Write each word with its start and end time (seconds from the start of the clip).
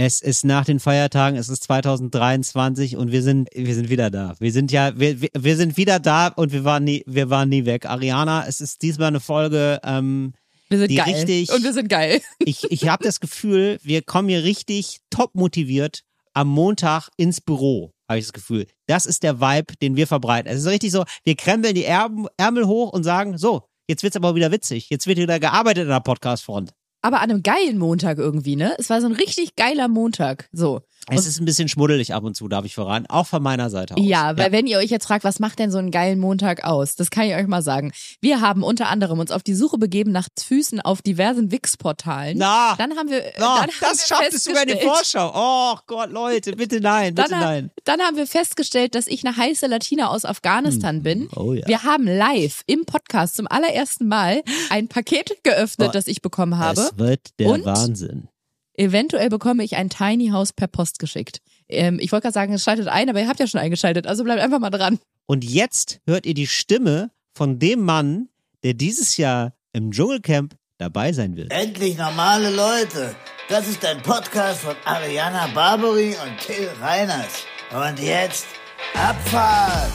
Es 0.00 0.20
ist 0.20 0.44
nach 0.44 0.64
den 0.64 0.78
Feiertagen, 0.78 1.36
es 1.36 1.48
ist 1.48 1.64
2023 1.64 2.96
und 2.96 3.10
wir 3.10 3.20
sind, 3.20 3.48
wir 3.52 3.74
sind 3.74 3.90
wieder 3.90 4.10
da. 4.10 4.34
Wir 4.38 4.52
sind 4.52 4.70
ja, 4.70 4.96
wir, 4.96 5.20
wir 5.20 5.56
sind 5.56 5.76
wieder 5.76 5.98
da 5.98 6.28
und 6.28 6.52
wir 6.52 6.62
waren 6.62 6.84
nie, 6.84 7.02
wir 7.06 7.30
waren 7.30 7.48
nie 7.48 7.64
weg. 7.64 7.84
Ariana, 7.84 8.46
es 8.46 8.60
ist 8.60 8.82
diesmal 8.82 9.08
eine 9.08 9.18
Folge, 9.18 9.80
ähm, 9.82 10.34
Wir 10.68 10.78
sind 10.78 10.92
die 10.92 10.94
geil. 10.94 11.14
richtig- 11.14 11.52
Und 11.52 11.64
wir 11.64 11.72
sind 11.72 11.88
geil. 11.88 12.20
ich, 12.38 12.70
ich 12.70 12.86
habe 12.88 13.02
das 13.02 13.18
Gefühl, 13.18 13.80
wir 13.82 14.02
kommen 14.02 14.28
hier 14.28 14.44
richtig 14.44 15.00
top 15.10 15.34
motiviert 15.34 16.04
am 16.32 16.46
Montag 16.46 17.08
ins 17.16 17.40
Büro, 17.40 17.90
habe 18.08 18.20
ich 18.20 18.26
das 18.26 18.32
Gefühl. 18.32 18.68
Das 18.86 19.04
ist 19.04 19.24
der 19.24 19.40
Vibe, 19.40 19.74
den 19.82 19.96
wir 19.96 20.06
verbreiten. 20.06 20.48
Es 20.48 20.60
ist 20.60 20.66
richtig 20.68 20.92
so, 20.92 21.02
wir 21.24 21.34
krempeln 21.34 21.74
die 21.74 21.84
Ärmel, 21.84 22.28
Ärmel 22.36 22.68
hoch 22.68 22.92
und 22.92 23.02
sagen, 23.02 23.36
so, 23.36 23.64
jetzt 23.88 24.04
wird's 24.04 24.14
aber 24.14 24.36
wieder 24.36 24.52
witzig. 24.52 24.90
Jetzt 24.90 25.08
wird 25.08 25.18
wieder 25.18 25.40
gearbeitet 25.40 25.82
in 25.82 25.88
der 25.90 25.98
Podcast-Front. 25.98 26.70
Aber 27.00 27.20
an 27.20 27.30
einem 27.30 27.42
geilen 27.42 27.78
Montag 27.78 28.18
irgendwie, 28.18 28.56
ne? 28.56 28.74
Es 28.78 28.90
war 28.90 29.00
so 29.00 29.06
ein 29.06 29.12
richtig 29.12 29.56
geiler 29.56 29.88
Montag. 29.88 30.48
So. 30.52 30.80
Es 31.10 31.26
ist 31.26 31.40
ein 31.40 31.46
bisschen 31.46 31.68
schmuddelig 31.68 32.12
ab 32.12 32.24
und 32.24 32.34
zu, 32.34 32.48
darf 32.48 32.66
ich 32.66 32.74
voran. 32.74 33.06
Auch 33.08 33.26
von 33.26 33.42
meiner 33.42 33.70
Seite 33.70 33.94
aus. 33.96 34.00
Ja, 34.04 34.36
weil 34.36 34.52
wenn 34.52 34.66
ihr 34.66 34.76
euch 34.76 34.90
jetzt 34.90 35.06
fragt, 35.06 35.24
was 35.24 35.38
macht 35.38 35.58
denn 35.58 35.70
so 35.70 35.78
einen 35.78 35.90
geilen 35.90 36.18
Montag 36.18 36.64
aus? 36.64 36.96
Das 36.96 37.10
kann 37.10 37.24
ich 37.24 37.34
euch 37.34 37.46
mal 37.46 37.62
sagen. 37.62 37.92
Wir 38.20 38.42
haben 38.42 38.62
unter 38.62 38.88
anderem 38.88 39.18
uns 39.18 39.30
auf 39.30 39.42
die 39.42 39.54
Suche 39.54 39.78
begeben 39.78 40.12
nach 40.12 40.28
Füßen 40.38 40.80
auf 40.80 41.00
diversen 41.00 41.50
Wix-Portalen. 41.50 42.36
Na, 42.36 42.74
Dann 42.76 42.94
haben 42.96 43.08
wir, 43.08 43.22
na, 43.38 43.60
dann 43.60 43.68
haben 43.68 43.70
das 43.80 44.10
wir 44.10 44.16
schafft 44.16 44.34
es 44.34 44.44
sogar 44.44 44.64
in 44.64 44.76
die 44.76 44.84
Vorschau. 44.84 45.32
Oh 45.34 45.78
Gott, 45.86 46.10
Leute, 46.10 46.52
bitte 46.52 46.80
nein, 46.80 47.14
bitte 47.14 47.30
Dann, 47.30 47.40
nein. 47.40 47.70
dann 47.84 48.00
haben 48.00 48.16
wir 48.16 48.26
festgestellt, 48.26 48.94
dass 48.94 49.06
ich 49.06 49.26
eine 49.26 49.34
heiße 49.34 49.66
Latina 49.66 50.08
aus 50.08 50.26
Afghanistan 50.26 51.02
bin. 51.02 51.28
Oh 51.34 51.54
ja. 51.54 51.66
Wir 51.66 51.84
haben 51.84 52.06
live 52.06 52.64
im 52.66 52.84
Podcast 52.84 53.36
zum 53.36 53.46
allerersten 53.46 54.08
Mal 54.08 54.42
ein 54.68 54.88
Paket 54.88 55.42
geöffnet, 55.42 55.88
Oh, 55.88 55.92
das 55.92 56.06
ich 56.06 56.20
bekommen 56.20 56.58
habe. 56.58 56.87
Es 56.92 56.98
wird 56.98 57.38
der 57.38 57.48
Und? 57.48 57.64
Wahnsinn. 57.64 58.28
Eventuell 58.74 59.28
bekomme 59.28 59.64
ich 59.64 59.76
ein 59.76 59.90
Tiny 59.90 60.28
House 60.28 60.52
per 60.52 60.68
Post 60.68 61.00
geschickt. 61.00 61.40
Ähm, 61.68 61.98
ich 62.00 62.12
wollte 62.12 62.22
gerade 62.22 62.34
sagen, 62.34 62.52
es 62.52 62.62
schaltet 62.62 62.86
ein, 62.86 63.10
aber 63.10 63.20
ihr 63.20 63.28
habt 63.28 63.40
ja 63.40 63.46
schon 63.46 63.60
eingeschaltet, 63.60 64.06
also 64.06 64.22
bleibt 64.22 64.40
einfach 64.40 64.60
mal 64.60 64.70
dran. 64.70 64.98
Und 65.26 65.44
jetzt 65.44 66.00
hört 66.06 66.26
ihr 66.26 66.34
die 66.34 66.46
Stimme 66.46 67.10
von 67.34 67.58
dem 67.58 67.80
Mann, 67.80 68.28
der 68.62 68.74
dieses 68.74 69.16
Jahr 69.16 69.54
im 69.72 69.90
Dschungelcamp 69.90 70.56
dabei 70.78 71.12
sein 71.12 71.36
wird. 71.36 71.52
Endlich 71.52 71.98
normale 71.98 72.50
Leute. 72.50 73.14
Das 73.48 73.66
ist 73.66 73.84
ein 73.84 74.00
Podcast 74.02 74.60
von 74.60 74.76
Ariana 74.84 75.48
Barbary 75.54 76.14
und 76.22 76.38
Till 76.38 76.68
Reiners. 76.80 77.44
Und 77.72 77.98
jetzt 77.98 78.46
Abfahrt. 78.94 79.92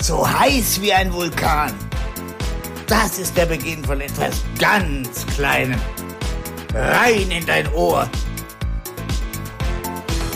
So 0.00 0.28
heiß 0.28 0.80
wie 0.80 0.92
ein 0.92 1.12
Vulkan. 1.12 1.74
Das 2.86 3.18
ist 3.18 3.36
der 3.36 3.46
Beginn 3.46 3.84
von 3.84 4.00
etwas 4.00 4.42
ganz 4.58 5.26
Kleinem. 5.26 5.78
Rein 6.74 7.30
in 7.30 7.46
dein 7.46 7.72
Ohr. 7.72 8.10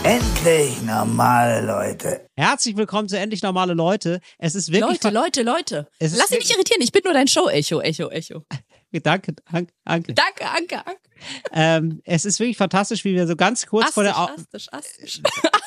Endlich 0.02 0.80
normale 0.83 1.64
Leute. 1.64 2.27
Herzlich 2.36 2.74
willkommen 2.77 3.06
zu 3.06 3.19
Endlich 3.19 3.42
Normale 3.42 3.74
Leute. 3.74 4.19
Es 4.39 4.55
ist 4.55 4.72
wirklich... 4.72 5.02
Leute, 5.02 5.14
Leute, 5.14 5.42
Leute. 5.42 5.89
Lass 6.00 6.28
dich 6.28 6.39
nicht 6.39 6.50
irritieren, 6.55 6.80
ich 6.80 6.91
bin 6.91 7.02
nur 7.05 7.12
dein 7.12 7.28
Show-Echo, 7.28 7.80
Echo, 7.80 8.08
Echo. 8.08 8.44
Danke, 9.02 9.34
danke, 9.50 9.72
danke. 9.86 10.12
Danke, 10.12 10.50
Anke, 10.50 10.86
Anke. 10.86 11.00
Ähm, 11.52 12.02
es 12.05 12.27
ist 12.27 12.41
wirklich 12.41 12.58
fantastisch, 12.58 13.06
wie 13.06 13.14
wir 13.14 13.27
so 13.27 13.36
ganz 13.36 13.64
kurz 13.64 13.91
vor 13.91 14.02
der... 14.02 14.19
Au 14.19 14.27
Astisch, 14.27 14.69
astisch, 14.70 15.20
astisch. 15.22 15.22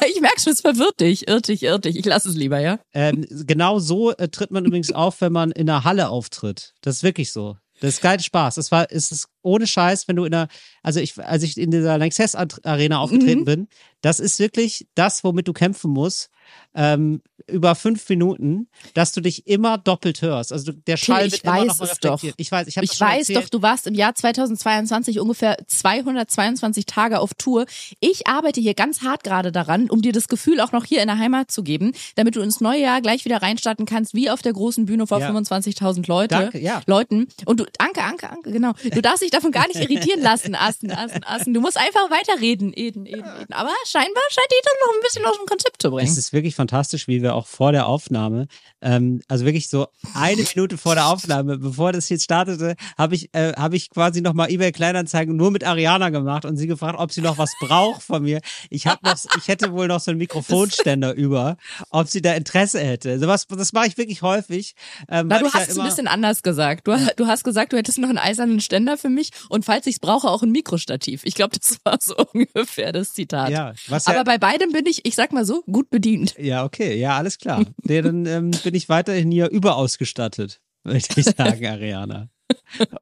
ich 0.15 0.21
merke 0.21 0.39
schon, 0.39 0.53
es 0.53 0.61
verwirrt 0.61 0.99
dich. 0.99 1.27
Irrt 1.27 1.47
dich, 1.47 1.63
irrt 1.63 1.85
dich. 1.85 1.95
Ich 1.95 2.05
lass 2.05 2.25
es 2.25 2.35
lieber, 2.35 2.59
ja? 2.59 2.77
Ähm, 2.93 3.25
genau 3.47 3.79
so 3.79 4.11
äh, 4.11 4.27
tritt 4.27 4.51
man 4.51 4.63
übrigens 4.63 4.91
auf, 4.91 5.21
wenn 5.21 5.31
man 5.31 5.49
in 5.51 5.67
einer 5.67 5.83
Halle 5.83 6.09
auftritt. 6.09 6.73
Das 6.81 6.97
ist 6.97 7.03
wirklich 7.03 7.31
so. 7.31 7.57
Das 7.85 7.95
ist 7.95 8.01
kein 8.01 8.19
Spaß. 8.19 8.55
Das 8.55 8.71
war, 8.71 8.87
es 8.89 9.11
ist 9.11 9.27
ohne 9.41 9.67
Scheiß, 9.67 10.07
wenn 10.07 10.15
du 10.15 10.25
in 10.25 10.33
einer, 10.33 10.47
also 10.81 10.99
ich, 10.99 11.17
als 11.23 11.43
ich 11.43 11.57
in 11.57 11.71
dieser 11.71 11.97
Lanxess 11.97 12.35
Arena 12.35 12.99
aufgetreten 12.99 13.41
Mhm. 13.41 13.45
bin, 13.45 13.67
das 14.01 14.19
ist 14.19 14.39
wirklich 14.39 14.87
das, 14.95 15.23
womit 15.23 15.47
du 15.47 15.53
kämpfen 15.53 15.91
musst, 15.91 16.29
ähm, 16.75 17.21
über 17.47 17.75
fünf 17.75 18.07
Minuten, 18.09 18.67
dass 18.95 19.11
du 19.11 19.21
dich 19.21 19.45
immer 19.47 19.77
doppelt 19.77 20.21
hörst. 20.21 20.51
Also 20.51 20.71
der 20.71 20.97
Schall 20.97 21.27
ich 21.27 21.33
wird 21.33 21.43
immer 21.43 21.53
weiß 21.53 21.67
noch 21.79 21.81
es 21.81 21.99
doch. 21.99 22.13
reflektiert. 22.13 22.35
Ich 22.37 22.51
weiß, 22.51 22.67
ich 22.67 22.77
Ich 22.77 22.99
weiß 22.99 23.27
doch, 23.27 23.49
du 23.49 23.61
warst 23.61 23.85
im 23.87 23.93
Jahr 23.93 24.15
2022 24.15 25.19
ungefähr 25.19 25.57
222 25.67 26.85
Tage 26.85 27.19
auf 27.19 27.33
Tour. 27.35 27.65
Ich 27.99 28.27
arbeite 28.27 28.59
hier 28.61 28.73
ganz 28.73 29.01
hart 29.01 29.23
gerade 29.23 29.51
daran, 29.51 29.89
um 29.89 30.01
dir 30.01 30.11
das 30.11 30.27
Gefühl 30.27 30.59
auch 30.59 30.71
noch 30.71 30.85
hier 30.85 31.01
in 31.01 31.07
der 31.07 31.17
Heimat 31.19 31.51
zu 31.51 31.63
geben, 31.63 31.93
damit 32.15 32.35
du 32.35 32.41
ins 32.41 32.61
neue 32.61 32.81
Jahr 32.81 33.01
gleich 33.01 33.25
wieder 33.25 33.41
reinstarten 33.41 33.85
kannst, 33.85 34.13
wie 34.13 34.29
auf 34.29 34.41
der 34.41 34.53
großen 34.53 34.85
Bühne 34.85 35.05
vor 35.07 35.19
Ja. 35.19 35.29
25.000 35.29 36.07
Leute, 36.07 36.35
Danke, 36.35 36.59
ja. 36.59 36.81
Leuten. 36.87 37.27
Und 37.45 37.59
du, 37.59 37.65
Anke, 37.77 38.01
Anke, 38.01 38.29
Anke, 38.29 38.51
genau. 38.51 38.73
Du 38.91 39.01
darfst 39.01 39.21
dich 39.21 39.31
davon 39.31 39.51
gar 39.51 39.67
nicht 39.67 39.79
irritieren 39.79 40.21
lassen, 40.21 40.55
Assen, 40.59 40.91
Assen, 40.91 41.23
Assen. 41.23 41.53
Du 41.53 41.61
musst 41.61 41.77
einfach 41.77 42.09
weiterreden, 42.09 42.73
Eden, 42.75 43.05
Eden, 43.05 43.19
Eden. 43.19 43.53
Aber 43.53 43.71
scheinbar 43.87 44.23
scheint 44.29 44.47
die 44.49 44.63
doch 44.65 44.87
noch 44.87 44.93
ein 44.95 45.01
bisschen 45.03 45.25
aus 45.25 45.37
dem 45.37 45.45
Konzept 45.45 45.81
zu 45.81 45.91
bringen. 45.91 46.09
Es 46.09 46.17
ist 46.17 46.33
wirklich 46.33 46.55
fantastisch, 46.65 47.07
wie 47.07 47.21
wir 47.21 47.35
auch 47.35 47.45
vor 47.45 47.71
der 47.71 47.85
Aufnahme, 47.85 48.47
ähm, 48.81 49.21
also 49.27 49.45
wirklich 49.45 49.69
so 49.69 49.87
eine 50.15 50.43
Minute 50.55 50.77
vor 50.77 50.95
der 50.95 51.07
Aufnahme, 51.07 51.57
bevor 51.59 51.91
das 51.91 52.09
jetzt 52.09 52.23
startete, 52.23 52.75
habe 52.97 53.13
ich, 53.13 53.33
äh, 53.33 53.53
habe 53.53 53.75
ich 53.75 53.89
quasi 53.91 54.21
nochmal 54.21 54.49
eBay 54.49 54.71
Kleinanzeigen 54.71 55.35
nur 55.35 55.51
mit 55.51 55.63
Ariana 55.63 56.09
gemacht 56.09 56.43
und 56.45 56.57
sie 56.57 56.65
gefragt, 56.65 56.97
ob 56.97 57.11
sie 57.11 57.21
noch 57.21 57.37
was 57.37 57.51
braucht 57.59 58.01
von 58.01 58.23
mir. 58.23 58.41
Ich 58.71 58.87
habe 58.87 58.99
noch, 59.03 59.15
ich 59.37 59.47
hätte 59.47 59.73
wohl 59.73 59.87
noch 59.87 59.99
so 59.99 60.11
einen 60.11 60.17
Mikrofonständer 60.17 61.13
über, 61.15 61.57
ob 61.91 62.07
sie 62.07 62.21
da 62.21 62.33
Interesse 62.33 62.79
hätte. 62.79 63.19
Sowas, 63.19 63.45
das 63.47 63.73
mache 63.73 63.87
ich 63.87 63.97
wirklich 63.97 64.23
häufig. 64.23 64.73
Ähm, 65.07 65.27
Na, 65.27 65.39
du 65.39 65.51
hast 65.51 65.69
es 65.69 65.77
ein 65.77 65.85
bisschen 65.85 66.07
anders 66.07 66.41
gesagt. 66.41 66.87
Du, 66.87 66.97
du 67.15 67.27
hast 67.27 67.43
gesagt, 67.43 67.73
du 67.73 67.77
hättest 67.77 67.99
noch 67.99 68.09
einen 68.09 68.17
eisernen 68.17 68.59
Ständer 68.59 68.97
für 68.97 69.09
mich 69.09 69.29
und 69.49 69.65
falls 69.65 69.85
ich 69.85 69.95
es 69.95 69.99
brauche, 69.99 70.29
auch 70.29 70.41
ein 70.41 70.51
Mikrostativ. 70.51 71.21
Ich 71.25 71.35
glaube, 71.35 71.55
das 71.59 71.77
war 71.83 71.97
so 72.01 72.15
ungefähr 72.33 72.91
das 72.91 73.13
Zitat. 73.13 73.51
Ja, 73.51 73.73
was 73.87 74.07
ja, 74.07 74.13
Aber 74.13 74.23
bei 74.23 74.39
beidem 74.39 74.71
bin 74.71 74.87
ich, 74.87 75.05
ich 75.05 75.15
sag 75.15 75.31
mal 75.31 75.45
so, 75.45 75.61
gut 75.63 75.89
bedient. 75.89 76.35
ja, 76.39 76.54
okay, 76.63 76.95
ja, 76.97 77.17
alles 77.17 77.37
klar. 77.37 77.65
Nee, 77.83 78.01
dann 78.01 78.25
ähm, 78.25 78.51
bin 78.63 78.73
ich 78.75 78.87
weiterhin 78.89 79.31
hier 79.31 79.49
überausgestattet, 79.49 80.61
würde 80.83 80.97
ich 80.97 81.25
sagen, 81.25 81.65
Ariana. 81.67 82.29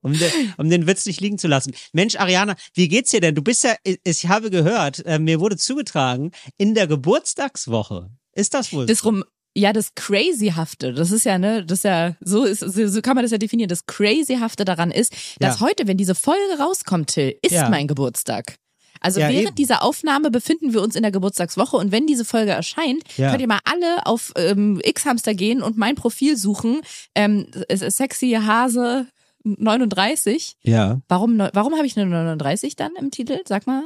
Um 0.01 0.17
den, 0.17 0.31
um 0.57 0.69
den 0.69 0.87
Witz 0.87 1.05
nicht 1.05 1.19
liegen 1.19 1.37
zu 1.37 1.47
lassen. 1.47 1.73
Mensch, 1.91 2.15
Ariana, 2.15 2.55
wie 2.73 2.87
geht's 2.87 3.11
dir 3.11 3.19
denn? 3.21 3.35
Du 3.35 3.41
bist 3.41 3.63
ja, 3.63 3.75
ich 4.03 4.27
habe 4.27 4.49
gehört, 4.49 5.05
äh, 5.05 5.19
mir 5.19 5.39
wurde 5.41 5.57
zugetragen, 5.57 6.31
in 6.57 6.73
der 6.75 6.87
Geburtstagswoche. 6.87 8.09
Ist 8.33 8.53
das 8.53 8.71
wohl? 8.73 8.85
Das 8.85 8.99
so? 8.99 9.09
rum, 9.09 9.23
ja, 9.55 9.73
das 9.73 9.93
Crazyhafte, 9.95 10.93
das 10.93 11.11
ist 11.11 11.25
ja, 11.25 11.37
ne, 11.37 11.65
das 11.65 11.79
ist 11.79 11.83
ja, 11.83 12.15
so 12.21 12.43
ist, 12.43 12.59
so, 12.59 12.87
so 12.87 13.01
kann 13.01 13.15
man 13.15 13.23
das 13.23 13.31
ja 13.31 13.37
definieren. 13.37 13.67
Das 13.69 13.85
Crazyhafte 13.85 14.65
daran 14.65 14.91
ist, 14.91 15.13
dass 15.39 15.59
Ja. 15.59 15.65
heute, 15.67 15.87
wenn 15.87 15.97
diese 15.97 16.15
Folge 16.15 16.57
rauskommt, 16.59 17.09
Till, 17.11 17.35
ist 17.41 17.51
Ja. 17.51 17.69
mein 17.69 17.87
Geburtstag. 17.87 18.55
Also 19.03 19.19
Ja, 19.19 19.29
während 19.29 19.47
eben. 19.49 19.55
dieser 19.55 19.83
Aufnahme 19.83 20.31
befinden 20.31 20.73
wir 20.73 20.81
uns 20.81 20.95
in 20.95 21.03
der 21.03 21.11
Geburtstagswoche 21.11 21.77
und 21.77 21.91
wenn 21.91 22.07
diese 22.07 22.25
Folge 22.25 22.51
erscheint, 22.51 23.03
Ja. 23.17 23.29
könnt 23.29 23.41
ihr 23.41 23.47
mal 23.47 23.59
alle 23.65 24.05
auf 24.05 24.31
ähm, 24.35 24.81
X-Hamster 24.83 25.33
gehen 25.35 25.61
und 25.61 25.77
mein 25.77 25.95
Profil 25.95 26.37
suchen. 26.37 26.81
Ähm, 27.13 27.47
es 27.69 27.81
ist 27.81 27.97
sexy 27.97 28.31
Hase 28.43 29.05
39. 29.43 30.55
Ja. 30.63 31.01
Warum, 31.09 31.37
warum 31.37 31.75
habe 31.75 31.85
ich 31.85 31.97
eine 31.99 32.09
39 32.09 32.75
dann 32.77 32.95
im 32.95 33.11
Titel? 33.11 33.39
Sag 33.45 33.67
mal. 33.67 33.83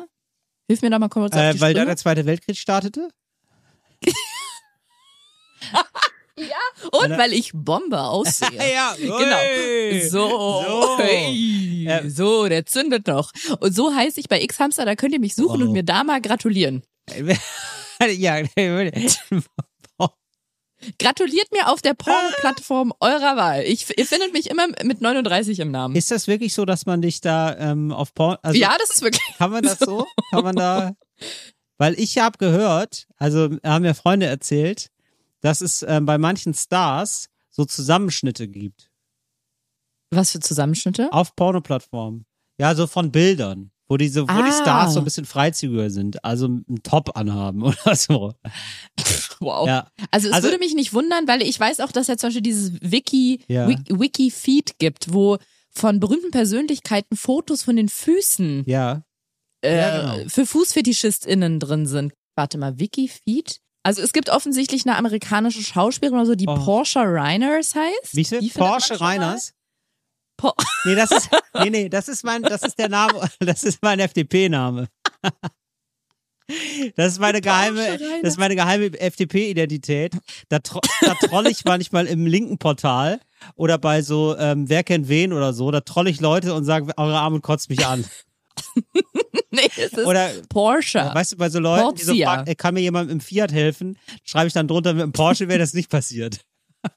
Hilf 0.69 0.81
mir 0.81 0.89
doch 0.91 0.99
mal 0.99 1.09
kurz 1.09 1.33
auf 1.33 1.39
Äh, 1.39 1.59
weil 1.59 1.73
da 1.73 1.79
Sprünge. 1.79 1.85
der 1.87 1.97
Zweite 1.97 2.25
Weltkrieg 2.25 2.57
startete? 2.57 3.09
Und 6.91 7.17
weil 7.17 7.33
ich 7.33 7.51
Bombe 7.53 7.99
aussehe. 8.01 8.49
ja, 8.73 8.95
Genau. 8.97 10.07
So. 10.09 10.29
So. 10.99 11.03
Ja. 11.03 12.07
so, 12.09 12.47
der 12.47 12.65
zündet 12.65 13.07
noch. 13.07 13.31
Und 13.59 13.75
so 13.75 13.93
heiße 13.93 14.19
ich 14.19 14.27
bei 14.29 14.41
X-Hamster, 14.41 14.85
da 14.85 14.95
könnt 14.95 15.13
ihr 15.13 15.19
mich 15.19 15.35
suchen 15.35 15.61
Oh. 15.61 15.65
und 15.65 15.71
mir 15.73 15.83
da 15.83 16.03
mal 16.03 16.21
gratulieren. 16.21 16.83
ja, 18.07 18.41
Gratuliert 20.99 21.51
mir 21.51 21.69
auf 21.69 21.81
der 21.81 21.95
Porno-Plattform 21.95 22.93
eurer 22.99 23.35
Wahl. 23.35 23.63
Ich, 23.63 23.87
ihr 23.97 24.05
findet 24.05 24.31
mich 24.33 24.47
immer 24.49 24.67
mit 24.83 25.01
39 25.01 25.59
im 25.59 25.71
Namen. 25.71 25.95
ist 25.95 26.11
das 26.11 26.27
wirklich 26.27 26.53
so, 26.53 26.65
dass 26.65 26.85
man 26.85 27.01
dich 27.01 27.19
da 27.19 27.57
ähm, 27.57 27.91
auf 27.91 28.13
Porn, 28.13 28.37
also 28.43 28.59
ja, 28.59 28.75
das 28.79 28.91
ist 28.91 29.01
wirklich. 29.01 29.23
Kann 29.39 29.49
man 29.51 29.63
das 29.63 29.79
so? 29.79 30.05
Kann 30.29 30.43
man 30.43 30.55
da? 30.55 30.93
Weil 31.79 31.99
ich 31.99 32.19
habe 32.19 32.37
gehört, 32.37 33.07
also 33.17 33.49
haben 33.65 33.81
mir 33.81 33.95
Freunde 33.95 34.27
erzählt, 34.27 34.91
dass 35.41 35.61
es 35.61 35.83
ähm, 35.87 36.05
bei 36.05 36.17
manchen 36.17 36.53
Stars 36.53 37.29
so 37.49 37.65
Zusammenschnitte 37.65 38.47
gibt 38.47 38.91
Was 40.11 40.31
für 40.31 40.39
Zusammenschnitte? 40.39 41.11
auf 41.11 41.35
Pornoplattformen. 41.35 42.25
Ja, 42.59 42.73
so 42.75 42.87
von 42.87 43.11
Bildern, 43.11 43.71
wo 43.87 43.97
die 43.97 44.09
so, 44.09 44.23
wo 44.23 44.33
die 44.33 44.49
Ah. 44.49 44.61
Stars 44.61 44.93
so 44.93 44.99
ein 44.99 45.03
bisschen 45.05 45.25
freizügiger 45.25 45.89
sind, 45.89 46.23
also 46.25 46.45
einen 46.45 46.81
Top 46.83 47.15
anhaben 47.17 47.61
oder 47.63 47.95
so. 47.95 48.33
Wow. 49.39 49.67
Ja. 49.67 49.91
Also 50.11 50.27
es 50.29 50.33
Also- 50.33 50.47
würde 50.47 50.57
mich 50.59 50.73
nicht 50.73 50.93
wundern, 50.93 51.27
weil 51.27 51.41
ich 51.43 51.59
weiß 51.59 51.79
auch, 51.81 51.91
dass 51.91 52.07
ja 52.07 52.17
zum 52.17 52.27
Beispiel 52.29 52.41
dieses 52.41 52.73
Wiki, 52.81 53.43
Ja. 53.47 53.67
Wiki, 53.67 53.99
Wiki-Feed 53.99 54.79
gibt, 54.79 55.13
wo 55.13 55.37
von 55.69 55.99
berühmten 55.99 56.31
Persönlichkeiten 56.31 57.15
Fotos 57.15 57.61
von 57.63 57.75
den 57.75 57.87
Füßen 57.89 58.63
Ja. 58.65 59.03
äh, 59.61 59.77
Ja, 59.77 60.15
genau. 60.15 60.29
für 60.29 60.45
FußfetischistInnen 60.47 61.59
drin 61.59 61.85
sind. 61.85 62.13
Warte 62.35 62.57
mal, 62.57 62.79
Wiki-Feed? 62.79 63.59
Also 63.87 64.01
es 64.01 64.11
gibt 64.11 64.29
offensichtlich 64.29 64.85
eine 64.85 64.97
amerikanische 64.97 65.63
Schauspielerin 65.63 66.17
oder 66.19 66.25
so, 66.25 66.35
die 66.35 66.45
Oh. 66.45 66.55
Porsche 66.55 66.99
Reiners 66.99 67.73
heißt. 67.73 68.17
Wie 68.17 68.27
man 68.29 68.49
Porsche. 68.49 68.99
Reiners? 68.99 69.53
Po 70.35 70.51
Nee, 70.83 70.95
das 70.95 71.09
ist, 71.11 71.29
nee, 71.63 71.69
nee, 71.69 71.87
das 71.87 72.09
ist 72.09 72.25
mein, 72.25 72.41
das 72.41 72.63
ist 72.63 72.77
der 72.77 72.89
Name, 72.89 73.13
das 73.39 73.63
ist 73.63 73.81
mein 73.81 74.01
FDP-Name. 74.01 74.89
Das 76.97 77.13
ist 77.13 77.19
meine 77.19 77.39
geheime, 77.39 77.97
das 78.23 78.33
ist 78.33 78.37
meine 78.37 78.57
geheime 78.57 78.87
FDP-Identität. 78.99 80.11
Da, 80.49 80.59
tro 80.59 80.81
da 80.99 81.13
troll 81.13 81.47
ich 81.47 81.63
manchmal 81.63 82.07
im 82.07 82.25
linken 82.25 82.57
Portal 82.57 83.21
oder 83.55 83.77
bei 83.77 84.01
so 84.01 84.35
ähm, 84.37 84.67
Wer 84.67 84.83
kennt 84.83 85.07
wen 85.07 85.31
oder 85.31 85.53
so. 85.53 85.71
Da 85.71 85.79
troll 85.79 86.09
ich 86.09 86.19
Leute 86.19 86.53
und 86.53 86.65
sage, 86.65 86.91
eure 86.97 87.19
Arme 87.19 87.39
kotzt 87.39 87.69
mich 87.69 87.85
an. 87.87 88.03
nee, 89.51 89.69
es 89.77 89.93
ist 89.93 90.05
Oder 90.05 90.31
Porsche. 90.49 91.11
weißt 91.13 91.33
du, 91.33 91.37
bei 91.37 91.49
so 91.49 91.59
Leuten, 91.59 91.95
die 91.95 92.03
so 92.03 92.15
fragen, 92.15 92.55
kann 92.57 92.73
mir 92.73 92.81
jemand 92.81 93.11
im 93.11 93.19
Fiat 93.21 93.51
helfen, 93.51 93.97
schreibe 94.23 94.47
ich 94.47 94.53
dann 94.53 94.67
drunter, 94.67 94.93
mit 94.93 95.03
dem 95.03 95.11
Porsche 95.11 95.47
wäre 95.47 95.59
das 95.59 95.73
nicht 95.73 95.89
passiert. 95.89 96.39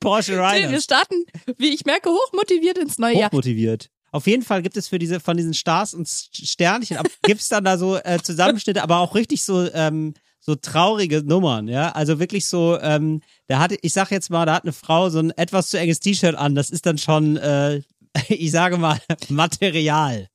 Porsche 0.00 0.32
Till, 0.52 0.70
wir 0.70 0.80
starten, 0.80 1.24
wie 1.56 1.74
ich 1.74 1.84
merke, 1.86 2.10
hochmotiviert 2.10 2.78
ins 2.78 2.98
neue 2.98 3.16
Jahr. 3.16 3.30
Hochmotiviert. 3.30 3.90
Auf 4.12 4.26
jeden 4.26 4.42
Fall 4.42 4.62
gibt 4.62 4.76
es 4.76 4.88
für 4.88 4.98
diese, 4.98 5.18
von 5.20 5.36
diesen 5.36 5.54
Stars 5.54 5.92
und 5.94 6.08
Sternchen, 6.08 6.96
ab- 6.98 7.06
gibt's 7.22 7.48
dann 7.48 7.64
da 7.64 7.76
so 7.76 7.96
äh, 7.96 8.18
Zusammenschnitte, 8.22 8.82
aber 8.82 8.98
auch 8.98 9.14
richtig 9.14 9.44
so, 9.44 9.68
ähm, 9.72 10.14
so 10.40 10.54
traurige 10.54 11.22
Nummern, 11.22 11.68
ja. 11.68 11.90
Also 11.92 12.18
wirklich 12.18 12.46
so, 12.46 12.78
ähm, 12.80 13.20
da 13.48 13.58
hatte, 13.58 13.76
ich 13.82 13.92
sag 13.92 14.10
jetzt 14.10 14.30
mal, 14.30 14.46
da 14.46 14.54
hat 14.54 14.62
eine 14.64 14.72
Frau 14.72 15.10
so 15.10 15.18
ein 15.18 15.30
etwas 15.32 15.68
zu 15.68 15.78
enges 15.78 16.00
T-Shirt 16.00 16.34
an, 16.36 16.54
das 16.54 16.70
ist 16.70 16.86
dann 16.86 16.98
schon, 16.98 17.36
äh, 17.36 17.82
ich 18.28 18.50
sage 18.50 18.76
mal, 18.78 19.00
Material. 19.28 20.28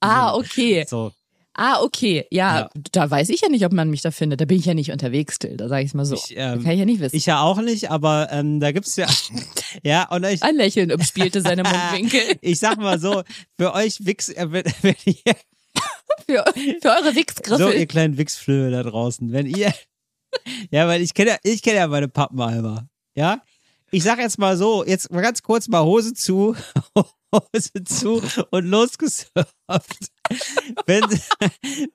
Ah, 0.00 0.34
okay. 0.34 0.84
So. 0.88 1.12
Ah, 1.54 1.82
okay. 1.82 2.24
Ja, 2.30 2.60
Ja. 2.60 2.70
da 2.92 3.10
weiß 3.10 3.28
ich 3.28 3.42
ja 3.42 3.48
nicht, 3.48 3.64
ob 3.66 3.72
man 3.72 3.90
mich 3.90 4.00
da 4.00 4.10
findet. 4.10 4.40
Da 4.40 4.46
bin 4.46 4.58
ich 4.58 4.64
ja 4.64 4.74
nicht 4.74 4.90
unterwegs, 4.90 5.38
Till. 5.38 5.56
Da 5.56 5.68
sage 5.68 5.84
ich 5.84 5.92
mal 5.92 6.06
so. 6.06 6.14
Ich, 6.14 6.34
ähm, 6.36 6.62
kann 6.62 6.72
ich 6.72 6.78
ja 6.78 6.84
nicht 6.86 7.00
wissen. 7.00 7.14
Ich 7.14 7.26
ja 7.26 7.42
auch 7.42 7.60
nicht, 7.60 7.90
aber 7.90 8.28
ähm, 8.32 8.58
da 8.58 8.72
gibt's 8.72 8.96
ja, 8.96 9.06
ja, 9.82 10.08
und 10.08 10.24
ich, 10.24 10.42
Ein 10.42 10.56
Lächeln 10.56 10.90
umspielte 10.92 11.42
seine 11.42 11.62
Mundwinkel. 11.62 12.20
ich 12.40 12.58
sag 12.58 12.78
mal 12.78 12.98
so, 12.98 13.22
für 13.58 13.74
euch 13.74 14.04
Wix, 14.06 14.30
äh, 14.30 14.46
wenn, 14.50 14.64
wenn 14.80 14.94
ihr, 15.04 15.34
Für, 16.26 16.44
für 16.80 16.88
eure 16.90 17.10
so 17.10 17.16
Wichsgriffel. 17.16 17.74
ihr 17.74 17.86
kleinen 17.86 18.16
Wichsflöhe 18.16 18.70
da 18.70 18.82
draußen, 18.82 19.32
wenn 19.32 19.46
ihr, 19.46 19.74
ja, 20.70 20.88
weil 20.88 21.02
ich 21.02 21.12
kenne 21.12 21.30
ja, 21.32 21.36
ich 21.42 21.62
kenne 21.62 21.76
ja 21.78 21.86
meine 21.86 22.08
Pappenheimer, 22.08 22.88
ja. 23.14 23.42
Ich 23.92 24.02
sag 24.04 24.18
jetzt 24.18 24.38
mal 24.38 24.56
so, 24.56 24.84
jetzt 24.84 25.12
mal 25.12 25.20
ganz 25.20 25.42
kurz 25.42 25.68
mal 25.68 25.84
Hose 25.84 26.14
zu, 26.14 26.56
Hose 27.34 27.84
zu 27.84 28.22
und 28.50 28.64
losgesurft. 28.64 30.10
wenn, 30.86 31.04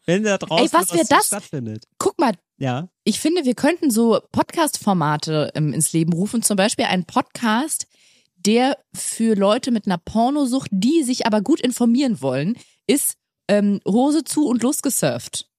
wenn 0.06 0.24
da 0.24 0.38
draußen 0.38 0.66
Ey, 0.68 0.74
was 0.74 0.94
wär 0.94 1.04
das? 1.06 1.28
stattfindet. 1.28 1.86
Guck 1.98 2.20
mal, 2.20 2.34
Ja. 2.58 2.88
ich 3.04 3.20
finde, 3.20 3.46
wir 3.46 3.56
könnten 3.56 3.90
so 3.92 4.20
Podcast-Formate 4.32 5.52
ähm, 5.56 5.74
ins 5.74 5.92
Leben 5.94 6.14
rufen. 6.14 6.44
Zum 6.44 6.56
Beispiel 6.56 6.86
einen 6.86 7.06
Podcast, 7.06 7.88
der 8.36 8.78
für 8.96 9.36
Leute 9.36 9.72
mit 9.72 9.88
einer 9.88 9.98
Pornosucht, 9.98 10.70
die 10.72 11.04
sich 11.04 11.26
aber 11.26 11.42
gut 11.42 11.60
informieren 11.62 12.22
wollen, 12.22 12.56
ist 12.86 13.16
ähm, 13.48 13.80
Hose 13.88 14.24
zu 14.24 14.46
und 14.48 14.62
losgesurft. 14.62 15.50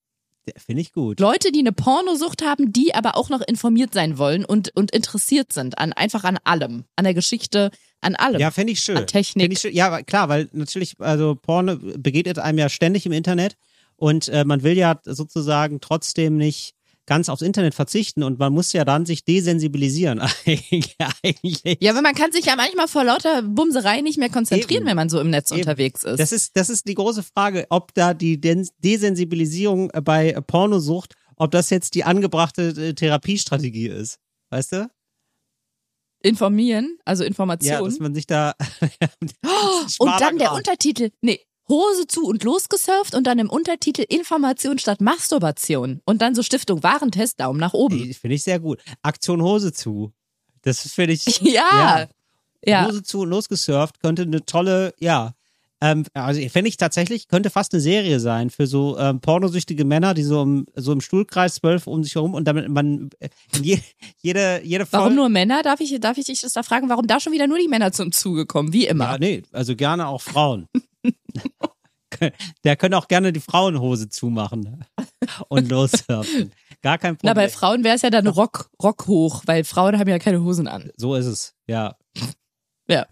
Finde 0.57 0.81
ich 0.81 0.91
gut. 0.91 1.19
Leute, 1.19 1.51
die 1.51 1.59
eine 1.59 1.71
Pornosucht 1.71 2.43
haben, 2.43 2.71
die 2.71 2.93
aber 2.93 3.17
auch 3.17 3.29
noch 3.29 3.41
informiert 3.41 3.93
sein 3.93 4.17
wollen 4.17 4.45
und, 4.45 4.75
und 4.75 4.91
interessiert 4.91 5.53
sind 5.53 5.77
an 5.77 5.93
einfach 5.93 6.23
an 6.23 6.37
allem, 6.43 6.85
an 6.95 7.03
der 7.03 7.13
Geschichte, 7.13 7.71
an 8.01 8.15
allem. 8.15 8.39
Ja, 8.39 8.51
finde 8.51 8.73
ich 8.73 8.81
schön. 8.81 8.97
An 8.97 9.07
Technik. 9.07 9.51
Ich 9.51 9.59
schön. 9.59 9.73
Ja, 9.73 10.01
klar, 10.01 10.29
weil 10.29 10.49
natürlich, 10.51 10.95
also 10.99 11.35
Porno 11.35 11.77
begegnet 11.77 12.39
einem 12.39 12.57
ja 12.57 12.69
ständig 12.69 13.05
im 13.05 13.11
Internet 13.11 13.55
und 13.95 14.29
äh, 14.29 14.45
man 14.45 14.63
will 14.63 14.77
ja 14.77 14.99
sozusagen 15.03 15.81
trotzdem 15.81 16.37
nicht 16.37 16.75
ganz 17.09 17.27
aufs 17.27 17.41
Internet 17.41 17.73
verzichten 17.73 18.23
und 18.23 18.39
man 18.39 18.53
muss 18.53 18.71
ja 18.71 18.85
dann 18.85 19.05
sich 19.05 19.25
desensibilisieren. 19.25 20.21
Eigentlich. 20.45 21.77
Ja, 21.81 21.91
aber 21.91 22.01
man 22.01 22.15
kann 22.15 22.31
sich 22.31 22.45
ja 22.45 22.55
manchmal 22.55 22.87
vor 22.87 23.03
lauter 23.03 23.41
Bumserei 23.41 23.99
nicht 24.01 24.17
mehr 24.17 24.29
konzentrieren, 24.29 24.83
Eben. 24.83 24.89
wenn 24.89 24.95
man 24.95 25.09
so 25.09 25.19
im 25.19 25.29
Netz 25.29 25.51
Eben. 25.51 25.61
unterwegs 25.61 26.03
ist. 26.05 26.19
Das 26.19 26.31
ist, 26.31 26.55
das 26.55 26.69
ist 26.69 26.87
die 26.87 26.93
große 26.93 27.23
Frage, 27.23 27.65
ob 27.69 27.93
da 27.95 28.13
die 28.13 28.39
Desensibilisierung 28.39 29.91
bei 30.03 30.39
Pornosucht, 30.47 31.15
ob 31.35 31.51
das 31.51 31.69
jetzt 31.71 31.95
die 31.95 32.03
angebrachte 32.03 32.69
äh, 32.69 32.93
Therapiestrategie 32.93 33.87
ist. 33.87 34.19
Weißt 34.51 34.71
du? 34.73 34.89
Informieren, 36.21 36.97
also 37.05 37.23
Ja, 37.23 37.27
Information. 37.27 37.85
dass 37.85 37.99
man 37.99 38.13
sich 38.13 38.27
da. 38.27 38.53
Oh, 39.45 40.05
und 40.05 40.21
dann 40.21 40.37
der 40.37 40.53
Untertitel, 40.53 41.09
nee, 41.21 41.39
Hose 41.69 42.07
zu 42.07 42.25
und 42.25 42.43
losgesurft 42.43 43.15
und 43.15 43.27
dann 43.27 43.39
im 43.39 43.49
Untertitel 43.49 44.03
Information 44.09 44.79
statt 44.79 45.01
Masturbation. 45.01 46.01
Und 46.05 46.21
dann 46.21 46.35
so 46.35 46.43
Stiftung 46.43 46.83
Warentest, 46.83 47.39
Daumen 47.39 47.59
nach 47.59 47.73
oben. 47.73 48.13
Finde 48.13 48.35
ich 48.35 48.43
sehr 48.43 48.59
gut. 48.59 48.81
Aktion 49.03 49.41
Hose 49.41 49.71
zu. 49.71 50.11
Das 50.63 50.81
finde 50.91 51.13
ich. 51.13 51.41
Ja. 51.41 52.07
Ja. 52.65 52.87
Hose 52.87 53.03
zu 53.03 53.21
und 53.21 53.29
losgesurft 53.29 54.01
könnte 54.01 54.23
eine 54.23 54.45
tolle, 54.45 54.93
ja. 54.99 55.33
Ähm, 55.81 56.03
also 56.13 56.41
fände 56.49 56.67
ich 56.67 56.75
tatsächlich, 56.75 57.29
könnte 57.29 57.49
fast 57.49 57.73
eine 57.73 57.79
Serie 57.79 58.19
sein 58.19 58.49
für 58.49 58.67
so 58.67 58.97
ähm, 58.99 59.21
pornosüchtige 59.21 59.85
Männer, 59.85 60.13
die 60.13 60.23
so 60.23 60.41
im, 60.41 60.65
so 60.75 60.91
im 60.91 60.99
Stuhlkreis 60.99 61.55
zwölf 61.55 61.87
um 61.87 62.03
sich 62.03 62.15
herum 62.15 62.33
und 62.33 62.45
damit 62.49 62.67
man 62.67 63.09
äh, 63.19 63.29
je, 63.61 63.79
jede, 64.21 64.61
jede 64.65 64.85
Folge. 64.85 65.03
Warum 65.03 65.15
nur 65.15 65.29
Männer? 65.29 65.63
Darf 65.63 65.79
ich, 65.79 65.97
darf 66.01 66.17
ich 66.17 66.25
dich 66.25 66.41
das 66.41 66.51
da 66.51 66.63
fragen? 66.63 66.89
Warum 66.89 67.07
da 67.07 67.21
schon 67.21 67.31
wieder 67.31 67.47
nur 67.47 67.59
die 67.59 67.69
Männer 67.69 67.93
zum 67.93 68.11
Zuge 68.11 68.45
kommen? 68.45 68.73
Wie 68.73 68.87
immer. 68.87 69.05
Ja, 69.05 69.17
nee, 69.19 69.43
also 69.53 69.75
gerne 69.75 70.07
auch 70.07 70.21
Frauen. 70.21 70.67
Der 72.65 72.75
können 72.75 72.95
auch 72.95 73.07
gerne 73.07 73.31
die 73.31 73.39
Frauenhose 73.39 74.09
zumachen 74.09 74.83
und 75.47 75.69
lossurfen. 75.69 76.51
Gar 76.81 76.97
kein 76.97 77.17
Na, 77.21 77.29
Problem. 77.31 77.35
bei 77.35 77.49
Frauen 77.49 77.83
wäre 77.83 77.95
es 77.95 78.01
ja 78.01 78.09
dann 78.09 78.27
Rock, 78.27 78.69
Rock 78.81 79.07
hoch, 79.07 79.43
weil 79.45 79.63
Frauen 79.63 79.97
haben 79.99 80.09
ja 80.09 80.19
keine 80.19 80.41
Hosen 80.43 80.67
an. 80.67 80.91
so 80.97 81.15
ist 81.15 81.27
es, 81.27 81.55
ja. 81.67 81.95
Ja. 82.89 83.05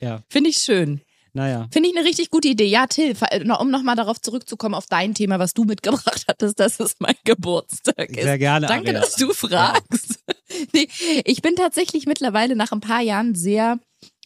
Ja, 0.00 0.22
Finde 0.28 0.50
ich 0.50 0.56
schön. 0.58 1.00
naja. 1.32 1.68
Finde 1.72 1.88
ich 1.88 1.96
eine 1.96 2.06
richtig 2.06 2.30
gute 2.30 2.48
Idee. 2.48 2.66
Ja, 2.66 2.86
Till, 2.88 3.16
noch- 3.44 3.60
um 3.60 3.70
nochmal 3.70 3.96
darauf 3.96 4.20
zurückzukommen, 4.20 4.74
auf 4.74 4.86
dein 4.86 5.14
Thema, 5.14 5.38
was 5.38 5.54
du 5.54 5.64
mitgebracht 5.64 6.24
hattest, 6.28 6.58
dass 6.60 6.78
es 6.80 6.96
mein 6.98 7.14
Geburtstag 7.24 8.10
ist. 8.10 8.22
Sehr 8.22 8.38
gerne. 8.38 8.66
Danke, 8.66 8.88
Ariana. 8.88 9.00
dass 9.06 9.14
du 9.16 9.32
fragst. 9.32 10.18
Nee, 10.74 10.86
ich 11.24 11.40
bin 11.40 11.56
tatsächlich 11.56 12.04
mittlerweile 12.04 12.54
nach 12.56 12.72
ein 12.72 12.80
paar 12.80 13.00
Jahren 13.00 13.34
sehr 13.34 13.78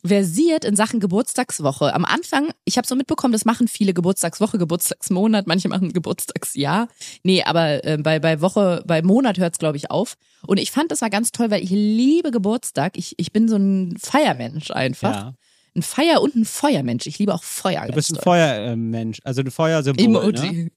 versiert 0.09 0.65
in 0.65 0.77
Sachen 0.77 1.01
Geburtstagswoche. 1.01 1.95
Am 1.95 2.05
Anfang, 2.05 2.51
ich 2.65 2.77
habe 2.79 2.87
so 2.87 2.95
mitbekommen, 2.97 3.33
das 3.33 3.45
machen 3.45 3.69
viele 3.69 3.95
Geburtstagswoche, 3.95 4.59
Geburtstagsmonat, 4.59 5.47
manche 5.47 5.69
machen 5.69 5.93
Geburtstagsjahr. 5.93 6.89
Nee, 7.23 7.43
aber 7.43 7.85
äh, 7.85 7.99
bei, 7.99 8.19
bei 8.21 8.41
Woche, 8.41 8.83
bei 8.87 9.03
Monat 9.03 9.39
hört's 9.39 9.59
glaube 9.59 9.77
ich, 9.77 9.91
auf. 9.91 10.17
Und 10.47 10.59
ich 10.59 10.71
fand 10.71 10.91
das 10.91 11.01
mal 11.01 11.11
ganz 11.11 11.33
toll, 11.33 11.51
weil 11.51 11.63
ich 11.63 11.71
liebe 11.71 12.31
Geburtstag. 12.31 12.97
Ich, 12.97 13.15
ich 13.19 13.33
bin 13.33 13.49
so 13.49 13.57
ein 13.57 13.97
Feiermensch 13.99 14.71
einfach. 14.71 15.15
Ja. 15.15 15.35
Ein 15.75 15.83
Feier- 15.83 16.23
und 16.23 16.35
ein 16.35 16.45
Feuermensch. 16.47 17.07
Ich 17.07 17.19
liebe 17.19 17.35
auch 17.35 17.45
Feuer. 17.45 17.87
Du 17.87 17.93
bist 17.93 18.11
ein. 18.11 18.23
Feuermensch, 18.23 19.19
also 19.25 19.43
ein 19.43 19.51
Feuersymbol. 19.51 20.05
Emoji. 20.05 20.53
Ne? 20.65 20.71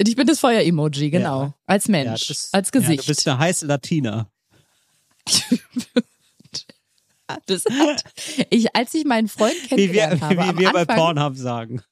Ich 0.00 0.14
bin 0.16 0.26
das 0.28 0.38
Feuer-Emoji, 0.38 1.10
genau. 1.10 1.42
Ja. 1.42 1.54
Als 1.66 1.86
Ja, 1.86 1.90
Mensch, 1.90 2.28
du 2.28 2.28
bist, 2.28 2.54
als 2.54 2.68
Ja, 2.72 2.80
Gesicht. 2.80 3.02
du 3.02 3.06
bist 3.08 3.26
eine 3.28 3.38
heiße 3.38 3.66
Latina. 3.66 4.30
Das 7.46 7.64
hat, 7.66 8.04
ich, 8.50 8.74
als 8.74 8.94
ich 8.94 9.04
meinen 9.04 9.28
Freund 9.28 9.54
Wie 9.70 9.92
wir, 9.92 10.08
kennengelernt 10.08 10.22
habe, 10.22 10.56
wie 10.56 10.58
wir 10.60 10.72
bei 10.72 10.80
Anfang, 10.80 10.96
Pornhub 10.96 11.36
sagen. 11.36 11.82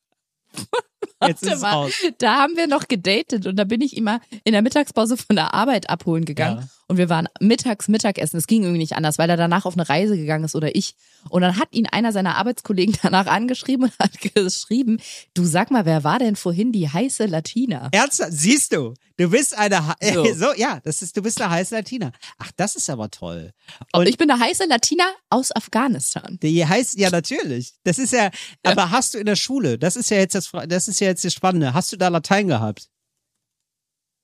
Jetzt 1.26 1.42
ist 1.42 1.62
mal, 1.62 1.72
raus. 1.72 1.92
da 2.18 2.36
haben 2.36 2.56
wir 2.56 2.66
noch 2.66 2.88
gedatet 2.88 3.46
und 3.46 3.56
da 3.56 3.64
bin 3.64 3.80
ich 3.80 3.96
immer 3.96 4.20
in 4.44 4.52
der 4.52 4.62
Mittagspause 4.62 5.16
von 5.16 5.36
der 5.36 5.54
Arbeit 5.54 5.88
abholen 5.88 6.24
gegangen 6.24 6.60
Ja. 6.60 6.68
Und 6.88 6.98
wir 6.98 7.08
waren 7.08 7.28
mittags 7.40 7.88
Mittagessen. 7.88 8.36
Es 8.36 8.46
ging 8.46 8.62
irgendwie 8.62 8.78
nicht 8.78 8.94
anders, 8.94 9.18
weil 9.18 9.28
er 9.28 9.36
danach 9.36 9.64
auf 9.66 9.74
eine 9.74 9.88
Reise 9.88 10.16
gegangen 10.16 10.44
ist 10.44 10.54
oder 10.54 10.74
ich. 10.76 10.94
Und 11.28 11.42
dann 11.42 11.58
hat 11.58 11.68
ihn 11.72 11.86
einer 11.86 12.12
seiner 12.12 12.36
Arbeitskollegen 12.36 12.96
danach 13.02 13.26
angeschrieben 13.26 13.86
und 13.86 13.92
hat 13.98 14.20
geschrieben, 14.20 14.98
du 15.34 15.44
sag 15.44 15.70
mal, 15.70 15.84
wer 15.84 16.04
war 16.04 16.18
denn 16.20 16.36
vorhin 16.36 16.70
die 16.72 16.88
heiße 16.88 17.26
Latina? 17.26 17.88
Ernsthaft? 17.92 18.32
Siehst 18.32 18.72
du? 18.72 18.94
Du 19.16 19.30
bist 19.30 19.56
eine, 19.56 19.94
he- 20.00 20.12
So. 20.14 20.24
so. 20.34 20.52
ja, 20.56 20.78
das 20.84 21.02
ist, 21.02 21.16
du 21.16 21.22
bist 21.22 21.40
eine 21.40 21.50
heiße 21.50 21.74
Latina. 21.74 22.12
Ach, 22.38 22.52
das 22.56 22.76
ist 22.76 22.88
aber 22.90 23.10
toll. 23.10 23.52
Und 23.92 24.00
Und 24.02 24.08
ich 24.08 24.16
bin 24.18 24.30
eine 24.30 24.38
heiße 24.40 24.66
Latina 24.66 25.04
aus 25.30 25.50
Afghanistan. 25.56 26.38
die 26.42 26.64
heißt, 26.66 26.98
ja, 26.98 27.10
natürlich. 27.10 27.74
Das 27.84 27.98
ist 27.98 28.12
ja, 28.12 28.30
aber 28.62 28.90
hast 28.90 29.14
du 29.14 29.18
in 29.18 29.26
der 29.26 29.36
Schule, 29.36 29.78
das 29.78 29.96
ist 29.96 30.10
ja 30.10 30.18
jetzt 30.18 30.34
das, 30.34 30.50
das 30.68 30.86
ist 30.88 31.00
ja 31.00 31.08
jetzt 31.08 31.24
das 31.24 31.32
Spannende. 31.32 31.74
Hast 31.74 31.90
du 31.92 31.96
da 31.96 32.08
Latein 32.08 32.46
gehabt? 32.48 32.88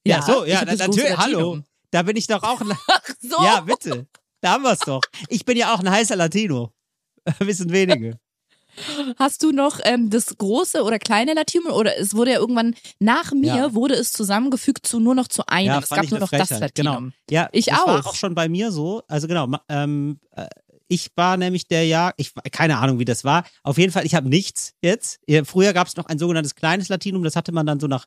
Ja, 0.06 0.22
so, 0.22 0.44
ja, 0.44 0.64
das 0.64 0.78
große 0.80 0.90
natürlich, 1.00 1.16
hallo. 1.18 1.60
Da 1.92 2.02
bin 2.02 2.16
ich 2.16 2.26
doch 2.26 2.42
auch, 2.42 2.60
ein- 2.60 2.72
Ach 2.88 3.02
so. 3.20 3.42
ja, 3.44 3.60
bitte. 3.60 4.06
Da 4.40 4.52
haben 4.54 4.64
wir's 4.64 4.80
doch. 4.80 5.02
Ich 5.28 5.44
bin 5.44 5.56
ja 5.56 5.72
auch 5.72 5.78
ein 5.80 5.88
heißer 5.90 6.16
Latino. 6.16 6.72
Wissen 7.38 7.70
wenige. 7.70 8.18
Hast 9.18 9.42
du 9.42 9.52
noch 9.52 9.78
ähm, 9.84 10.08
das 10.08 10.36
große 10.38 10.82
oder 10.82 10.98
kleine 10.98 11.34
Latinum 11.34 11.72
oder 11.72 11.98
es 11.98 12.14
wurde 12.14 12.32
ja 12.32 12.38
irgendwann 12.38 12.74
nach 12.98 13.32
mir 13.32 13.54
Ja. 13.54 13.74
wurde 13.74 13.94
es 13.94 14.12
zusammengefügt 14.12 14.86
zu 14.86 14.98
nur 14.98 15.14
noch 15.14 15.28
zu 15.28 15.46
einem. 15.46 15.66
Ja, 15.66 15.78
es 15.78 15.90
gab 15.90 16.10
nur 16.10 16.20
noch 16.20 16.30
das 16.30 16.48
Frechheit. 16.48 16.60
Latinum. 16.78 16.96
Genau. 16.96 17.12
Ja, 17.30 17.48
Ich 17.52 17.66
das 17.66 17.76
war 17.86 18.00
auch. 18.00 18.06
auch 18.06 18.14
schon 18.14 18.34
bei 18.34 18.48
mir 18.48 18.72
so. 18.72 19.02
Also 19.08 19.28
genau, 19.28 19.46
ähm, 19.68 20.18
äh, 20.32 20.46
ich 20.88 21.10
war 21.16 21.36
nämlich 21.36 21.68
der 21.68 21.86
Jahr, 21.86 22.14
ich 22.16 22.32
keine 22.50 22.78
Ahnung, 22.78 22.98
wie 22.98 23.04
das 23.04 23.24
war. 23.24 23.44
Auf 23.62 23.76
jeden 23.78 23.92
Fall, 23.92 24.04
ich 24.06 24.14
habe 24.14 24.28
nichts 24.28 24.72
jetzt. 24.82 25.20
Früher 25.44 25.72
gab 25.74 25.86
es 25.86 25.96
noch 25.96 26.06
ein 26.06 26.18
sogenanntes 26.18 26.54
kleines 26.54 26.88
Latinum, 26.88 27.22
das 27.24 27.36
hatte 27.36 27.52
man 27.52 27.66
dann 27.66 27.78
so 27.78 27.86
nach, 27.86 28.06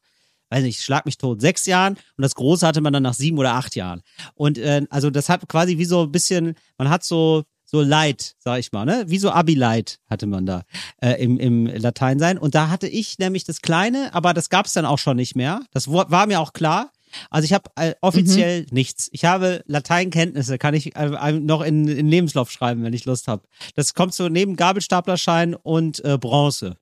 weiß 0.50 0.64
nicht, 0.64 0.82
schlag 0.82 1.06
mich 1.06 1.18
tot, 1.18 1.42
sechs 1.42 1.66
Jahren 1.66 1.94
und 2.18 2.22
das 2.22 2.36
große 2.36 2.66
hatte 2.66 2.82
man 2.82 2.94
dann 2.94 3.04
nach 3.04 3.14
sieben 3.14 3.38
oder 3.38 3.54
acht 3.54 3.75
Jahren. 3.75 4.02
Und 4.36 4.58
äh, 4.58 4.86
also 4.90 5.10
das 5.10 5.30
hat 5.30 5.48
quasi 5.50 5.78
wie 5.78 5.86
so 5.86 6.04
ein 6.04 6.12
bisschen, 6.12 6.56
man 6.78 6.90
hat 6.90 7.04
so 7.04 7.44
so 7.68 7.82
light, 7.82 8.36
sag 8.38 8.60
ich 8.60 8.72
mal, 8.72 8.86
ne? 8.86 9.06
Wie 9.08 9.18
so 9.18 9.32
Abi-Light 9.32 9.98
hatte 10.08 10.28
man 10.28 10.46
da 10.46 10.62
äh, 11.02 11.14
im, 11.22 11.40
im 11.40 11.66
Latein 11.66 12.20
sein. 12.20 12.38
Und 12.38 12.54
da 12.54 12.70
hatte 12.70 12.88
ich 12.88 13.18
nämlich 13.18 13.44
das 13.44 13.60
Kleine, 13.62 14.14
aber 14.14 14.36
das 14.36 14.50
gab's 14.52 14.74
dann 14.74 14.86
auch 14.86 15.00
schon 15.00 15.18
nicht 15.18 15.36
mehr. 15.36 15.62
Das 15.72 15.92
war 15.92 16.28
mir 16.28 16.40
auch 16.40 16.54
klar. 16.54 16.92
Also 17.32 17.46
ich 17.46 17.54
habe 17.54 17.72
äh, 17.75 17.96
offiziell 18.02 18.62
Mhm. 18.62 18.68
nichts. 18.72 19.10
Ich 19.14 19.25
habe 19.25 19.64
Lateinkenntnisse, 19.66 20.60
kann 20.60 20.75
ich 20.75 20.96
äh, 20.96 21.32
noch 21.32 21.64
in, 21.64 21.88
in 21.88 22.08
Lebenslauf 22.08 22.52
schreiben, 22.52 22.84
wenn 22.84 22.94
ich 22.94 23.06
Lust 23.06 23.28
habe. 23.28 23.44
Das 23.74 23.96
kommt 23.96 24.14
so 24.14 24.30
neben 24.30 24.56
Gabelstaplerschein 24.56 25.56
und 25.56 26.06
äh, 26.06 26.20
Bronze. 26.20 26.78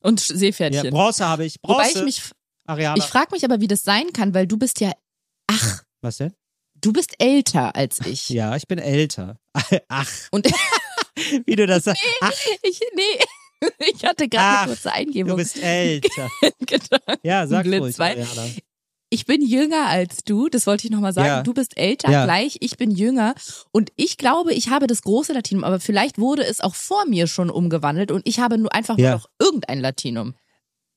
Und 0.00 0.26
Ja, 0.28 0.36
Seepferdchen. 0.36 0.90
Bronze 0.90 1.26
habe 1.26 1.44
ich. 1.46 1.56
Wobei 1.62 1.82
Bronze, 1.82 1.98
ich 1.98 2.04
mich, 2.04 2.22
Ariana. 2.66 2.96
ich 2.96 3.04
frage 3.04 3.28
mich 3.32 3.44
aber, 3.44 3.60
wie 3.60 3.68
das 3.68 3.82
sein 3.82 4.12
kann, 4.12 4.34
weil 4.34 4.46
du 4.46 4.56
bist 4.56 4.80
ja, 4.80 4.92
ach, 5.50 5.82
Was 6.00 6.18
denn? 6.18 6.34
du 6.80 6.92
bist 6.92 7.14
älter 7.18 7.74
als 7.76 8.00
ich. 8.06 8.28
Ja, 8.28 8.56
ich 8.56 8.66
bin 8.66 8.78
älter. 8.78 9.38
Ach, 9.88 10.10
Und 10.30 10.46
wie 11.46 11.56
du 11.56 11.66
das 11.66 11.84
sagst. 11.84 12.02
Ach, 12.20 12.32
ich, 12.62 12.80
nee, 12.94 13.68
ich 13.94 14.04
hatte 14.04 14.28
gerade 14.28 14.58
eine 14.62 14.66
kurze 14.72 14.88
du 14.88 14.94
Eingebung. 14.94 15.36
bist 15.36 15.62
älter. 15.62 16.28
getan. 16.60 17.00
Ja, 17.22 17.46
sag 17.46 17.64
Blitz, 17.64 17.80
ruhig, 17.82 17.98
weil- 17.98 18.20
Ariana. 18.22 18.50
Ich 19.10 19.26
bin 19.26 19.42
jünger 19.46 19.86
als 19.86 20.24
du, 20.24 20.48
das 20.48 20.66
wollte 20.66 20.86
ich 20.86 20.90
nochmal 20.90 21.12
sagen. 21.12 21.28
Ja. 21.28 21.42
Du 21.44 21.54
bist 21.54 21.76
älter 21.78 22.10
Ja. 22.10 22.24
gleich, 22.24 22.56
ich 22.60 22.76
bin 22.76 22.90
jünger. 22.90 23.36
Und 23.70 23.92
ich 23.94 24.16
glaube, 24.18 24.52
ich 24.52 24.70
habe 24.70 24.88
das 24.88 25.02
große 25.02 25.32
Latinum, 25.32 25.62
aber 25.62 25.78
vielleicht 25.78 26.18
wurde 26.18 26.42
es 26.44 26.60
auch 26.60 26.74
vor 26.74 27.06
mir 27.06 27.28
schon 27.28 27.48
umgewandelt 27.48 28.10
und 28.10 28.26
ich 28.26 28.40
habe 28.40 28.58
nur 28.58 28.74
einfach 28.74 28.98
Ja. 28.98 29.10
nur 29.10 29.18
noch 29.20 29.28
irgendein 29.38 29.78
Latinum. 29.80 30.34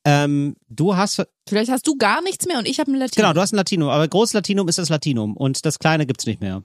Ähm, 0.10 0.56
du 0.70 0.96
hast, 0.96 1.22
Vielleicht 1.50 1.70
hast 1.70 1.86
du 1.86 1.98
gar 1.98 2.22
nichts 2.22 2.46
mehr 2.46 2.58
und 2.60 2.66
ich 2.68 2.80
habe 2.80 2.90
ein 2.92 2.96
Latinum. 2.96 3.24
genau, 3.24 3.34
du 3.34 3.42
hast 3.42 3.52
ein 3.52 3.58
Latinum, 3.58 3.90
aber 3.90 4.08
großes 4.08 4.34
Latinum 4.34 4.68
ist 4.70 4.78
das 4.78 4.88
Latinum 4.90 5.36
und 5.36 5.66
das 5.66 5.80
kleine 5.80 6.06
gibt's 6.06 6.26
nicht 6.26 6.40
mehr. 6.40 6.64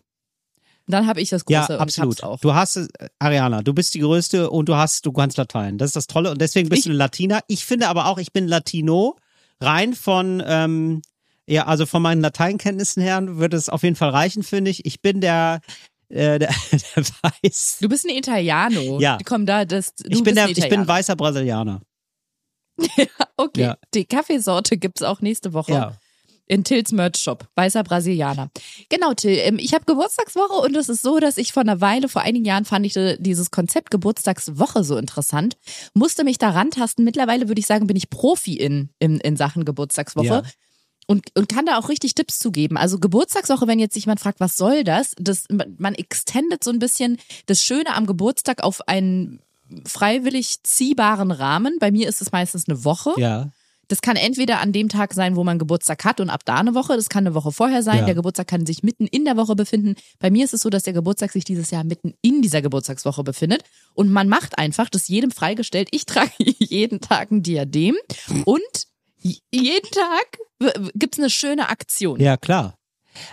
Dann 0.87 1.07
habe 1.07 1.21
ich 1.21 1.31
das 1.31 1.45
große 1.45 1.73
Ja, 1.75 1.79
absolut. 1.79 2.23
auch. 2.23 2.39
Du 2.41 2.55
hast, 2.55 2.77
es, 2.77 2.89
äh, 2.99 3.09
Ariana, 3.19 3.63
du 3.63 3.73
bist 3.75 3.95
die 3.95 4.01
Größte 4.01 4.51
und 4.51 4.69
du 4.69 4.77
hast, 4.77 5.07
du 5.07 5.13
kannst 5.13 5.39
Latein. 5.39 5.79
Das 5.79 5.89
ist 5.91 5.97
das 5.97 6.07
Tolle 6.07 6.31
und 6.31 6.41
deswegen 6.41 6.69
bist 6.69 6.81
Ich- 6.81 6.85
du 6.87 6.91
ein 6.91 6.97
Latiner. 6.97 7.41
Ich 7.49 7.65
finde 7.65 7.89
aber 7.89 8.07
auch, 8.07 8.19
ich 8.19 8.33
bin 8.33 8.47
Latino, 8.49 9.17
rein 9.61 9.95
von, 9.95 10.43
ähm, 10.47 11.03
ja, 11.47 11.67
also 11.67 11.87
von 11.87 12.03
meinen 12.03 12.21
Lateinkenntnissen 12.21 13.03
her 13.03 13.21
würde 13.39 13.57
es 13.57 13.69
auf 13.69 13.83
jeden 13.83 13.97
Fall 13.97 14.11
reichen, 14.11 14.43
finde 14.45 14.71
ich. 14.71 14.85
Ich 14.87 15.01
bin 15.03 15.21
der, 15.21 15.61
äh, 16.09 16.39
der, 16.39 16.49
der 16.97 17.05
Weiß. 17.43 17.79
Du 17.81 17.89
bist 17.89 18.05
ein 18.05 18.17
Italiano. 18.17 19.01
Ja. 19.01 19.19
Komm 19.25 19.47
da, 19.47 19.65
das. 19.65 19.95
Ich 20.09 20.23
bin 20.23 20.35
der, 20.37 20.45
ein 20.45 20.51
ich 20.51 20.69
bin 20.69 20.87
weißer 20.87 21.17
Brasilianer. 21.17 21.81
Okay, 23.37 23.63
Ja. 23.63 23.77
die 23.95 24.05
Kaffeesorte 24.05 24.77
gibt's 24.77 25.03
auch 25.03 25.21
nächste 25.21 25.53
Woche. 25.53 25.73
Ja. 25.73 25.97
In 26.47 26.65
Tills 26.65 26.93
Merch 26.93 27.17
Shop, 27.17 27.49
weißer 27.55 27.83
Brasilianer. 27.83 28.51
Genau, 28.91 29.15
Till, 29.15 29.39
ähm, 29.39 29.59
ich 29.59 29.73
habe 29.73 29.85
Geburtstagswoche 29.87 30.55
und 30.55 30.77
es 30.77 30.89
ist 30.89 31.01
so, 31.01 31.19
dass 31.19 31.39
ich 31.39 31.53
vor 31.53 31.63
einer 31.63 31.81
Weile, 31.81 32.09
vor 32.09 32.23
einigen 32.23 32.45
Jahren 32.45 32.65
fand 32.65 32.85
ich 32.85 32.97
äh, 32.97 33.17
dieses 33.19 33.51
Konzept 33.51 33.91
Geburtstagswoche 33.91 34.85
so 34.85 34.97
interessant, 34.99 35.57
musste 35.95 36.25
mich 36.25 36.39
da 36.39 36.51
rantasten. 36.51 37.05
Mittlerweile 37.05 37.49
würde 37.49 37.61
ich 37.61 37.67
sagen, 37.67 37.87
bin 37.87 37.97
ich 37.97 38.11
Profi 38.11 38.55
in, 38.57 38.91
in, 38.99 39.19
in 39.21 39.37
Sachen 39.37 39.65
Geburtstagswoche. 39.65 40.27
Ja. 40.27 40.43
Und, 41.07 41.27
und 41.37 41.49
kann 41.49 41.65
da 41.67 41.79
auch 41.79 41.89
richtig 41.89 42.15
Tipps 42.15 42.39
zu 42.39 42.53
geben. 42.53 42.77
Also 42.77 42.99
Geburtstagswoche, 42.99 43.67
wenn 43.67 43.79
jetzt 43.79 43.95
sich 43.95 44.05
jemand 44.05 44.21
fragt, 44.21 44.41
was 44.41 44.57
soll 44.57 44.85
das? 44.85 45.15
das 45.19 45.45
man 45.51 45.75
man 45.79 45.95
extendet 45.95 46.63
so 46.63 46.71
ein 46.71 46.79
bisschen 46.79 47.19
das 47.47 47.65
Schöne 47.65 47.95
am 47.95 48.07
Geburtstag 48.07 48.63
auf 48.63 48.87
einen 48.89 49.41
freiwillig 49.87 50.63
ziehbaren 50.63 51.31
Rahmen. 51.31 51.77
Bei 51.81 51.91
mir 51.91 52.09
ist 52.09 52.21
es 52.23 52.33
meistens 52.33 52.69
eine 52.69 52.85
Woche. 52.85 53.13
Ja. 53.17 53.51
Das 53.89 54.01
kann 54.01 54.17
entweder 54.17 54.61
an 54.61 54.73
dem 54.73 54.89
Tag 54.89 55.13
sein, 55.13 55.37
wo 55.37 55.45
man 55.45 55.59
Geburtstag 55.59 56.05
hat 56.05 56.21
und 56.21 56.31
ab 56.31 56.43
da 56.47 56.55
eine 56.55 56.75
Woche. 56.75 56.97
Das 56.97 57.11
kann 57.11 57.27
eine 57.27 57.35
Woche 57.35 57.53
vorher 57.53 57.83
sein. 57.83 57.99
Ja. 57.99 58.05
Der 58.07 58.15
Geburtstag 58.15 58.47
kann 58.47 58.65
sich 58.65 58.83
mitten 58.83 59.07
in 59.07 59.25
der 59.27 59.37
Woche 59.37 59.55
befinden. 59.55 59.97
Bei 60.19 60.31
mir 60.31 60.45
ist 60.47 60.55
es 60.55 60.63
so, 60.63 60.71
dass 60.71 60.85
der 60.85 60.95
Geburtstag 60.95 61.31
sich 61.33 61.45
dieses 61.45 61.71
Jahr 61.71 61.85
mitten 61.85 62.15
in 62.23 62.41
dieser 62.41 62.63
Geburtstagswoche 62.63 63.23
befindet. 63.23 63.65
Und 63.93 64.11
man 64.11 64.29
macht 64.29 64.57
einfach, 64.57 64.89
das 64.89 65.09
jedem 65.09 65.31
freigestellt. 65.31 65.89
Ich 65.91 66.07
trage 66.07 66.31
jeden 66.39 67.01
Tag 67.01 67.33
ein 67.33 67.43
Diadem 67.43 67.97
und 68.47 68.87
jeden 69.21 69.91
Tag 69.91 70.39
w- 70.59 70.91
gibt's 70.95 71.19
eine 71.19 71.29
schöne 71.31 71.69
Aktion. 71.69 72.19
Ja, 72.19 72.37
klar. 72.39 72.79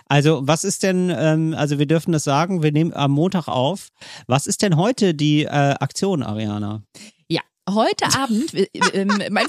Also, 0.07 0.41
was 0.43 0.63
ist 0.63 0.83
denn, 0.83 1.09
ähm, 1.15 1.53
also 1.57 1.79
wir 1.79 1.85
dürfen 1.85 2.11
das 2.11 2.23
sagen, 2.23 2.63
wir 2.63 2.71
nehmen 2.71 2.93
am 2.93 3.11
Montag 3.11 3.47
auf. 3.47 3.89
Was 4.27 4.47
ist 4.47 4.61
denn 4.61 4.77
heute 4.77 5.13
die 5.13 5.43
äh, 5.43 5.49
Aktion, 5.49 6.23
Ariana? 6.23 6.83
Ja, 7.27 7.41
heute 7.69 8.05
Abend, 8.17 8.53
äh, 8.53 8.67
ähm, 8.93 9.07
mein, 9.31 9.47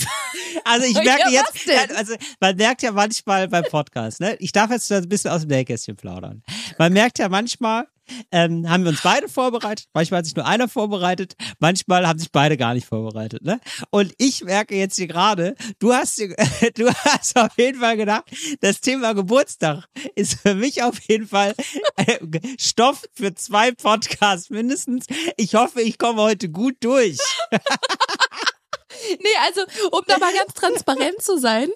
Also 0.65 0.87
ich 0.87 0.95
Ja, 0.97 1.03
merke 1.03 1.23
was 1.25 1.65
jetzt, 1.65 1.97
also 1.97 2.15
man 2.41 2.57
merkt 2.57 2.83
ja 2.83 2.93
manchmal 2.93 3.49
beim 3.49 3.65
Podcast, 3.65 4.21
ne? 4.21 4.37
Ich 4.39 4.53
darf 4.53 4.71
jetzt 4.71 4.91
ein 4.93 5.09
bisschen 5.09 5.31
aus 5.31 5.43
dem 5.43 5.49
Nähkästchen 5.51 5.97
plaudern. 5.97 6.43
Man 6.79 6.93
merkt 6.93 7.19
ja 7.19 7.29
manchmal, 7.29 7.87
ähm, 8.31 8.69
haben 8.69 8.85
wir 8.85 8.91
uns 8.91 9.03
beide 9.03 9.29
vorbereitet, 9.29 9.87
manchmal 9.93 10.19
hat 10.19 10.27
sich 10.27 10.37
nur 10.37 10.47
einer 10.47 10.69
vorbereitet, 10.69 11.35
manchmal 11.59 12.07
haben 12.07 12.19
sich 12.19 12.33
beide 12.33 12.57
gar 12.57 12.75
nicht 12.75 12.87
vorbereitet, 12.87 13.43
ne? 13.43 13.61
Und 13.91 14.13
ich 14.19 14.45
merke 14.45 14.77
jetzt 14.77 14.97
hier 14.97 15.07
gerade, 15.07 15.55
du 15.79 15.93
hast 15.93 16.19
du 16.75 16.89
hast 16.89 17.37
auf 17.39 17.57
jeden 17.57 17.81
Fall 17.81 17.97
gedacht, 17.97 18.25
das 18.61 18.81
Thema 18.81 19.15
Geburtstag 19.15 19.85
ist 20.15 20.41
für 20.41 20.55
mich 20.55 20.83
auf 20.83 21.01
jeden 21.09 21.27
Fall 21.27 21.55
äh, 21.97 22.19
Stoff 22.59 23.05
für 23.15 23.35
zwei 23.35 23.73
Podcasts 23.73 24.51
mindestens. 24.51 25.07
Ich 25.37 25.55
hoffe, 25.55 25.81
ich 25.83 25.99
komme 25.99 26.23
heute 26.23 26.49
gut 26.49 26.77
durch. 26.81 27.19
Nee, 29.19 29.37
also, 29.47 29.63
um 29.93 30.03
da 30.07 30.19
mal 30.19 30.33
ganz 30.35 30.53
transparent 30.55 31.23
zu 31.23 31.39
sein, 31.39 31.69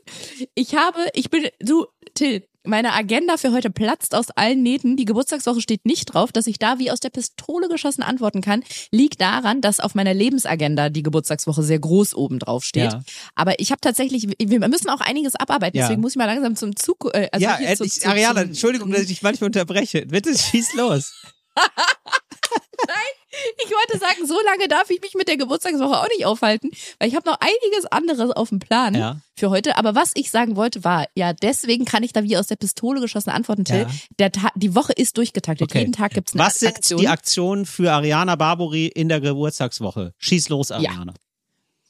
ich 0.54 0.74
habe, 0.74 1.06
ich 1.14 1.30
bin, 1.30 1.48
du, 1.60 1.86
Till, 2.14 2.46
meine 2.66 2.92
Agenda 2.94 3.36
für 3.36 3.52
heute 3.52 3.70
platzt 3.70 4.14
aus 4.14 4.30
allen 4.30 4.62
Nähten. 4.62 4.96
Die 4.96 5.04
Geburtstagswoche 5.04 5.60
steht 5.60 5.84
nicht 5.84 6.06
drauf, 6.06 6.32
dass 6.32 6.46
ich 6.46 6.58
da 6.58 6.78
wie 6.78 6.90
aus 6.90 7.00
der 7.00 7.10
Pistole 7.10 7.68
geschossen 7.68 8.02
antworten 8.02 8.40
kann. 8.40 8.64
Liegt 8.90 9.20
daran, 9.20 9.60
dass 9.60 9.80
auf 9.80 9.94
meiner 9.94 10.14
Lebensagenda 10.14 10.88
die 10.88 11.02
Geburtstagswoche 11.02 11.62
sehr 11.62 11.78
groß 11.78 12.14
oben 12.14 12.38
drauf 12.38 12.64
steht. 12.64 12.92
Ja. 12.92 13.02
Aber 13.34 13.60
ich 13.60 13.70
habe 13.70 13.80
tatsächlich, 13.80 14.26
wir 14.38 14.68
müssen 14.68 14.88
auch 14.88 15.00
einiges 15.00 15.34
abarbeiten, 15.36 15.76
Ja. 15.76 15.84
deswegen 15.84 16.00
muss 16.00 16.12
ich 16.12 16.16
mal 16.16 16.24
langsam 16.26 16.56
zum 16.56 16.74
Zug. 16.76 17.10
Äh, 17.12 17.28
also 17.32 17.44
ja, 17.44 17.58
hier 17.58 17.68
äh, 17.68 17.76
zu, 17.76 17.84
ich, 17.84 18.06
Ariana, 18.06 18.40
zum- 18.40 18.50
Entschuldigung, 18.50 18.90
dass 18.90 19.02
ich 19.02 19.08
dich 19.08 19.22
manchmal 19.22 19.46
unterbreche. 19.48 20.06
Bitte 20.06 20.36
schieß 20.36 20.74
los. 20.74 21.12
Ich 23.64 23.70
wollte 23.70 23.98
sagen, 23.98 24.26
so 24.26 24.36
lange 24.44 24.68
darf 24.68 24.90
ich 24.90 25.00
mich 25.00 25.14
mit 25.14 25.28
der 25.28 25.36
Geburtstagswoche 25.36 25.98
auch 26.00 26.08
nicht 26.08 26.24
aufhalten, 26.26 26.70
weil 26.98 27.08
ich 27.08 27.14
habe 27.16 27.28
noch 27.28 27.38
einiges 27.40 27.86
anderes 27.90 28.30
auf 28.30 28.48
dem 28.50 28.58
Plan 28.58 28.94
Ja. 28.94 29.20
für 29.36 29.50
heute. 29.50 29.76
Aber 29.76 29.94
was 29.94 30.12
ich 30.14 30.30
sagen 30.30 30.56
wollte 30.56 30.84
war, 30.84 31.06
ja, 31.14 31.32
deswegen 31.32 31.84
kann 31.84 32.02
ich 32.02 32.12
da 32.12 32.22
wie 32.22 32.36
aus 32.36 32.46
der 32.46 32.56
Pistole 32.56 33.00
geschossen 33.00 33.30
antworten, 33.30 33.64
Till. 33.64 33.86
Ja. 34.20 34.30
Die 34.54 34.74
Woche 34.74 34.92
ist 34.92 35.16
durchgetaktet. 35.16 35.70
Okay. 35.70 35.80
Jeden 35.80 35.92
Tag 35.92 36.12
gibt's 36.14 36.34
eine 36.34 36.42
Was 36.44 36.58
sind 36.60 36.68
Aktion. 36.76 37.00
die 37.00 37.08
Aktionen 37.08 37.66
für 37.66 37.92
Ariana 37.92 38.36
Barbori 38.36 38.86
in 38.86 39.08
der 39.08 39.20
Geburtstagswoche? 39.20 40.12
Schieß 40.18 40.48
los, 40.48 40.70
Ariana. 40.70 41.14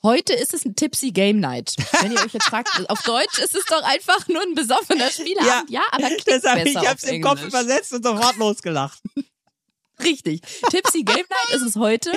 Heute 0.02 0.34
ist 0.34 0.52
es 0.52 0.66
ein 0.66 0.76
Tipsy 0.76 1.12
Game 1.12 1.40
Night. 1.40 1.74
Wenn 2.02 2.12
ihr 2.12 2.20
euch 2.22 2.34
jetzt 2.34 2.44
fragt, 2.46 2.68
auf 2.90 3.02
Deutsch 3.04 3.38
ist 3.38 3.54
es 3.54 3.64
doch 3.64 3.82
einfach 3.84 4.28
nur 4.28 4.42
ein 4.42 4.54
besoffener 4.54 5.08
Spieleabend. 5.10 5.70
Ja, 5.70 5.80
aber 5.92 6.08
klingt 6.08 6.26
das 6.26 6.44
hab 6.44 6.56
besser 6.56 6.66
ich, 6.66 6.74
ich 6.82 6.88
hab's 6.88 7.04
im 7.04 7.22
Kopf 7.22 7.38
Englisch. 7.38 7.48
übersetzt 7.54 7.92
und 7.94 8.04
sofort 8.04 8.36
losgelacht. 8.36 8.98
Richtig. 10.02 10.40
Tipsy 10.70 11.02
Game 11.04 11.16
Night 11.16 11.54
ist 11.54 11.62
es 11.62 11.76
heute. 11.76 12.10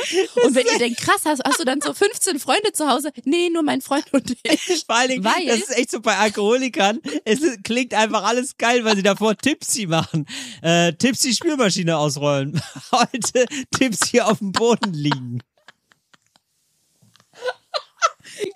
Und 0.44 0.56
wenn 0.56 0.66
ihr 0.66 0.80
denkt, 0.80 1.00
krass, 1.00 1.22
hast, 1.26 1.44
hast 1.46 1.60
du 1.60 1.64
dann 1.64 1.80
so 1.80 1.94
15 1.94 2.40
Freunde 2.40 2.72
zu 2.74 2.88
Hause? 2.90 3.12
Nee, 3.24 3.50
nur 3.50 3.62
mein 3.64 3.82
Freund 3.82 4.12
und 4.14 4.36
ich. 4.44 4.84
Vor 4.86 4.96
allen 4.96 5.10
Dingen, 5.10 5.24
Weil- 5.24 5.46
das 5.46 5.60
ist 5.60 5.78
echt 5.78 5.92
so 5.92 6.00
bei 6.02 6.18
Alkoholikern. 6.18 7.00
Es 7.24 7.40
ist, 7.42 7.64
klingt 7.64 7.94
einfach 7.94 8.24
alles 8.24 8.58
geil, 8.58 8.84
weil 8.84 8.96
sie 8.96 9.04
davor 9.04 9.38
Tipsy 9.38 9.86
machen. 9.86 10.26
Äh, 10.62 10.94
Tipsy 10.94 11.34
Spülmaschine 11.34 11.98
ausrollen. 11.98 12.60
Heute 12.92 13.46
Tipsy 13.78 14.22
auf 14.22 14.40
dem 14.40 14.52
Boden 14.52 14.94
liegen. 14.94 15.40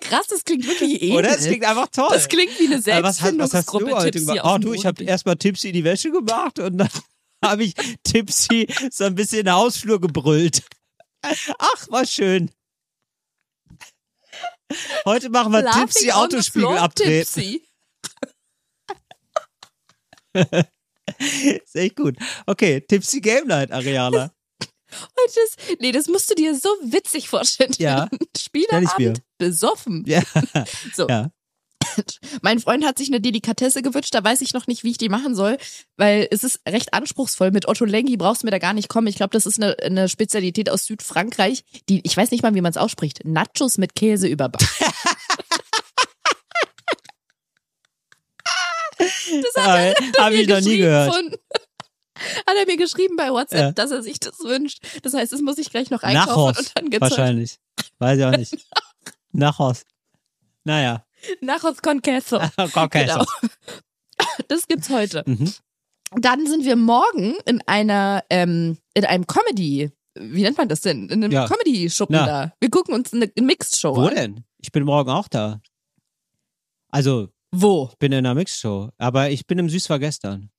Krass, 0.00 0.26
das 0.28 0.44
klingt 0.44 0.66
wirklich 0.66 1.02
edel. 1.02 1.16
Oder? 1.18 1.28
Das 1.30 1.44
klingt 1.46 1.64
einfach 1.64 1.88
toll. 1.88 2.08
Das 2.10 2.28
klingt 2.28 2.58
wie 2.58 2.66
eine 2.66 2.76
Aber 2.76 3.08
was, 3.08 3.20
hast- 3.22 3.38
was 3.38 3.54
hast 3.54 3.72
du 3.72 3.78
Selbstfindungsgruppe. 3.78 3.94
heute 3.96 4.10
Tipsy 4.12 4.26
gemacht? 4.34 4.54
Oh 4.54 4.58
du, 4.58 4.72
ich 4.74 4.86
habe 4.86 5.02
erstmal 5.04 5.36
Tipsy 5.36 5.72
die 5.72 5.84
Wäsche 5.84 6.10
gemacht 6.10 6.58
und 6.58 6.78
dann 6.78 6.88
habe 7.44 7.64
ich 7.64 7.74
Tipsy 8.04 8.66
so 8.90 9.04
ein 9.04 9.14
bisschen 9.14 9.40
in 9.40 9.46
den 9.46 9.54
Hausflur 9.54 10.00
gebrüllt. 10.00 10.62
Ach, 11.22 11.90
war 11.90 12.06
schön. 12.06 12.50
Heute 15.04 15.28
machen 15.28 15.52
wir 15.52 15.62
Laughing 15.62 15.86
Tipsy 15.86 16.10
Autospiegel 16.12 16.78
abtreten. 16.78 17.34
Tipsy. 17.34 17.68
Ist 21.18 21.76
echt 21.76 21.96
gut. 21.96 22.16
Okay, 22.46 22.80
Tipsy 22.80 23.20
Game 23.20 23.48
Night, 23.48 23.70
Ariana. 23.70 24.32
Und 24.92 25.36
das, 25.36 25.56
nee, 25.80 25.92
das 25.92 26.06
musst 26.06 26.30
du 26.30 26.34
dir 26.34 26.54
so 26.58 26.68
witzig 26.82 27.28
vorstellen. 27.28 27.74
Ja. 27.78 28.08
Spieleabend 28.36 29.22
besoffen. 29.38 30.04
Ja. 30.06 30.22
So. 30.94 31.08
ja. 31.08 31.30
Mein 32.42 32.60
Freund 32.60 32.84
hat 32.84 32.98
sich 32.98 33.08
eine 33.08 33.20
Delikatesse 33.20 33.82
gewünscht, 33.82 34.14
da 34.14 34.22
weiß 34.24 34.40
ich 34.40 34.52
noch 34.54 34.66
nicht, 34.66 34.84
wie 34.84 34.90
ich 34.90 34.98
die 34.98 35.08
machen 35.08 35.34
soll, 35.34 35.56
weil 35.96 36.28
es 36.30 36.44
ist 36.44 36.60
recht 36.68 36.94
anspruchsvoll. 36.94 37.50
Mit 37.50 37.68
Otto 37.68 37.84
Lengi 37.84 38.16
brauchst 38.16 38.42
du 38.42 38.46
mir 38.46 38.50
da 38.52 38.58
gar 38.58 38.72
nicht 38.72 38.88
kommen. 38.88 39.06
Ich 39.06 39.16
glaube, 39.16 39.32
das 39.32 39.46
ist 39.46 39.62
eine, 39.62 39.76
eine 39.82 40.08
Spezialität 40.08 40.70
aus 40.70 40.84
Südfrankreich, 40.84 41.64
die, 41.88 42.00
ich 42.04 42.16
weiß 42.16 42.30
nicht 42.30 42.42
mal, 42.42 42.54
wie 42.54 42.60
man 42.60 42.70
es 42.70 42.76
ausspricht. 42.76 43.24
Nachos 43.24 43.78
mit 43.78 43.94
Käse 43.94 44.28
überbacken. 44.28 44.66
das 48.98 49.64
hat 49.64 49.78
er 49.78 49.94
Habe 50.24 50.34
ich 50.36 50.48
noch 50.48 50.60
nie 50.60 50.78
gehört. 50.78 51.14
Von, 51.14 51.32
Hat 52.46 52.56
er 52.56 52.66
mir 52.66 52.76
geschrieben 52.76 53.16
bei 53.16 53.30
WhatsApp, 53.30 53.58
Ja. 53.60 53.72
dass 53.72 53.90
er 53.90 54.02
sich 54.02 54.20
das 54.20 54.38
wünscht. 54.40 54.80
Das 55.02 55.14
heißt, 55.14 55.32
das 55.32 55.40
muss 55.40 55.58
ich 55.58 55.70
gleich 55.70 55.90
noch 55.90 56.02
einkaufen 56.02 56.28
Nachos. 56.54 56.58
und 56.58 56.72
dann 56.76 56.84
heute 56.86 57.00
Wahrscheinlich. 57.00 57.58
Weiß 57.98 58.18
ich 58.18 58.24
auch 58.24 58.36
nicht. 58.36 58.54
Nachos. 59.32 59.82
Naja. 60.64 61.04
Nachos 61.40 61.80
con 61.82 62.00
queso. 62.02 62.40
Okay. 62.74 63.06
Genau. 63.06 63.24
Das 64.48 64.66
gibt's 64.68 64.88
heute. 64.90 65.22
Mhm. 65.26 65.52
Dann 66.20 66.46
sind 66.46 66.64
wir 66.64 66.76
morgen 66.76 67.34
in 67.46 67.60
einer, 67.66 68.22
ähm, 68.30 68.78
in 68.94 69.04
einem 69.04 69.26
Comedy, 69.26 69.90
wie 70.14 70.42
nennt 70.42 70.58
man 70.58 70.68
das 70.68 70.82
denn? 70.82 71.04
In 71.08 71.24
einem 71.24 71.32
Ja. 71.32 71.46
Comedy-Schuppen 71.46 72.14
Na. 72.16 72.26
da. 72.26 72.52
Wir 72.60 72.70
gucken 72.70 72.94
uns 72.94 73.12
eine 73.12 73.30
Mixed-Show 73.40 73.96
Wo 73.96 74.06
an. 74.08 74.14
denn? 74.14 74.44
Ich 74.58 74.70
bin 74.72 74.84
morgen 74.84 75.10
auch 75.10 75.28
da. 75.28 75.60
Also, 76.90 77.28
Wo? 77.50 77.88
ich 77.92 77.98
bin 77.98 78.12
in 78.12 78.18
einer 78.18 78.34
Mixshow. 78.34 78.90
Aber 78.98 79.30
ich 79.30 79.46
bin 79.46 79.58
im 79.58 79.68
Süß 79.70 79.88
war 79.90 79.98
gestern. 79.98 80.50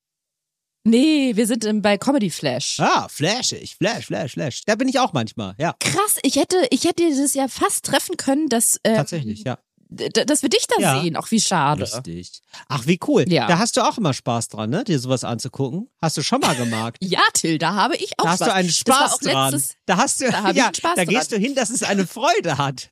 Nee, 0.86 1.36
wir 1.36 1.48
sind 1.48 1.64
im, 1.64 1.82
bei 1.82 1.98
Comedy 1.98 2.30
Flash. 2.30 2.80
Ah, 2.80 3.08
flashig. 3.08 3.76
Flash, 3.78 4.08
flash, 4.08 4.34
flash. 4.34 4.64
Da 4.66 4.76
bin 4.76 4.90
ich 4.90 5.00
auch 5.00 5.14
manchmal. 5.14 5.56
Ja, 5.58 5.76
Krass, 5.80 6.18
ich 6.24 6.36
hätte, 6.36 6.58
ich 6.72 6.84
hätte 6.84 7.04
dieses 7.06 7.34
Jahr 7.36 7.48
fast 7.48 7.86
treffen 7.86 8.18
können, 8.18 8.50
dass, 8.50 8.80
ähm, 8.84 8.96
tatsächlich, 8.96 9.44
ja. 9.46 9.60
Dass 9.94 10.42
wir 10.42 10.50
dich 10.50 10.66
da 10.68 10.76
Ja. 10.82 11.02
sehen. 11.02 11.16
Auch 11.16 11.30
wie 11.32 11.40
schade. 11.42 11.84
Richtig. 11.84 12.42
Ach, 12.68 12.86
wie 12.88 13.00
cool. 13.08 13.26
Ja. 13.28 13.48
Da 13.48 13.60
hast 13.60 13.78
du 13.78 13.82
auch 13.82 13.98
immer 13.98 14.14
Spaß 14.14 14.50
dran, 14.50 14.70
ne? 14.70 14.84
Dir 14.84 15.00
sowas 15.00 15.24
anzugucken. 15.24 15.90
Hast 16.02 16.18
du 16.18 16.22
schon 16.24 16.40
mal 16.42 16.56
gemacht. 16.56 16.96
Ja, 17.02 17.22
Till, 17.34 17.58
da 17.58 17.74
habe 17.76 17.96
ich 17.96 18.14
auch 18.20 18.24
Da 18.26 18.30
hast 18.32 18.40
Spaß. 18.40 18.48
du 18.48 18.54
einen 18.54 18.68
Das 18.68 18.88
war 18.88 19.08
Spaß 19.08 19.18
dran. 19.20 19.54
letztes- 19.54 19.76
da 19.86 19.98
hast 19.98 20.22
du, 20.22 20.32
da 20.32 20.50
ja, 20.52 20.66
einen 20.66 20.76
Spaß 20.76 20.96
da 20.96 21.06
dran. 21.06 21.14
gehst 21.14 21.32
du 21.32 21.38
hin, 21.38 21.56
dass 21.56 21.70
es 21.70 21.84
eine 21.84 22.08
Freude 22.08 22.58
hat. 22.58 22.90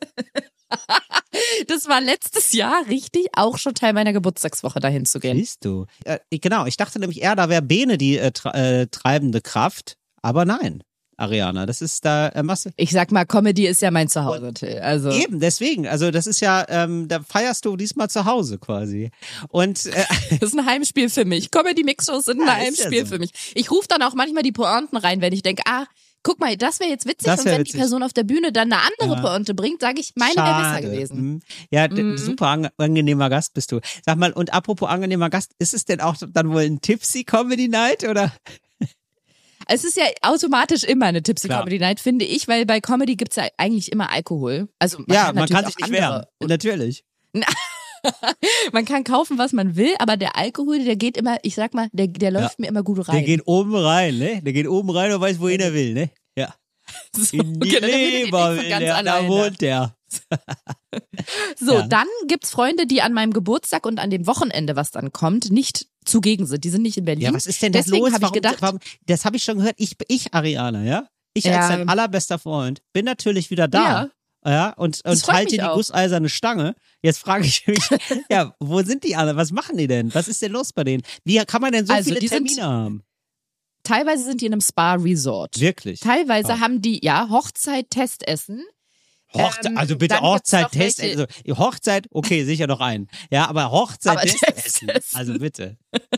Das 1.66 1.88
war 1.88 2.00
letztes 2.00 2.52
Jahr 2.52 2.86
richtig 2.88 3.26
auch 3.34 3.58
schon 3.58 3.74
Teil 3.74 3.92
meiner 3.92 4.12
Geburtstagswoche, 4.12 4.78
dahin 4.80 5.04
zu 5.04 5.18
gehen. 5.20 5.36
Siehst 5.36 5.64
du. 5.64 5.86
Äh, 6.04 6.18
genau, 6.30 6.66
ich 6.66 6.76
dachte 6.76 6.98
nämlich 7.00 7.22
eher, 7.22 7.34
da 7.36 7.48
wäre 7.48 7.62
Bene 7.62 7.98
die 7.98 8.18
äh, 8.18 8.30
äh, 8.52 8.86
treibende 8.86 9.40
Kraft. 9.40 9.96
Aber 10.22 10.44
nein, 10.44 10.82
Ariana, 11.20 11.66
das 11.66 11.82
ist 11.82 12.04
da 12.04 12.28
äh, 12.28 12.42
Masse. 12.42 12.72
Ich 12.76 12.90
sag 12.90 13.12
mal, 13.12 13.24
Comedy 13.26 13.66
ist 13.66 13.82
ja 13.82 13.90
mein 13.90 14.08
Zuhause, 14.08 14.52
Till. 14.54 14.78
Also. 14.78 15.10
Eben, 15.10 15.38
deswegen. 15.40 15.86
Also 15.86 16.10
das 16.10 16.26
ist 16.26 16.40
ja, 16.40 16.64
ähm, 16.68 17.08
da 17.08 17.20
feierst 17.20 17.64
du 17.66 17.76
diesmal 17.76 18.08
zu 18.08 18.24
Hause 18.24 18.58
quasi. 18.58 19.10
Und 19.48 19.86
äh, 19.86 20.04
Das 20.40 20.50
ist 20.52 20.58
ein 20.58 20.64
Heimspiel 20.66 21.10
für 21.10 21.24
mich. 21.24 21.50
Comedy-Mix-Shows 21.50 22.24
sind 22.24 22.40
ein 22.40 22.46
Ja, 22.46 22.52
ja 22.54 22.64
Heimspiel 22.66 23.00
so. 23.06 23.12
für 23.14 23.18
mich. 23.18 23.30
Ich 23.54 23.70
rufe 23.70 23.86
dann 23.88 24.02
auch 24.02 24.14
manchmal 24.14 24.42
die 24.42 24.52
Pointen 24.52 24.96
rein, 24.96 25.20
wenn 25.20 25.32
ich 25.32 25.42
denke, 25.42 25.62
ah, 25.66 25.84
guck 26.22 26.38
mal, 26.40 26.56
das 26.56 26.80
wäre 26.80 26.90
jetzt 26.90 27.06
witzig. 27.06 27.26
Das 27.26 27.40
und 27.40 27.46
wär 27.46 27.52
wenn 27.54 27.60
witzig. 27.60 27.72
die 27.72 27.78
Person 27.78 28.02
auf 28.02 28.12
der 28.12 28.24
Bühne 28.24 28.52
dann 28.52 28.72
eine 28.72 28.82
andere 28.82 29.16
Ja. 29.16 29.22
Pointe 29.26 29.54
bringt, 29.54 29.80
sage 29.80 30.00
ich, 30.00 30.12
meine 30.16 30.36
wäre 30.36 30.62
besser 30.62 30.80
gewesen. 30.90 31.20
Mhm. 31.20 31.40
Ja, 31.70 31.88
Mhm. 31.88 32.18
super 32.18 32.46
ang 32.48 32.68
angenehmer 32.78 33.28
Gast 33.30 33.54
bist 33.54 33.72
du. 33.72 33.80
Sag 34.04 34.16
mal, 34.18 34.32
und 34.32 34.52
apropos 34.52 34.88
angenehmer 34.88 35.30
Gast, 35.30 35.52
ist 35.58 35.74
es 35.74 35.84
denn 35.84 36.00
auch 36.00 36.16
dann 36.32 36.50
wohl 36.52 36.62
ein 36.62 36.80
Tipsy 36.80 37.24
Comedy 37.24 37.68
Night 37.68 38.04
oder? 38.08 38.32
Es 39.72 39.84
ist 39.84 39.96
ja 39.96 40.04
automatisch 40.22 40.82
immer 40.82 41.06
eine 41.06 41.22
Tipsy 41.22 41.46
Klar. 41.46 41.60
Comedy 41.60 41.78
Night, 41.78 42.00
finde 42.00 42.24
ich, 42.24 42.48
weil 42.48 42.66
bei 42.66 42.80
Comedy 42.80 43.14
gibt's 43.14 43.36
ja 43.36 43.46
eigentlich 43.56 43.92
immer 43.92 44.10
Alkohol. 44.10 44.68
Also 44.80 44.98
man 44.98 45.14
ja, 45.14 45.26
kann 45.26 45.34
man 45.36 45.48
kann 45.48 45.64
sich 45.66 45.76
nicht 45.76 45.92
wehren. 45.92 46.24
Natürlich. 46.42 47.04
Man 48.72 48.86
kann 48.86 49.04
kaufen, 49.04 49.36
was 49.36 49.52
man 49.52 49.76
will, 49.76 49.92
aber 49.98 50.16
der 50.16 50.34
Alkohol, 50.34 50.82
der 50.82 50.96
geht 50.96 51.18
immer, 51.18 51.36
ich 51.42 51.54
sag 51.54 51.74
mal, 51.74 51.88
der, 51.92 52.06
der 52.06 52.30
läuft 52.30 52.58
mir 52.58 52.68
immer 52.68 52.82
gut 52.82 53.06
rein. 53.06 53.16
Der 53.16 53.24
geht 53.24 53.46
oben 53.46 53.74
rein, 53.74 54.18
ne? 54.18 54.40
Der 54.42 54.54
geht 54.54 54.66
oben 54.66 54.88
rein 54.88 55.12
und 55.12 55.20
weiß, 55.20 55.38
wohin 55.38 55.60
er 55.60 55.74
will, 55.74 55.92
ne? 55.92 56.10
Ja. 56.34 56.54
so, 57.14 57.36
In 57.36 57.60
die 57.60 57.68
genau, 57.68 57.86
Leber 57.86 58.56
will 58.56 58.68
der, 58.68 59.02
da 59.02 59.28
wohnt 59.28 59.60
der. 59.60 59.94
So, 61.58 61.74
Ja. 61.74 61.86
dann 61.86 62.06
gibt's 62.26 62.50
Freunde, 62.50 62.86
die 62.86 63.02
an 63.02 63.12
meinem 63.12 63.32
Geburtstag 63.32 63.84
und 63.86 63.98
an 63.98 64.10
dem 64.10 64.26
Wochenende, 64.26 64.74
was 64.76 64.90
dann 64.90 65.12
kommt, 65.12 65.50
nicht 65.50 65.86
zugegen 66.04 66.46
sind. 66.46 66.64
Die 66.64 66.70
sind 66.70 66.82
nicht 66.82 66.96
in 66.96 67.04
Berlin. 67.04 67.24
Ja, 67.26 67.34
was 67.34 67.46
ist 67.46 67.60
denn 67.62 67.72
das 67.72 67.84
Deswegen 67.86 68.04
los? 68.04 68.14
habe 68.14 68.24
ich 68.26 68.32
gedacht, 68.32 68.56
warum, 68.60 68.78
das 69.06 69.24
habe 69.24 69.36
ich 69.36 69.44
schon 69.44 69.58
gehört. 69.58 69.74
Ich, 69.78 69.96
ich, 70.08 70.32
Ariana, 70.34 70.82
ja? 70.82 71.06
Ich 71.34 71.44
Ja. 71.44 71.58
als 71.60 71.68
dein 71.68 71.88
allerbester 71.88 72.38
Freund 72.38 72.80
bin 72.92 73.04
natürlich 73.04 73.50
wieder 73.50 73.68
da. 73.68 73.84
Ja. 73.84 74.10
Ja, 74.42 74.70
und, 74.70 75.02
und 75.04 75.28
halte 75.28 75.52
die 75.56 75.62
auch. 75.62 75.74
gusseiserne 75.74 76.30
Stange. 76.30 76.74
Jetzt 77.02 77.18
frage 77.18 77.44
ich 77.44 77.66
mich, 77.66 77.78
ja, 78.30 78.54
wo 78.58 78.82
sind 78.82 79.04
die 79.04 79.14
alle? 79.14 79.36
Was 79.36 79.52
machen 79.52 79.76
die 79.76 79.86
denn? 79.86 80.14
Was 80.14 80.28
ist 80.28 80.40
denn 80.40 80.52
los 80.52 80.72
bei 80.72 80.82
denen? 80.82 81.02
Wie 81.24 81.36
kann 81.44 81.60
man 81.60 81.72
denn 81.72 81.84
so 81.86 81.92
Also, 81.92 82.08
viele 82.14 82.26
Termine 82.26 82.62
haben? 82.62 83.02
teilweise 83.82 84.24
sind 84.24 84.40
die 84.40 84.46
in 84.46 84.52
einem 84.54 84.62
Spa-Resort. 84.62 85.60
Wirklich? 85.60 86.00
Teilweise 86.00 86.54
Ah. 86.54 86.60
haben 86.60 86.80
die, 86.80 87.04
ja, 87.04 87.28
Hochzeit-Testessen. 87.28 88.64
Hochzeit, 89.34 89.66
Ähm, 89.66 89.78
also 89.78 89.96
bitte 89.96 90.20
Hochzeit, 90.20 90.72
Test, 90.72 91.00
also 91.02 91.26
Hochzeit, 91.58 92.06
okay, 92.10 92.44
sicher 92.44 92.66
noch 92.66 92.80
ein. 92.80 93.08
Ja, 93.30 93.48
aber 93.48 93.70
Hochzeit, 93.70 94.12
Aber 94.18 94.22
Testessen. 94.22 94.88
Testessen. 94.88 95.18
Also 95.18 95.38
bitte. 95.38 95.76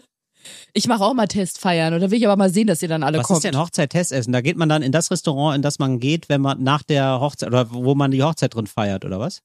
Ich 0.74 0.88
mache 0.88 1.04
auch 1.04 1.14
mal 1.14 1.28
Testfeiern 1.28 1.94
oder 1.94 2.10
will 2.10 2.18
ich 2.18 2.26
aber 2.26 2.36
mal 2.36 2.50
sehen, 2.50 2.66
dass 2.66 2.82
ihr 2.82 2.88
dann 2.88 3.04
alle 3.04 3.18
Was 3.18 3.26
kommt. 3.26 3.38
ist 3.38 3.44
denn 3.44 3.58
Hochzeit, 3.58 3.90
Testessen? 3.90 4.32
Da 4.32 4.40
geht 4.40 4.56
man 4.56 4.68
dann 4.68 4.82
in 4.82 4.90
das 4.90 5.10
Restaurant, 5.10 5.54
in 5.54 5.62
das 5.62 5.78
man 5.78 6.00
geht, 6.00 6.28
wenn 6.28 6.40
man 6.40 6.62
nach 6.62 6.82
der 6.82 7.20
Hochzeit 7.20 7.48
oder 7.48 7.70
wo 7.70 7.94
man 7.94 8.10
die 8.10 8.22
Hochzeit 8.24 8.54
drin 8.54 8.66
feiert, 8.66 9.04
oder 9.04 9.20
was? 9.20 9.42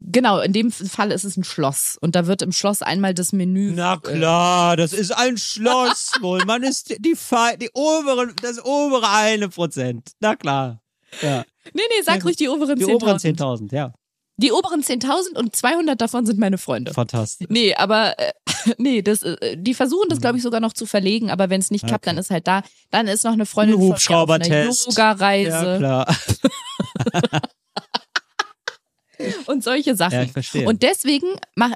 Genau, 0.00 0.40
in 0.40 0.52
dem 0.52 0.70
Fall 0.72 1.10
ist 1.10 1.24
es 1.24 1.38
ein 1.38 1.44
Schloss 1.44 1.96
und 2.02 2.14
da 2.14 2.26
wird 2.26 2.42
im 2.42 2.52
Schloss 2.52 2.82
einmal 2.82 3.14
das 3.14 3.32
Menü. 3.32 3.72
Na 3.74 3.96
klar, 3.96 4.76
das 4.76 4.92
ist 4.92 5.12
ein 5.12 5.38
Schloss 5.38 6.12
wohl. 6.20 6.44
Man 6.44 6.62
ist 6.64 6.94
die, 6.98 7.14
Fe 7.16 7.56
die 7.58 7.70
oberen, 7.72 8.34
das 8.42 8.62
obere 8.62 9.08
eine 9.08 9.48
Prozent. 9.48 10.10
Na 10.20 10.36
klar. 10.36 10.82
Ja. 11.22 11.44
Nee, 11.74 11.82
nee, 11.88 12.02
sag 12.04 12.24
ruhig 12.24 12.36
die 12.36 12.48
oberen 12.48 12.78
Die 12.78 12.84
10.000. 12.84 12.94
oberen 12.94 13.16
10.000, 13.18 13.74
ja. 13.74 13.92
Die 14.36 14.52
oberen 14.52 14.82
10.000 14.82 15.36
und 15.36 15.54
200 15.54 16.00
davon 16.00 16.24
sind 16.24 16.38
meine 16.38 16.56
Freunde. 16.56 16.94
Fantastisch. 16.94 17.46
Nee, 17.50 17.74
aber 17.74 18.18
äh, 18.18 18.32
nee, 18.78 19.02
das, 19.02 19.22
äh, 19.22 19.56
die 19.58 19.74
versuchen 19.74 20.08
das, 20.08 20.20
glaube 20.20 20.38
ich, 20.38 20.42
sogar 20.42 20.60
noch 20.60 20.72
zu 20.72 20.86
verlegen, 20.86 21.30
aber 21.30 21.50
wenn 21.50 21.60
es 21.60 21.70
nicht 21.70 21.86
klappt, 21.86 22.06
Okay. 22.06 22.14
dann 22.14 22.18
ist 22.18 22.30
halt 22.30 22.46
da. 22.46 22.62
Dann 22.90 23.06
ist 23.06 23.24
noch 23.24 23.32
eine 23.34 23.44
Freundin 23.44 23.76
Ein 23.76 23.80
von 23.82 23.88
Hubschraubertest. 23.90 24.50
einer 24.50 24.70
Yoga-Reise 24.70 25.50
Ja, 25.50 25.76
klar. 25.76 26.16
und 29.46 29.62
solche 29.62 29.94
Sachen. 29.94 30.14
Ja, 30.14 30.22
ich 30.22 30.32
verstehe. 30.32 30.66
Und 30.66 30.82
deswegen 30.82 31.26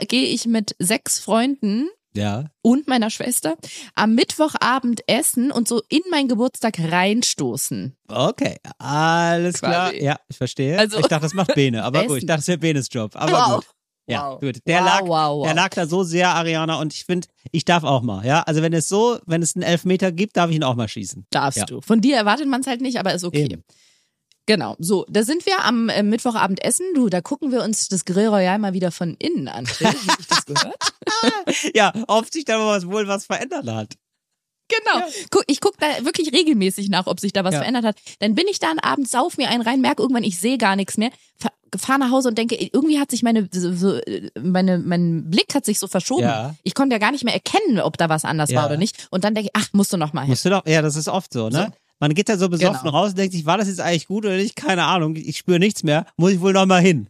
gehe 0.08 0.26
ich 0.28 0.46
mit 0.46 0.74
sechs 0.78 1.18
Freunden 1.18 1.88
Ja. 2.16 2.44
und 2.62 2.86
meiner 2.88 3.10
Schwester 3.10 3.56
am 3.94 4.14
Mittwochabend 4.14 5.02
essen 5.08 5.50
und 5.50 5.66
so 5.68 5.82
in 5.88 6.00
meinen 6.10 6.28
Geburtstag 6.28 6.78
reinstoßen. 6.78 7.96
Okay, 8.08 8.56
alles 8.78 9.58
klar. 9.60 9.90
Quasi. 9.90 10.04
Ja, 10.04 10.16
ich 10.28 10.36
verstehe. 10.36 10.78
Also- 10.78 10.98
ich 10.98 11.06
dachte, 11.06 11.22
das 11.24 11.34
macht 11.34 11.54
Bene, 11.54 11.82
aber 11.84 12.00
gut, 12.02 12.10
ich 12.10 12.16
Essen. 12.18 12.26
dachte, 12.28 12.38
das 12.40 12.48
wäre 12.48 12.58
Benes 12.58 12.88
Job. 12.90 13.12
Aber 13.14 13.32
Wow. 13.32 13.54
gut. 13.56 13.66
Ja, 14.06 14.32
Wow. 14.32 14.40
gut. 14.40 14.58
Der 14.66 14.80
Wow, 14.80 14.84
lag, 14.86 15.00
wow. 15.06 15.46
der 15.46 15.54
lag 15.54 15.68
da 15.70 15.86
so 15.86 16.02
sehr, 16.04 16.28
Ariana, 16.28 16.78
und 16.78 16.92
ich 16.92 17.04
finde, 17.06 17.26
ich 17.52 17.64
darf 17.64 17.84
auch 17.84 18.02
mal. 18.02 18.24
Ja, 18.26 18.42
also 18.42 18.60
wenn 18.60 18.74
es 18.74 18.86
so, 18.88 19.18
wenn 19.26 19.40
es 19.42 19.56
einen 19.56 19.62
Elfmeter 19.62 20.12
gibt, 20.12 20.36
darf 20.36 20.50
ich 20.50 20.56
ihn 20.56 20.62
auch 20.64 20.74
mal 20.74 20.88
schießen. 20.88 21.26
Darfst 21.30 21.58
Ja. 21.58 21.64
du. 21.64 21.80
Von 21.80 22.00
dir 22.02 22.16
erwartet 22.16 22.46
man 22.46 22.60
es 22.60 22.66
halt 22.66 22.82
nicht, 22.82 22.98
aber 22.98 23.14
ist 23.14 23.24
okay. 23.24 23.44
Eben. 23.44 23.64
Genau, 24.46 24.76
so, 24.78 25.06
da 25.08 25.22
sind 25.22 25.46
wir 25.46 25.64
am 25.64 25.88
äh, 25.88 26.02
Mittwochabend 26.02 26.62
essen. 26.62 26.84
Du, 26.94 27.08
da 27.08 27.20
gucken 27.22 27.50
wir 27.50 27.62
uns 27.62 27.88
das 27.88 28.04
Grill 28.04 28.26
Royal 28.28 28.58
mal 28.58 28.74
wieder 28.74 28.90
von 28.90 29.14
innen 29.18 29.48
an. 29.48 29.64
Till. 29.64 29.86
Wie 29.88 30.10
ich 30.20 30.26
das 30.26 30.44
gehört? 30.44 30.76
Ja, 31.74 31.92
ob 32.08 32.30
sich 32.32 32.44
da 32.44 32.58
was, 32.58 32.86
wohl 32.86 33.06
was 33.08 33.24
verändert 33.26 33.66
hat. 33.66 33.94
Genau. 34.68 35.06
Guck, 35.30 35.44
ich 35.46 35.60
gucke 35.60 35.76
da 35.78 36.04
wirklich 36.04 36.32
regelmäßig 36.32 36.88
nach, 36.88 37.06
ob 37.06 37.20
sich 37.20 37.32
da 37.32 37.44
was 37.44 37.52
Ja. 37.54 37.60
verändert 37.60 37.84
hat. 37.84 37.96
Dann 38.18 38.34
bin 38.34 38.46
ich 38.50 38.58
da 38.58 38.72
abends, 38.82 39.10
sauf 39.10 39.36
mir 39.36 39.48
einen 39.50 39.62
rein, 39.62 39.80
merke 39.80 40.02
irgendwann, 40.02 40.24
ich 40.24 40.38
sehe 40.40 40.58
gar 40.58 40.74
nichts 40.76 40.96
mehr, 40.96 41.10
fahre 41.76 41.98
nach 42.00 42.10
Hause 42.10 42.28
und 42.28 42.38
denke, 42.38 42.56
irgendwie 42.56 42.98
hat 42.98 43.10
sich 43.10 43.22
meine, 43.22 43.48
so, 43.52 43.74
so, 43.74 44.00
meine, 44.40 44.78
mein 44.78 45.30
Blick 45.30 45.54
hat 45.54 45.64
sich 45.64 45.78
so 45.78 45.86
verschoben. 45.86 46.22
Ja. 46.22 46.54
Ich 46.62 46.74
konnte 46.74 46.94
ja 46.94 46.98
gar 46.98 47.12
nicht 47.12 47.24
mehr 47.24 47.34
erkennen, 47.34 47.78
ob 47.80 47.96
da 47.98 48.08
was 48.08 48.24
anders 48.24 48.50
Ja. 48.50 48.60
war 48.60 48.66
oder 48.66 48.76
nicht. 48.78 49.06
Und 49.10 49.24
dann 49.24 49.34
denke 49.34 49.50
ich, 49.52 49.60
ach, 49.62 49.68
musst 49.72 49.92
du 49.92 49.96
noch 49.96 50.12
mal 50.12 50.22
hin. 50.22 50.30
Musst 50.30 50.44
du 50.44 50.50
doch, 50.50 50.66
ja, 50.66 50.82
das 50.82 50.96
ist 50.96 51.08
oft 51.08 51.32
so, 51.32 51.48
ne? 51.50 51.72
Man 52.00 52.12
geht 52.14 52.28
da 52.28 52.36
so 52.36 52.48
besoffen 52.48 52.80
Genau. 52.84 52.96
raus 52.98 53.10
und 53.10 53.18
denkt 53.18 53.32
sich, 53.34 53.46
war 53.46 53.56
das 53.58 53.68
jetzt 53.68 53.80
eigentlich 53.80 54.06
gut 54.06 54.24
oder 54.24 54.36
nicht? 54.36 54.56
Keine 54.56 54.84
Ahnung, 54.84 55.16
ich 55.16 55.38
spüre 55.38 55.58
nichts 55.58 55.82
mehr, 55.84 56.06
muss 56.16 56.32
ich 56.32 56.40
wohl 56.40 56.52
noch 56.52 56.66
mal 56.66 56.82
hin. 56.82 57.08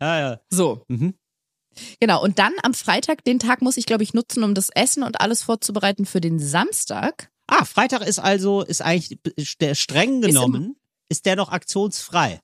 Ja, 0.00 0.18
ja. 0.18 0.40
So. 0.50 0.84
Mhm. 0.88 1.14
Genau. 2.00 2.22
Und 2.22 2.38
dann 2.38 2.52
am 2.62 2.74
Freitag, 2.74 3.24
den 3.24 3.38
Tag 3.38 3.62
muss 3.62 3.76
ich, 3.76 3.86
glaube 3.86 4.02
ich, 4.02 4.14
nutzen, 4.14 4.44
um 4.44 4.54
das 4.54 4.68
Essen 4.70 5.02
und 5.02 5.20
alles 5.20 5.42
vorzubereiten 5.42 6.04
für 6.06 6.20
den 6.20 6.38
Samstag. 6.38 7.30
Ah, 7.46 7.64
Freitag 7.64 8.02
ist 8.06 8.18
also, 8.18 8.62
ist 8.62 8.82
eigentlich 8.82 9.18
der 9.60 9.74
streng 9.74 10.20
genommen, 10.20 10.76
ist 11.08 11.26
der 11.26 11.36
noch 11.36 11.50
aktionsfrei. 11.50 12.40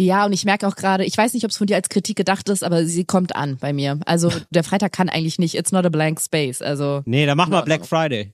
Ja, 0.00 0.24
und 0.26 0.32
ich 0.32 0.44
merke 0.44 0.66
auch 0.68 0.76
gerade, 0.76 1.04
ich 1.04 1.18
weiß 1.18 1.34
nicht, 1.34 1.44
ob 1.44 1.50
es 1.50 1.56
von 1.56 1.66
dir 1.66 1.74
als 1.74 1.88
Kritik 1.88 2.16
gedacht 2.16 2.48
ist, 2.48 2.62
aber 2.62 2.86
sie 2.86 3.04
kommt 3.04 3.34
an 3.34 3.56
bei 3.58 3.72
mir. 3.72 3.98
Also 4.06 4.30
der 4.50 4.62
Freitag 4.62 4.92
kann 4.92 5.08
eigentlich 5.08 5.38
nicht. 5.40 5.56
It's 5.56 5.72
not 5.72 5.84
a 5.84 5.88
blank 5.88 6.20
space. 6.20 6.62
Also 6.62 7.02
Nee, 7.04 7.26
dann 7.26 7.36
mach 7.36 7.48
mal 7.48 7.62
Black. 7.62 7.84
Friday. 7.84 8.32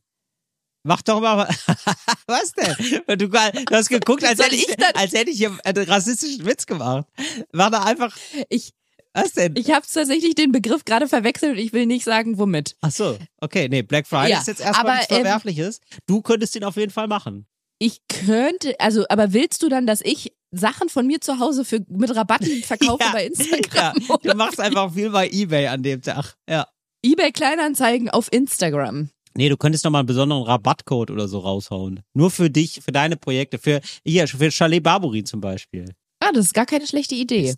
Mach 0.85 1.01
doch 1.03 1.21
mal. 1.21 1.49
Was 2.27 2.53
denn? 2.53 3.03
Du, 3.19 3.29
du 3.29 3.39
hast 3.73 3.89
geguckt, 3.89 4.23
als 4.23 4.39
hätte 4.39 4.55
ich, 4.55 4.67
als 4.95 5.13
hätte 5.13 5.31
ich 5.31 5.39
hier 5.39 5.57
einen 5.65 5.85
rassistischen 5.89 6.45
Witz 6.45 6.67
gemacht. 6.67 7.07
Mach 7.53 7.71
da 7.71 7.85
einfach. 7.85 8.15
ich, 8.51 8.73
Was 9.15 9.33
denn? 9.33 9.55
ich 9.57 9.71
habe 9.71 9.87
tatsächlich 9.91 10.35
den 10.35 10.53
Begriff 10.53 10.85
gerade 10.85 11.09
verwechselt 11.09 11.53
und 11.53 11.59
ich 11.59 11.73
will 11.73 11.87
nicht 11.87 12.05
sagen, 12.05 12.39
womit. 12.39 12.77
Ach 12.83 12.91
so, 12.91 13.17
okay, 13.41 13.69
nee, 13.71 13.81
Black 13.83 14.07
Friday 14.07 14.33
Ja, 14.33 14.41
ist 14.41 14.47
jetzt 14.49 14.61
erstmal 14.61 14.87
aber, 14.87 14.97
nichts 14.97 15.11
ähm, 15.11 15.17
Verwerfliches. 15.23 15.81
du 16.07 16.21
könntest 16.21 16.55
ihn 16.55 16.65
auf 16.65 16.77
jeden 16.77 16.93
Fall 16.93 17.09
machen. 17.09 17.47
Ich 17.79 18.01
könnte, 18.09 18.79
also, 18.79 19.05
aber 19.09 19.33
willst 19.33 19.63
du 19.63 19.69
dann, 19.71 19.87
dass 19.87 20.01
ich 20.03 20.33
Sachen 20.53 20.89
von 20.91 21.07
mir 21.07 21.21
zu 21.21 21.39
Hause 21.41 21.65
für 21.65 21.81
mit 21.89 22.15
Rabatten 22.15 22.63
verkaufe 22.63 23.03
Ja, 23.03 23.11
bei 23.13 23.27
Instagram 23.27 23.95
Ja, 24.09 24.17
du 24.23 24.35
machst 24.37 24.61
einfach 24.61 24.93
viel 24.93 25.09
bei 25.11 25.29
Ebay 25.31 25.67
an 25.67 25.83
dem 25.83 26.03
Tag. 26.03 26.35
Ja. 26.49 26.67
eBay 27.03 27.33
Kleinanzeigen 27.33 28.11
auf 28.11 28.31
Instagram? 28.33 29.11
Nee, 29.37 29.49
du 29.49 29.57
könntest 29.57 29.85
noch 29.85 29.91
mal 29.91 29.99
einen 30.01 30.07
besonderen 30.07 30.45
Rabattcode 30.45 31.11
oder 31.11 31.27
so 31.27 31.41
raushauen. 31.41 32.01
Nur 32.15 32.31
für 32.31 32.51
dich, 32.51 32.81
für 32.85 32.93
deine 32.93 33.17
Projekte, 33.17 33.59
für 33.59 33.81
hier, 34.05 34.29
für 34.29 34.51
Chalet 34.51 34.83
Barbary 34.83 35.25
zum 35.25 35.41
Beispiel. 35.41 35.87
Ah, 36.21 36.31
das 36.33 36.47
ist 36.47 36.55
gar 36.55 36.67
keine 36.67 36.87
schlechte 36.87 37.15
Idee. 37.15 37.55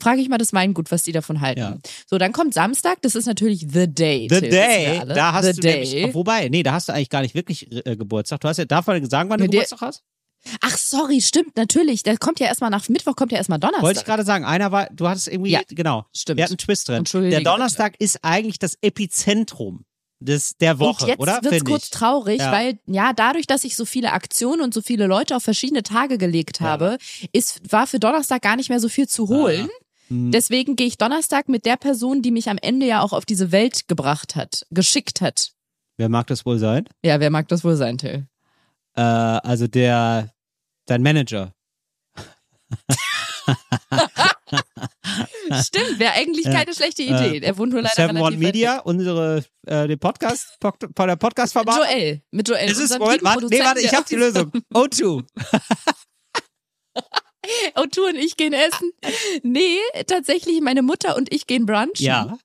Frage 0.00 0.20
ich 0.20 0.28
mal 0.28 0.38
das 0.38 0.52
Weingut, 0.52 0.90
was 0.90 1.02
die 1.02 1.12
davon 1.12 1.40
halten. 1.40 1.60
Ja. 1.60 1.76
So, 2.08 2.18
dann 2.18 2.32
kommt 2.32 2.54
Samstag, 2.54 3.02
das 3.02 3.14
ist 3.14 3.26
natürlich 3.26 3.66
The 3.68 3.92
Day. 3.92 4.28
The 4.30 4.40
Till, 4.40 4.50
Day, 4.50 5.02
da 5.06 5.32
hast 5.32 5.46
The 5.46 5.52
du 5.54 5.60
Day. 5.60 5.84
nämlich, 5.94 6.14
wobei, 6.14 6.48
nee, 6.48 6.62
da 6.62 6.72
hast 6.72 6.88
du 6.88 6.92
eigentlich 6.92 7.10
gar 7.10 7.22
nicht 7.22 7.34
wirklich 7.34 7.70
äh, 7.84 7.96
Geburtstag. 7.96 8.40
Du 8.40 8.48
hast 8.48 8.58
ja, 8.58 8.64
darf 8.64 8.86
man 8.86 9.04
sagen, 9.10 9.28
wann 9.28 9.40
du 9.40 9.46
Geburtstag 9.46 9.80
hast? 9.80 10.02
Ach, 10.60 10.78
sorry, 10.78 11.20
stimmt, 11.20 11.56
natürlich. 11.56 12.04
Da 12.04 12.14
kommt 12.16 12.38
ja 12.38 12.46
erstmal 12.46 12.70
nach 12.70 12.88
Mittwoch, 12.88 13.16
kommt 13.16 13.32
ja 13.32 13.38
erstmal 13.38 13.58
Donnerstag. 13.58 13.82
Wollte 13.82 14.00
ich 14.00 14.06
gerade 14.06 14.24
sagen, 14.24 14.44
einer 14.44 14.70
war, 14.70 14.88
du 14.92 15.08
hattest 15.08 15.26
irgendwie, 15.26 15.50
Ja, 15.50 15.60
genau, 15.68 16.06
stimmt. 16.14 16.36
wir 16.38 16.44
hatten 16.44 16.52
einen 16.52 16.58
Twist 16.58 16.88
drin. 16.88 17.04
Der. 17.30 17.40
Donnerstag 17.40 17.96
ist 17.98 18.20
eigentlich 18.22 18.60
das 18.60 18.78
Epizentrum 18.80 19.84
des, 20.20 20.56
der 20.56 20.78
Woche, 20.78 21.04
und 21.04 21.08
jetzt 21.08 21.20
oder? 21.20 21.34
wird's 21.42 21.48
Finde 21.48 21.70
kurz 21.70 21.90
traurig, 21.90 22.40
Ja. 22.40 22.52
weil 22.52 22.78
ja 22.86 23.12
dadurch, 23.12 23.46
dass 23.46 23.64
ich 23.64 23.76
so 23.76 23.84
viele 23.84 24.12
Aktionen 24.12 24.60
und 24.62 24.74
so 24.74 24.82
viele 24.82 25.06
Leute 25.06 25.36
auf 25.36 25.42
verschiedene 25.42 25.82
Tage 25.82 26.18
gelegt 26.18 26.60
habe, 26.60 26.98
ist 27.32 27.60
war 27.72 27.86
für 27.86 28.00
Donnerstag 28.00 28.42
gar 28.42 28.56
nicht 28.56 28.68
mehr 28.68 28.80
so 28.80 28.88
viel 28.88 29.08
zu 29.08 29.28
holen. 29.28 29.68
Hm. 30.08 30.32
Deswegen 30.32 30.74
gehe 30.74 30.86
ich 30.86 30.98
Donnerstag 30.98 31.48
mit 31.48 31.66
der 31.66 31.76
Person, 31.76 32.22
die 32.22 32.30
mich 32.30 32.48
am 32.48 32.58
Ende 32.58 32.86
ja 32.86 33.02
auch 33.02 33.12
auf 33.12 33.26
diese 33.26 33.52
Welt 33.52 33.88
gebracht 33.88 34.36
hat, 34.36 34.66
geschickt 34.70 35.20
hat. 35.20 35.52
Wer 35.98 36.08
mag 36.08 36.26
das 36.28 36.46
wohl 36.46 36.58
sein? 36.58 36.88
Ja, 37.04 37.20
wer 37.20 37.30
mag 37.30 37.48
das 37.48 37.62
wohl 37.62 37.76
sein, 37.76 37.98
Till? 37.98 38.26
Äh, 38.94 39.00
also 39.02 39.66
der, 39.66 40.32
dein 40.86 41.02
Manager. 41.02 41.52
Stimmt, 45.62 45.98
wäre 45.98 46.12
eigentlich 46.12 46.44
keine 46.44 46.74
schlechte 46.74 47.02
Idee. 47.02 47.38
Er 47.38 47.56
wohnt 47.58 47.72
nur 47.72 47.82
leider 47.82 47.94
Seven 47.94 48.16
One 48.18 48.36
Media, 48.36 48.78
unsere, 48.80 49.44
äh, 49.66 49.86
den 49.88 49.98
Podcast, 49.98 50.58
Pod- 50.60 50.80
der 50.82 50.88
weg. 50.88 51.18
Podcast-Verband. 51.18 51.78
Joel, 51.78 52.22
mit 52.30 52.48
Joel. 52.48 52.60
Es 52.64 52.72
ist, 52.72 52.82
unserem 52.82 53.02
Moment, 53.02 53.22
warte, 53.22 53.46
nee, 53.46 53.60
warte, 53.60 53.80
ich 53.80 53.94
habe 53.94 54.06
die 54.08 54.16
Lösung. 54.16 54.52
O2. 54.74 55.24
Otto 57.74 58.02
und 58.06 58.16
ich 58.16 58.36
gehen 58.36 58.52
essen. 58.52 58.90
Nee, 59.42 59.78
tatsächlich 60.06 60.60
meine 60.60 60.82
Mutter 60.82 61.16
und 61.16 61.32
ich 61.32 61.46
gehen 61.46 61.66
brunchen. 61.66 61.92
Ja. 61.96 62.38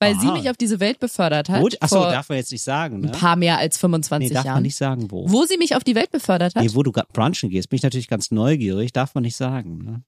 Weil 0.00 0.14
sie 0.20 0.28
Aha. 0.28 0.36
mich 0.36 0.48
auf 0.48 0.56
diese 0.56 0.78
Welt 0.78 1.00
befördert 1.00 1.48
hat. 1.48 1.60
Gut. 1.60 1.76
Achso, 1.80 2.00
darf 2.00 2.28
man 2.28 2.38
jetzt 2.38 2.52
nicht 2.52 2.62
sagen, 2.62 2.98
ein 2.98 3.00
ne? 3.00 3.10
paar 3.10 3.34
mehr 3.34 3.58
als 3.58 3.78
25 3.78 4.28
Nee, 4.28 4.34
darf 4.34 4.44
Jahren. 4.44 4.56
man 4.56 4.62
nicht 4.62 4.76
sagen, 4.76 5.10
wo. 5.10 5.28
Wo 5.28 5.44
sie 5.44 5.56
mich 5.56 5.74
auf 5.74 5.82
die 5.82 5.96
Welt 5.96 6.12
befördert 6.12 6.54
hat? 6.54 6.62
Nee, 6.62 6.70
wo 6.72 6.84
du 6.84 6.92
brunchen 6.92 7.50
gehst, 7.50 7.68
bin 7.68 7.78
ich 7.78 7.82
natürlich 7.82 8.06
ganz 8.06 8.30
neugierig, 8.30 8.92
darf 8.92 9.14
man 9.16 9.22
nicht 9.22 9.36
sagen. 9.36 9.78
Ne? 9.78 10.02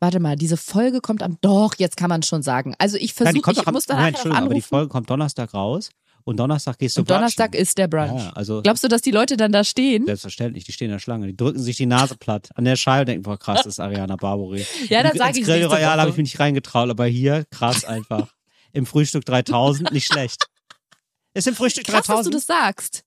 Warte 0.00 0.20
mal, 0.20 0.36
diese 0.36 0.56
Folge 0.56 1.00
kommt 1.00 1.22
am. 1.22 1.38
Doch, 1.40 1.74
jetzt 1.78 1.96
kann 1.96 2.10
man 2.10 2.22
schon 2.22 2.42
sagen. 2.42 2.74
Also 2.78 2.98
ich 2.98 3.14
versuche, 3.14 3.50
ich 3.52 3.66
am, 3.66 3.72
muss 3.74 3.86
danach 3.86 4.02
nein, 4.02 4.08
Entschuldigung, 4.14 4.36
aber 4.38 4.48
die 4.54 4.56
anrufen. 4.56 4.68
Folge 4.68 4.88
kommt 4.90 5.08
Donnerstag 5.10 5.54
raus 5.54 5.88
und 6.24 6.36
Donnerstag 6.38 6.78
gehst 6.78 6.96
du 6.96 7.00
Und 7.00 7.10
Donnerstag 7.10 7.54
ist 7.54 7.78
der 7.78 7.88
Brunch. 7.88 8.20
Ja, 8.22 8.30
also 8.34 8.60
Glaubst 8.62 8.84
du, 8.84 8.88
dass 8.88 9.00
die 9.00 9.10
Leute 9.10 9.36
dann 9.38 9.52
da 9.52 9.64
stehen? 9.64 10.04
selbstverständlich, 10.04 10.64
die 10.64 10.72
stehen 10.72 10.86
in 10.86 10.92
der 10.92 10.98
Schlange, 10.98 11.26
die 11.28 11.36
drücken 11.36 11.60
sich 11.60 11.76
die 11.78 11.86
Nase 11.86 12.16
platt 12.16 12.50
an 12.56 12.64
der 12.64 12.76
Scheibe 12.76 13.00
und 13.02 13.06
denken, 13.08 13.22
boah, 13.22 13.38
krass, 13.38 13.58
das 13.62 13.66
ist 13.74 13.80
Ariana 13.80 14.16
Barbary. 14.16 14.66
Ja, 14.90 15.02
dann 15.02 15.12
Im- 15.12 15.18
sag 15.18 15.28
ins 15.28 15.38
ich's 15.38 15.46
Grill 15.46 15.64
Royal 15.64 15.98
habe 16.00 16.10
ich 16.10 16.16
mich 16.16 16.24
nicht 16.24 16.40
reingetraut, 16.40 16.90
aber 16.90 17.06
hier, 17.06 17.44
krass 17.50 17.84
einfach. 17.84 18.34
Im 18.72 18.84
Frühstück 18.84 19.24
3000, 19.24 19.92
nicht 19.92 20.06
schlecht. 20.06 20.46
Ist 21.32 21.46
im 21.46 21.54
Frühstück 21.54 21.84
Krass, 21.86 22.06
dass 22.06 22.24
du 22.24 22.30
3000? 22.30 22.34
das 22.34 22.46
sagst. 22.46 23.02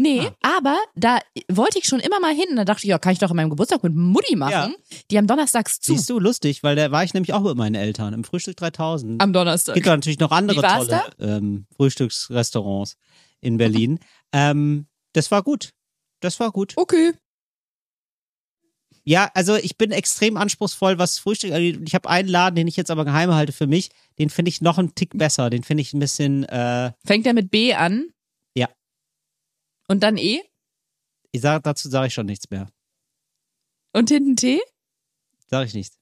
Nee, 0.00 0.30
Ah. 0.42 0.56
aber 0.56 0.78
da 0.94 1.18
wollte 1.50 1.78
ich 1.78 1.84
schon 1.84 2.00
immer 2.00 2.20
mal 2.20 2.34
hin. 2.34 2.56
Da 2.56 2.64
dachte 2.64 2.84
ich, 2.84 2.88
ja, 2.88 2.98
kann 2.98 3.12
ich 3.12 3.18
doch 3.18 3.28
an 3.30 3.36
meinem 3.36 3.50
Geburtstag 3.50 3.82
mit 3.82 3.94
Mutti 3.94 4.34
machen. 4.34 4.74
Ja. 4.90 4.96
Die 5.10 5.18
haben 5.18 5.26
donnerstags 5.26 5.78
zu. 5.80 5.92
Siehst 5.92 6.08
du, 6.08 6.18
lustig, 6.18 6.62
weil 6.62 6.74
da 6.74 6.90
war 6.90 7.04
ich 7.04 7.12
nämlich 7.12 7.34
auch 7.34 7.42
mit 7.42 7.56
meinen 7.56 7.74
Eltern 7.74 8.14
im 8.14 8.24
Frühstück 8.24 8.56
3000. 8.56 9.20
Am 9.20 9.32
Donnerstag. 9.34 9.74
gibt 9.74 9.86
da 9.86 9.94
natürlich 9.94 10.18
noch 10.18 10.30
andere 10.30 10.62
tolle 10.62 11.02
ähm, 11.18 11.66
Frühstücksrestaurants 11.76 12.96
in 13.42 13.58
Berlin. 13.58 13.98
ähm, 14.32 14.86
das 15.12 15.30
war 15.30 15.42
gut. 15.42 15.70
Das 16.20 16.40
war 16.40 16.50
gut. 16.50 16.72
Okay. 16.76 17.12
Ja, 19.04 19.30
also 19.34 19.56
ich 19.56 19.76
bin 19.76 19.92
extrem 19.92 20.36
anspruchsvoll, 20.36 20.98
was 20.98 21.18
Frühstück 21.18 21.52
angeht. 21.52 21.80
Ich 21.86 21.94
habe 21.94 22.08
einen 22.08 22.28
Laden, 22.28 22.54
den 22.56 22.68
ich 22.68 22.76
jetzt 22.76 22.90
aber 22.90 23.04
geheim 23.04 23.34
halte 23.34 23.52
für 23.52 23.66
mich. 23.66 23.90
Den 24.18 24.30
finde 24.30 24.50
ich 24.50 24.60
noch 24.60 24.78
einen 24.78 24.94
Tick 24.94 25.16
besser. 25.16 25.50
Den 25.50 25.62
finde 25.62 25.80
ich 25.82 25.92
ein 25.94 26.00
bisschen, 26.00 26.44
äh, 26.44 26.92
Fängt 27.04 27.26
er 27.26 27.32
mit 27.34 27.50
B 27.50 27.74
an? 27.74 28.06
Und 29.90 30.04
dann 30.04 30.16
E? 30.16 30.40
ich 31.32 31.40
sag, 31.40 31.64
dazu 31.64 31.88
sage 31.88 32.06
ich 32.06 32.14
schon 32.14 32.26
nichts 32.26 32.48
mehr. 32.50 32.68
Und 33.92 34.08
hinten 34.08 34.36
T? 34.36 34.60
Sage 35.48 35.66
ich 35.66 35.74
nichts. 35.74 35.96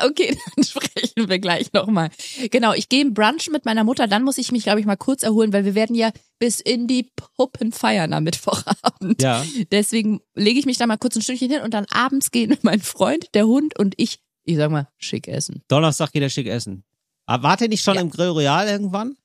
Okay, 0.00 0.36
dann 0.56 0.64
sprechen 0.64 1.28
wir 1.28 1.38
gleich 1.40 1.72
nochmal. 1.72 2.10
Genau, 2.52 2.72
ich 2.72 2.88
gehe 2.88 3.00
im 3.00 3.14
Brunch 3.14 3.48
mit 3.50 3.64
meiner 3.64 3.82
Mutter, 3.82 4.06
dann 4.06 4.22
muss 4.22 4.38
ich 4.38 4.52
mich, 4.52 4.62
glaube 4.62 4.78
ich, 4.78 4.86
mal 4.86 4.96
kurz 4.96 5.24
erholen, 5.24 5.52
weil 5.52 5.64
wir 5.64 5.74
werden 5.74 5.96
ja 5.96 6.12
bis 6.38 6.60
in 6.60 6.86
die 6.86 7.10
Puppen 7.36 7.72
feiern 7.72 8.12
am 8.12 8.22
Mittwochabend. 8.24 9.20
Ja. 9.22 9.44
Deswegen 9.72 10.20
lege 10.34 10.60
ich 10.60 10.66
mich 10.66 10.78
da 10.78 10.86
mal 10.86 10.96
kurz 10.96 11.16
ein 11.16 11.22
Stückchen 11.22 11.50
hin 11.50 11.62
und 11.62 11.74
dann 11.74 11.86
abends 11.90 12.30
gehen 12.30 12.56
mein 12.62 12.80
Freund, 12.80 13.26
der 13.34 13.46
Hund 13.48 13.76
und 13.76 13.94
ich, 13.96 14.20
ich 14.44 14.56
sag 14.56 14.70
mal, 14.70 14.88
schick 14.98 15.26
essen. 15.26 15.62
Donnerstag 15.66 16.12
geht 16.12 16.22
er 16.22 16.30
schick 16.30 16.46
essen. 16.46 16.84
Aber 17.26 17.42
wart 17.42 17.60
ihr 17.60 17.68
nicht 17.68 17.82
schon 17.82 17.96
Ja. 17.96 18.02
im 18.02 18.10
Grill 18.10 18.28
Royal 18.28 18.68
irgendwann? 18.68 19.16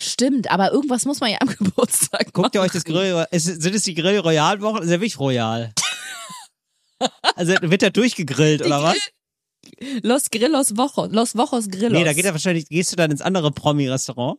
Stimmt, 0.00 0.50
aber 0.50 0.72
irgendwas 0.72 1.04
muss 1.04 1.20
man 1.20 1.30
ja 1.30 1.38
am 1.40 1.48
Geburtstag 1.58 2.32
Guckt 2.32 2.54
ihr 2.54 2.60
euch 2.60 2.72
das 2.72 2.84
Grill 2.84 3.26
ist, 3.30 3.44
Sind 3.44 3.74
es 3.74 3.82
die 3.82 3.94
Grill 3.94 4.18
Royal 4.18 4.60
Wochen? 4.60 4.82
Ist 4.82 4.90
ja 4.90 4.96
wirklich 4.96 5.18
royal. 5.18 5.72
also 7.34 7.54
wird 7.60 7.82
er 7.82 7.90
durchgegrillt, 7.90 8.64
oder 8.64 8.82
was? 8.82 8.96
Los 10.02 10.30
Grillos 10.30 10.76
Woche, 10.76 11.08
Los 11.12 11.36
Wochos 11.36 11.68
Grillos. 11.68 11.92
Nee, 11.92 12.04
da 12.04 12.12
geht 12.12 12.24
er 12.24 12.32
wahrscheinlich, 12.32 12.68
gehst 12.68 12.92
du 12.92 12.96
dann 12.96 13.10
ins 13.10 13.20
andere 13.20 13.50
Promi-Restaurant? 13.50 14.38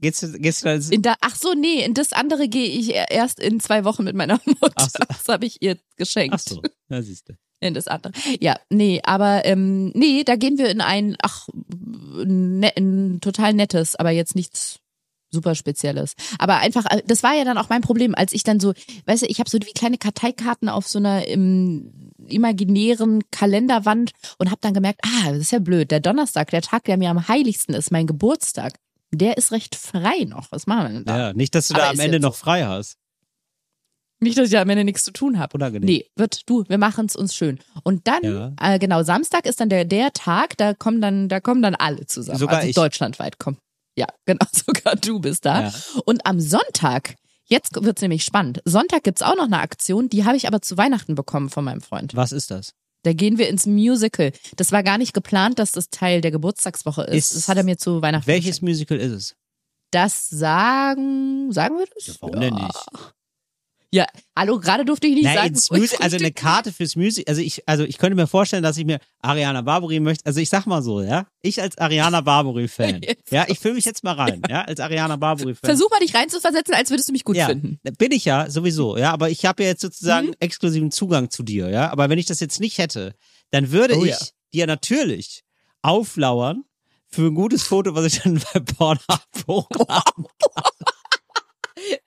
Gehst 0.00 0.22
du, 0.22 0.32
gehst 0.32 0.60
du 0.60 0.66
dann 0.66 0.76
ins, 0.76 0.90
in 0.90 1.02
da, 1.02 1.14
ach 1.20 1.36
so, 1.36 1.54
nee, 1.54 1.82
in 1.84 1.94
das 1.94 2.12
andere 2.12 2.48
gehe 2.48 2.66
ich 2.66 2.90
erst 2.90 3.40
in 3.40 3.60
zwei 3.60 3.84
Wochen 3.84 4.04
mit 4.04 4.14
meiner 4.14 4.40
Mutter. 4.44 4.88
So. 4.88 4.98
Das 5.08 5.28
habe 5.28 5.46
ich 5.46 5.62
ihr 5.62 5.78
geschenkt. 5.96 6.34
ach 6.34 6.40
so, 6.40 6.60
da 6.88 7.02
siehst 7.02 7.28
du. 7.28 7.34
In 7.60 7.74
das 7.74 7.88
andere. 7.88 8.12
Ja, 8.40 8.56
nee, 8.68 9.00
aber 9.02 9.44
ähm, 9.46 9.90
nee, 9.94 10.24
da 10.24 10.36
gehen 10.36 10.58
wir 10.58 10.68
in 10.68 10.80
ein, 10.82 11.16
ach, 11.22 11.48
ne, 11.54 12.70
ein 12.76 13.20
total 13.22 13.54
nettes, 13.54 13.96
aber 13.96 14.10
jetzt 14.10 14.34
nichts 14.34 14.80
super 15.30 15.54
Spezielles. 15.54 16.14
Aber 16.38 16.58
einfach, 16.58 16.84
äh, 16.90 17.02
das 17.06 17.22
war 17.22 17.34
ja 17.34 17.44
dann 17.44 17.58
auch 17.58 17.68
mein 17.68 17.82
Problem, 17.82 18.14
als 18.14 18.32
ich 18.32 18.42
dann 18.42 18.60
so, 18.60 18.74
weißt 19.06 19.22
du, 19.22 19.26
ich 19.26 19.38
habe 19.38 19.50
so 19.50 19.58
wie 19.58 19.72
kleine 19.72 19.98
Karteikarten 19.98 20.68
auf 20.68 20.86
so 20.86 20.98
einer 20.98 21.26
im, 21.26 22.12
imaginären 22.26 23.22
Kalenderwand 23.30 24.12
und 24.38 24.50
habe 24.50 24.60
dann 24.60 24.74
gemerkt, 24.74 25.00
ah, 25.04 25.30
das 25.30 25.38
ist 25.38 25.52
ja 25.52 25.58
blöd, 25.58 25.90
der 25.90 26.00
Donnerstag, 26.00 26.50
der 26.50 26.62
Tag, 26.62 26.84
der 26.84 26.96
mir 26.96 27.10
am 27.10 27.28
heiligsten 27.28 27.74
ist, 27.74 27.90
mein 27.90 28.06
Geburtstag, 28.06 28.74
der 29.12 29.36
ist 29.36 29.52
recht 29.52 29.76
frei 29.76 30.24
noch. 30.26 30.50
Was 30.50 30.66
machen 30.66 30.82
wir 30.84 30.92
denn 30.94 31.04
da? 31.04 31.18
Ja, 31.18 31.32
nicht, 31.32 31.54
dass 31.54 31.68
du 31.68 31.74
Aber 31.74 31.84
da 31.84 31.90
am 31.90 32.00
Ende 32.00 32.20
noch 32.20 32.34
frei 32.34 32.64
hast. 32.64 32.98
Nicht, 34.20 34.38
dass 34.38 34.48
ich 34.50 34.56
am 34.58 34.68
Ende 34.70 34.84
nichts 34.84 35.04
zu 35.04 35.12
tun 35.12 35.38
habe. 35.38 35.54
Unangenehm. 35.54 35.84
Nee, 35.86 36.06
wird 36.16 36.48
du, 36.48 36.64
wir 36.68 36.78
machen 36.78 37.06
es 37.06 37.16
uns 37.16 37.34
schön. 37.34 37.58
Und 37.84 38.06
dann, 38.08 38.22
Ja. 38.22 38.52
äh, 38.60 38.78
genau, 38.78 39.02
Samstag 39.02 39.44
ist 39.46 39.60
dann 39.60 39.68
der, 39.68 39.84
der 39.84 40.12
Tag, 40.12 40.56
da 40.56 40.72
kommen 40.74 41.00
dann, 41.02 41.28
da 41.28 41.40
kommen 41.40 41.60
dann 41.62 41.74
alle 41.74 42.06
zusammen. 42.06 42.38
Sogar 42.38 42.56
also 42.58 42.68
ich. 42.68 42.74
deutschlandweit 42.74 43.38
kommen. 43.38 43.58
Ja, 43.98 44.06
genau, 44.26 44.46
sogar 44.52 44.96
du 44.96 45.20
bist 45.20 45.44
da. 45.44 45.64
Ja. 45.68 45.74
Und 46.06 46.24
am 46.26 46.40
Sonntag, 46.40 47.16
jetzt 47.44 47.74
wird's 47.82 48.00
nämlich 48.00 48.24
spannend. 48.24 48.62
Sonntag 48.64 49.04
gibt's 49.04 49.22
auch 49.22 49.36
noch 49.36 49.44
eine 49.44 49.58
Aktion, 49.60 50.08
die 50.08 50.24
habe 50.24 50.36
ich 50.36 50.46
aber 50.48 50.62
zu 50.62 50.76
Weihnachten 50.78 51.14
bekommen 51.14 51.50
von 51.50 51.64
meinem 51.64 51.82
Freund. 51.82 52.16
Was 52.16 52.32
ist 52.32 52.50
das? 52.50 52.72
Da 53.02 53.12
gehen 53.12 53.36
wir 53.38 53.48
ins 53.50 53.66
Musical. 53.66 54.32
Das 54.56 54.72
war 54.72 54.82
gar 54.82 54.98
nicht 54.98 55.12
geplant, 55.14 55.58
dass 55.58 55.70
das 55.72 55.90
Teil 55.90 56.22
der 56.22 56.30
Geburtstagswoche 56.30 57.02
ist. 57.02 57.32
Ist- 57.32 57.36
das 57.36 57.48
hat 57.48 57.56
er 57.58 57.62
mir 57.64 57.76
zu 57.76 58.00
Weihnachten 58.02 58.26
Welches 58.26 58.56
geschenkt. 58.60 58.62
Musical 58.62 58.98
ist 58.98 59.12
es? 59.12 59.34
Das 59.92 60.28
sagen, 60.28 61.52
sagen 61.52 61.76
wir 61.78 61.86
das? 61.94 62.16
Warum 62.20 62.40
denn 62.40 62.54
nicht? 62.54 62.86
Ja, 63.92 64.04
hallo, 64.36 64.58
gerade 64.58 64.84
durfte 64.84 65.06
ich 65.06 65.14
nicht 65.14 65.24
Nein, 65.24 65.54
sagen. 65.54 65.78
Musical, 65.80 66.04
also 66.04 66.16
eine 66.16 66.32
Karte 66.32 66.72
fürs 66.72 66.96
Musical, 66.96 67.30
also 67.30 67.40
ich, 67.40 67.68
also 67.68 67.84
ich 67.84 67.98
könnte 67.98 68.16
mir 68.16 68.26
vorstellen, 68.26 68.62
dass 68.64 68.76
ich 68.76 68.84
mir 68.84 68.98
Ariana 69.20 69.62
Barbary 69.62 70.00
möchte, 70.00 70.26
also 70.26 70.40
ich 70.40 70.48
sag 70.50 70.66
mal 70.66 70.82
so, 70.82 71.00
ja, 71.02 71.26
ich 71.40 71.62
als 71.62 71.78
Ariana 71.78 72.20
Barbary 72.20 72.66
Fan, 72.68 73.00
ja, 73.30 73.44
ich 73.48 73.60
fühle 73.60 73.74
mich 73.74 73.84
jetzt 73.84 74.02
mal 74.02 74.14
rein, 74.14 74.42
ja, 74.48 74.62
als 74.62 74.80
Ariana 74.80 75.16
Barbary 75.16 75.54
Fan. 75.54 75.68
Versuch 75.68 75.88
mal 75.90 76.00
dich 76.00 76.14
reinzuversetzen, 76.14 76.74
als 76.74 76.90
würdest 76.90 77.08
du 77.08 77.12
mich 77.12 77.22
gut 77.24 77.36
ja, 77.36 77.46
finden. 77.46 77.78
bin 77.96 78.10
ich 78.10 78.24
ja 78.24 78.50
sowieso, 78.50 78.96
ja, 78.96 79.12
aber 79.12 79.30
ich 79.30 79.44
habe 79.46 79.62
ja 79.62 79.68
jetzt 79.70 79.82
sozusagen 79.82 80.28
Mhm. 80.28 80.34
exklusiven 80.40 80.90
Zugang 80.90 81.30
zu 81.30 81.42
dir, 81.44 81.68
ja, 81.70 81.90
aber 81.90 82.08
wenn 82.10 82.18
ich 82.18 82.26
das 82.26 82.40
jetzt 82.40 82.58
nicht 82.60 82.78
hätte, 82.78 83.14
dann 83.50 83.70
würde 83.70 83.96
Oh 83.96 84.04
ich 84.04 84.10
ja. 84.10 84.18
dir 84.52 84.66
natürlich 84.66 85.44
auflauern 85.82 86.64
für 87.08 87.22
ein 87.26 87.34
gutes 87.34 87.62
Foto, 87.62 87.94
was 87.94 88.04
ich 88.04 88.20
dann 88.20 88.42
bei 88.52 88.60
Pornhub 88.60 89.20
hochladen 89.46 90.26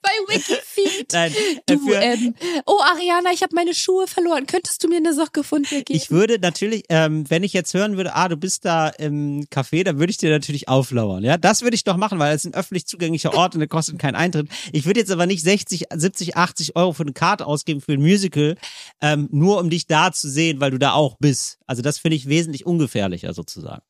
Bei 0.02 0.10
Wikifeed. 0.28 1.12
Nein, 1.14 1.32
äh, 1.32 1.76
Du, 1.76 1.80
für, 1.80 1.96
ähm, 1.96 2.36
oh 2.66 2.80
Ariana, 2.82 3.32
ich 3.34 3.42
habe 3.44 3.56
meine 3.56 3.74
Schuhe 3.74 4.08
verloren. 4.08 4.46
Könntest 4.46 4.84
du 4.84 4.88
mir 4.88 4.98
eine 4.98 5.14
Socke 5.14 5.44
von 5.44 5.64
dir 5.64 5.84
geben? 5.84 5.98
Ich 5.98 6.12
würde 6.12 6.40
natürlich, 6.40 6.84
ähm, 6.90 7.30
wenn 7.30 7.44
ich 7.44 7.54
jetzt 7.54 7.74
hören 7.74 7.98
würde, 7.98 8.16
ah, 8.16 8.28
du 8.28 8.38
bist 8.38 8.66
da 8.66 8.90
im 8.90 9.46
Café, 9.46 9.84
dann 9.84 10.00
würde 10.00 10.12
ich 10.12 10.18
dir 10.18 10.30
natürlich 10.30 10.68
auflauern. 10.68 11.24
Ja, 11.24 11.38
das 11.38 11.62
würde 11.62 11.76
ich 11.76 11.84
doch 11.84 11.98
machen, 11.98 12.20
weil 12.20 12.36
es 12.36 12.46
ein 12.46 12.54
öffentlich 12.54 12.86
zugänglicher 12.88 13.34
Ort 13.34 13.54
und 13.56 13.60
der 13.60 13.68
kostet 13.68 14.00
keinen 14.00 14.16
Eintritt. 14.16 14.50
Ich 14.72 14.86
würde 14.86 15.00
jetzt 15.00 15.12
aber 15.12 15.26
nicht 15.26 15.44
60, 15.44 15.86
70, 15.94 16.36
80 16.38 16.76
Euro 16.76 16.94
für 16.94 17.04
eine 17.04 17.14
Karte 17.14 17.46
ausgeben 17.46 17.82
für 17.82 17.94
ein 17.94 18.02
Musical, 18.02 18.56
ähm, 19.02 19.28
nur 19.32 19.60
um 19.60 19.70
dich 19.70 19.88
da 19.88 20.12
zu 20.12 20.30
sehen, 20.30 20.60
weil 20.60 20.72
du 20.72 20.80
da 20.80 20.94
auch 20.94 21.18
bist. 21.20 21.58
Also 21.68 21.82
das 21.82 21.98
finde 22.00 22.16
ich 22.18 22.28
wesentlich 22.28 22.66
ungefährlicher 22.66 23.34
sozusagen. 23.34 23.84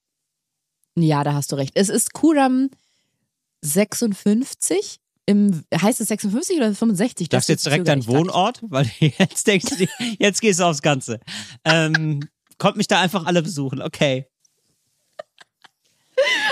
ja, 0.96 1.24
da 1.24 1.34
hast 1.34 1.52
du 1.52 1.56
recht. 1.56 1.72
Es 1.76 1.90
ist 1.90 2.14
Kuram 2.14 2.70
56? 3.62 5.00
Im, 5.30 5.64
heißt 5.80 6.02
es 6.02 6.08
56 6.08 6.58
oder 6.58 6.74
65? 6.74 7.30
Das 7.30 7.44
ist 7.44 7.50
jetzt 7.50 7.66
direkt 7.68 7.88
dein 7.88 8.08
Wohnort, 8.08 8.62
weil 8.64 8.90
jetzt 9.00 9.46
denkst 9.46 9.78
du, 9.78 9.88
jetzt 10.18 10.42
gehst 10.42 10.60
du 10.60 10.64
aufs 10.64 10.82
Ganze. 10.82 11.20
Ähm, 11.64 12.28
kommt 12.58 12.78
mich 12.78 12.88
da 12.88 13.00
einfach 13.00 13.28
alle 13.28 13.44
besuchen, 13.44 13.80
okay. 13.80 14.26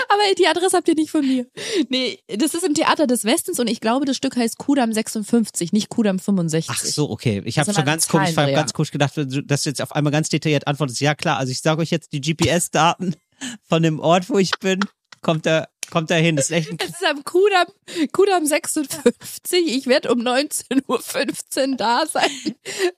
Aber 0.08 0.22
die 0.38 0.46
Adresse 0.46 0.76
habt 0.76 0.86
ihr 0.86 0.94
nicht 0.94 1.10
von 1.10 1.26
mir. 1.26 1.46
Nee, 1.88 2.20
das 2.28 2.54
ist 2.54 2.62
im 2.62 2.74
Theater 2.74 3.08
des 3.08 3.24
Westens 3.24 3.58
und 3.58 3.68
ich 3.68 3.80
glaube, 3.80 4.06
das 4.06 4.16
Stück 4.16 4.36
heißt 4.36 4.58
Kudam 4.58 4.92
56, 4.92 5.72
nicht 5.72 5.88
Kudam 5.88 6.20
65. 6.20 6.70
Ach 6.72 6.78
so, 6.78 7.10
okay. 7.10 7.42
Ich 7.46 7.58
habe 7.58 7.74
schon 7.74 7.84
ganz 7.84 8.06
komisch, 8.06 8.30
ich 8.30 8.36
hab 8.36 8.48
ganz 8.54 8.72
komisch 8.72 8.92
gedacht, 8.92 9.14
dass 9.16 9.62
du 9.62 9.68
jetzt 9.68 9.82
auf 9.82 9.90
einmal 9.90 10.12
ganz 10.12 10.28
detailliert 10.28 10.68
antwortest. 10.68 11.00
Ja 11.00 11.16
klar, 11.16 11.38
also 11.38 11.50
ich 11.50 11.60
sage 11.60 11.82
euch 11.82 11.90
jetzt 11.90 12.12
die 12.12 12.20
GPS-Daten 12.20 13.16
von 13.68 13.82
dem 13.82 13.98
Ort, 13.98 14.30
wo 14.30 14.38
ich 14.38 14.52
bin, 14.60 14.78
kommt 15.20 15.46
da, 15.46 15.66
kommt 15.90 16.10
da 16.10 16.14
hin. 16.14 16.36
Das 16.36 16.46
ist 16.46 16.50
echt 16.50 16.70
ein 16.70 16.78
Es 16.80 16.90
ist 16.90 17.04
am 17.04 17.24
Kudam, 17.24 17.66
Kudam 18.12 18.46
56. 18.46 19.66
Ich 19.66 19.86
werde 19.86 20.12
um 20.12 20.20
19.15 20.20 21.70
Uhr 21.70 21.76
da 21.76 22.06
sein. 22.06 22.30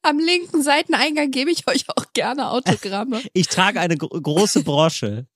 Am 0.03 0.18
linken 0.18 0.62
Seiteneingang 0.62 1.31
gebe 1.31 1.50
ich 1.50 1.66
euch 1.68 1.85
auch 1.88 2.12
gerne 2.12 2.50
Autogramme. 2.50 3.20
Ich 3.33 3.48
trage 3.48 3.81
eine 3.81 3.96
gro 3.96 4.09
große 4.09 4.62
Brosche. 4.62 5.26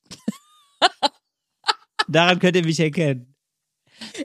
Daran 2.08 2.38
könnt 2.38 2.56
ihr 2.56 2.64
mich 2.64 2.80
erkennen. 2.80 3.33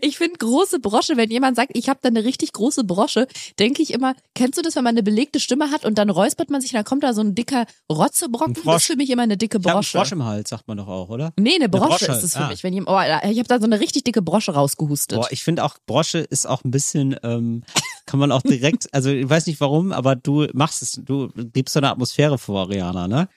Ich 0.02 0.18
finde 0.18 0.38
große 0.38 0.80
Brosche, 0.80 1.18
wenn 1.18 1.30
jemand 1.30 1.56
sagt, 1.56 1.72
ich 1.74 1.90
habe 1.90 2.00
da 2.02 2.10
eine 2.10 2.24
richtig 2.24 2.54
große 2.54 2.84
Brosche, 2.84 3.28
denke 3.60 3.82
ich 3.82 3.94
immer, 3.94 4.16
kennst 4.36 4.58
du 4.58 4.62
das, 4.62 4.76
wenn 4.76 4.84
man 4.84 4.94
eine 4.94 5.04
belegte 5.04 5.40
Stimme 5.40 5.72
hat 5.72 5.86
und 5.86 5.98
dann 5.98 6.10
räuspert 6.10 6.50
man 6.50 6.62
sich 6.62 6.72
und 6.72 6.78
dann 6.78 6.86
kommt 6.86 7.04
da 7.04 7.14
so 7.14 7.22
ein 7.22 7.36
dicker 7.36 7.66
Rotzebrocken? 7.92 8.56
Ein 8.56 8.64
Das 8.66 8.82
ist 8.84 8.88
für 8.88 8.96
mich 8.96 9.10
immer 9.10 9.24
eine 9.24 9.38
dicke 9.38 9.58
Ich 9.58 9.64
habe 9.64 9.70
einen 9.70 9.80
Brosche. 9.80 9.98
Frosch 9.98 10.12
im 10.12 10.26
Hals, 10.26 10.50
sagt 10.50 10.68
man 10.68 10.78
doch 10.78 10.88
auch, 10.88 11.10
oder? 11.10 11.34
Nee, 11.38 11.56
eine 11.56 11.70
Brosche, 11.70 12.06
Brosche, 12.06 12.12
ist 12.12 12.24
es 12.24 12.34
für 12.34 12.46
ah. 12.46 12.50
mich. 12.50 12.64
Wenn 12.64 12.74
ich, 12.74 12.82
oh, 12.88 13.00
ich 13.00 13.40
habe 13.40 13.48
da 13.48 13.60
so 13.60 13.66
eine 13.66 13.80
richtig 13.80 14.04
dicke 14.04 14.22
Brosche 14.22 14.54
rausgehustet. 14.54 15.20
Boah, 15.20 15.28
ich 15.32 15.44
finde 15.44 15.64
auch, 15.64 15.78
Brosche 15.86 16.20
ist 16.20 16.48
auch 16.48 16.64
ein 16.64 16.72
bisschen, 16.72 17.16
ähm, 17.24 17.64
kann 18.06 18.20
man 18.20 18.32
auch 18.32 18.42
direkt, 18.42 18.88
also 18.94 19.10
ich 19.10 19.30
weiß 19.30 19.48
nicht 19.48 19.60
warum, 19.62 19.92
aber 19.92 20.16
du 20.16 20.48
machst 20.54 20.82
es, 20.82 20.94
du 21.04 21.30
gibst 21.36 21.74
so 21.74 21.80
eine 21.80 21.92
Atmosphäre 21.92 22.38
vor, 22.38 22.62
Ariana, 22.62 23.08
ne? 23.08 23.30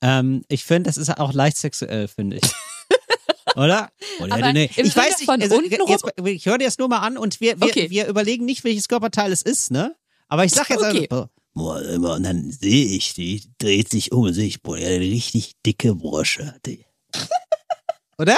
Ähm, 0.00 0.42
ich 0.48 0.64
finde, 0.64 0.88
das 0.88 0.96
ist 0.96 1.10
auch 1.18 1.32
leicht 1.32 1.56
sexuell, 1.56 2.08
finde 2.08 2.36
ich. 2.36 2.42
Oder? 3.56 3.90
Oder 4.20 4.34
Aber 4.34 4.50
im 4.50 4.56
Ich 4.56 4.96
weiß 4.96 5.18
nicht, 5.20 5.28
also, 5.28 5.60
jetzt, 5.62 6.04
ich 6.24 6.46
höre 6.46 6.58
dir 6.58 6.64
das 6.64 6.78
nur 6.78 6.88
mal 6.88 6.98
an 7.00 7.16
und 7.16 7.40
wir, 7.40 7.58
wir, 7.60 7.66
Okay. 7.68 7.90
wir 7.90 8.06
überlegen 8.06 8.44
nicht, 8.44 8.64
welches 8.64 8.88
Körperteil 8.88 9.32
es 9.32 9.42
ist, 9.42 9.70
ne? 9.70 9.94
Aber 10.28 10.44
ich 10.44 10.52
sag 10.52 10.68
jetzt 10.70 10.82
Okay. 10.84 11.08
also, 11.10 11.28
boah, 11.54 12.14
und 12.14 12.22
dann 12.22 12.50
sehe 12.50 12.86
ich 12.86 13.14
die, 13.14 13.42
dreht 13.58 13.88
sich 13.90 14.12
um 14.12 14.22
und 14.24 14.32
sehe 14.34 14.46
ich, 14.46 14.62
boah, 14.62 14.76
die 14.76 14.84
hat 14.84 14.92
eine 14.92 15.00
richtig 15.00 15.54
dicke 15.66 15.94
Brosche. 15.94 16.46
hat 16.46 16.64
die. 16.66 16.84
Oder? 18.18 18.36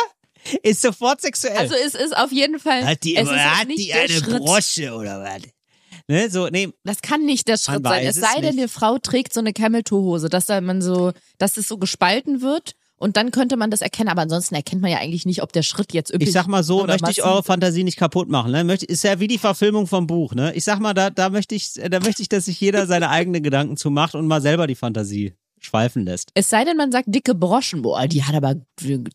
Ist 0.62 0.82
sofort 0.82 1.20
sexuell. 1.20 1.56
Also 1.56 1.74
es 1.74 1.94
ist 1.94 2.16
auf 2.16 2.32
jeden 2.32 2.58
Fall. 2.58 2.84
Hat 2.84 3.04
die, 3.04 3.16
hat 3.16 3.68
die 3.68 3.92
eine 3.92 4.08
Schritt. 4.12 4.38
Brosche 4.38 4.92
oder 4.92 5.22
was? 5.22 5.42
Ne, 6.08 6.28
so, 6.30 6.48
nee, 6.48 6.68
Das 6.82 7.00
kann 7.00 7.24
nicht 7.24 7.46
der 7.46 7.56
Schritt 7.56 7.84
sein. 7.84 8.04
Es 8.04 8.16
es 8.16 8.22
sei 8.22 8.40
denn, 8.40 8.56
nicht. 8.56 8.64
die 8.64 8.68
Frau 8.68 8.98
trägt 8.98 9.32
so 9.32 9.38
eine 9.40 9.52
Camel-Toe-Hose, 9.52 10.28
dass 10.28 10.46
da 10.46 10.60
man 10.60 10.82
so, 10.82 11.12
dass 11.38 11.56
es 11.56 11.68
so 11.68 11.78
gespalten 11.78 12.40
wird 12.42 12.74
und 13.02 13.16
dann 13.16 13.32
könnte 13.32 13.56
man 13.56 13.70
das 13.70 13.80
erkennen. 13.80 14.08
Aber 14.08 14.22
ansonsten 14.22 14.54
erkennt 14.54 14.80
man 14.80 14.90
ja 14.90 14.98
eigentlich 14.98 15.26
nicht, 15.26 15.42
ob 15.42 15.52
der 15.52 15.62
Schritt 15.62 15.92
jetzt 15.92 16.14
üppig 16.14 16.28
ich 16.28 16.32
sag 16.32 16.46
mal 16.46 16.62
so, 16.62 16.86
möchte 16.86 17.10
ich 17.10 17.24
eure 17.24 17.42
Fantasie 17.42 17.82
nicht 17.82 17.98
kaputt 17.98 18.28
machen. 18.28 18.52
Ne? 18.52 18.62
Möchte, 18.62 18.86
ist 18.86 19.02
ja 19.02 19.18
wie 19.18 19.26
die 19.26 19.38
Verfilmung 19.38 19.88
vom 19.88 20.06
Buch. 20.06 20.34
Ne? 20.34 20.54
Ich 20.54 20.62
sag 20.62 20.78
mal, 20.78 20.94
da, 20.94 21.10
da 21.10 21.28
möchte 21.28 21.56
ich, 21.56 21.72
da 21.74 21.98
möchte 21.98 22.22
ich, 22.22 22.28
dass 22.28 22.44
sich 22.44 22.60
jeder 22.60 22.86
seine 22.92 23.10
eigenen 23.10 23.42
Gedanken 23.42 23.76
zu 23.76 23.90
macht 23.90 24.14
und 24.14 24.28
mal 24.28 24.40
selber 24.40 24.68
die 24.68 24.76
Fantasie 24.76 25.34
schweifen 25.58 26.04
lässt. 26.04 26.30
Es 26.34 26.48
sei 26.48 26.64
denn, 26.64 26.76
man 26.76 26.92
sagt 26.92 27.06
dicke 27.08 27.34
Broschen. 27.34 27.82
Boah, 27.82 28.06
die 28.06 28.22
hat 28.22 28.36
aber 28.36 28.54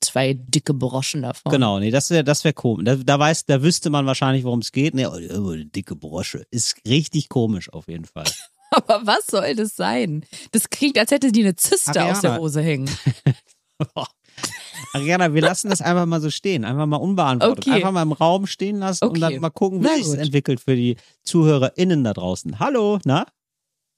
zwei 0.02 0.34
dicke 0.34 0.74
Broschen 0.74 1.22
davon. 1.22 1.52
Genau, 1.52 1.80
nee, 1.80 1.92
das 1.92 2.10
wäre 2.10 2.26
das 2.26 2.44
wär 2.44 2.54
komisch. 2.54 2.86
Da, 2.86 2.96
da 2.96 3.20
weiß, 3.20 3.46
da 3.46 3.62
wüsste 3.64 3.90
man 3.90 4.06
wahrscheinlich, 4.06 4.44
worum 4.44 4.60
es 4.60 4.74
geht. 4.74 4.96
Nee, 4.96 5.06
oh, 5.06 5.18
oh, 5.38 5.56
dicke 5.56 5.96
Brosche. 5.96 6.46
Ist 6.52 6.78
richtig 6.86 7.30
komisch 7.30 7.72
auf 7.72 7.88
jeden 7.88 8.06
Fall. 8.06 8.26
Aber 8.72 9.02
was 9.06 9.28
soll 9.28 9.56
das 9.56 9.76
sein? 9.76 10.26
Das 10.52 10.70
klingt, 10.70 10.98
als 10.98 11.12
hätte 11.12 11.32
die 11.32 11.42
eine 11.42 11.56
Zyste 11.56 11.92
Ariana. 11.92 12.12
aus 12.12 12.22
der 12.22 12.38
Hose 12.38 12.62
hängen. 12.62 12.90
Ariana, 14.94 15.34
wir 15.34 15.42
lassen 15.42 15.70
das 15.70 15.82
einfach 15.82 16.06
mal 16.06 16.22
so 16.22 16.30
stehen, 16.30 16.66
einfach 16.66 16.86
mal 16.86 16.98
unbeantwortet. 16.98 17.66
Okay. 17.68 17.76
Einfach 17.76 17.92
mal 17.92 18.04
im 18.04 18.12
Raum 18.12 18.48
stehen 18.48 18.80
lassen 18.80 19.06
und 19.06 19.12
Okay. 19.12 19.20
dann 19.20 19.40
mal 19.42 19.50
gucken, 19.50 19.84
wie 19.84 20.04
sich 20.04 20.20
entwickelt 20.20 20.62
für 20.62 20.76
die 20.76 20.98
ZuhörerInnen 21.24 22.04
da 22.04 22.14
draußen. 22.14 22.60
Hallo, 22.60 23.00
na? 23.04 23.26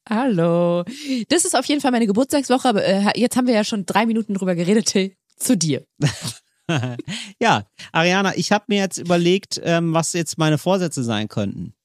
Hallo. 0.09 0.83
Das 1.27 1.45
ist 1.45 1.55
auf 1.55 1.65
jeden 1.65 1.81
Fall 1.81 1.91
meine 1.91 2.07
Geburtstagswoche, 2.07 2.67
aber 2.67 2.83
äh, 2.83 3.19
jetzt 3.19 3.35
haben 3.37 3.47
wir 3.47 3.53
ja 3.53 3.63
schon 3.63 3.85
drei 3.85 4.05
Minuten 4.05 4.33
drüber 4.33 4.55
geredet, 4.55 4.87
Till. 4.87 5.13
Zu 5.37 5.55
dir. 5.55 5.85
ja, 7.41 7.65
Ariana, 7.91 8.35
ich 8.35 8.51
habe 8.51 8.65
mir 8.67 8.79
jetzt 8.79 8.97
überlegt, 8.97 9.59
ähm, 9.63 9.93
was 9.93 10.13
jetzt 10.13 10.37
meine 10.37 10.57
Vorsätze 10.57 11.03
sein 11.03 11.27
könnten. 11.27 11.73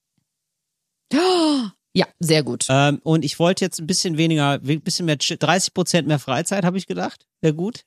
Ja, 1.97 2.07
sehr 2.19 2.43
gut. 2.43 2.67
Ähm, 2.69 3.01
und 3.05 3.25
ich 3.25 3.39
wollte 3.39 3.65
jetzt 3.65 3.81
ein 3.81 3.87
bisschen 3.87 4.19
weniger, 4.19 4.61
ein 4.61 4.81
bisschen 4.81 5.07
mehr, 5.07 5.17
30 5.17 5.75
Prozent 5.75 6.09
mehr 6.09 6.19
Freizeit, 6.19 6.65
habe 6.65 6.77
ich 6.77 6.87
gedacht. 6.87 7.27
Wäre 7.41 7.55
gut. 7.55 7.85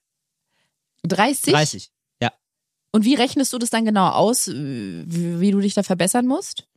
30? 1.04 1.54
30. 1.54 1.92
Ja. 2.22 2.32
Und 2.92 3.04
wie 3.04 3.16
rechnest 3.16 3.52
du 3.52 3.58
das 3.58 3.70
dann 3.70 3.86
genau 3.86 4.10
aus, 4.10 4.48
wie, 4.48 5.40
wie 5.40 5.52
du 5.52 5.60
dich 5.60 5.74
da 5.74 5.84
verbessern 5.84 6.26
musst? 6.26 6.68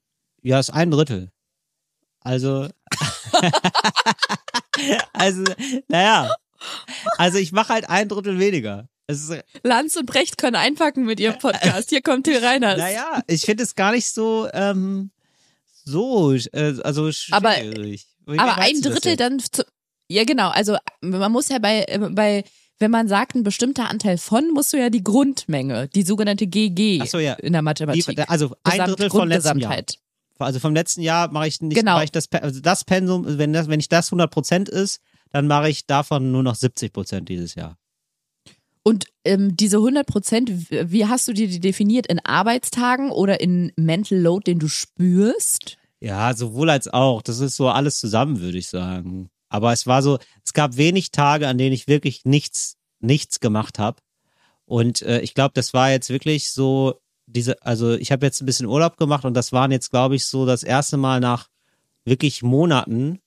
Ja, 0.42 0.58
ist 0.58 0.70
ein 0.70 0.90
Drittel. 0.90 1.30
Also, 2.20 2.68
also, 5.12 5.44
naja. 5.88 6.34
Also 7.16 7.38
ich 7.38 7.52
mache 7.52 7.72
halt 7.72 7.88
ein 7.88 8.08
Drittel 8.08 8.38
weniger. 8.38 8.88
Lanz 9.62 9.96
und 9.96 10.06
Brecht 10.06 10.38
können 10.38 10.56
einpacken 10.56 11.04
mit 11.04 11.20
ihrem 11.20 11.38
Podcast. 11.38 11.90
Hier 11.90 12.02
kommt 12.02 12.24
Till 12.24 12.44
Reiners. 12.44 12.78
naja, 12.78 13.22
ich 13.26 13.42
finde 13.42 13.64
es 13.64 13.74
gar 13.74 13.92
nicht 13.92 14.08
so, 14.08 14.48
ähm, 14.52 15.10
so, 15.90 16.32
äh, 16.34 16.74
also 16.82 17.10
Aber- 17.32 17.52
schwierig. 17.54 18.06
Wie 18.26 18.38
Aber 18.38 18.56
meinst 18.56 18.86
ein 18.86 18.92
Drittel 18.92 19.16
dann, 19.16 19.38
zu, 19.40 19.64
ja 20.08 20.24
genau, 20.24 20.50
also 20.50 20.76
man 21.00 21.32
muss 21.32 21.48
ja 21.48 21.58
bei, 21.58 21.84
äh, 21.88 21.98
bei, 21.98 22.44
wenn 22.78 22.90
man 22.90 23.08
sagt, 23.08 23.34
ein 23.34 23.42
bestimmter 23.42 23.88
Anteil 23.90 24.18
von, 24.18 24.50
musst 24.52 24.72
du 24.72 24.78
ja 24.78 24.88
die 24.90 25.02
Grundmenge, 25.02 25.88
die 25.88 26.02
sogenannte 26.02 26.46
GG 26.46 27.04
so, 27.06 27.18
ja. 27.18 27.34
in 27.34 27.52
der 27.52 27.62
Mathematik. 27.62 28.06
Wie, 28.08 28.18
also 28.18 28.54
ein 28.64 28.72
Gesamt- 28.72 28.88
Drittel 28.90 29.10
vom 29.10 29.28
letzten 29.28 29.58
Jahr. 29.58 29.76
Also 30.38 30.58
vom 30.58 30.74
letzten 30.74 31.02
Jahr 31.02 31.30
mache 31.30 31.48
ich 31.48 31.60
nicht, 31.60 31.76
Genau. 31.76 31.94
mache 31.94 32.04
ich 32.04 32.12
das, 32.12 32.30
also 32.32 32.60
das 32.60 32.84
Pensum, 32.84 33.24
wenn 33.38 33.52
das, 33.52 33.68
wenn 33.68 33.80
ich 33.80 33.88
das 33.90 34.10
100 34.10 34.30
Prozent 34.30 34.68
ist, 34.70 35.00
dann 35.32 35.46
mache 35.46 35.68
ich 35.68 35.86
davon 35.86 36.32
nur 36.32 36.42
noch 36.42 36.54
70 36.54 36.92
Prozent 36.92 37.28
dieses 37.28 37.54
Jahr. 37.56 37.76
Und 38.82 39.04
ähm, 39.24 39.56
diese 39.56 39.76
100 39.76 40.06
Prozent, 40.06 40.50
wie 40.70 41.04
hast 41.06 41.28
du 41.28 41.34
dir 41.34 41.46
die 41.48 41.60
definiert? 41.60 42.06
In 42.06 42.18
Arbeitstagen 42.20 43.10
oder 43.10 43.40
in 43.40 43.70
Mental 43.76 44.18
Load, 44.18 44.44
den 44.50 44.58
du 44.58 44.68
spürst? 44.68 45.76
Ja, 46.00 46.34
sowohl 46.34 46.70
als 46.70 46.88
auch. 46.88 47.22
Das 47.22 47.40
ist 47.40 47.56
so 47.56 47.68
alles 47.68 47.98
zusammen, 47.98 48.40
würde 48.40 48.58
ich 48.58 48.68
sagen. 48.68 49.30
Aber 49.48 49.72
es 49.72 49.86
war 49.86 50.02
so, 50.02 50.18
es 50.44 50.52
gab 50.52 50.76
wenig 50.76 51.10
Tage, 51.10 51.46
an 51.48 51.58
denen 51.58 51.72
ich 51.74 51.88
wirklich 51.88 52.24
nichts, 52.24 52.76
nichts 53.00 53.40
gemacht 53.40 53.78
habe. 53.78 54.00
Und 54.64 55.02
äh, 55.02 55.20
ich 55.20 55.34
glaube, 55.34 55.52
das 55.54 55.74
war 55.74 55.90
jetzt 55.90 56.08
wirklich 56.10 56.50
so 56.50 57.00
diese, 57.26 57.60
also 57.62 57.94
ich 57.94 58.12
habe 58.12 58.24
jetzt 58.26 58.40
ein 58.40 58.46
bisschen 58.46 58.66
Urlaub 58.66 58.96
gemacht 58.96 59.24
und 59.24 59.34
das 59.34 59.52
waren 59.52 59.72
jetzt, 59.72 59.90
glaube 59.90 60.16
ich, 60.16 60.26
so 60.26 60.46
das 60.46 60.62
erste 60.62 60.96
Mal 60.96 61.20
nach 61.20 61.48
wirklich 62.04 62.42
Monaten, 62.42 63.18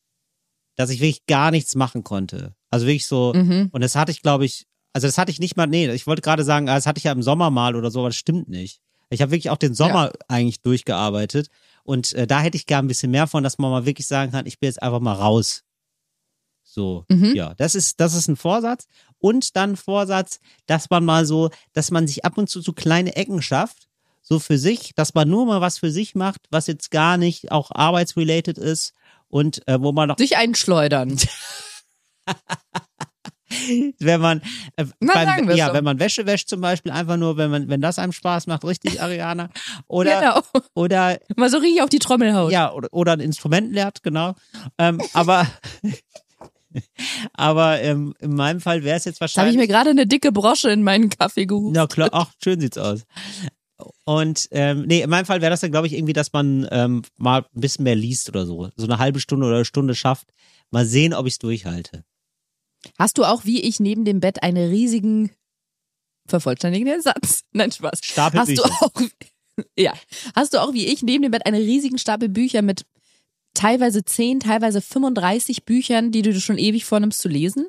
dass 0.76 0.90
ich 0.90 1.00
wirklich 1.00 1.26
gar 1.26 1.52
nichts 1.52 1.76
machen 1.76 2.04
konnte. 2.04 2.56
Also 2.70 2.86
wirklich 2.86 3.06
so, 3.06 3.34
Mhm. 3.36 3.70
und 3.72 3.82
das 3.82 3.96
hatte 3.96 4.12
ich, 4.12 4.22
glaube 4.22 4.46
ich, 4.46 4.66
also 4.94 5.08
das 5.08 5.18
hatte 5.18 5.32
ich 5.32 5.40
nicht 5.40 5.58
mal, 5.58 5.68
nee, 5.68 5.90
ich 5.92 6.08
wollte 6.08 6.22
gerade 6.22 6.44
sagen, 6.44 6.70
ah, 6.70 6.76
das 6.76 6.86
hatte 6.88 6.98
ich 6.98 7.04
ja 7.04 7.12
im 7.12 7.24
Sommer 7.24 7.50
mal 7.50 7.76
oder 7.76 7.92
so, 7.92 8.00
aber 8.00 8.10
das 8.10 8.16
stimmt 8.16 8.48
nicht. 8.50 8.82
Ich 9.14 9.22
habe 9.22 9.32
wirklich 9.32 9.50
auch 9.50 9.58
den 9.58 9.74
Sommer 9.74 10.12
eigentlich 10.28 10.62
durchgearbeitet 10.62 11.48
und 11.84 12.14
äh, 12.14 12.28
da 12.28 12.42
hätte 12.42 12.58
ich 12.58 12.66
gern 12.66 12.86
ein 12.86 12.88
bisschen 12.88 13.12
mehr 13.12 13.28
von, 13.28 13.44
dass 13.44 13.58
man 13.58 13.72
mal 13.72 13.86
wirklich 13.86 14.08
sagen 14.08 14.32
kann, 14.32 14.46
ich 14.46 14.60
bin 14.60 14.68
jetzt 14.68 14.82
einfach 14.82 15.00
mal 15.00 15.14
raus. 15.14 15.64
So, 16.64 17.06
Mhm. 17.10 17.36
ja, 17.36 17.54
das 17.56 17.76
ist, 17.76 18.00
das 18.00 18.14
ist 18.16 18.28
ein 18.28 18.36
Vorsatz. 18.36 18.88
Und 19.20 19.56
dann 19.56 19.76
Vorsatz, 19.76 20.40
dass 20.66 20.90
man 20.90 21.06
mal 21.06 21.26
so, 21.26 21.50
dass 21.74 21.92
man 21.92 22.08
sich 22.08 22.26
ab 22.26 22.38
und 22.38 22.50
zu 22.50 22.62
so 22.62 22.74
kleine 22.74 23.16
Ecken 23.16 23.42
schafft, 23.42 23.88
so 24.22 24.40
für 24.40 24.58
sich, 24.58 24.96
dass 24.96 25.14
man 25.14 25.30
nur 25.30 25.46
mal 25.46 25.62
was 25.62 25.78
für 25.78 25.92
sich 25.92 26.16
macht, 26.16 26.42
was 26.50 26.68
jetzt 26.68 26.90
gar 26.92 27.18
nicht 27.18 27.52
auch 27.52 27.70
arbeitsrelated 27.72 28.58
ist 28.58 28.94
und 29.28 29.68
äh, 29.68 29.80
wo 29.82 29.92
man 29.92 30.08
noch 30.08 30.18
Sich 30.18 30.38
einschleudern. 30.38 31.18
wenn 34.00 34.22
man 34.22 34.42
äh, 34.76 34.86
wir's 35.00 35.58
ja, 35.58 35.74
wenn 35.74 35.84
man 35.84 36.00
Wäsche 36.00 36.26
wäscht 36.26 36.50
zum 36.50 36.62
Beispiel, 36.62 36.92
einfach 36.92 37.18
nur, 37.18 37.38
wenn 37.38 37.52
man, 37.52 37.70
wenn 37.70 37.82
das 37.82 38.00
einem 38.00 38.12
Spaß 38.12 38.48
macht, 38.48 38.64
richtig, 38.66 39.02
Ariana. 39.02 39.50
Oder, 39.88 40.20
genau. 40.20 40.64
oder, 40.74 41.20
Mal 41.36 41.50
so 41.50 41.58
richtig 41.58 41.82
auf 41.82 41.90
die 41.90 42.00
Trommel 42.00 42.34
haut. 42.34 42.52
ja, 42.52 42.72
oder, 42.72 42.90
oder 42.92 43.14
ein 43.14 43.20
Instrument 43.20 43.74
lernt, 43.74 44.04
genau. 44.04 44.36
Ähm, 44.78 45.02
aber, 45.14 45.48
aber 47.34 47.82
ähm, 47.82 48.14
in 48.20 48.36
meinem 48.36 48.62
Fall 48.62 48.84
wäre 48.84 48.98
es 48.98 49.06
jetzt 49.06 49.22
Da 49.22 49.26
habe 49.26 49.30
ich 49.30 49.36
wahrscheinlich. 49.38 49.58
mir 49.58 49.68
gerade 49.68 49.90
eine 49.92 50.08
dicke 50.08 50.32
Brosche 50.32 50.70
in 50.70 50.84
meinen 50.84 51.10
Kaffee 51.10 51.46
geholt. 51.46 51.74
Na 51.76 51.88
klar, 51.88 52.10
ach, 52.12 52.32
schön 52.44 52.60
sieht's 52.60 52.78
aus. 52.78 53.06
Und 54.06 54.48
ähm, 54.52 54.86
nee, 54.88 55.02
in 55.02 55.10
meinem 55.10 55.26
Fall 55.26 55.42
wäre 55.42 55.52
das 55.52 55.62
dann, 55.62 55.72
glaube 55.72 55.88
ich, 55.88 55.94
irgendwie, 55.94 56.14
dass 56.14 56.32
man 56.34 56.68
ähm, 56.72 57.04
mal 57.18 57.46
ein 57.56 57.62
bisschen 57.62 57.84
mehr 57.84 57.96
liest 57.96 58.30
oder 58.30 58.46
so. 58.46 58.70
So 58.76 58.86
eine 58.86 58.98
halbe 58.98 59.20
Stunde 59.20 59.46
oder 59.46 59.58
eine 59.58 59.66
Stunde 59.66 59.96
schafft. 59.96 60.28
Mal 60.72 60.86
sehen, 60.86 61.14
ob 61.14 61.26
ich's 61.28 61.40
durchhalte. 61.40 62.04
Hast 63.00 63.18
du 63.18 63.24
auch 63.24 63.46
wie 63.46 63.62
ich 63.62 63.80
neben 63.80 64.06
dem 64.06 64.20
Bett 64.20 64.44
einen 64.44 64.70
riesigen 64.70 65.32
vervollständigen 66.28 67.02
Satz? 67.02 67.44
Nein, 67.54 67.72
Spaß. 67.72 68.00
Stapel 68.04 68.40
Hast 68.40 68.50
du 68.50 68.62
Bücher. 68.64 68.76
auch 68.82 68.92
Ja. 69.78 69.94
Hast 70.36 70.54
du 70.54 70.62
auch 70.62 70.74
wie 70.74 70.88
ich 70.88 71.04
neben 71.04 71.22
dem 71.22 71.32
Bett 71.32 71.46
einen 71.46 71.62
riesigen 71.62 72.00
Stapel 72.00 72.28
Bücher 72.28 72.62
mit 72.64 72.86
teilweise 73.54 74.04
10, 74.04 74.40
teilweise 74.40 74.82
35 74.82 75.64
Büchern, 75.64 76.12
die 76.12 76.24
du 76.24 76.40
schon 76.42 76.58
ewig 76.58 76.86
vornimmst 76.86 77.22
zu 77.22 77.30
lesen? 77.30 77.68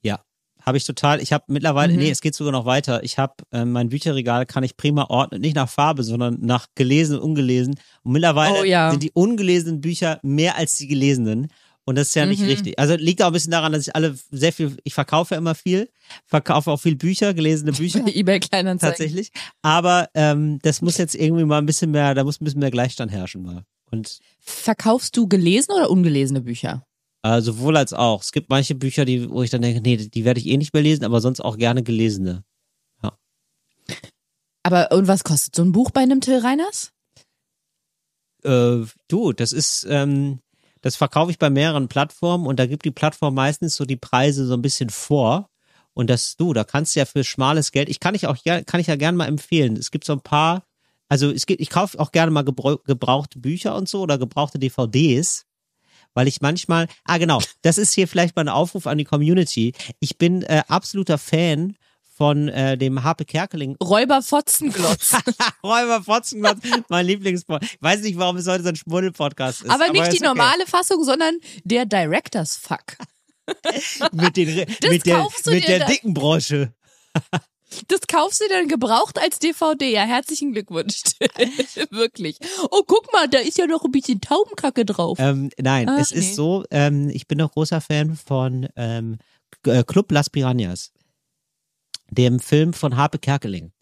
Ja, 0.00 0.20
habe 0.62 0.78
ich 0.78 0.84
total. 0.84 1.20
Ich 1.20 1.34
habe 1.34 1.44
mittlerweile, 1.48 1.92
Mhm. 1.92 1.98
nee, 1.98 2.10
es 2.10 2.22
geht 2.22 2.34
sogar 2.34 2.52
noch 2.52 2.64
weiter. 2.64 3.02
Ich 3.04 3.18
habe 3.18 3.34
äh, 3.52 3.66
mein 3.66 3.90
Bücherregal 3.90 4.46
kann 4.46 4.64
ich 4.64 4.78
prima 4.78 5.04
ordnen, 5.10 5.42
nicht 5.42 5.56
nach 5.56 5.68
Farbe, 5.68 6.04
sondern 6.04 6.38
nach 6.40 6.68
gelesen 6.74 7.18
und 7.18 7.22
ungelesen. 7.22 7.74
Und 8.02 8.12
mittlerweile 8.12 8.60
Oh, 8.60 8.64
ja. 8.64 8.90
sind 8.90 9.02
die 9.02 9.10
ungelesenen 9.12 9.82
Bücher 9.82 10.18
mehr 10.22 10.56
als 10.56 10.76
die 10.76 10.86
gelesenen. 10.86 11.48
Und 11.88 11.94
das 11.96 12.08
ist 12.08 12.14
ja 12.16 12.26
nicht 12.26 12.40
Mhm. 12.42 12.46
richtig. 12.48 12.78
Also 12.78 12.96
liegt 12.96 13.22
auch 13.22 13.28
ein 13.28 13.32
bisschen 13.32 13.52
daran, 13.52 13.72
dass 13.72 13.86
ich 13.86 13.94
alle 13.94 14.18
sehr 14.32 14.52
viel, 14.52 14.76
ich 14.84 14.92
verkaufe 14.92 15.34
ja 15.34 15.38
immer 15.38 15.54
viel, 15.54 15.88
verkaufe 16.26 16.70
auch 16.72 16.80
viel 16.80 16.96
Bücher, 16.96 17.32
gelesene 17.32 17.70
Bücher. 17.72 18.00
Bei 18.02 18.12
eBay 18.12 18.40
Kleinanzeigen. 18.40 18.92
Tatsächlich. 18.92 19.30
Aber 19.62 20.08
ähm, 20.14 20.58
das 20.62 20.82
muss 20.82 20.98
jetzt 20.98 21.14
irgendwie 21.14 21.44
mal 21.44 21.58
ein 21.58 21.66
bisschen 21.66 21.92
mehr, 21.92 22.14
da 22.14 22.24
muss 22.24 22.40
ein 22.40 22.44
bisschen 22.44 22.60
mehr 22.60 22.70
Gleichstand 22.72 23.12
herrschen 23.12 23.42
mal. 23.42 23.64
Und 23.90 24.18
Verkaufst 24.40 25.16
du 25.16 25.28
gelesene 25.28 25.76
oder 25.76 25.90
ungelesene 25.90 26.40
Bücher? 26.40 26.84
äh, 27.22 27.40
sowohl 27.40 27.76
als 27.76 27.92
auch. 27.92 28.20
Es 28.22 28.30
gibt 28.32 28.50
manche 28.50 28.74
Bücher, 28.74 29.04
die, 29.04 29.28
wo 29.30 29.42
ich 29.42 29.50
dann 29.50 29.62
denke, 29.62 29.80
nee, 29.80 29.96
die 29.96 30.24
werde 30.24 30.38
ich 30.40 30.46
eh 30.46 30.56
nicht 30.56 30.74
mehr 30.74 30.82
lesen, 30.82 31.04
aber 31.04 31.20
sonst 31.20 31.40
auch 31.40 31.56
gerne 31.56 31.82
gelesene. 31.84 32.44
Aber 34.62 34.90
und 34.90 35.06
was 35.06 35.22
kostet 35.22 35.54
so 35.54 35.62
ein 35.62 35.70
Buch 35.72 35.90
bei 35.92 36.00
einem 36.00 36.20
Till 36.20 36.38
Reiners? 36.38 36.90
Äh, 38.42 38.84
du, 39.08 39.32
das 39.32 39.52
ist, 39.52 39.86
ähm, 39.88 40.40
das 40.86 40.94
verkaufe 40.94 41.32
ich 41.32 41.40
bei 41.40 41.50
mehreren 41.50 41.88
Plattformen 41.88 42.46
und 42.46 42.60
da 42.60 42.66
gibt 42.66 42.84
die 42.84 42.92
Plattform 42.92 43.34
meistens 43.34 43.74
so 43.74 43.84
die 43.84 43.96
Preise 43.96 44.46
so 44.46 44.54
ein 44.54 44.62
bisschen 44.62 44.88
vor. 44.88 45.50
Und 45.94 46.08
das, 46.08 46.36
du, 46.36 46.52
da 46.52 46.62
kannst 46.62 46.94
du 46.94 47.00
ja 47.00 47.06
für 47.06 47.24
schmales 47.24 47.72
Geld, 47.72 47.88
ich 47.88 47.98
kann 47.98 48.14
ich 48.14 48.28
auch, 48.28 48.36
kann 48.44 48.80
ich 48.80 48.86
ja 48.86 48.94
gerne 48.94 49.18
mal 49.18 49.26
empfehlen. 49.26 49.76
Es 49.76 49.90
gibt 49.90 50.04
so 50.04 50.12
ein 50.12 50.20
paar, 50.20 50.62
also 51.08 51.28
es 51.32 51.46
gibt, 51.46 51.60
ich 51.60 51.70
kaufe 51.70 51.98
auch 51.98 52.12
gerne 52.12 52.30
mal 52.30 52.44
gebrau 52.44 52.76
gebrauchte 52.76 53.40
Bücher 53.40 53.74
und 53.74 53.88
so 53.88 54.00
oder 54.00 54.16
gebrauchte 54.16 54.60
DVDs. 54.60 55.44
Weil 56.14 56.28
ich 56.28 56.40
manchmal, 56.40 56.86
ah 57.02 57.18
genau, 57.18 57.42
das 57.62 57.78
ist 57.78 57.92
hier 57.92 58.06
vielleicht 58.06 58.36
mal 58.36 58.42
ein 58.42 58.48
Aufruf 58.48 58.86
an 58.86 58.96
die 58.96 59.04
Community. 59.04 59.74
Ich 59.98 60.18
bin 60.18 60.42
äh, 60.42 60.62
absoluter 60.68 61.18
Fan 61.18 61.76
von 62.16 62.48
äh, 62.48 62.78
dem 62.78 63.02
Harpe 63.02 63.24
Kerkeling 63.24 63.76
Räuber 63.82 64.22
Fotzenglotz. 64.22 65.14
Räuber 65.62 66.02
Fotzenglotz, 66.02 66.58
mein 66.88 67.06
Lieblingspodcast. 67.06 67.74
Ich 67.74 67.82
weiß 67.82 68.00
nicht, 68.00 68.18
warum 68.18 68.36
es 68.38 68.46
heute 68.46 68.62
so 68.62 68.70
ein 68.70 68.76
Schmuddel-Podcast 68.76 69.62
ist. 69.62 69.70
aber 69.70 69.90
nicht 69.90 70.02
ist 70.02 70.12
die 70.12 70.18
okay. 70.18 70.26
normale 70.26 70.66
Fassung, 70.66 71.04
sondern 71.04 71.36
der 71.64 71.84
Director's 71.84 72.56
Fuck. 72.56 72.96
Mit, 74.12 74.36
den, 74.36 74.56
mit 74.90 75.06
der, 75.06 75.28
mit 75.46 75.68
der 75.68 75.86
dicken 75.86 76.12
Brosche. 76.14 76.72
Das 77.88 78.00
kaufst 78.08 78.40
du 78.40 78.44
dann 78.48 78.66
gebraucht 78.66 79.18
als 79.20 79.38
DVD. 79.38 79.92
Ja, 79.92 80.02
herzlichen 80.02 80.52
Glückwunsch. 80.52 81.02
Wirklich. 81.90 82.38
Oh, 82.70 82.82
guck 82.86 83.12
mal, 83.12 83.28
da 83.28 83.38
ist 83.38 83.58
ja 83.58 83.66
noch 83.66 83.84
ein 83.84 83.92
bisschen 83.92 84.20
Taubenkacke 84.20 84.84
drauf. 84.84 85.18
Ähm, 85.20 85.50
nein, 85.58 85.88
Ah, 85.88 85.98
es 86.00 86.10
nee. 86.12 86.18
ist 86.18 86.34
so, 86.34 86.64
ähm, 86.70 87.08
ich 87.10 87.28
bin 87.28 87.38
doch 87.38 87.52
großer 87.52 87.80
Fan 87.80 88.16
von 88.16 88.68
ähm, 88.74 89.18
äh, 89.64 89.84
Club 89.84 90.10
Las 90.10 90.28
Piranhas, 90.30 90.92
dem 92.10 92.40
Film 92.40 92.72
von 92.72 92.96
Harpe 92.96 93.18
Kerkeling. 93.18 93.72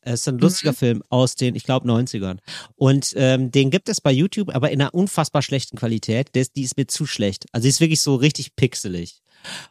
Es 0.00 0.20
ist 0.20 0.28
ein 0.28 0.38
lustiger 0.38 0.70
Mhm. 0.70 0.76
Film 0.76 1.02
aus 1.08 1.34
den, 1.34 1.56
ich 1.56 1.64
glaube, 1.64 1.88
90ern. 1.88 2.38
Und 2.76 3.12
ähm, 3.16 3.50
den 3.50 3.70
gibt 3.70 3.88
es 3.88 4.00
bei 4.00 4.12
YouTube, 4.12 4.54
aber 4.54 4.70
in 4.70 4.80
einer 4.80 4.94
unfassbar 4.94 5.42
schlechten 5.42 5.76
Qualität. 5.76 6.28
Ist, 6.36 6.54
die 6.54 6.62
ist 6.62 6.76
mir 6.76 6.86
zu 6.86 7.06
schlecht. 7.06 7.46
Also 7.52 7.64
die 7.64 7.70
ist 7.70 7.80
wirklich 7.80 8.00
so 8.00 8.14
richtig 8.14 8.54
pixelig. 8.54 9.20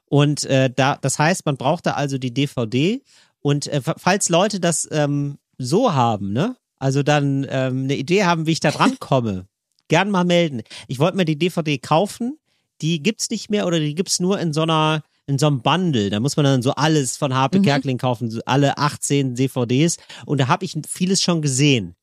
Und 0.06 0.44
äh, 0.46 0.70
da, 0.76 0.98
das 0.98 1.20
heißt, 1.20 1.46
man 1.46 1.56
braucht 1.58 1.86
da 1.86 1.92
also 1.92 2.18
die 2.18 2.34
DVD. 2.34 3.02
Und 3.42 3.68
äh, 3.68 3.82
fa- 3.82 3.96
falls 3.98 4.28
Leute 4.30 4.60
das 4.60 4.88
ähm, 4.92 5.38
so 5.58 5.94
haben, 5.94 6.34
ne? 6.34 6.58
Also 6.78 7.02
dann 7.04 7.48
ähm, 7.50 7.84
eine 7.86 7.96
Idee 7.96 8.26
haben, 8.26 8.46
wie 8.46 8.52
ich 8.52 8.60
da 8.60 8.72
dran 8.72 8.96
komme, 9.00 9.48
gern 9.88 10.12
mal 10.12 10.26
melden. 10.26 10.64
Ich 10.90 11.00
wollte 11.00 11.16
mir 11.16 11.24
die 11.26 11.38
DVD 11.40 11.78
kaufen, 11.78 12.38
die 12.82 13.02
gibt's 13.02 13.30
nicht 13.30 13.50
mehr 13.50 13.66
oder 13.66 13.80
die 13.80 13.96
gibt's 13.96 14.20
nur 14.20 14.38
in 14.40 14.52
so 14.52 14.64
einer 14.64 15.02
in 15.28 15.38
so 15.40 15.48
einem 15.48 15.62
Bundle. 15.62 16.10
Da 16.10 16.20
muss 16.20 16.38
man 16.38 16.44
dann 16.46 16.62
so 16.62 16.72
alles 16.72 17.18
von 17.18 17.34
Harpe 17.34 17.60
Mhm. 17.60 17.64
Kerkeling 17.64 17.98
kaufen, 17.98 18.40
alle 18.46 18.78
18 18.78 19.36
DVDs. 19.36 19.98
Und 20.26 20.40
da 20.40 20.48
habe 20.48 20.66
ich 20.66 20.78
vieles 20.88 21.22
schon 21.22 21.42
gesehen. 21.42 21.96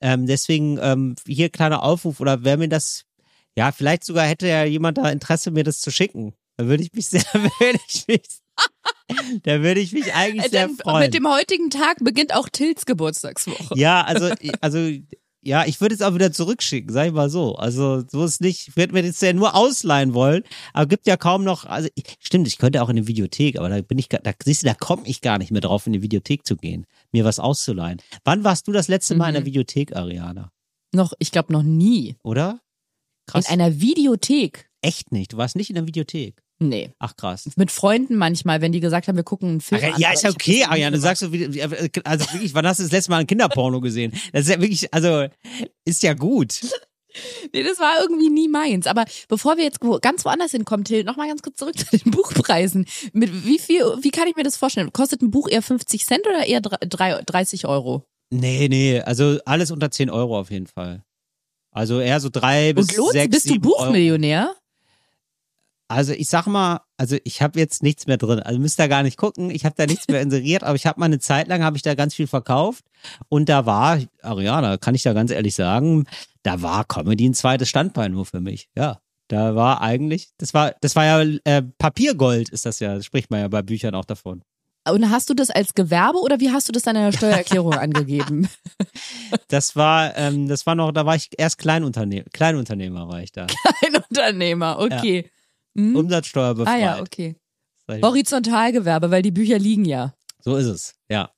Ähm, 0.00 0.26
deswegen 0.26 0.78
ähm, 0.82 1.14
hier 1.26 1.48
kleiner 1.48 1.82
Aufruf 1.82 2.20
oder 2.20 2.44
wer 2.44 2.56
mir 2.58 2.68
das, 2.68 3.04
ja, 3.56 3.72
vielleicht 3.72 4.04
sogar 4.04 4.26
hätte 4.26 4.46
ja 4.46 4.64
jemand 4.64 4.98
da 4.98 5.08
Interesse, 5.10 5.50
mir 5.50 5.64
das 5.64 5.80
zu 5.80 5.90
schicken. 5.90 6.34
Da 6.56 6.66
würde 6.66 6.82
ich 6.82 6.92
mich 6.92 7.06
sehr, 7.08 7.24
würde 7.32 7.78
ich 7.88 8.06
mich, 8.06 8.22
da 9.44 9.62
würde 9.62 9.80
ich 9.80 9.92
mich 9.92 10.14
eigentlich 10.14 10.46
Äh, 10.46 10.50
sehr 10.50 10.68
freuen. 10.68 11.00
Mit 11.00 11.14
dem 11.14 11.28
heutigen 11.28 11.70
Tag 11.70 11.98
beginnt 12.00 12.34
auch 12.34 12.48
Tills 12.50 12.84
Geburtstagswoche. 12.84 13.78
Ja, 13.78 14.02
also, 14.02 14.30
also, 14.60 14.90
ja, 15.46 15.64
ich 15.64 15.80
würde 15.80 15.94
es 15.94 16.02
auch 16.02 16.14
wieder 16.14 16.32
zurückschicken, 16.32 16.92
sag 16.92 17.06
ich 17.06 17.12
mal 17.12 17.30
so. 17.30 17.54
Also, 17.56 18.02
so 18.10 18.24
ist 18.24 18.40
nicht, 18.40 18.68
ich 18.68 18.76
würde 18.76 18.92
mir 18.92 19.02
das 19.02 19.20
ja 19.20 19.32
nur 19.32 19.54
ausleihen 19.54 20.12
wollen, 20.12 20.42
aber 20.72 20.86
gibt 20.86 21.06
ja 21.06 21.16
kaum 21.16 21.44
noch, 21.44 21.64
also, 21.64 21.88
ich, 21.94 22.04
stimmt, 22.20 22.48
ich 22.48 22.58
könnte 22.58 22.82
auch 22.82 22.88
in 22.88 22.96
eine 22.96 23.06
Videothek, 23.06 23.58
aber 23.58 23.68
da 23.68 23.80
bin 23.80 23.98
ich, 23.98 24.08
da, 24.08 24.20
siehst 24.44 24.62
du, 24.62 24.66
da 24.66 24.74
komme 24.74 25.02
ich 25.06 25.20
gar 25.20 25.38
nicht 25.38 25.50
mehr 25.52 25.60
drauf, 25.60 25.86
in 25.86 25.92
die 25.92 26.02
Videothek 26.02 26.46
zu 26.46 26.56
gehen, 26.56 26.84
mir 27.12 27.24
was 27.24 27.38
auszuleihen. 27.38 28.02
Wann 28.24 28.44
warst 28.44 28.66
du 28.68 28.72
das 28.72 28.88
letzte 28.88 29.14
Mal 29.14 29.28
in 29.28 29.34
der 29.34 29.42
Mhm. 29.42 29.46
Videothek, 29.46 29.94
Ariana? 29.96 30.50
Noch, 30.92 31.12
ich 31.18 31.30
glaube 31.30 31.52
noch 31.52 31.62
nie. 31.62 32.16
Oder? 32.22 32.60
Krass. 33.26 33.46
In 33.46 33.52
einer 33.60 33.80
Videothek. 33.80 34.68
Echt 34.82 35.12
nicht, 35.12 35.32
du 35.32 35.36
warst 35.36 35.56
nicht 35.56 35.70
in 35.70 35.74
der 35.74 35.86
Videothek. 35.86 36.42
Nee. 36.58 36.90
Ach, 36.98 37.14
krass. 37.16 37.50
Mit 37.56 37.70
Freunden 37.70 38.16
manchmal, 38.16 38.60
wenn 38.62 38.72
die 38.72 38.80
gesagt 38.80 39.08
haben, 39.08 39.16
wir 39.16 39.24
gucken 39.24 39.48
einen 39.50 39.60
Film. 39.60 39.80
Ach, 39.84 39.94
an, 39.94 40.00
ja, 40.00 40.12
ist 40.12 40.22
ja 40.22 40.30
okay, 40.30 40.64
Ariana. 40.64 40.96
Du 40.96 41.02
sagst 41.02 41.20
so, 41.20 41.32
wie, 41.32 41.44
also 42.04 42.32
wirklich, 42.32 42.54
wann 42.54 42.66
hast 42.66 42.78
du 42.80 42.84
das 42.84 42.92
letzte 42.92 43.10
Mal 43.10 43.18
ein 43.18 43.26
Kinderporno 43.26 43.80
gesehen? 43.80 44.12
Das 44.32 44.42
ist 44.46 44.48
ja 44.54 44.60
wirklich, 44.60 44.92
also, 44.94 45.26
ist 45.84 46.02
ja 46.02 46.14
gut. 46.14 46.60
Nee, 47.50 47.62
das 47.62 47.78
war 47.78 47.94
irgendwie 48.02 48.28
nie 48.28 48.46
meins. 48.46 48.86
Aber 48.86 49.06
bevor 49.28 49.56
wir 49.56 49.64
jetzt 49.64 49.80
ganz 50.02 50.26
woanders 50.26 50.50
hinkommen, 50.50 50.84
Till, 50.84 51.02
nochmal 51.02 51.28
ganz 51.28 51.40
kurz 51.40 51.56
zurück 51.56 51.74
zu 51.78 51.96
den 51.96 52.10
Buchpreisen. 52.10 52.84
Mit 53.14 53.46
wie 53.46 53.58
viel, 53.58 53.80
wie 54.02 54.10
kann 54.10 54.28
ich 54.28 54.36
mir 54.36 54.42
das 54.42 54.58
vorstellen? 54.58 54.92
Kostet 54.92 55.22
ein 55.22 55.30
Buch 55.30 55.48
eher 55.48 55.62
50 55.62 56.04
Cent 56.04 56.26
oder 56.26 56.46
eher 56.46 56.60
drei- 56.60 56.76
drei- 56.86 57.22
30 57.24 57.66
Euro? 57.66 58.04
Nee, 58.28 58.68
nee, 58.68 59.00
also 59.00 59.38
alles 59.46 59.70
unter 59.70 59.90
10 59.90 60.10
Euro 60.10 60.38
auf 60.38 60.50
jeden 60.50 60.66
Fall. 60.66 61.04
Also 61.70 62.00
eher 62.00 62.20
so 62.20 62.28
drei 62.30 62.74
bis 62.74 62.88
Und 62.90 62.96
lohnt 62.98 63.12
sechs, 63.12 63.30
bist 63.30 63.46
du 63.46 63.52
sieben 63.54 63.64
Euro. 63.66 63.92
Also 65.88 66.12
ich 66.12 66.28
sag 66.28 66.46
mal, 66.46 66.80
also 66.96 67.16
ich 67.24 67.42
habe 67.42 67.58
jetzt 67.60 67.82
nichts 67.82 68.06
mehr 68.06 68.16
drin. 68.16 68.40
Also 68.40 68.58
müsst 68.58 68.80
ihr 68.80 68.88
gar 68.88 69.02
nicht 69.02 69.16
gucken. 69.16 69.50
Ich 69.50 69.64
habe 69.64 69.74
da 69.76 69.86
nichts 69.86 70.08
mehr 70.08 70.20
inseriert, 70.20 70.64
aber 70.64 70.74
ich 70.74 70.86
habe 70.86 70.98
mal 70.98 71.06
eine 71.06 71.20
Zeit 71.20 71.46
lang 71.48 71.62
habe 71.62 71.76
ich 71.76 71.82
da 71.82 71.94
ganz 71.94 72.14
viel 72.14 72.26
verkauft 72.26 72.84
und 73.28 73.48
da 73.48 73.66
war 73.66 74.00
Ariana, 74.22 74.78
kann 74.78 74.94
ich 74.94 75.02
da 75.02 75.12
ganz 75.12 75.30
ehrlich 75.30 75.54
sagen, 75.54 76.06
da 76.42 76.62
war 76.62 76.84
Comedy 76.84 77.28
ein 77.28 77.34
zweites 77.34 77.68
Standbein 77.68 78.12
nur 78.12 78.26
für 78.26 78.40
mich. 78.40 78.68
Ja, 78.76 79.00
da 79.28 79.54
war 79.54 79.80
eigentlich, 79.80 80.30
das 80.38 80.54
war, 80.54 80.74
das 80.80 80.96
war 80.96 81.04
ja 81.04 81.38
äh, 81.44 81.62
Papiergold, 81.78 82.48
ist 82.48 82.66
das 82.66 82.80
ja. 82.80 82.96
Das 82.96 83.04
spricht 83.04 83.30
man 83.30 83.40
ja 83.40 83.48
bei 83.48 83.62
Büchern 83.62 83.94
auch 83.94 84.04
davon. 84.04 84.42
Und 84.88 85.10
hast 85.10 85.28
du 85.30 85.34
das 85.34 85.50
als 85.50 85.74
Gewerbe 85.74 86.18
oder 86.18 86.38
wie 86.38 86.50
hast 86.50 86.68
du 86.68 86.72
das 86.72 86.84
in 86.86 86.94
deiner 86.94 87.12
Steuererklärung 87.12 87.74
angegeben? 87.74 88.48
Das 89.48 89.74
war, 89.74 90.16
ähm, 90.16 90.46
das 90.46 90.64
war 90.66 90.76
noch, 90.76 90.92
da 90.92 91.04
war 91.06 91.16
ich 91.16 91.30
erst 91.36 91.58
Kleinunternehmer, 91.58 92.26
Kleinunternehmer 92.32 93.08
war 93.08 93.20
ich 93.22 93.32
da. 93.32 93.46
Ein 93.86 93.96
Unternehmer, 93.96 94.78
okay. 94.78 95.28
Hm? 95.76 95.96
Umsatzsteuerbefreit. 95.96 96.74
Ah 96.74 96.78
ja, 96.78 97.00
okay. 97.00 97.36
Horizontalgewerbe, 97.88 99.10
weil 99.10 99.22
die 99.22 99.30
Bücher 99.30 99.58
liegen 99.58 99.84
ja. 99.84 100.14
So 100.40 100.56
ist 100.56 100.66
es, 100.66 100.94
ja. 101.08 101.30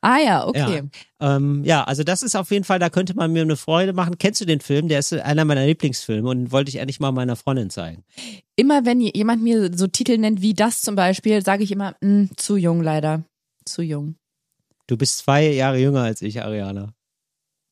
Ah 0.00 0.18
ja, 0.18 0.46
okay. 0.46 0.84
Ähm, 1.20 1.64
ja, 1.64 1.82
also 1.84 2.04
das 2.04 2.22
ist 2.22 2.36
auf 2.36 2.50
jeden 2.50 2.64
Fall, 2.64 2.78
da 2.78 2.88
könnte 2.88 3.14
man 3.14 3.32
mir 3.32 3.42
eine 3.42 3.56
Freude 3.56 3.92
machen. 3.92 4.16
Kennst 4.18 4.40
du 4.40 4.44
den 4.44 4.60
Film? 4.60 4.88
Der 4.88 5.00
ist 5.00 5.12
einer 5.12 5.44
meiner 5.44 5.66
Lieblingsfilme 5.66 6.28
und 6.28 6.52
wollte 6.52 6.68
ich 6.68 6.76
endlich 6.76 7.00
mal 7.00 7.10
meiner 7.10 7.34
Freundin 7.34 7.70
zeigen. 7.70 8.04
Immer 8.54 8.84
wenn 8.84 9.00
jemand 9.00 9.42
mir 9.42 9.76
so 9.76 9.86
Titel 9.88 10.18
nennt 10.18 10.40
wie 10.40 10.54
das 10.54 10.82
zum 10.82 10.94
Beispiel, 10.94 11.44
sage 11.44 11.64
ich 11.64 11.72
immer, 11.72 11.96
"Mm, 12.00 12.26
zu 12.36 12.56
jung 12.56 12.80
leider. 12.82 13.24
Zu 13.64 13.82
jung. 13.82 14.14
Du 14.86 14.96
bist 14.96 15.18
zwei 15.18 15.50
Jahre 15.50 15.78
jünger 15.78 16.02
als 16.02 16.22
ich, 16.22 16.42
Ariana. 16.42 16.94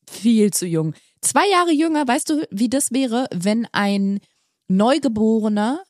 Viel 0.09 0.51
zu 0.51 0.65
jung. 0.65 0.93
Zwei 1.21 1.47
Jahre 1.49 1.71
jünger, 1.71 2.05
weißt 2.05 2.29
du, 2.29 2.45
wie 2.51 2.67
das 2.69 2.91
wäre, 2.91 3.27
wenn 3.33 3.67
ein 3.71 4.19
Neugeborener, 4.67 5.81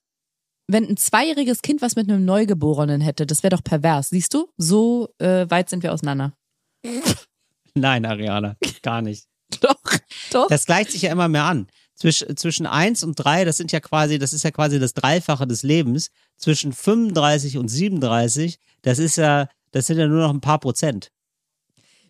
wenn 0.67 0.87
ein 0.87 0.97
zweijähriges 0.97 1.61
Kind 1.61 1.81
was 1.81 1.95
mit 1.95 2.09
einem 2.09 2.25
Neugeborenen 2.25 3.01
hätte, 3.01 3.25
das 3.25 3.43
wäre 3.43 3.55
doch 3.55 3.63
pervers. 3.63 4.09
Siehst 4.09 4.33
du? 4.33 4.49
So 4.57 5.09
äh, 5.19 5.49
weit 5.49 5.69
sind 5.69 5.83
wir 5.83 5.93
auseinander. 5.93 6.33
Nein, 7.75 8.05
Ariana, 8.05 8.55
gar 8.81 9.01
nicht. 9.01 9.27
Doch, 9.61 9.79
doch. 10.31 10.47
Das 10.47 10.65
gleicht 10.65 10.91
sich 10.91 11.03
ja 11.03 11.11
immer 11.11 11.27
mehr 11.27 11.43
an. 11.43 11.67
Zwisch, 11.93 12.25
zwischen 12.35 12.65
eins 12.65 13.03
und 13.03 13.13
drei, 13.13 13.45
das 13.45 13.57
sind 13.57 13.71
ja 13.71 13.79
quasi, 13.79 14.17
das 14.17 14.33
ist 14.33 14.43
ja 14.43 14.49
quasi 14.49 14.79
das 14.79 14.95
Dreifache 14.95 15.45
des 15.45 15.61
Lebens. 15.61 16.09
Zwischen 16.35 16.73
35 16.73 17.57
und 17.57 17.67
37, 17.69 18.59
das 18.81 18.97
ist 18.97 19.17
ja, 19.17 19.47
das 19.71 19.85
sind 19.85 19.99
ja 19.99 20.07
nur 20.07 20.21
noch 20.21 20.33
ein 20.33 20.41
paar 20.41 20.59
Prozent. 20.59 21.11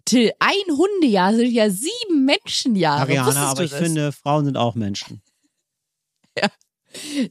Till, 0.05 0.31
ein 0.39 0.77
Hundejahr 0.77 1.35
sind 1.35 1.51
ja 1.51 1.69
sieben 1.69 2.25
Menschenjahre. 2.25 3.01
Ariana, 3.01 3.47
aber 3.47 3.63
ich 3.63 3.71
das? 3.71 3.79
finde, 3.79 4.11
Frauen 4.13 4.45
sind 4.45 4.55
auch 4.57 4.75
Menschen. 4.75 5.21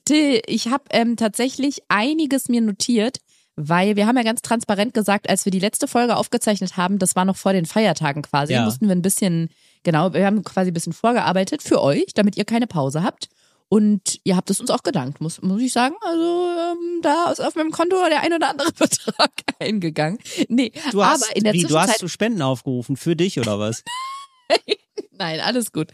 Till, 0.04 0.40
ich 0.46 0.68
habe 0.68 0.84
ähm, 0.90 1.16
tatsächlich 1.16 1.82
einiges 1.88 2.48
mir 2.48 2.60
notiert, 2.60 3.18
weil 3.56 3.94
wir 3.96 4.06
haben 4.06 4.16
ja 4.16 4.22
ganz 4.24 4.42
transparent 4.42 4.94
gesagt, 4.94 5.28
als 5.28 5.44
wir 5.44 5.52
die 5.52 5.60
letzte 5.60 5.86
Folge 5.86 6.16
aufgezeichnet 6.16 6.76
haben, 6.76 6.98
das 6.98 7.14
war 7.14 7.24
noch 7.24 7.36
vor 7.36 7.52
den 7.52 7.66
Feiertagen 7.66 8.22
quasi, 8.22 8.52
Ja. 8.52 8.64
mussten 8.64 8.86
wir 8.88 8.94
ein 8.94 9.02
bisschen 9.02 9.48
Genau, 9.84 10.14
wir 10.14 10.24
haben 10.24 10.42
quasi 10.44 10.70
ein 10.70 10.74
bisschen 10.74 10.94
vorgearbeitet 10.94 11.62
für 11.62 11.82
euch, 11.82 12.06
damit 12.14 12.38
ihr 12.38 12.46
keine 12.46 12.66
Pause 12.66 13.02
habt. 13.02 13.28
Und 13.68 14.18
ihr 14.24 14.34
habt 14.34 14.48
es 14.48 14.58
uns 14.60 14.70
auch 14.70 14.82
gedankt, 14.82 15.20
muss, 15.20 15.42
muss 15.42 15.60
ich 15.60 15.72
sagen. 15.74 15.94
Also 16.00 16.22
ähm, 16.22 17.00
da 17.02 17.30
ist 17.30 17.40
auf 17.40 17.54
meinem 17.54 17.70
Konto 17.70 17.96
der 18.08 18.20
ein 18.22 18.32
oder 18.32 18.48
andere 18.48 18.72
Betrag 18.78 19.30
eingegangen. 19.58 20.18
Nee, 20.48 20.72
Du 20.90 21.04
hast, 21.04 21.24
aber 21.24 21.36
in 21.36 21.44
der 21.44 21.52
wie, 21.52 21.60
du 21.62 21.66
Zwischenzeit 21.68 21.88
hast 21.90 21.98
zu 21.98 22.08
Spenden 22.08 22.40
aufgerufen 22.40 22.96
für 22.96 23.14
dich 23.14 23.38
oder 23.38 23.58
was? 23.58 23.82
Nein, 25.16 25.40
alles 25.40 25.72
gut. 25.72 25.88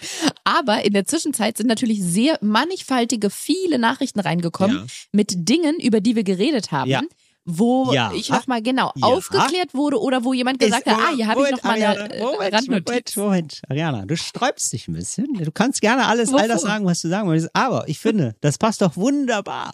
Aber 0.44 0.84
in 0.84 0.92
der 0.92 1.04
Zwischenzeit 1.06 1.56
sind 1.56 1.66
natürlich 1.66 2.02
sehr 2.02 2.38
mannigfaltige, 2.40 3.30
viele 3.30 3.78
Nachrichten 3.78 4.20
reingekommen 4.20 4.76
Ja. 4.76 4.84
mit 5.12 5.48
Dingen, 5.48 5.78
über 5.80 6.00
die 6.00 6.16
wir 6.16 6.24
geredet 6.24 6.72
haben. 6.72 6.90
Ja. 6.90 7.02
Wo 7.46 7.92
Ja. 7.92 8.12
ich 8.14 8.28
nochmal 8.28 8.62
genau 8.62 8.92
Ja. 8.96 9.06
aufgeklärt 9.06 9.72
wurde 9.74 9.98
oder 10.00 10.24
wo 10.24 10.32
jemand 10.34 10.58
gesagt 10.58 10.86
Ist- 10.86 10.92
hat, 10.94 11.00
ah, 11.02 11.14
hier 11.16 11.26
habe 11.26 11.40
ich 11.40 11.46
Moment, 11.46 11.56
noch 11.56 11.64
mal 11.64 11.72
eine 11.72 11.88
Ariana, 11.88 12.14
äh, 12.14 12.20
Moment, 12.22 12.54
Randnotiz. 12.54 12.86
Moment, 12.86 13.16
Moment. 13.16 13.62
Ariana, 13.68 14.06
du 14.06 14.16
sträubst 14.16 14.72
dich 14.72 14.88
ein 14.88 14.94
bisschen. 14.94 15.32
Du 15.34 15.50
kannst 15.50 15.80
gerne 15.80 16.06
alles, 16.06 16.32
all 16.34 16.48
das 16.48 16.62
sagen, 16.62 16.84
was 16.84 17.00
du 17.00 17.08
sagen 17.08 17.28
willst. 17.30 17.48
Aber 17.54 17.88
ich 17.88 17.98
finde, 17.98 18.34
das 18.42 18.58
passt 18.58 18.82
doch 18.82 18.96
wunderbar 18.96 19.72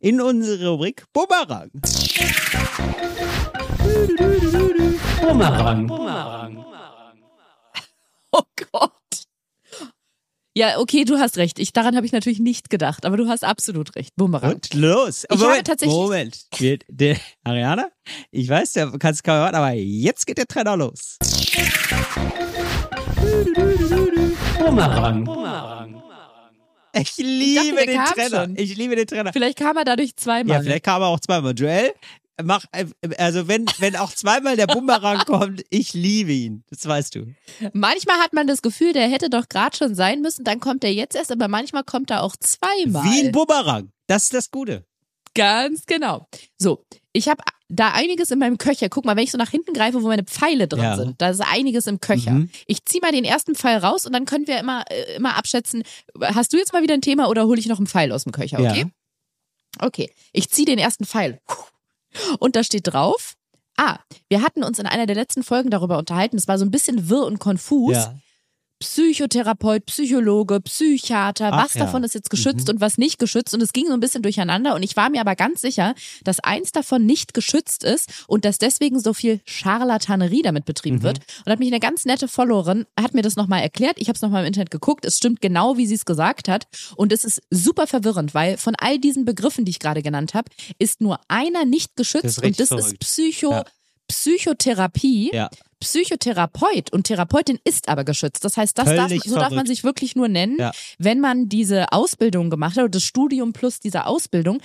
in 0.00 0.20
unsere 0.20 0.68
Rubrik 0.70 1.04
Bumerang. 1.12 1.70
Bumerang. 5.20 6.64
Oh 8.32 8.42
Gott. 8.72 8.92
Ja, 10.56 10.78
okay, 10.78 11.04
du 11.04 11.18
hast 11.18 11.38
recht. 11.38 11.58
Ich, 11.58 11.72
daran 11.72 11.96
habe 11.96 12.04
ich 12.04 12.12
natürlich 12.12 12.38
nicht 12.38 12.68
gedacht, 12.70 13.06
aber 13.06 13.16
du 13.16 13.26
hast 13.28 13.42
absolut 13.44 13.94
recht. 13.96 14.14
Bumerang. 14.16 14.54
Und 14.54 14.74
los. 14.74 15.24
Ich 15.24 15.30
Moment, 15.38 15.50
habe 15.52 15.62
tatsächlich- 15.64 15.96
Moment. 15.96 16.38
Wir, 16.56 16.78
der, 16.88 17.16
Ariana, 17.44 17.88
ich 18.30 18.48
weiß, 18.48 18.72
du 18.74 18.98
kannst 18.98 19.24
kaum 19.24 19.36
warten, 19.36 19.56
aber 19.56 19.72
jetzt 19.72 20.26
geht 20.26 20.36
der 20.38 20.46
Trainer 20.46 20.76
los. 20.76 21.16
Bumerang. 24.58 25.28
Ich 26.94 27.16
liebe 27.16 27.76
der 27.76 27.86
den 27.86 27.96
kam 27.96 28.14
Trainer. 28.14 28.44
schon. 28.44 28.56
Ich 28.56 28.76
liebe 28.76 28.96
den 28.96 29.06
Trainer. 29.06 29.32
Vielleicht 29.32 29.58
kam 29.58 29.76
er 29.78 29.84
dadurch 29.84 30.14
zweimal. 30.16 30.56
Ja, 30.56 30.62
vielleicht 30.62 30.84
kam 30.84 31.00
er 31.00 31.08
auch 31.08 31.20
zweimal. 31.20 31.54
Joel, 31.56 31.94
mach, 32.44 32.64
äh, 32.72 32.86
also 33.18 33.48
wenn, 33.48 33.66
wenn 33.78 33.96
auch 33.96 34.12
zweimal 34.12 34.56
der 34.56 34.66
Bumerang 34.66 35.18
kommt, 35.26 35.62
ich 35.70 35.94
liebe 35.94 36.32
ihn. 36.32 36.64
Das 36.70 36.86
weißt 36.86 37.14
du. 37.14 37.26
Manchmal 37.72 38.16
hat 38.18 38.32
man 38.32 38.46
das 38.46 38.62
Gefühl, 38.62 38.92
der 38.92 39.08
hätte 39.08 39.30
doch 39.30 39.48
gerade 39.48 39.76
schon 39.76 39.94
sein 39.94 40.20
müssen, 40.20 40.44
dann 40.44 40.60
kommt 40.60 40.84
er 40.84 40.92
jetzt 40.92 41.14
erst, 41.16 41.32
aber 41.32 41.48
manchmal 41.48 41.84
kommt 41.84 42.10
er 42.10 42.22
auch 42.22 42.36
zweimal. 42.36 43.04
Wie 43.04 43.26
ein 43.26 43.32
Bumerang. 43.32 43.90
Das 44.06 44.24
ist 44.24 44.34
das 44.34 44.50
Gute. 44.50 44.84
Ganz 45.34 45.86
genau. 45.86 46.28
So, 46.58 46.84
ich 47.12 47.28
habe 47.28 47.42
da 47.70 47.92
einiges 47.92 48.30
in 48.30 48.38
meinem 48.38 48.58
Köcher. 48.58 48.90
Guck 48.90 49.06
mal, 49.06 49.16
wenn 49.16 49.24
ich 49.24 49.30
so 49.30 49.38
nach 49.38 49.48
hinten 49.50 49.72
greife, 49.72 50.02
wo 50.02 50.08
meine 50.08 50.24
Pfeile 50.24 50.68
drin 50.68 50.82
Ja. 50.82 50.96
sind, 50.96 51.22
da 51.22 51.30
ist 51.30 51.40
einiges 51.40 51.86
im 51.86 52.00
Köcher. 52.00 52.32
Mhm. 52.32 52.50
Ich 52.66 52.84
zieh 52.84 53.00
mal 53.00 53.12
den 53.12 53.24
ersten 53.24 53.54
Pfeil 53.54 53.78
raus 53.78 54.04
und 54.04 54.12
dann 54.12 54.26
können 54.26 54.46
wir 54.46 54.58
immer, 54.60 54.84
äh, 54.90 55.16
immer 55.16 55.36
abschätzen, 55.38 55.82
hast 56.20 56.52
du 56.52 56.58
jetzt 56.58 56.74
mal 56.74 56.82
wieder 56.82 56.92
ein 56.92 57.00
Thema 57.00 57.28
oder 57.30 57.46
hole 57.46 57.58
ich 57.58 57.66
noch 57.66 57.78
einen 57.78 57.86
Pfeil 57.86 58.12
aus 58.12 58.24
dem 58.24 58.32
Köcher, 58.32 58.58
okay? 58.58 58.80
Ja. 58.80 58.90
Okay, 59.86 60.12
ich 60.34 60.50
ziehe 60.50 60.66
den 60.66 60.78
ersten 60.78 61.06
Pfeil. 61.06 61.40
Und 62.38 62.56
da 62.56 62.64
steht 62.64 62.92
drauf, 62.92 63.34
ah, 63.76 63.98
wir 64.28 64.42
hatten 64.42 64.64
uns 64.64 64.78
in 64.78 64.86
einer 64.86 65.06
der 65.06 65.16
letzten 65.16 65.42
Folgen 65.42 65.70
darüber 65.70 65.98
unterhalten, 65.98 66.36
es 66.36 66.48
war 66.48 66.58
so 66.58 66.64
ein 66.64 66.70
bisschen 66.70 67.08
wirr 67.08 67.24
und 67.24 67.38
konfus. 67.38 67.94
Ja. 67.94 68.14
Psychotherapeut, 68.82 69.86
Psychologe, 69.86 70.60
Psychiater, 70.60 71.50
Ach 71.52 71.64
was 71.64 71.74
ja. 71.74 71.84
davon 71.84 72.02
ist 72.04 72.14
jetzt 72.14 72.30
geschützt 72.30 72.66
Mhm. 72.68 72.74
und 72.74 72.80
was 72.80 72.98
nicht 72.98 73.18
geschützt. 73.18 73.54
Und 73.54 73.62
es 73.62 73.72
ging 73.72 73.86
so 73.86 73.92
ein 73.94 74.00
bisschen 74.00 74.22
durcheinander. 74.22 74.74
Und 74.74 74.82
ich 74.82 74.96
war 74.96 75.08
mir 75.08 75.20
aber 75.20 75.36
ganz 75.36 75.60
sicher, 75.60 75.94
dass 76.24 76.40
eins 76.40 76.72
davon 76.72 77.06
nicht 77.06 77.32
geschützt 77.32 77.84
ist 77.84 78.10
und 78.26 78.44
dass 78.44 78.58
deswegen 78.58 78.98
so 79.00 79.14
viel 79.14 79.40
Scharlatanerie 79.44 80.42
damit 80.42 80.64
betrieben 80.64 80.96
Mhm. 80.98 81.02
wird. 81.04 81.18
Und 81.46 81.52
hat 81.52 81.58
mich 81.60 81.68
eine 81.68 81.80
ganz 81.80 82.04
nette 82.04 82.26
Followerin, 82.28 82.86
hat 83.00 83.14
mir 83.14 83.22
das 83.22 83.36
nochmal 83.36 83.62
erklärt. 83.62 83.98
Ich 83.98 84.08
habe 84.08 84.16
es 84.16 84.22
nochmal 84.22 84.42
im 84.42 84.48
Internet 84.48 84.70
geguckt. 84.70 85.04
Es 85.04 85.16
stimmt 85.18 85.40
genau, 85.40 85.76
wie 85.76 85.86
sie 85.86 85.94
es 85.94 86.04
gesagt 86.04 86.48
hat. 86.48 86.66
Und 86.96 87.12
es 87.12 87.24
ist 87.24 87.40
super 87.50 87.86
verwirrend, 87.86 88.34
weil 88.34 88.56
von 88.58 88.74
all 88.78 88.98
diesen 88.98 89.24
Begriffen, 89.24 89.64
die 89.64 89.70
ich 89.70 89.78
gerade 89.78 90.02
genannt 90.02 90.34
habe, 90.34 90.50
ist 90.78 91.00
nur 91.00 91.20
einer 91.28 91.64
nicht 91.64 91.94
geschützt. 91.96 92.24
Das 92.24 92.38
ist 92.38 92.44
und 92.44 92.58
das 92.60 92.70
ist 92.70 92.78
verrückt. 92.80 93.00
Psycho, 93.00 93.50
Ja. 93.52 93.64
Psychotherapie. 94.08 95.30
Ja. 95.32 95.48
Psychotherapeut 95.82 96.92
und 96.92 97.04
Therapeutin 97.08 97.58
ist 97.64 97.88
aber 97.88 98.04
geschützt. 98.04 98.44
Das 98.44 98.56
heißt, 98.56 98.78
das 98.78 98.86
darf, 98.86 99.10
so 99.24 99.34
darf 99.34 99.42
man 99.42 99.50
verrückt. 99.50 99.66
sich 99.68 99.84
wirklich 99.84 100.16
nur 100.16 100.28
nennen, 100.28 100.56
Ja. 100.58 100.72
wenn 100.98 101.20
man 101.20 101.48
diese 101.48 101.92
Ausbildung 101.92 102.50
gemacht 102.50 102.76
hat 102.76 102.84
oder 102.84 102.90
das 102.90 103.02
Studium 103.04 103.52
plus 103.52 103.80
diese 103.80 104.06
Ausbildung. 104.06 104.60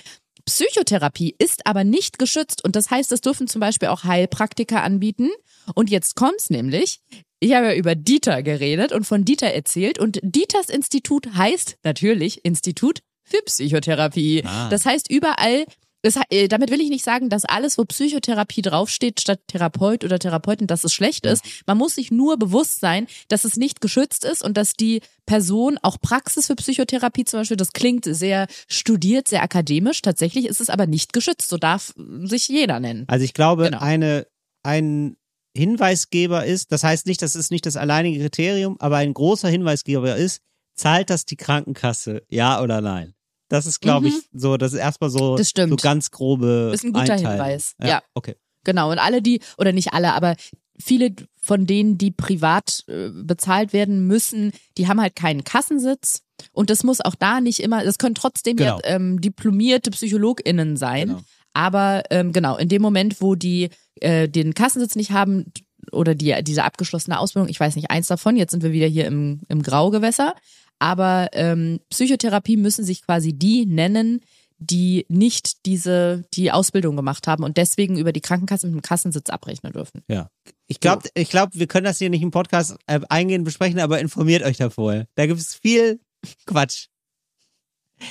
Psychotherapie 0.46 1.34
ist 1.38 1.66
aber 1.66 1.84
nicht 1.84 2.18
geschützt 2.18 2.64
und 2.64 2.74
das 2.74 2.90
heißt, 2.90 3.12
es 3.12 3.20
dürfen 3.20 3.48
zum 3.48 3.60
Beispiel 3.60 3.88
auch 3.88 4.04
Heilpraktiker 4.04 4.82
anbieten. 4.82 5.28
Und 5.74 5.90
jetzt 5.90 6.14
kommt's 6.16 6.48
nämlich. 6.48 7.00
Ich 7.40 7.52
habe 7.54 7.66
ja 7.66 7.74
über 7.74 7.94
Dieter 7.94 8.42
geredet 8.42 8.92
und 8.92 9.04
von 9.04 9.24
Dieter 9.24 9.48
erzählt 9.48 9.98
und 9.98 10.18
Dieters 10.22 10.70
Institut 10.70 11.28
heißt 11.34 11.76
natürlich 11.84 12.44
Institut 12.44 13.00
für 13.22 13.42
Psychotherapie. 13.44 14.42
Ah. 14.46 14.68
Das 14.70 14.86
heißt 14.86 15.10
überall 15.10 15.66
das, 16.02 16.16
äh, 16.30 16.48
damit 16.48 16.70
will 16.70 16.80
ich 16.80 16.90
nicht 16.90 17.04
sagen, 17.04 17.28
dass 17.28 17.44
alles, 17.44 17.76
wo 17.78 17.84
Psychotherapie 17.84 18.62
draufsteht, 18.62 19.20
statt 19.20 19.40
Therapeut 19.48 20.04
oder 20.04 20.18
Therapeutin, 20.18 20.66
dass 20.66 20.84
es 20.84 20.92
schlecht 20.92 21.26
ist. 21.26 21.44
Man 21.66 21.76
muss 21.78 21.96
sich 21.96 22.10
nur 22.10 22.38
bewusst 22.38 22.80
sein, 22.80 23.06
dass 23.28 23.44
es 23.44 23.56
nicht 23.56 23.80
geschützt 23.80 24.24
ist 24.24 24.44
und 24.44 24.56
dass 24.56 24.74
die 24.74 25.00
Person 25.26 25.78
auch 25.82 26.00
Praxis 26.00 26.46
für 26.46 26.54
Psychotherapie 26.54 27.24
zum 27.24 27.40
Beispiel, 27.40 27.56
das 27.56 27.72
klingt 27.72 28.04
sehr 28.04 28.46
studiert, 28.68 29.28
sehr 29.28 29.42
akademisch. 29.42 30.00
Tatsächlich 30.02 30.46
ist 30.46 30.60
es 30.60 30.70
aber 30.70 30.86
nicht 30.86 31.12
geschützt. 31.12 31.48
So 31.48 31.56
darf 31.58 31.92
sich 32.22 32.48
jeder 32.48 32.78
nennen. 32.80 33.04
Also 33.08 33.24
ich 33.24 33.34
glaube, 33.34 33.64
Genau. 33.64 33.80
eine, 33.80 34.26
ein 34.62 35.16
Hinweisgeber 35.56 36.44
ist, 36.44 36.70
das 36.70 36.84
heißt 36.84 37.06
nicht, 37.06 37.20
das 37.22 37.34
ist 37.34 37.50
nicht 37.50 37.66
das 37.66 37.76
alleinige 37.76 38.20
Kriterium, 38.20 38.76
aber 38.78 38.98
ein 38.98 39.12
großer 39.12 39.48
Hinweisgeber 39.48 40.14
ist, 40.16 40.40
zahlt 40.76 41.10
das 41.10 41.24
die 41.24 41.36
Krankenkasse, 41.36 42.22
ja 42.28 42.62
oder 42.62 42.80
nein? 42.80 43.14
Das 43.48 43.66
ist, 43.66 43.80
glaube 43.80 44.08
Mhm. 44.08 44.14
ich, 44.18 44.28
so, 44.40 44.56
das 44.56 44.72
ist 44.72 44.78
erstmal 44.78 45.10
so, 45.10 45.36
Das 45.36 45.48
stimmt. 45.50 45.70
so 45.70 45.76
ganz 45.76 46.10
grobe 46.10 46.70
Ist 46.74 46.84
ein 46.84 46.92
guter 46.92 47.14
Einteilung. 47.14 47.32
Hinweis, 47.32 47.74
Ja, 47.80 47.88
ja. 47.88 48.02
okay. 48.14 48.36
Genau. 48.64 48.90
Und 48.90 48.98
alle, 48.98 49.22
die, 49.22 49.40
oder 49.56 49.72
nicht 49.72 49.92
alle, 49.94 50.12
aber 50.12 50.36
viele 50.78 51.14
von 51.40 51.66
denen, 51.66 51.96
die 51.98 52.10
privat 52.10 52.84
äh, 52.88 53.08
bezahlt 53.10 53.72
werden 53.72 54.06
müssen, 54.06 54.52
die 54.76 54.86
haben 54.86 55.00
halt 55.00 55.16
keinen 55.16 55.44
Kassensitz. 55.44 56.22
Und 56.52 56.70
das 56.70 56.84
muss 56.84 57.00
auch 57.00 57.14
da 57.14 57.40
nicht 57.40 57.60
immer, 57.60 57.82
das 57.84 57.98
können 57.98 58.14
trotzdem 58.14 58.56
Genau. 58.56 58.76
ja 58.76 58.84
ähm, 58.84 59.20
diplomierte 59.20 59.90
PsychologInnen 59.90 60.76
sein. 60.76 61.08
Genau. 61.08 61.20
Aber 61.54 62.02
ähm, 62.10 62.32
genau, 62.32 62.56
in 62.58 62.68
dem 62.68 62.82
Moment, 62.82 63.20
wo 63.20 63.34
die 63.34 63.70
äh, 64.00 64.28
den 64.28 64.54
Kassensitz 64.54 64.94
nicht 64.94 65.10
haben 65.10 65.46
oder 65.90 66.14
die, 66.14 66.36
diese 66.42 66.62
abgeschlossene 66.64 67.18
Ausbildung, 67.18 67.48
ich 67.48 67.58
weiß 67.58 67.74
nicht, 67.74 67.90
eins 67.90 68.06
davon, 68.06 68.36
jetzt 68.36 68.50
sind 68.52 68.62
wir 68.62 68.72
wieder 68.72 68.86
hier 68.86 69.06
im, 69.06 69.40
im 69.48 69.62
Graugewässer, 69.62 70.34
aber 70.78 71.28
ähm, 71.32 71.80
Psychotherapie 71.90 72.56
müssen 72.56 72.84
sich 72.84 73.02
quasi 73.02 73.32
die 73.32 73.66
nennen, 73.66 74.20
die 74.58 75.06
nicht 75.08 75.66
diese, 75.66 76.24
die 76.34 76.50
Ausbildung 76.50 76.96
gemacht 76.96 77.26
haben 77.26 77.44
und 77.44 77.56
deswegen 77.56 77.96
über 77.96 78.12
die 78.12 78.20
Krankenkasse 78.20 78.66
mit 78.66 78.74
dem 78.74 78.82
Kassensitz 78.82 79.30
abrechnen 79.30 79.72
dürfen. 79.72 80.02
Ja. 80.08 80.30
Ich 80.66 80.80
glaube, 80.80 81.08
ich 81.14 81.30
glaub, 81.30 81.50
wir 81.54 81.66
können 81.66 81.84
das 81.84 81.98
hier 81.98 82.10
nicht 82.10 82.22
im 82.22 82.32
Podcast 82.32 82.76
äh, 82.86 83.00
eingehend 83.08 83.44
besprechen, 83.44 83.78
aber 83.78 84.00
informiert 84.00 84.42
euch 84.42 84.56
da 84.56 84.68
vorher. 84.70 85.06
Da 85.14 85.26
gibt 85.26 85.40
es 85.40 85.54
viel 85.54 86.00
Quatsch. 86.46 86.88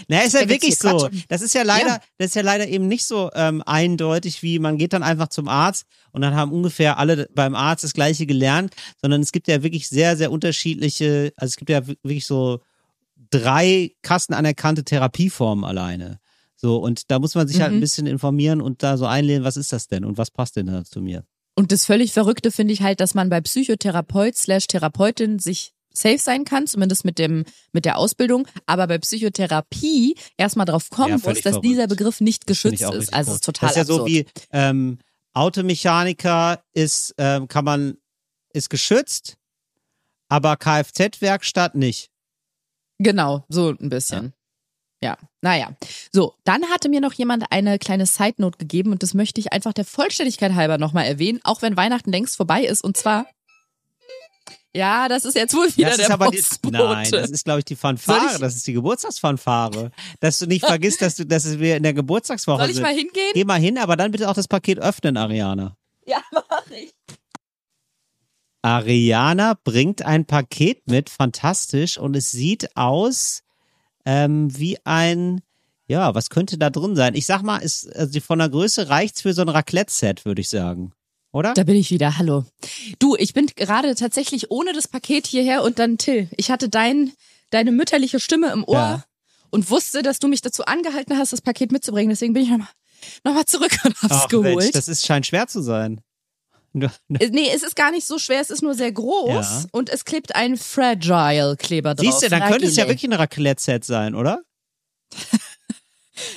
Na, 0.07 0.21
ist 0.21 0.33
ja 0.33 0.47
wirklich 0.49 0.77
so. 0.77 0.89
Quatsch. 0.97 1.25
Das 1.29 1.41
ist 1.41 1.53
ja 1.53 1.63
leider, 1.63 1.87
Ja. 1.87 2.01
das 2.17 2.27
ist 2.27 2.35
ja 2.35 2.41
leider 2.41 2.67
eben 2.67 2.87
nicht 2.87 3.05
so 3.05 3.29
ähm, 3.33 3.61
eindeutig, 3.65 4.43
wie 4.43 4.59
man 4.59 4.77
geht 4.77 4.93
dann 4.93 5.03
einfach 5.03 5.27
zum 5.29 5.47
Arzt 5.47 5.85
und 6.11 6.21
dann 6.21 6.35
haben 6.35 6.51
ungefähr 6.51 6.97
alle 6.97 7.27
beim 7.33 7.55
Arzt 7.55 7.83
das 7.83 7.93
Gleiche 7.93 8.25
gelernt, 8.25 8.73
sondern 9.01 9.21
es 9.21 9.31
gibt 9.31 9.47
ja 9.47 9.63
wirklich 9.63 9.87
sehr, 9.87 10.17
sehr 10.17 10.31
unterschiedliche, 10.31 11.31
also 11.37 11.51
es 11.51 11.55
gibt 11.57 11.69
ja 11.69 11.85
wirklich 11.87 12.25
so 12.25 12.59
drei 13.31 13.91
kastenanerkannte 14.01 14.83
Therapieformen 14.83 15.63
alleine. 15.65 16.19
So, 16.55 16.77
und 16.77 17.11
da 17.11 17.19
muss 17.19 17.35
man 17.35 17.47
sich 17.47 17.61
halt 17.61 17.71
ein 17.71 17.77
Mhm. 17.77 17.81
bisschen 17.81 18.07
informieren 18.07 18.61
und 18.61 18.81
da 18.83 18.97
so 18.97 19.05
einlehnen, 19.05 19.43
was 19.43 19.57
ist 19.57 19.73
das 19.73 19.87
denn 19.87 20.03
und 20.05 20.17
was 20.17 20.31
passt 20.31 20.55
denn 20.55 20.67
da 20.67 20.83
zu 20.83 21.01
mir? 21.01 21.23
Und 21.55 21.71
das 21.71 21.85
völlig 21.85 22.13
Verrückte 22.13 22.51
finde 22.51 22.73
ich 22.73 22.81
halt, 22.81 22.99
dass 22.99 23.13
man 23.15 23.29
bei 23.29 23.41
Psychotherapeut 23.41 24.35
slash 24.35 24.67
Therapeutin 24.67 25.39
sich 25.39 25.73
safe 25.97 26.19
sein 26.19 26.45
kann, 26.45 26.67
zumindest 26.67 27.05
mit 27.05 27.19
dem 27.19 27.43
mit 27.71 27.85
der 27.85 27.97
Ausbildung, 27.97 28.47
aber 28.65 28.87
bei 28.87 28.97
Psychotherapie 28.99 30.15
erstmal 30.37 30.65
drauf 30.65 30.89
kommen 30.89 31.09
Ja, 31.09 31.15
muss, 31.15 31.23
dass 31.41 31.41
verrückt. 31.41 31.65
dieser 31.65 31.87
Begriff 31.87 32.21
nicht 32.21 32.47
geschützt 32.47 32.81
ist. 32.81 33.13
Also 33.13 33.31
es 33.31 33.35
ist 33.37 33.43
total 33.43 33.69
Das 33.69 33.71
ist 33.71 33.77
ja 33.77 33.85
so 33.85 33.93
absurd. 34.03 34.09
wie 34.09 34.25
ähm, 34.51 34.99
Automechaniker 35.33 36.63
ist, 36.73 37.13
ähm, 37.17 37.47
kann 37.47 37.65
man, 37.65 37.97
ist 38.53 38.69
geschützt, 38.69 39.37
aber 40.29 40.55
Kfz-Werkstatt 40.57 41.75
nicht. 41.75 42.09
Genau, 42.99 43.45
so 43.49 43.69
ein 43.69 43.89
bisschen. 43.89 44.33
Ja. 45.03 45.15
naja. 45.41 45.75
So, 46.11 46.33
dann 46.43 46.65
hatte 46.71 46.89
mir 46.89 47.01
noch 47.01 47.13
jemand 47.13 47.51
eine 47.51 47.77
kleine 47.77 48.07
Side 48.07 48.35
Note 48.37 48.57
gegeben 48.57 48.91
und 48.91 49.03
das 49.03 49.13
möchte 49.13 49.39
ich 49.39 49.53
einfach 49.53 49.73
der 49.73 49.85
Vollständigkeit 49.85 50.55
halber 50.55 50.79
nochmal 50.79 51.05
erwähnen, 51.05 51.39
auch 51.43 51.61
wenn 51.61 51.77
Weihnachten 51.77 52.11
längst 52.11 52.35
vorbei 52.35 52.63
ist. 52.63 52.83
Und 52.83 52.97
zwar, 52.97 53.27
ja, 54.77 55.07
das 55.09 55.25
ist 55.25 55.35
jetzt 55.35 55.53
wohl 55.55 55.67
wieder 55.75 55.87
das 55.89 55.97
der 55.97 56.05
ist 56.07 56.11
aber 56.11 56.29
die, 56.31 56.43
nein, 56.71 57.11
das 57.11 57.29
ist 57.31 57.43
glaube 57.45 57.59
ich 57.59 57.65
die 57.65 57.75
Fanfare, 57.75 58.33
ich- 58.33 58.39
das 58.39 58.55
ist 58.55 58.67
die 58.67 58.73
Geburtstagsfanfare. 58.73 59.91
Dass 60.19 60.39
du 60.39 60.45
nicht 60.45 60.65
vergisst, 60.65 61.01
dass 61.01 61.15
du, 61.15 61.25
dass 61.25 61.59
wir 61.59 61.77
in 61.77 61.83
der 61.83 61.93
Geburtstagswoche 61.93 62.59
Soll 62.61 62.69
ich 62.69 62.75
sind. 62.75 62.83
mal 62.83 62.93
hingehen? 62.93 63.31
Geh 63.33 63.43
mal 63.45 63.59
hin, 63.59 63.77
aber 63.77 63.95
dann 63.95 64.11
bitte 64.11 64.29
auch 64.29 64.33
das 64.35 64.47
Paket 64.47 64.79
öffnen, 64.79 65.17
Ariana. 65.17 65.75
Ja, 66.05 66.21
mach 66.31 66.65
ich. 66.71 66.93
Ariana 68.61 69.57
bringt 69.63 70.01
ein 70.01 70.25
Paket 70.25 70.87
mit, 70.87 71.09
fantastisch, 71.09 71.97
und 71.97 72.15
es 72.15 72.31
sieht 72.31 72.75
aus 72.75 73.43
ähm, 74.05 74.57
wie 74.57 74.77
ein, 74.83 75.41
ja, 75.87 76.15
was 76.15 76.29
könnte 76.29 76.57
da 76.57 76.69
drin 76.69 76.95
sein? 76.95 77.13
Ich 77.15 77.25
sag 77.25 77.43
mal, 77.43 77.57
ist, 77.59 77.93
also 77.95 78.19
von 78.19 78.39
der 78.39 78.49
Größe 78.49 78.89
reicht's 78.89 79.21
für 79.21 79.33
so 79.33 79.41
ein 79.41 79.49
Raclette-Set, 79.49 80.25
würde 80.25 80.41
ich 80.41 80.49
sagen. 80.49 80.91
Oder? 81.31 81.53
Da 81.53 81.63
bin 81.63 81.75
ich 81.75 81.91
wieder. 81.91 82.17
Hallo. 82.17 82.45
Du, 82.99 83.15
ich 83.15 83.33
bin 83.33 83.47
gerade 83.55 83.93
tatsächlich 83.95 84.49
ohne 84.51 84.73
das 84.73 84.87
Paket 84.87 85.27
hierher 85.27 85.63
und 85.63 85.77
dann 85.79 85.97
Till. 85.97 86.29
Ich 86.37 86.49
hatte 86.51 86.69
dein, 86.69 87.11
deine 87.49 87.71
mütterliche 87.71 88.19
Stimme 88.19 88.51
im 88.51 88.63
Ohr 88.63 88.75
Ja. 88.75 89.03
und 89.51 89.69
wusste, 89.69 90.01
dass 90.01 90.19
du 90.19 90.27
mich 90.27 90.41
dazu 90.41 90.65
angehalten 90.65 91.17
hast, 91.17 91.33
das 91.33 91.41
Paket 91.41 91.71
mitzubringen. 91.71 92.09
Deswegen 92.09 92.33
bin 92.33 92.43
ich 92.43 92.49
nochmal 92.49 92.67
noch 93.23 93.33
mal 93.33 93.45
zurück 93.45 93.71
und 93.83 93.93
hab's 94.01 94.13
Ach, 94.23 94.27
geholt. 94.27 94.55
Mensch, 94.57 94.71
das 94.71 94.87
ist, 94.87 95.05
scheint 95.05 95.27
schwer 95.27 95.47
zu 95.47 95.61
sein. 95.61 96.01
Du- 96.73 96.87
Äh, 97.19 97.29
Nee, 97.29 97.49
es 97.53 97.61
ist 97.63 97.75
gar 97.75 97.91
nicht 97.91 98.07
so 98.07 98.17
schwer, 98.19 98.41
es 98.41 98.49
ist 98.49 98.61
nur 98.63 98.73
sehr 98.73 98.91
groß 98.91 99.29
Ja. 99.29 99.65
und 99.71 99.89
es 99.89 100.03
klebt 100.05 100.35
ein 100.35 100.57
Fragile-Kleber 100.57 101.93
drauf. 101.95 102.05
Siehst 102.05 102.23
du, 102.23 102.29
dann 102.29 102.49
könnte 102.49 102.65
es 102.67 102.75
ja 102.75 102.83
Fragile. 102.85 102.95
wirklich 103.01 103.11
ein 103.11 103.13
Raclette-Set 103.19 103.85
sein, 103.85 104.15
oder? 104.15 104.41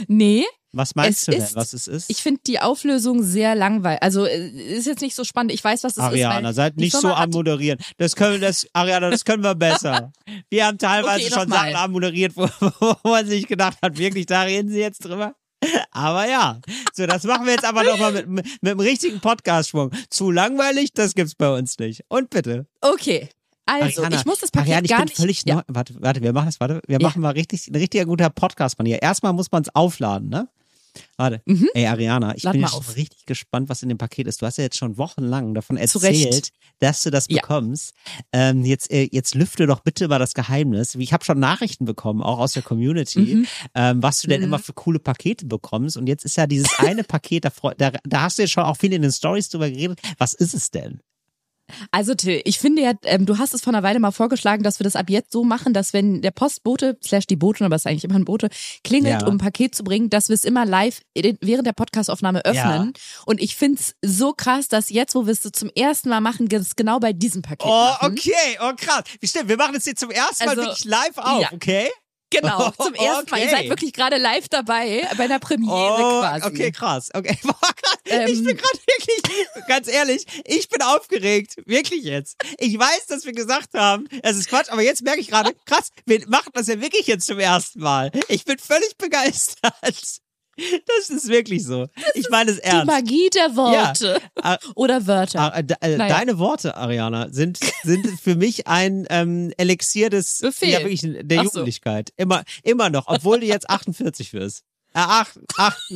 Nee, 0.08 0.44
Was 0.72 0.94
meinst 0.94 1.26
du 1.26 1.32
denn, 1.32 1.42
ist- 1.42 1.56
was 1.56 1.72
es 1.72 1.88
ist? 1.88 2.10
ich 2.10 2.22
finde 2.22 2.40
die 2.46 2.60
Auflösung 2.60 3.22
sehr 3.22 3.54
langweilig. 3.54 4.02
Also 4.02 4.24
äh, 4.26 4.48
ist 4.48 4.86
jetzt 4.86 5.00
nicht 5.02 5.14
so 5.16 5.24
spannend. 5.24 5.52
Ich 5.52 5.62
weiß, 5.64 5.82
was 5.84 5.92
es 5.92 5.98
ist. 5.98 6.02
Ariana, 6.04 6.52
seid 6.52 6.76
nicht 6.76 6.96
so 6.96 7.08
am 7.12 7.30
Moderieren. 7.30 7.78
Das 7.98 8.14
können 8.16 8.40
das, 8.40 8.66
Ariana, 8.72 9.10
das 9.10 9.24
können 9.24 9.42
wir 9.42 9.54
besser. 9.54 10.12
Wir 10.50 10.66
haben 10.66 10.78
teilweise 10.78 11.24
Okay, 11.26 11.34
schon 11.34 11.48
nochmal. 11.48 11.72
Sachen 11.72 11.84
anmoderiert, 11.84 12.32
wo, 12.36 12.48
wo 12.80 12.96
man 13.10 13.26
sich 13.26 13.46
gedacht 13.46 13.78
hat, 13.82 13.98
wirklich, 13.98 14.26
da 14.26 14.42
reden 14.42 14.68
sie 14.70 14.78
jetzt 14.80 15.04
drüber. 15.04 15.34
Aber 15.90 16.26
ja, 16.26 16.58
so, 16.94 17.04
das 17.06 17.24
machen 17.24 17.44
wir 17.44 17.52
jetzt 17.52 17.66
aber 17.66 17.82
nochmal 17.84 18.12
mit, 18.12 18.28
mit, 18.28 18.46
mit 18.62 18.72
dem 18.72 18.80
richtigen 18.80 19.20
Podcast-Schwung. 19.20 19.90
Zu 20.08 20.30
langweilig, 20.30 20.94
das 20.94 21.14
gibt's 21.14 21.34
bei 21.34 21.50
uns 21.54 21.78
nicht. 21.78 22.02
Und 22.08 22.30
bitte. 22.30 22.66
Okay. 22.80 23.28
Also, 23.66 24.02
Ariana, 24.02 24.16
ich 24.20 24.26
muss 24.26 24.38
das 24.40 24.50
Paket 24.50 24.68
Ariana, 24.68 24.84
ich 24.84 24.90
gar 24.90 24.98
bin 24.98 25.04
nicht. 25.06 25.16
völlig 25.16 25.42
ja. 25.46 25.56
neu. 25.56 25.62
Warte, 25.68 25.94
warte, 26.00 26.22
wir 26.22 26.32
machen 26.32 26.46
das, 26.46 26.58
warte. 26.60 26.80
Wir 26.86 26.98
Ja. 27.00 27.06
machen 27.06 27.22
mal 27.22 27.30
richtig, 27.30 27.68
ein 27.68 27.76
richtiger 27.76 28.04
guter 28.06 28.30
Podcast-Manier. 28.30 29.00
Erstmal 29.02 29.32
muss 29.32 29.50
man 29.52 29.62
es 29.62 29.74
aufladen, 29.74 30.28
ne? 30.28 30.48
Warte. 31.16 31.40
Ey, 31.74 31.86
Ariana, 31.86 32.34
ich 32.34 32.42
Mhm. 32.42 32.46
Lad 32.48 32.52
bin 32.54 32.62
ja 32.62 32.68
schon 32.68 32.82
richtig 32.96 33.24
gespannt, 33.24 33.68
was 33.68 33.80
in 33.84 33.88
dem 33.90 33.98
Paket 33.98 34.26
ist. 34.26 34.42
Du 34.42 34.46
hast 34.46 34.58
ja 34.58 34.64
jetzt 34.64 34.76
schon 34.76 34.98
wochenlang 34.98 35.54
davon 35.54 35.76
erzählt, 35.76 36.50
dass 36.80 37.04
du 37.04 37.10
das 37.12 37.26
Ja. 37.28 37.40
bekommst. 37.42 37.94
Ähm, 38.32 38.64
jetzt, 38.64 38.90
äh, 38.90 39.08
jetzt 39.12 39.36
lüfte 39.36 39.68
doch 39.68 39.80
bitte 39.80 40.08
mal 40.08 40.18
das 40.18 40.34
Geheimnis. 40.34 40.96
Ich 40.96 41.12
habe 41.12 41.24
schon 41.24 41.38
Nachrichten 41.38 41.84
bekommen, 41.84 42.22
auch 42.22 42.40
aus 42.40 42.54
der 42.54 42.64
Community, 42.64 43.20
Mhm. 43.20 43.46
ähm, 43.76 44.02
was 44.02 44.20
du 44.20 44.26
denn 44.26 44.42
immer 44.42 44.58
für 44.58 44.72
coole 44.72 44.98
Pakete 44.98 45.46
bekommst. 45.46 45.96
Und 45.96 46.08
jetzt 46.08 46.24
ist 46.24 46.36
ja 46.36 46.48
dieses 46.48 46.76
eine 46.78 47.04
Paket, 47.04 47.44
da, 47.44 47.50
da, 47.78 47.92
da 48.02 48.22
hast 48.22 48.38
du 48.38 48.42
ja 48.42 48.48
schon 48.48 48.64
auch 48.64 48.76
viel 48.76 48.92
in 48.92 49.02
den 49.02 49.12
Stories 49.12 49.48
drüber 49.48 49.70
geredet. 49.70 50.00
Was 50.18 50.32
ist 50.32 50.54
es 50.54 50.72
denn? 50.72 51.00
Also 51.90 52.14
Till, 52.14 52.40
ich 52.44 52.58
finde 52.58 52.82
ja, 52.82 52.92
ähm, 53.04 53.26
du 53.26 53.38
hast 53.38 53.54
es 53.54 53.62
vor 53.62 53.72
einer 53.72 53.82
Weile 53.82 53.98
mal 54.00 54.10
vorgeschlagen, 54.10 54.62
dass 54.62 54.78
wir 54.78 54.84
das 54.84 54.96
ab 54.96 55.10
jetzt 55.10 55.32
so 55.32 55.44
machen, 55.44 55.72
dass 55.72 55.92
wenn 55.92 56.22
der 56.22 56.30
Postbote, 56.30 56.98
slash 57.04 57.26
die 57.26 57.36
Botin, 57.36 57.66
aber 57.66 57.76
es 57.76 57.82
ist 57.82 57.86
eigentlich 57.86 58.04
immer 58.04 58.16
ein 58.16 58.24
Bote, 58.24 58.48
klingelt, 58.84 59.22
Ja. 59.22 59.26
um 59.26 59.34
ein 59.34 59.38
Paket 59.38 59.74
zu 59.74 59.84
bringen, 59.84 60.10
dass 60.10 60.28
wir 60.28 60.34
es 60.34 60.44
immer 60.44 60.64
live 60.66 61.00
während 61.14 61.66
der 61.66 61.72
Podcastaufnahme 61.72 62.44
öffnen. 62.44 62.92
Und 63.26 63.40
ich 63.40 63.56
find's 63.56 63.94
so 64.02 64.32
krass, 64.32 64.68
dass 64.68 64.90
jetzt, 64.90 65.14
wo 65.14 65.26
wir 65.26 65.32
es 65.32 65.42
so 65.42 65.50
zum 65.50 65.70
ersten 65.74 66.08
Mal 66.08 66.20
machen, 66.20 66.48
es 66.50 66.76
genau 66.76 66.98
bei 67.00 67.12
diesem 67.12 67.42
Paket 67.42 67.66
Oh, 67.66 67.70
machen. 67.70 68.12
okay, 68.12 68.58
oh 68.60 68.72
krass. 68.76 69.04
Stimmt, 69.24 69.48
wir 69.48 69.56
machen 69.56 69.74
das 69.74 69.86
jetzt 69.86 70.00
zum 70.00 70.10
ersten 70.10 70.44
Mal 70.44 70.50
Also, 70.50 70.62
wirklich 70.62 70.84
live 70.84 71.16
auf, 71.18 71.42
ja. 71.42 71.48
okay? 71.52 71.88
Genau, 72.32 72.70
zum 72.80 72.94
ersten 72.94 73.30
Mal. 73.30 73.38
Ihr 73.40 73.46
Okay. 73.46 73.50
seid 73.50 73.68
wirklich 73.68 73.92
gerade 73.92 74.16
live 74.16 74.48
dabei, 74.48 75.04
bei 75.16 75.24
einer 75.24 75.40
Premiere 75.40 75.72
Oh, 75.74 76.20
quasi. 76.20 76.46
okay, 76.46 76.70
krass. 76.70 77.08
Okay, 77.12 77.36
Boah, 77.42 77.54
krass. 78.04 78.30
ich 78.30 78.38
Ähm. 78.38 78.44
bin 78.44 78.56
gerade 78.56 78.78
wirklich, 78.86 79.66
ganz 79.68 79.88
ehrlich, 79.88 80.26
ich 80.46 80.68
bin 80.68 80.82
aufgeregt. 80.82 81.56
Wirklich 81.66 82.04
jetzt. 82.04 82.36
Ich 82.58 82.78
weiß, 82.78 83.06
dass 83.08 83.24
wir 83.24 83.32
gesagt 83.32 83.74
haben, 83.74 84.08
es 84.22 84.36
ist 84.36 84.48
Quatsch, 84.48 84.70
aber 84.70 84.82
jetzt 84.82 85.02
merke 85.02 85.20
ich 85.20 85.28
gerade, 85.28 85.54
krass, 85.66 85.90
wir 86.06 86.26
machen 86.28 86.50
das 86.54 86.66
ja 86.68 86.80
wirklich 86.80 87.06
jetzt 87.06 87.26
zum 87.26 87.38
ersten 87.38 87.80
Mal. 87.80 88.10
Ich 88.28 88.44
bin 88.44 88.58
völlig 88.58 88.96
begeistert. 88.98 89.72
Das 90.86 91.08
ist 91.08 91.28
wirklich 91.28 91.64
so. 91.64 91.86
Ich 92.14 92.28
meine 92.28 92.50
es 92.50 92.58
Die 92.58 92.64
ernst. 92.64 92.86
Magie 92.86 93.30
der 93.30 93.56
Worte. 93.56 94.20
Ah, 94.42 94.58
Oder 94.74 95.06
Wörter. 95.06 95.54
Ah, 95.54 95.58
äh, 95.58 95.64
de- 95.64 95.76
äh, 95.80 95.96
Naja. 95.96 96.18
Deine 96.18 96.38
Worte, 96.38 96.76
Ariana, 96.76 97.28
sind, 97.30 97.58
sind 97.82 98.06
für 98.20 98.34
mich 98.34 98.66
ein 98.66 99.06
ähm, 99.08 99.54
Elixier 99.56 100.10
des 100.10 100.40
Befehl. 100.40 100.68
ja, 100.70 100.80
wirklich 100.80 101.00
der 101.02 101.38
so. 101.38 101.44
Jugendlichkeit. 101.44 102.12
Immer, 102.18 102.42
immer 102.62 102.90
noch, 102.90 103.06
obwohl 103.06 103.40
du 103.40 103.46
jetzt 103.46 103.70
48 103.70 104.34
wirst. 104.34 104.64
Äh, 104.92 104.98
acht, 104.98 105.38
acht, 105.56 105.92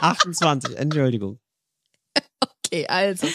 28, 0.00 0.76
Entschuldigung. 0.76 1.38
Okay, 2.66 2.86
also. 2.86 3.26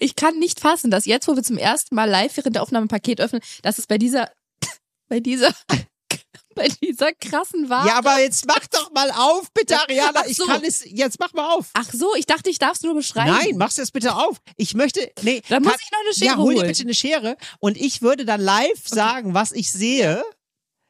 Ich 0.00 0.16
kann 0.16 0.38
nicht 0.38 0.60
fassen, 0.60 0.90
dass 0.90 1.06
jetzt, 1.06 1.28
wo 1.28 1.36
wir 1.36 1.42
zum 1.42 1.58
ersten 1.58 1.94
Mal 1.94 2.08
live 2.08 2.36
während 2.36 2.56
der 2.56 2.62
Aufnahme 2.62 2.86
ein 2.86 2.88
Paket 2.88 3.20
öffnen, 3.20 3.42
dass 3.62 3.78
es 3.78 3.86
bei 3.86 3.98
dieser, 3.98 4.30
bei 5.08 5.20
dieser, 5.20 5.54
bei 6.54 6.68
dieser 6.82 7.12
krassen 7.12 7.68
Wahl. 7.68 7.86
Ja, 7.86 7.96
aber 7.98 8.20
jetzt 8.20 8.46
mach 8.46 8.66
doch 8.68 8.90
mal 8.92 9.10
auf, 9.10 9.50
bitte, 9.52 9.78
Ariana. 9.78 10.20
Ach 10.22 10.26
Ich 10.26 10.36
so. 10.36 10.46
kann 10.46 10.62
es, 10.64 10.82
jetzt 10.84 11.18
mach 11.20 11.32
mal 11.32 11.54
auf. 11.54 11.70
Ach 11.74 11.90
so, 11.92 12.14
ich 12.16 12.26
dachte, 12.26 12.50
ich 12.50 12.58
darf 12.58 12.76
es 12.76 12.82
nur 12.82 12.94
beschreiben. 12.94 13.30
Nein, 13.36 13.56
mach's 13.56 13.76
jetzt 13.76 13.92
bitte 13.92 14.14
auf. 14.14 14.38
Ich 14.56 14.74
möchte, 14.74 15.10
nee. 15.22 15.42
Dann 15.48 15.62
muss 15.62 15.74
ich 15.80 15.90
noch 15.90 16.00
eine 16.00 16.14
Schere 16.14 16.26
Ja, 16.26 16.36
hol 16.36 16.54
dir 16.54 16.64
bitte 16.66 16.82
eine 16.82 16.94
Schere 16.94 17.36
und 17.60 17.76
ich 17.76 18.02
würde 18.02 18.24
dann 18.24 18.40
live 18.40 18.86
sagen, 18.86 19.34
was 19.34 19.52
ich 19.52 19.70
sehe. 19.72 20.24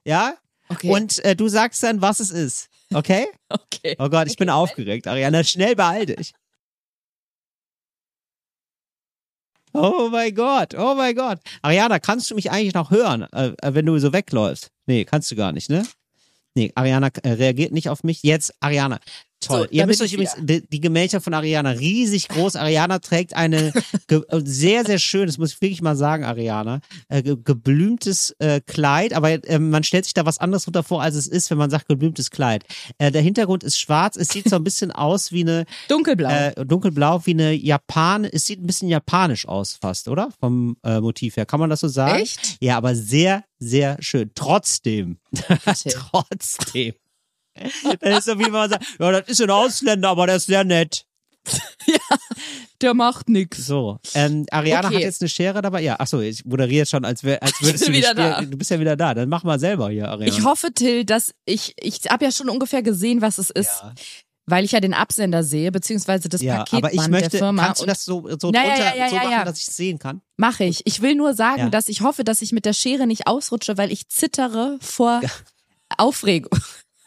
Ja? 0.05 0.37
Okay. 0.69 0.91
Und 0.91 1.25
äh, 1.25 1.37
du 1.37 1.49
sagst 1.49 1.83
dann, 1.83 2.01
was 2.01 2.21
es 2.21 2.31
ist. 2.31 2.69
Okay? 2.95 3.27
okay. 3.49 3.97
Oh 3.99 4.09
Gott, 4.09 4.29
ich 4.29 4.37
bin 4.37 4.51
aufgeregt. 4.51 5.07
Ariana, 5.07 5.45
schnell 5.45 5.77
beeil 5.77 6.07
dich. 6.07 6.33
Oh 9.75 10.09
mein 10.11 10.35
Gott, 10.35 10.75
oh 10.75 10.95
mein 10.95 11.15
Gott. 11.15 11.39
Ariana, 11.63 11.99
kannst 11.99 12.31
du 12.31 12.35
mich 12.35 12.51
eigentlich 12.51 12.75
noch 12.75 12.91
hören, 12.91 13.23
äh, 13.33 13.53
äh, 13.63 13.75
wenn 13.75 13.87
du 13.87 13.99
so 13.99 14.13
wegläufst? 14.13 14.71
Nee, 14.87 15.07
kannst 15.07 15.31
du 15.31 15.37
gar 15.37 15.53
nicht, 15.53 15.71
ne? 15.71 15.87
Nee, 16.55 16.73
Ariana 16.75 17.09
äh, 17.23 17.31
reagiert 17.31 17.73
nicht 17.73 17.89
auf 17.89 18.05
mich. 18.05 18.23
Jetzt, 18.23 18.53
Ariana. 18.61 19.01
Toll. 19.43 19.63
So, 19.63 19.69
Ihr 19.71 19.87
müsst 19.87 20.01
euch 20.03 20.13
übrigens 20.13 20.37
die, 20.39 20.67
die 20.67 20.81
Gemächer 20.81 21.21
von 21.21 21.35
Ariana 21.35 21.71
riesig 21.71 22.29
groß. 22.29 22.57
Ariana 22.57 22.99
trägt 22.99 23.35
eine 23.35 23.73
äh, 24.09 24.21
sehr, 24.45 24.85
sehr 24.85 24.99
schön, 24.99 25.27
das 25.27 25.39
muss 25.39 25.53
ich 25.55 25.61
wirklich 25.61 25.83
mal 25.83 25.97
sagen, 25.97 26.25
Ariana, 26.25 26.81
äh, 27.09 27.23
ge 27.23 27.37
geblümtes 27.43 28.35
äh, 28.39 28.61
Kleid, 28.61 29.13
aber 29.13 29.31
äh, 29.31 29.59
man 29.59 29.85
stellt 29.85 30.05
sich 30.05 30.15
da 30.15 30.25
was 30.25 30.39
anderes 30.39 30.65
drunter 30.65 30.83
vor, 30.83 31.03
als 31.03 31.15
es 31.17 31.27
ist, 31.27 31.51
wenn 31.51 31.59
man 31.59 31.71
sagt 31.71 31.89
geblümtes 31.89 32.31
Kleid. 32.31 32.65
Äh, 32.99 33.11
der 33.11 33.23
Hintergrund 33.23 33.65
ist 33.65 33.79
schwarz, 33.79 34.17
es 34.17 34.29
sieht 34.29 34.49
so 34.49 34.57
ein 34.57 34.65
bisschen 34.65 34.93
aus 34.93 35.33
wie 35.33 35.43
eine 35.43 35.65
Dunkelblau. 35.89 36.31
äh, 36.31 36.65
dunkelblau, 36.65 37.23
wie 37.25 37.33
eine 37.33 37.53
Japan, 37.53 38.25
es 38.25 38.47
sieht 38.47 38.61
ein 38.61 38.67
bisschen 38.67 38.89
japanisch 38.89 39.47
aus 39.47 39.77
fast, 39.81 40.09
oder? 40.09 40.29
Vom 40.41 40.77
Motiv 40.85 41.37
her. 41.37 41.47
Kann 41.47 41.61
man 41.61 41.71
das 41.71 41.81
so 41.81 41.89
sagen? 41.89 42.21
Echt? 42.21 42.57
Ja, 42.61 42.77
aber 42.77 42.95
sehr, 42.95 43.45
sehr 43.59 43.97
schön. 44.01 44.31
Trotzdem. 44.35 45.19
Trotzdem. 45.91 46.95
Das 48.01 48.19
ist 48.19 48.25
so 48.25 48.39
wie 48.39 48.51
man 48.51 48.71
sagt, 48.71 48.85
ja, 48.99 49.13
das 49.13 49.29
ist 49.29 49.41
ein 49.43 49.51
Ausländer, 49.51 50.09
aber 50.11 50.27
der 50.27 50.37
ist 50.37 50.47
sehr 50.47 50.65
nett. 50.65 51.05
Der 52.81 52.95
macht 52.95 53.29
nix. 53.29 53.67
So, 53.67 53.99
ähm, 54.15 54.47
Ariana 54.51 54.89
Okay. 54.89 54.97
hat 54.97 55.03
jetzt 55.03 55.23
eine 55.23 55.29
Schere 55.29 55.63
dabei. 55.63 55.83
Ja, 55.83 55.97
ach 55.99 56.07
so, 56.07 56.21
ich 56.21 56.45
moderiere 56.45 56.87
schon, 56.87 57.05
als, 57.05 57.23
wär, 57.25 57.43
als 57.43 57.55
würdest 57.61 57.87
du 57.87 57.93
wieder 57.93 58.15
da. 58.15 58.41
Du 58.43 58.57
bist 58.57 58.71
ja 58.71 58.81
wieder 58.81 58.97
da. 58.97 59.15
Dann 59.15 59.29
mach 59.29 59.45
mal 59.45 59.59
selber 59.61 59.91
hier, 59.91 60.09
Ariana. 60.09 60.33
Ich 60.37 60.45
hoffe, 60.45 60.73
Till, 60.73 61.05
dass 61.05 61.33
ich, 61.45 61.75
ich 61.81 62.01
habe 62.11 62.25
ja 62.25 62.33
schon 62.33 62.49
ungefähr 62.49 62.83
gesehen, 62.83 63.21
was 63.23 63.39
es 63.39 63.51
ist, 63.51 63.71
Ja. 63.83 63.95
weil 64.47 64.65
ich 64.65 64.73
ja 64.73 64.81
den 64.81 64.95
Absender 64.95 65.45
sehe, 65.45 65.71
beziehungsweise 65.71 66.29
das 66.29 66.43
ja, 66.43 66.59
Paketband 66.59 66.85
aber 66.85 66.95
ich 66.95 67.09
möchte, 67.09 67.31
der 67.31 67.39
Firma. 67.41 67.67
kannst 67.67 67.83
du 67.83 67.87
das 67.87 68.05
so, 68.05 68.23
so 68.23 68.27
Ja, 68.29 68.35
ja, 68.35 68.37
drunter 68.39 68.65
ja, 68.65 68.95
ja, 68.97 69.09
so 69.09 69.15
ja, 69.17 69.23
machen, 69.23 69.33
ja. 69.33 69.45
dass 69.45 69.59
ich 69.59 69.69
es 69.69 69.77
sehen 69.77 69.99
kann? 69.99 70.21
Mache 70.37 70.65
ich. 70.65 70.83
Ich 70.85 71.03
will 71.03 71.15
nur 71.15 71.35
sagen, 71.35 71.61
Ja. 71.63 71.71
dass 71.71 71.89
ich 71.89 72.01
hoffe, 72.01 72.25
dass 72.25 72.43
ich 72.43 72.51
mit 72.53 72.65
der 72.65 72.73
Schere 72.73 73.07
nicht 73.07 73.27
ausrutsche, 73.29 73.79
weil 73.79 73.93
ich 73.93 74.09
zittere 74.09 74.79
vor 74.81 75.21
Aufregung. 75.99 76.51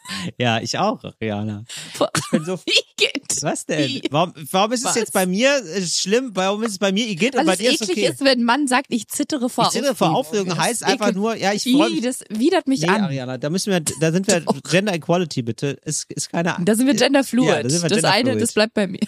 Ja, 0.40 0.60
ich 0.62 0.78
auch, 0.78 1.04
Ariana. 1.04 1.64
Vor 1.94 2.10
Ich 2.16 2.30
bin 2.32 2.46
so 2.46 2.54
Igitt. 2.66 3.42
Was 3.42 3.66
denn? 3.66 4.02
Warum, 4.12 4.34
warum 4.52 4.72
ist 4.72 4.82
es 4.82 4.86
Was? 4.86 4.96
jetzt 4.96 5.14
bei 5.14 5.26
mir 5.26 5.50
äh, 5.66 5.82
schlimm? 5.86 6.32
Warum 6.34 6.64
ist 6.64 6.72
es 6.74 6.78
bei 6.80 6.92
mir 6.92 7.06
Igitt 7.08 7.34
und 7.36 7.40
Weil 7.40 7.46
bei 7.48 7.54
es 7.54 7.60
dir 7.60 7.72
ist 7.72 7.82
eklig 7.82 7.98
okay? 8.06 8.14
ist, 8.14 8.20
wenn 8.22 8.40
ein 8.40 8.44
Mann 8.44 8.68
sagt, 8.68 8.88
ich 8.90 9.08
zittere 9.08 9.50
vor 9.50 9.66
ich 9.66 9.72
zittere 9.72 9.96
vor 9.96 10.16
Aufregung 10.16 10.50
Das 10.50 10.58
heißt 10.60 10.84
einfach 10.84 11.14
nur, 11.14 11.36
ja, 11.36 11.54
ich 11.54 11.64
freue 11.64 11.90
mich. 11.90 12.02
das 12.02 12.20
widert 12.30 12.68
mich 12.68 12.82
Nee, 12.82 12.88
an. 12.90 13.02
Ariana, 13.06 13.38
da 13.38 13.50
müssen 13.50 13.72
wir, 13.72 13.82
da 13.82 14.12
sind 14.12 14.28
wir 14.28 14.40
Doch. 14.46 14.62
Gender 14.64 14.94
Equality 14.94 15.42
bitte. 15.42 15.78
Ist, 15.84 16.06
ist 16.12 16.32
keine 16.32 16.56
Da 16.64 16.76
sind 16.76 16.88
wir 16.88 16.94
genderfluid. 16.94 17.48
Ja, 17.48 17.64
da 17.64 17.70
sind 17.70 17.82
wir 17.82 17.90
das 17.90 18.04
eine, 18.04 18.16
genderfluid. 18.32 18.42
das 18.44 18.54
bleibt 18.54 18.74
bei 18.74 18.88
mir. 18.88 19.00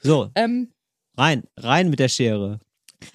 So, 0.00 0.30
Ähm, 0.34 0.72
rein, 1.16 1.42
rein 1.56 1.90
mit 1.90 1.98
der 1.98 2.08
Schere. 2.08 2.60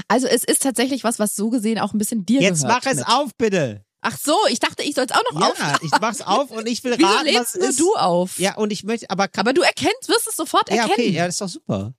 also 0.07 0.27
es 0.27 0.43
ist 0.43 0.61
tatsächlich 0.61 1.03
was, 1.03 1.17
was 1.19 1.35
so 1.35 1.49
gesehen 1.49 1.79
auch 1.79 1.93
ein 1.93 1.97
bisschen 1.97 2.25
dir 2.25 2.41
Jetzt 2.41 2.63
gehört. 2.63 2.83
mach 2.85 2.91
es 2.91 2.97
mit. 2.99 3.07
auf, 3.07 3.31
bitte. 3.37 3.83
Ach 4.03 4.17
so, 4.21 4.35
ich 4.49 4.59
dachte, 4.59 4.83
ich 4.83 4.95
soll 4.95 5.05
es 5.05 5.11
auch 5.11 5.23
noch 5.31 5.39
Ja, 5.57 5.73
auf. 5.73 5.81
ich 5.81 5.91
mach's 6.01 6.21
auf 6.21 6.51
und 6.51 6.67
ich 6.67 6.83
will 6.83 6.93
Wieso 6.97 7.07
raten, 7.09 7.25
was 7.27 7.33
lädst 7.33 7.55
nur 7.57 7.69
ist. 7.69 7.79
du 7.79 7.93
auf? 7.95 8.37
Ja, 8.39 8.55
und 8.55 8.71
ich 8.71 8.83
möchte, 8.83 9.09
aber, 9.09 9.29
Aber 9.35 9.53
du 9.53 9.61
erkennst, 9.61 10.07
wirst 10.09 10.27
es 10.27 10.35
sofort 10.35 10.69
ja, 10.69 10.75
erkennen. 10.83 10.93
okay, 10.93 11.09
ja, 11.09 11.25
das 11.25 11.35
ist 11.35 11.41
doch 11.41 11.49
super. 11.49 11.93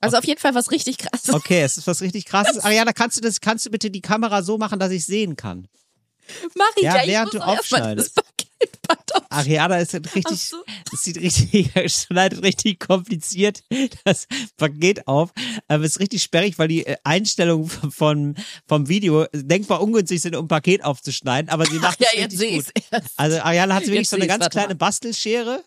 Also 0.00 0.16
auf 0.18 0.24
jeden 0.24 0.40
Fall 0.40 0.54
was 0.54 0.70
richtig 0.72 0.98
krasses. 0.98 1.32
Okay, 1.32 1.62
es 1.62 1.76
ist 1.78 1.86
was 1.86 2.00
richtig 2.02 2.26
krasses. 2.26 2.58
Ariana, 2.64 2.92
kannst 2.92 3.16
du 3.16 3.20
das, 3.20 3.40
kannst 3.40 3.64
du 3.64 3.70
bitte 3.70 3.90
die 3.90 4.00
Kamera 4.00 4.42
so 4.42 4.58
machen, 4.58 4.78
dass 4.78 4.90
ich 4.92 5.06
sehen 5.06 5.36
kann? 5.36 5.68
Mach 6.54 6.66
ich 6.76 6.82
Ja, 6.82 6.96
ja, 7.02 7.06
während 7.06 7.32
muss 7.34 7.42
du 7.42 7.48
erst 7.50 7.58
aufschneidest. 7.60 8.14
gespannt 8.16 9.14
aus. 9.14 9.22
Ariana 9.30 9.78
ist 9.78 9.94
richtig, 9.94 10.24
Ach 10.26 10.36
so. 10.36 10.56
es 10.92 11.02
sieht 11.02 11.16
richtig, 11.18 11.70
schneidet 11.92 12.42
richtig 12.42 12.78
kompliziert 12.80 13.62
das 14.04 14.26
Paket 14.56 15.06
auf. 15.08 15.30
Aber 15.68 15.84
es 15.84 15.92
ist 15.92 16.00
richtig 16.00 16.22
sperrig, 16.22 16.58
weil 16.58 16.68
die 16.68 16.86
äh, 16.86 16.96
Einstellungen 17.04 17.68
von, 17.68 18.36
vom 18.68 18.88
Video 18.88 19.26
denkbar 19.32 19.80
ungünstig 19.82 20.20
sind, 20.20 20.36
um 20.36 20.44
ein 20.44 20.48
Paket 20.48 20.84
aufzuschneiden. 20.84 21.50
Aber 21.50 21.66
sie 21.66 21.78
macht 21.78 22.00
Ja, 22.00 22.08
es 22.12 22.18
jetzt 22.18 22.40
richtig 22.40 22.66
gut. 22.66 22.72
es. 22.92 23.00
Also 23.16 23.38
Ariana 23.40 23.74
hat 23.74 23.82
wirklich 23.82 24.00
Jetzt 24.00 24.10
so 24.10 24.16
eine 24.16 24.26
ganz 24.26 24.48
kleine 24.50 24.74
Bastelschere. 24.74 25.64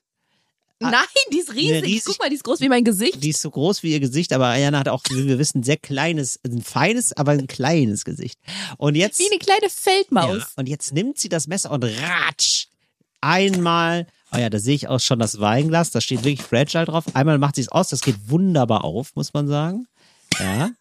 Nein, 0.79 0.93
die 1.31 1.39
ist 1.39 1.53
riesig. 1.53 1.83
riesig- 1.83 2.03
Guck 2.05 2.19
mal, 2.19 2.29
die 2.29 2.35
ist 2.35 2.43
groß 2.43 2.59
wie 2.59 2.69
mein 2.69 2.83
Gesicht. 2.83 3.23
Die 3.23 3.29
ist 3.29 3.41
so 3.41 3.49
groß 3.49 3.81
wie 3.83 3.91
ihr 3.93 3.99
Gesicht, 4.01 4.33
aber 4.33 4.47
Ariana 4.47 4.79
hat 4.79 4.89
auch, 4.89 5.01
wie 5.09 5.25
wir 5.25 5.39
wissen, 5.39 5.59
ein 5.59 5.63
sehr 5.63 5.77
kleines, 5.77 6.39
ein 6.45 6.61
feines, 6.61 7.13
aber 7.13 7.31
ein 7.31 7.47
kleines 7.47 8.03
Gesicht. 8.05 8.39
Und 8.77 8.95
jetzt. 8.95 9.19
Wie 9.19 9.29
eine 9.31 9.39
kleine 9.39 9.69
Feldmaus. 9.69 10.37
Ja, 10.39 10.47
und 10.57 10.67
jetzt 10.69 10.93
nimmt 10.93 11.17
sie 11.17 11.29
das 11.29 11.47
Messer 11.47 11.71
und 11.71 11.83
ratsch 11.83 12.67
einmal. 13.21 14.07
Oh 14.33 14.37
ja, 14.37 14.49
da 14.49 14.59
sehe 14.59 14.75
ich 14.75 14.87
auch 14.87 14.99
schon 14.99 15.19
das 15.19 15.39
Weinglas. 15.39 15.91
Da 15.91 16.01
steht 16.01 16.23
wirklich 16.23 16.45
Fragile 16.45 16.85
drauf. 16.85 17.05
Einmal 17.13 17.37
macht 17.37 17.55
sie 17.55 17.61
es 17.61 17.69
aus. 17.69 17.89
Das 17.89 18.01
geht 18.01 18.29
wunderbar 18.29 18.83
auf, 18.83 19.15
muss 19.15 19.33
man 19.33 19.47
sagen. 19.47 19.87
Ja. 20.39 20.71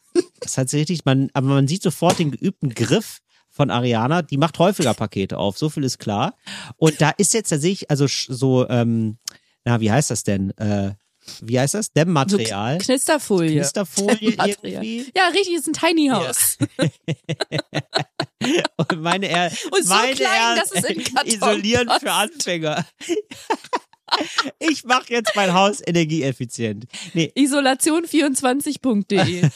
Das 0.41 0.59
hat 0.59 0.69
sie 0.71 0.79
richtig, 0.79 1.05
man, 1.05 1.31
aber 1.35 1.49
man 1.49 1.69
sieht 1.69 1.83
sofort 1.83 2.19
den 2.19 2.31
geübten 2.33 2.71
Griff 2.75 3.19
von 3.51 3.71
Ariana. 3.71 4.23
Die 4.23 4.37
macht 4.39 4.59
häufiger 4.59 4.95
Pakete 4.95 5.39
auf. 5.39 5.57
So 5.59 5.69
viel 5.71 5.85
ist 5.85 5.99
klar. 5.99 6.35
Und 6.77 7.01
da 7.01 7.11
ist 7.11 7.33
jetzt 7.35 7.51
tatsächlich, 7.51 7.91
also 7.91 8.07
sch- 8.07 8.33
so, 8.33 8.69
ähm, 8.69 9.19
na, 9.65 9.81
wie 9.81 9.91
heißt 9.91 10.11
das 10.11 10.23
denn? 10.25 10.51
Äh, 10.59 10.93
wie 11.41 11.59
heißt 11.59 11.73
das? 11.75 11.87
So 11.87 11.93
Dämmmaterial. 11.97 12.79
Knisterfolie. 12.79 13.57
Knisterfolie 13.57 14.31
Material. 14.37 14.85
irgendwie. 14.85 15.07
Ja, 15.17 15.29
richtig, 15.29 15.55
ist 15.57 15.67
ein 15.69 15.73
Tiny 15.73 16.09
House. 16.09 16.59
Und 18.77 19.01
meine 19.01 19.29
er 19.29 19.51
Und 19.71 19.85
so 19.85 19.95
meine 19.95 20.15
klein, 20.15 20.59
dass 20.59 20.73
es 20.73 20.85
in 20.85 21.03
Karton 21.03 21.33
isolieren 21.33 21.87
passt. 21.87 22.01
für 22.03 22.13
Anfänger. 22.13 22.87
ich 24.59 24.85
mache 24.85 25.13
jetzt 25.13 25.33
mein 25.35 25.55
Haus 25.55 25.81
energieeffizient. 25.85 26.85
Nee, 27.15 27.33
Isolation24.de. 27.37 29.49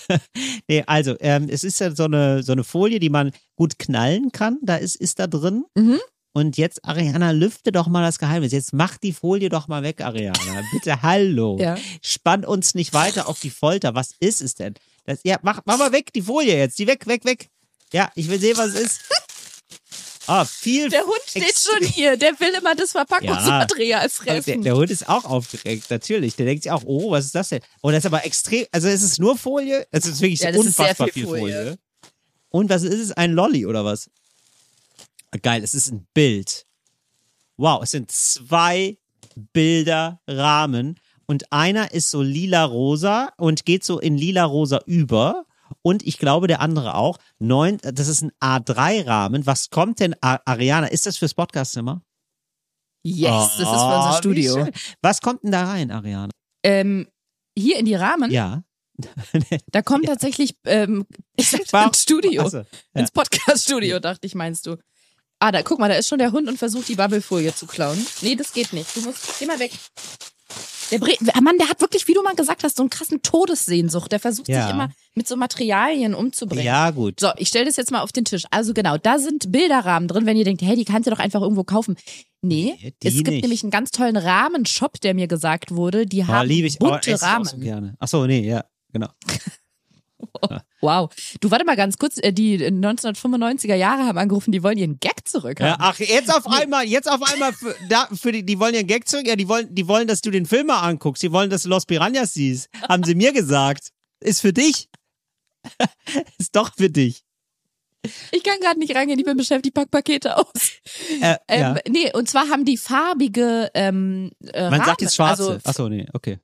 nee 0.69 0.85
also 0.87 1.17
ähm, 1.21 1.49
es 1.51 1.65
ist 1.65 1.81
ja 1.81 1.95
so 1.95 2.05
eine 2.05 2.43
so 2.43 2.53
eine 2.53 2.65
Folie, 2.65 2.99
die 2.99 3.11
man 3.11 3.33
gut 3.57 3.79
knallen 3.79 4.33
kann. 4.33 4.59
Da 4.63 4.77
ist 4.77 4.97
ist 4.97 5.19
da 5.19 5.27
drin. 5.27 5.65
Mhm. 5.75 6.01
Und 6.39 6.57
jetzt, 6.57 6.85
Ariana, 6.85 7.33
lüfte 7.33 7.73
doch 7.73 7.89
mal 7.89 8.01
das 8.01 8.21
Geheimnis. 8.21 8.53
Jetzt 8.53 8.73
mach 8.73 8.97
die 8.97 9.13
Folie 9.13 9.49
doch 9.49 9.67
mal 9.67 9.83
weg, 9.83 10.01
Ariana. 10.01 10.39
Bitte, 10.73 11.03
hallo. 11.03 11.57
Ja. 11.59 11.77
Spann 12.01 12.45
uns 12.45 12.77
nicht 12.77 12.93
weiter 12.95 13.29
auf 13.29 13.41
die 13.41 13.51
Folter. 13.51 13.97
Was 13.97 14.15
ist 14.21 14.41
es 14.41 14.55
denn? 14.55 14.75
Das, 15.05 15.19
ja, 15.25 15.39
mach, 15.43 15.63
mach 15.65 15.79
mal 15.79 15.91
weg 15.91 16.13
die 16.13 16.23
Folie 16.23 16.57
jetzt. 16.57 16.79
Die 16.79 16.87
weg, 16.87 17.09
weg, 17.09 17.25
weg. 17.25 17.49
Ja, 17.93 18.13
ich 18.15 18.29
will 18.31 18.39
sehen, 18.39 18.57
was 18.57 18.69
es 18.69 18.81
ist. 18.83 19.01
Ah, 20.31 20.45
viel. 20.45 20.91
Der 20.91 21.05
Hund 21.05 21.23
steht 21.27 21.59
schon 21.59 21.83
hier. 21.89 22.19
Der 22.19 22.39
will 22.39 22.53
immer 22.59 22.75
das 22.75 22.91
Verpackungsmaterial 22.91 24.03
Der, 24.03 24.11
fressen. 24.11 24.61
der 24.63 24.77
Hund 24.77 24.91
ist 24.91 25.09
auch 25.09 25.25
aufgeregt, 25.25 25.87
natürlich. 25.89 26.37
Der 26.37 26.45
denkt 26.45 26.65
sich 26.65 26.71
auch, 26.71 26.83
oh, 26.85 27.11
was 27.13 27.25
ist 27.25 27.35
das 27.35 27.49
denn? 27.49 27.61
Oh, 27.81 27.91
das 27.91 28.01
ist 28.01 28.07
aber 28.07 28.27
extrem, 28.27 28.67
also 28.71 28.89
es 28.89 29.01
ist 29.01 29.19
nur 29.19 29.39
Folie, 29.39 29.87
es 29.91 30.05
ist 30.05 30.21
wirklich 30.21 30.41
Ja, 30.41 30.51
unfassbar 30.51 31.09
viel 31.09 31.23
viel 31.23 31.25
Folie. 31.25 31.41
Folie. 31.41 31.79
Und 32.51 32.69
was 32.69 32.83
ist 32.83 33.01
es? 33.01 33.13
Ein 33.13 33.33
Lolly 33.33 33.65
oder 33.65 33.87
was? 33.87 34.11
Ah, 35.31 35.39
Geil, 35.43 35.63
es 35.63 35.75
ist 35.75 35.91
ein 35.91 36.07
Bild. 36.15 36.67
Wow, 37.57 37.83
es 37.83 37.91
sind 37.91 38.11
zwei 38.11 38.99
Bilderrahmen 39.53 40.99
und 41.27 41.53
einer 41.53 41.93
ist 41.93 42.11
so 42.11 42.23
lila-rosa 42.23 43.33
und 43.37 43.65
geht 43.65 43.85
so 43.85 43.99
in 43.99 44.17
lila-rosa 44.17 44.81
über. 44.87 45.45
Und 45.83 46.07
ich 46.07 46.19
glaube, 46.19 46.47
der 46.47 46.61
andere 46.61 46.95
auch. 46.95 47.19
Neun, 47.39 47.79
das 47.83 48.09
ist 48.09 48.23
ein 48.23 48.33
A3-Rahmen. 48.41 49.47
Was 49.47 49.69
kommt 49.69 50.01
denn, 50.01 50.15
Ariana? 50.23 50.87
Ist 50.87 51.07
das 51.07 51.19
fürs 51.19 51.35
Podcastzimmer? 51.35 52.03
yes, 53.05 53.31
das 53.31 53.59
ist 53.59 53.65
für 53.67 53.69
unser 53.69 54.11
wie 54.13 54.17
Studio. 54.19 54.69
Was 55.03 55.21
kommt 55.21 55.43
denn 55.45 55.53
da 55.53 55.65
rein, 55.65 55.91
Ariana? 55.91 56.31
Ähm, 56.63 57.07
hier 57.57 57.79
in 57.79 57.85
die 57.85 57.95
Rahmen, 57.95 58.31
Ja. 58.31 58.63
da 59.71 59.83
kommt 59.83 60.07
tatsächlich, 60.07 60.57
ähm, 60.65 61.07
ins 61.37 62.03
Studio. 62.03 62.43
Ach 62.47 62.51
so, 62.51 62.59
ja. 62.59 62.65
Ins 62.95 63.11
Podcast-Studio, 63.13 64.01
dachte 64.01 64.27
ich, 64.27 64.35
meinst 64.35 64.67
du. 64.67 64.77
Ah, 65.41 65.53
da, 65.53 65.63
guck 65.63 65.79
mal, 65.79 65.89
da 65.89 65.95
ist 65.95 66.09
schon 66.09 66.19
der 66.19 66.33
Hund 66.33 66.49
und 66.49 66.59
versucht, 66.59 66.89
die 66.89 66.97
Bubblefolie 66.97 67.55
zu 67.55 67.67
klauen. 67.67 68.05
Nee, 68.23 68.35
das 68.37 68.53
geht 68.53 68.73
nicht. 68.73 68.95
Du 68.97 69.03
musst, 69.03 69.39
geh 69.39 69.47
mal 69.47 69.59
weg. 69.59 69.71
Der 70.91 70.99
Bre 70.99 71.13
Ah, 71.35 71.41
Mann, 71.43 71.59
der 71.59 71.69
hat 71.69 71.81
wirklich, 71.83 72.09
wie 72.09 72.15
du 72.15 72.23
mal 72.23 72.35
gesagt 72.35 72.65
hast, 72.65 72.77
so 72.79 72.83
einen 72.83 72.89
krassen 72.91 73.21
Todessehnsucht. 73.23 74.11
Der 74.11 74.19
versucht 74.21 74.49
Ja. 74.49 74.63
sich 74.63 74.73
immer 74.73 74.91
mit 75.15 75.29
so 75.29 75.37
Materialien 75.37 76.15
umzubringen. 76.15 76.65
Ja, 76.65 76.91
gut. 76.91 77.21
So, 77.21 77.29
ich 77.37 77.49
stelle 77.49 77.67
das 77.67 77.77
jetzt 77.77 77.91
mal 77.91 78.01
auf 78.01 78.11
den 78.11 78.25
Tisch. 78.25 78.45
Also 78.51 78.73
genau, 78.73 78.97
da 78.97 79.19
sind 79.19 79.53
Bilderrahmen 79.53 80.09
drin, 80.09 80.25
wenn 80.27 80.37
ihr 80.39 80.45
denkt, 80.45 80.63
hey, 80.63 80.75
die 80.77 80.87
kannst 80.87 81.07
du 81.07 81.11
doch 81.11 81.19
einfach 81.19 81.43
irgendwo 81.43 81.63
kaufen. 81.65 81.97
Nee, 82.41 82.77
Nee, 82.81 82.95
es 83.05 83.15
gibt 83.15 83.29
nicht. 83.29 83.43
nämlich 83.43 83.63
einen 83.63 83.71
ganz 83.71 83.91
tollen 83.91 84.17
Rahmenshop, 84.17 84.99
der 85.01 85.13
mir 85.15 85.29
gesagt 85.29 85.73
wurde, 85.75 86.07
die 86.07 86.23
Oh, 86.23 86.29
haben 86.29 86.49
liebe 86.49 86.67
ich. 86.67 86.77
Oh, 86.81 86.87
bunte 86.89 87.11
esse 87.11 87.25
ich 87.25 87.31
auch 87.31 87.35
Rahmen. 87.35 87.45
so 87.45 87.59
gerne. 87.59 87.95
Ach 87.99 88.09
so, 88.09 88.25
nee, 88.27 88.49
ja, 88.49 88.65
genau. 88.93 89.09
Wow. 90.81 91.11
Du 91.41 91.51
warte 91.51 91.65
mal 91.65 91.75
ganz 91.75 91.99
kurz, 91.99 92.19
äh, 92.23 92.33
die 92.33 92.59
1995er 92.59 93.75
Jahre 93.75 94.05
haben 94.05 94.19
angerufen, 94.19 94.53
die 94.53 94.63
wollen 94.63 94.79
ihren 94.79 95.01
Gag 95.01 95.27
zurück 95.27 95.59
Ja, 95.59 95.77
ach, 95.81 95.99
jetzt 95.99 96.33
auf 96.33 96.47
einmal, 96.47 96.85
jetzt 96.85 97.11
auf 97.11 97.21
einmal 97.23 97.53
für, 97.53 97.75
da, 97.89 98.09
für 98.13 98.31
die, 98.31 98.45
die 98.47 98.61
wollen 98.61 98.75
ihren 98.75 98.87
Gag 98.87 99.09
zurück. 99.09 99.27
Ja, 99.27 99.35
die 99.35 99.49
wollen, 99.49 99.75
die 99.75 99.89
wollen, 99.89 100.07
dass 100.07 100.21
du 100.21 100.31
den 100.31 100.47
Film 100.47 100.69
mal 100.69 100.81
anguckst. 100.81 101.23
Die 101.23 101.33
wollen, 101.33 101.51
dass 101.51 101.65
du 101.65 101.69
Los 101.69 101.85
Piranhas 101.87 102.35
siehst. 102.35 102.69
Haben 102.89 103.03
sie 103.03 103.15
mir 103.17 103.33
gesagt. 103.33 103.89
Ist 104.21 104.41
für 104.41 104.53
dich. 104.53 104.89
Ist 106.39 106.55
doch 106.55 106.73
für 106.77 106.91
dich. 106.91 107.25
Ich 108.31 108.45
kann 108.45 108.61
gerade 108.61 108.79
nicht 108.79 108.95
reingehen, 108.95 109.19
ich 109.19 109.25
bin 109.25 109.37
beschäftigt, 109.37 109.75
pack 109.75 109.91
Pakete 109.91 110.37
aus. 110.37 110.47
Äh, 111.21 111.37
Ähm, 111.49 111.61
ja. 111.61 111.77
Nee, 111.89 112.13
und 112.15 112.29
zwar 112.29 112.49
haben 112.49 112.65
die 112.65 112.77
farbige 112.77 113.71
ähm, 113.75 114.31
äh, 114.53 114.63
Man 114.63 114.75
Rahmen. 114.75 114.87
sagt 114.87 115.03
jetzt 115.03 115.17
schwarze. 115.17 115.43
Also, 115.49 115.61
ach 115.65 115.75
so, 115.75 115.89
nee, 115.89 116.07
okay. 116.13 116.39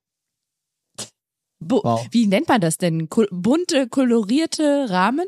Bu- 1.64 1.80
Wow. 1.82 2.06
Wie 2.10 2.26
nennt 2.26 2.48
man 2.48 2.60
das 2.60 2.78
denn? 2.78 3.08
Kol 3.08 3.28
bunte, 3.30 3.88
kolorierte 3.88 4.86
Rahmen? 4.90 5.26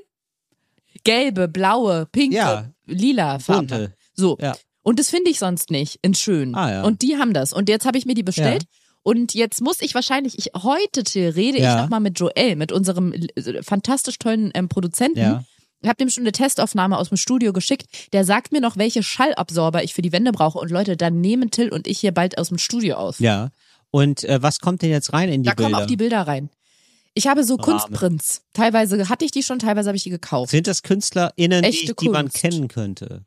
Gelbe, 1.05 1.49
blaue, 1.49 2.07
pinke, 2.11 2.37
Ja. 2.37 2.71
lila 2.87 3.39
Farben. 3.39 3.67
Bunte. 3.69 3.95
So. 4.15 4.37
Ja. 4.41 4.57
Und 4.83 4.99
das 4.99 5.11
finde 5.11 5.31
ich 5.31 5.39
sonst 5.39 5.71
nicht 5.71 5.99
in 6.03 6.15
schön. 6.15 6.55
Ah, 6.55 6.71
ja. 6.71 6.83
Und 6.85 7.03
die 7.03 7.17
haben 7.17 7.33
das. 7.35 7.53
Und 7.53 7.69
jetzt 7.69 7.87
habe 7.87 7.99
ich 7.99 8.07
mir 8.07 8.15
die 8.15 8.23
bestellt. 8.23 8.65
Und 9.03 9.35
jetzt 9.35 9.61
muss 9.61 9.83
ich 9.83 9.95
wahrscheinlich, 9.95 10.39
ich 10.39 10.51
heute 10.63 11.05
Till, 11.05 11.29
rede 11.31 11.59
Ja. 11.61 11.77
ich 11.77 11.83
nochmal 11.83 12.01
mit 12.01 12.19
Joel, 12.19 12.57
mit 12.57 12.73
unserem 12.73 13.15
fantastisch 13.63 14.19
tollen 14.19 14.51
ähm, 14.55 14.69
Produzenten. 14.69 15.19
Ja. 15.19 15.45
Ich 15.83 15.89
habe 15.89 15.97
dem 15.99 16.09
schon 16.09 16.23
eine 16.25 16.33
Testaufnahme 16.33 16.99
aus 16.99 17.11
dem 17.11 17.17
Studio 17.19 17.53
geschickt. 17.53 17.87
Der 18.13 18.25
sagt 18.25 18.51
mir 18.51 18.61
noch, 18.61 18.77
welche 18.77 19.03
Schallabsorber 19.03 19.85
ich 19.85 19.95
für 19.95 20.03
die 20.03 20.11
Wände 20.11 20.33
brauche. 20.33 20.59
Und 20.59 20.71
Leute, 20.71 20.97
dann 20.97 21.21
nehmen 21.21 21.51
Till 21.51 21.69
und 21.69 21.87
ich 21.87 22.01
hier 22.01 22.13
bald 22.13 22.39
aus 22.39 22.49
dem 22.49 22.59
Studio 22.59 22.97
auf. 22.97 23.21
Ja. 23.21 23.51
Und 23.91 24.25
äh, 24.25 24.43
was 24.43 24.61
kommt 24.61 24.83
denn 24.83 24.91
jetzt 24.91 25.13
rein 25.13 25.29
in 25.29 25.43
die 25.43 25.49
da 25.49 25.55
kommen 25.55 25.69
Bilder? 25.69 25.83
auch 25.83 25.87
die 25.87 25.97
Bilder 25.97 26.23
rein. 26.27 26.51
Ich 27.15 27.27
habe 27.27 27.45
so 27.45 27.55
Rahmen. 27.55 27.79
Kunstprints. 27.81 28.43
Teilweise 28.53 29.09
hatte 29.09 29.25
ich 29.25 29.31
die 29.31 29.43
schon, 29.43 29.59
teilweise 29.59 29.89
habe 29.89 29.97
ich 29.97 30.03
die 30.03 30.11
gekauft. 30.11 30.51
Sind 30.51 30.67
das 30.67 30.83
KünstlerInnen, 30.83 31.63
die, 31.63 31.69
Echte 31.69 31.95
die 31.95 32.09
man 32.11 32.31
kennen 32.31 32.69
könnte? 32.69 33.25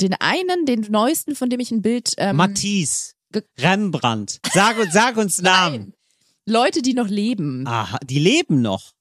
Den 0.00 0.14
einen, 0.14 0.66
den 0.66 0.86
neuesten, 0.90 1.34
von 1.34 1.48
dem 1.48 1.60
ich 1.60 1.70
ein 1.70 1.82
Bild. 1.82 2.12
Ähm, 2.18 2.36
Matisse, 2.36 3.14
Rembrandt. 3.58 4.40
Sag 4.52 4.78
uns, 4.78 4.92
sag 4.92 5.16
uns 5.16 5.40
Namen. 5.42 5.94
Leute, 6.46 6.82
die 6.82 6.94
noch 6.94 7.08
leben. 7.08 7.66
Aha, 7.66 7.98
die 8.04 8.18
leben 8.18 8.60
noch. 8.60 8.92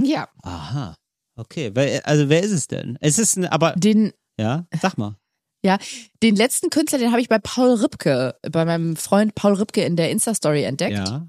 Ja. 0.00 0.28
Aha. 0.42 0.96
Okay, 1.36 1.72
also 2.04 2.28
wer 2.28 2.42
ist 2.42 2.50
es 2.50 2.66
denn? 2.66 2.98
Es 3.00 3.18
ist 3.18 3.36
ein, 3.36 3.46
aber, 3.46 3.72
Den, 3.72 4.12
ja, 4.38 4.66
sag 4.80 4.98
mal. 4.98 5.16
Ja, 5.62 5.78
den 6.22 6.36
letzten 6.36 6.70
Künstler, 6.70 6.98
den 6.98 7.10
habe 7.12 7.20
ich 7.20 7.28
bei 7.28 7.38
Paul 7.38 7.74
Ripke, 7.74 8.34
bei 8.50 8.64
meinem 8.64 8.96
Freund 8.96 9.34
Paul 9.34 9.54
Ripke 9.54 9.82
in 9.84 9.96
der 9.96 10.10
Insta-Story 10.10 10.62
entdeckt. 10.64 10.96
Ja. 10.98 11.26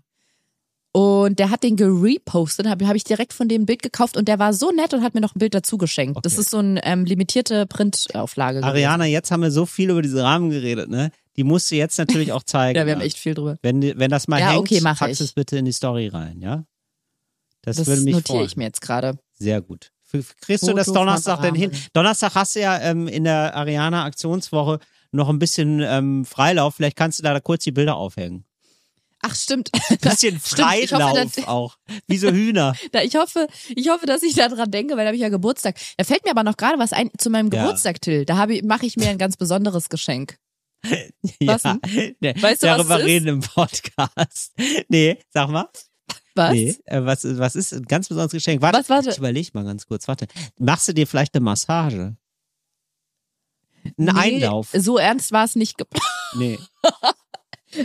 Und 0.94 1.40
der 1.40 1.50
hat 1.50 1.64
den 1.64 1.78
gerepostet, 1.78 2.68
habe 2.68 2.86
hab 2.88 2.96
ich 2.98 3.06
direkt 3.06 3.32
von 3.32 3.48
dem 3.48 3.66
Bild 3.66 3.82
gekauft 3.82 4.18
und 4.18 4.28
der 4.28 4.40
war 4.40 4.54
so 4.54 4.72
nett 4.72 4.94
und 4.94 5.04
hat 5.04 5.14
mir 5.14 5.22
noch 5.22 5.36
ein 5.36 5.40
Bild 5.40 5.54
dazu 5.54 5.78
geschenkt. 5.78 6.18
Das 6.26 6.34
Okay. 6.34 6.42
ist 6.42 6.50
so 6.50 6.58
eine 6.58 6.84
ähm, 6.84 7.06
limitierte 7.06 7.66
Printauflage. 7.66 8.58
gewesen. 8.60 8.70
Ariana, 8.70 9.06
jetzt 9.06 9.32
haben 9.32 9.42
wir 9.42 9.52
so 9.52 9.66
viel 9.66 9.90
über 9.90 10.02
diese 10.02 10.22
Rahmen 10.22 10.50
geredet, 10.50 10.90
ne? 10.90 11.12
Die 11.38 11.46
musst 11.46 11.72
du 11.72 11.76
jetzt 11.76 11.98
natürlich 11.98 12.34
auch 12.34 12.44
zeigen. 12.46 12.78
Ja, 12.78 12.86
wir 12.86 12.94
haben 12.94 13.02
echt 13.02 13.18
viel 13.18 13.34
drüber. 13.36 13.58
Wenn, 13.62 13.82
wenn 13.82 14.12
das 14.12 14.28
mal 14.28 14.42
Ja, 14.42 14.50
hängt, 14.52 14.60
okay, 14.70 14.82
packst 14.82 15.22
es 15.22 15.32
bitte 15.32 15.58
in 15.58 15.64
die 15.64 15.72
Story 15.72 16.08
rein, 16.10 16.42
ja? 16.42 16.66
Das, 17.62 17.78
Das 17.78 17.88
würde 17.88 18.02
mich 18.02 18.14
notiere 18.16 18.40
freuen. 18.40 18.48
ich 18.48 18.58
mir 18.58 18.64
jetzt 18.66 18.82
gerade. 18.82 19.18
Sehr 19.40 19.62
gut. 19.62 19.92
Kriegst 20.42 20.68
du 20.68 20.74
das 20.74 20.88
Donnerstag 20.88 21.42
denn 21.42 21.56
hin? 21.56 21.72
Donnerstag 21.94 22.36
hast 22.36 22.56
du 22.56 22.62
ja 22.62 22.80
ähm, 22.80 23.08
in 23.08 23.24
der 23.24 23.56
Ariana 23.56 24.04
Aktionswoche 24.06 24.80
noch 25.12 25.30
ein 25.30 25.40
bisschen 25.40 25.82
ähm, 25.82 26.26
Freilauf. 26.26 26.76
Vielleicht 26.76 26.96
kannst 26.98 27.20
du 27.20 27.24
da 27.24 27.40
kurz 27.40 27.64
die 27.64 27.72
Bilder 27.72 27.96
aufhängen. 27.96 28.46
Ach, 29.24 29.36
stimmt. 29.36 29.70
Bisschen 30.02 30.40
Stimmt, 30.44 30.74
ich 30.80 30.92
hoffe, 30.94 31.04
Freilauf 31.04 31.36
dass- 31.36 31.48
auch. 31.48 31.78
Wie 32.08 32.18
so 32.18 32.32
Hühner. 32.32 32.74
Da, 32.92 33.02
ich 33.04 33.16
hoffe, 33.16 33.48
ich 33.76 33.88
hoffe, 33.90 34.06
dass 34.08 34.24
ich 34.24 34.34
da 34.34 34.48
dran 34.48 34.72
denke, 34.72 34.94
weil 34.96 35.04
da 35.04 35.08
habe 35.08 35.16
ich 35.16 35.22
ja 35.22 35.30
Geburtstag. 35.30 35.76
Da 35.98 36.04
fällt 36.04 36.26
mir 36.26 36.32
aber 36.32 36.44
noch 36.44 36.58
gerade 36.58 36.80
was 36.80 36.92
ein 36.92 37.12
zu 37.18 37.30
meinem 37.30 37.52
Ja. 37.52 37.62
Geburtstag, 37.64 38.02
Till. 38.02 38.26
Da 38.26 38.48
mache 38.64 38.86
ich 38.86 38.98
mir 38.98 39.10
ein 39.10 39.18
ganz 39.20 39.38
besonderes 39.38 39.90
Geschenk. 39.90 40.38
Was 41.42 41.62
ja. 41.64 41.78
Weißt 41.84 42.16
du, 42.20 42.42
was 42.42 42.58
darüber 42.60 43.00
ist? 43.00 43.06
reden 43.06 43.28
im 43.28 43.42
Podcast. 43.42 44.54
Nee, 44.90 45.20
sag 45.30 45.50
mal. 45.50 45.70
Was? 46.36 46.52
Nee, 46.54 46.76
äh, 46.86 47.04
was, 47.06 47.24
was 47.38 47.56
ist 47.56 47.74
ein 47.74 47.84
ganz 47.84 48.08
besonderes 48.08 48.32
Geschenk? 48.32 48.62
Warte, 48.62 48.80
Was, 48.80 48.90
warte. 48.90 49.10
ich 49.10 49.18
überleg 49.18 49.54
mal 49.54 49.64
ganz 49.66 49.86
kurz. 49.86 50.08
Warte. 50.08 50.28
Machst 50.60 50.88
du 50.88 50.94
dir 50.94 51.06
vielleicht 51.08 51.36
eine 51.36 51.44
Massage? 51.44 52.16
Ein 53.98 54.10
Einlauf. 54.10 54.70
So 54.74 54.98
ernst 54.98 55.32
war 55.32 55.44
es 55.46 55.56
nicht 55.56 55.78
geplant. 55.78 56.06
Nee. 56.38 56.58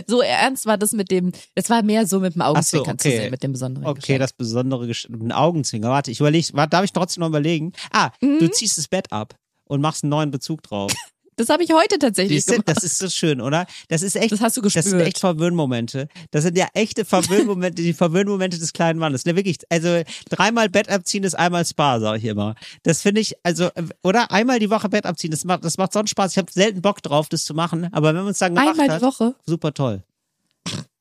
So 0.05 0.21
ernst 0.21 0.65
war 0.65 0.77
das 0.77 0.93
mit 0.93 1.11
dem, 1.11 1.33
es 1.55 1.69
war 1.69 1.81
mehr 1.83 2.05
so 2.07 2.21
mit 2.21 2.35
dem 2.35 2.41
Augenzwinkern 2.41 2.97
so, 2.97 3.07
okay. 3.09 3.15
zu 3.17 3.21
sehen, 3.23 3.31
mit 3.31 3.43
dem 3.43 3.51
besonderen 3.53 3.85
Okay, 3.87 3.99
Geschenk. 3.99 4.19
das 4.19 4.31
besondere 4.33 4.87
Gesch 4.87 5.05
ein 5.09 5.31
Augenzwinger. 5.33 5.89
Warte, 5.89 6.11
ich 6.11 6.19
überlege, 6.21 6.47
warte, 6.53 6.69
darf 6.69 6.83
ich 6.85 6.93
trotzdem 6.93 7.21
noch 7.21 7.27
überlegen? 7.29 7.73
Ah, 7.91 8.11
Mhm. 8.21 8.39
du 8.39 8.49
ziehst 8.51 8.77
das 8.77 8.87
Bett 8.87 9.11
ab 9.11 9.35
und 9.65 9.81
machst 9.81 10.03
einen 10.03 10.09
neuen 10.11 10.31
Bezug 10.31 10.61
drauf. 10.63 10.93
Das 11.37 11.49
habe 11.49 11.63
ich 11.63 11.71
heute 11.71 11.99
tatsächlich 11.99 12.37
Siehst 12.43 12.49
du, 12.49 12.53
gemacht. 12.53 12.67
das 12.67 12.83
ist 12.83 12.97
so 12.97 13.07
schön, 13.09 13.39
oder? 13.41 13.65
Das 13.89 14.01
ist 14.01 14.15
echt, 14.15 14.31
Das 14.31 14.41
hast 14.41 14.57
du 14.57 14.61
das 14.61 14.73
sind 14.73 14.83
gespürt. 14.83 15.07
echt 15.07 15.19
Verwöhnmomente. 15.19 16.07
Das 16.31 16.43
sind 16.43 16.57
ja 16.57 16.67
echte 16.73 17.05
Verwöhnmomente, 17.05 17.81
die 17.83 17.93
Verwöhnmomente 17.93 18.57
des 18.57 18.73
kleinen 18.73 18.97
Mannes. 18.99 19.23
Ne, 19.25 19.35
wirklich, 19.35 19.57
also 19.69 20.01
dreimal 20.29 20.67
Bett 20.69 20.89
abziehen 20.89 21.23
ist 21.23 21.35
einmal 21.35 21.63
Spa, 21.65 21.99
sag 21.99 22.17
ich 22.17 22.25
immer. 22.25 22.55
Das 22.83 23.01
finde 23.03 23.21
ich, 23.21 23.35
also, 23.43 23.69
oder 24.03 24.31
einmal 24.31 24.57
die 24.59 24.69
Woche 24.71 24.89
Bett 24.89 25.05
abziehen, 25.05 25.31
das 25.31 25.45
macht, 25.45 25.63
das 25.63 25.77
macht 25.77 25.93
sonst 25.93 26.09
Spaß. 26.09 26.31
Ich 26.31 26.37
habe 26.39 26.51
selten 26.51 26.81
Bock 26.81 27.01
drauf, 27.03 27.29
das 27.29 27.45
zu 27.45 27.53
machen, 27.53 27.87
aber 27.93 28.09
wenn 28.15 28.23
man 28.23 28.31
es 28.31 28.39
dann 28.39 28.55
gemacht 28.55 28.69
Einmal 28.71 28.89
hat, 28.89 29.01
die 29.01 29.05
Woche. 29.05 29.35
super 29.45 29.73
toll. 29.73 30.03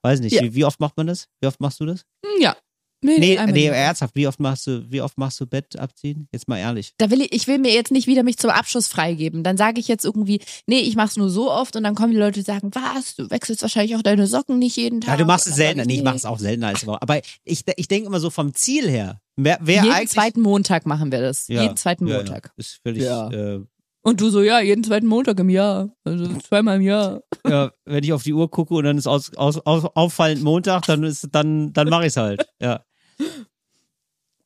Weiß 0.03 0.20
nicht, 0.20 0.34
Ja. 0.34 0.43
wie, 0.43 0.55
wie 0.55 0.64
oft 0.64 0.78
macht 0.80 0.97
man 0.97 1.07
das? 1.09 1.28
Wie 1.41 1.47
oft 1.49 1.61
machst 1.61 1.80
du 1.80 1.87
das? 1.87 2.05
Hm, 2.24 2.41
Ja. 2.43 2.57
Nee, 3.03 3.18
Nee, 3.18 3.38
nee, 3.53 3.66
ernsthaft, 3.66 4.14
wie 4.16 4.26
oft 4.26 4.40
machst 4.40 4.66
du, 4.66 4.90
wie 4.90 5.01
oft 5.03 5.18
machst 5.18 5.38
du 5.40 5.47
Bett 5.47 5.76
abziehen? 5.78 6.28
Jetzt 6.32 6.49
mal 6.49 6.59
ehrlich. 6.59 6.92
Da 6.99 7.11
will 7.11 7.20
ich, 7.20 7.32
ich 7.32 7.47
will 7.47 7.59
mir 7.59 7.72
jetzt 7.72 7.92
nicht 7.92 8.07
wieder 8.07 8.22
mich 8.22 8.38
zum 8.38 8.51
Abschluss 8.51 8.88
freigeben. 8.88 9.42
Dann 9.42 9.57
sage 9.57 9.80
ich 9.80 9.88
jetzt 9.88 10.05
irgendwie, 10.05 10.40
nee, 10.66 10.80
ich 10.80 10.97
mach's 10.97 11.16
nur 11.16 11.28
so 11.28 11.51
oft 11.51 11.76
und 11.76 11.84
dann 11.84 11.94
kommen 11.94 12.12
die 12.12 12.18
Leute 12.18 12.40
und 12.40 12.47
sagen, 12.47 12.70
was, 12.72 13.14
du 13.16 13.30
wechselst 13.30 13.62
wahrscheinlich 13.62 13.97
auch 13.97 14.03
deine 14.03 14.26
Socken 14.26 14.59
nicht 14.59 14.76
jeden 14.76 15.01
Tag. 15.01 15.11
Ja, 15.12 15.16
du 15.18 15.24
machst 15.26 15.47
es 15.47 15.57
seltener. 15.57 15.82
sag 15.82 15.88
Nee, 15.88 15.94
ich, 15.94 15.99
ich 15.99 16.05
mache 16.05 16.16
es 16.16 16.24
auch 16.24 16.38
seltener 16.38 16.68
als 16.68 16.86
Woche. 16.86 17.03
Aber 17.03 17.20
ich, 17.44 17.64
ich 17.76 17.88
denke 17.88 18.07
immer 18.07 18.20
so 18.20 18.30
vom 18.30 18.55
Ziel 18.55 18.88
her. 18.88 19.20
Wer, 19.36 19.59
wer 19.61 19.84
Jeden 19.84 20.09
zweiten 20.09 20.40
Montag 20.40 20.86
machen 20.86 21.12
wir 21.12 21.20
das. 21.20 21.49
Ja, 21.49 21.62
jeden 21.62 21.76
zweiten 21.76 22.07
ja, 22.07 22.16
Montag. 22.16 22.47
Ja, 22.47 22.53
ist 22.57 22.80
völlig, 22.82 23.03
Ja. 23.03 23.30
äh, 23.30 23.61
Und 24.07 24.20
du 24.20 24.30
so, 24.30 24.40
ja, 24.40 24.61
jeden 24.61 24.84
zweiten 24.84 25.09
Montag 25.09 25.40
im 25.40 25.48
Jahr. 25.50 25.90
Also 26.04 26.28
zweimal 26.38 26.76
im 26.76 26.82
Jahr. 26.82 27.22
ja, 27.44 27.72
wenn 27.84 28.04
ich 28.04 28.12
auf 28.12 28.22
die 28.22 28.34
Uhr 28.34 28.48
gucke 28.48 28.72
und 28.74 28.84
dann 28.84 28.96
ist 28.96 29.09
aus, 29.09 29.34
aus, 29.34 29.59
aus, 29.66 29.84
auffallend 29.96 30.44
Montag, 30.44 30.86
dann 30.86 31.02
ist, 31.02 31.26
dann, 31.32 31.72
dann 31.72 31.88
mache 31.88 32.02
ich 32.02 32.09
es 32.12 32.16
halt. 32.16 32.46
Ja. 32.62 32.84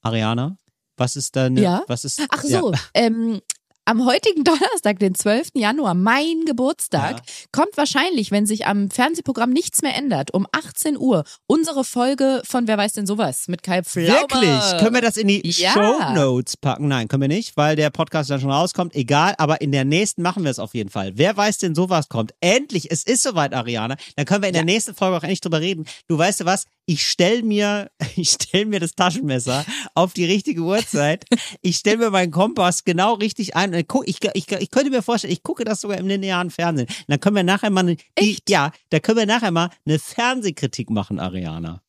Ariana, 0.01 0.57
was 0.97 1.15
ist 1.15 1.37
deine, 1.37 1.61
Ja? 1.61 1.85
was 1.89 2.07
ist, 2.07 2.23
Ach 2.31 2.43
ja. 2.45 2.61
so, 2.61 2.73
ähm, 2.95 3.43
am 3.91 4.07
heutigen 4.07 4.45
Donnerstag, 4.45 5.01
den 5.01 5.17
12. 5.17 5.49
Januar, 5.55 5.95
mein 5.95 6.45
Geburtstag, 6.47 7.17
Ja. 7.17 7.23
kommt 7.51 7.77
wahrscheinlich, 7.77 8.31
wenn 8.31 8.47
sich 8.47 8.67
am 8.67 8.89
Fernsehprogramm 8.89 9.51
nichts 9.51 9.83
mehr 9.83 9.97
ändert, 9.97 10.33
um 10.33 10.47
18 10.53 10.97
Uhr 10.97 11.25
unsere 11.49 11.83
Folge 11.83 12.41
von 12.45 12.69
Wer 12.69 12.79
weiß 12.79 12.93
denn 12.93 13.07
sowas 13.07 13.49
mit 13.49 13.65
Kai 13.65 13.83
Pflaume. 13.83 14.09
Wirklich? 14.09 14.79
Können 14.79 14.95
wir 14.95 15.03
das 15.03 15.17
in 15.17 15.27
die 15.27 15.41
Ja. 15.45 15.73
Show 15.73 15.99
Notes 16.15 16.57
packen? 16.57 16.87
Nein, 16.87 17.09
können 17.09 17.23
wir 17.23 17.29
nicht, 17.29 17.57
weil 17.57 17.75
der 17.75 17.91
Podcast 17.91 18.31
dann 18.31 18.41
schon 18.41 18.53
rauskommt. 18.53 18.95
Egal, 18.95 19.35
aber 19.39 19.61
in 19.61 19.73
der 19.73 19.85
nächsten 19.85 20.23
machen 20.23 20.45
wir 20.45 20.53
es 20.53 20.61
auf 20.61 20.73
jeden 20.75 20.91
Fall. 20.91 21.13
Wer 21.17 21.37
weiß 21.37 21.59
denn 21.59 21.75
sowas 21.75 22.09
kommt? 22.09 22.33
Endlich, 22.41 22.93
es 22.93 23.03
ist 23.03 23.25
soweit, 23.25 23.53
Ariana. 23.55 23.97
Dann 24.15 24.25
können 24.25 24.43
wir 24.43 24.49
in 24.49 24.55
der 24.55 24.65
nächsten 24.65 24.95
Folge 24.95 25.17
auch 25.17 25.23
endlich 25.25 25.41
drüber 25.41 25.61
reden. 25.61 25.85
Du 26.07 26.17
weißt 26.17 26.41
du 26.41 26.45
was? 26.45 26.67
Ich 26.87 27.07
stell 27.07 27.43
mir, 27.43 27.91
ich 28.17 28.31
stell 28.31 28.67
mir 28.67 28.79
das 28.79 28.93
Taschenmesser 28.95 29.65
auf 29.95 30.13
die 30.13 30.25
richtige 30.27 30.61
Uhrzeit. 30.63 31.25
Ich 31.63 31.77
stell 31.77 31.97
mir 31.97 32.11
meinen 32.11 32.31
Kompass 32.31 32.85
genau 32.85 33.15
richtig 33.15 33.57
ein. 33.57 33.73
Und 33.81 33.89
guck, 33.89 34.09
ich, 34.09 34.19
ich, 34.35 34.51
ich 34.51 34.71
könnte 34.71 34.91
mir 34.91 35.03
vorstellen, 35.03 35.33
ich 35.33 35.43
gucke 35.43 35.65
das 35.65 35.81
sogar 35.81 35.99
im 35.99 36.07
linearen 36.07 36.51
Fernsehen. 36.51 36.89
Dann 37.09 37.21
können 37.21 37.37
wir 37.37 37.43
nachher 37.43 37.71
mal, 37.71 37.81
eine, 37.81 37.97
die, 38.19 38.39
ja, 38.49 38.73
da 38.91 39.01
können 39.01 39.19
wir 39.19 39.27
nachher 39.27 39.51
mal 39.51 39.71
eine 39.87 39.99
Fernsehkritik 39.99 40.91
machen, 40.91 41.19
Ariana. 41.19 41.83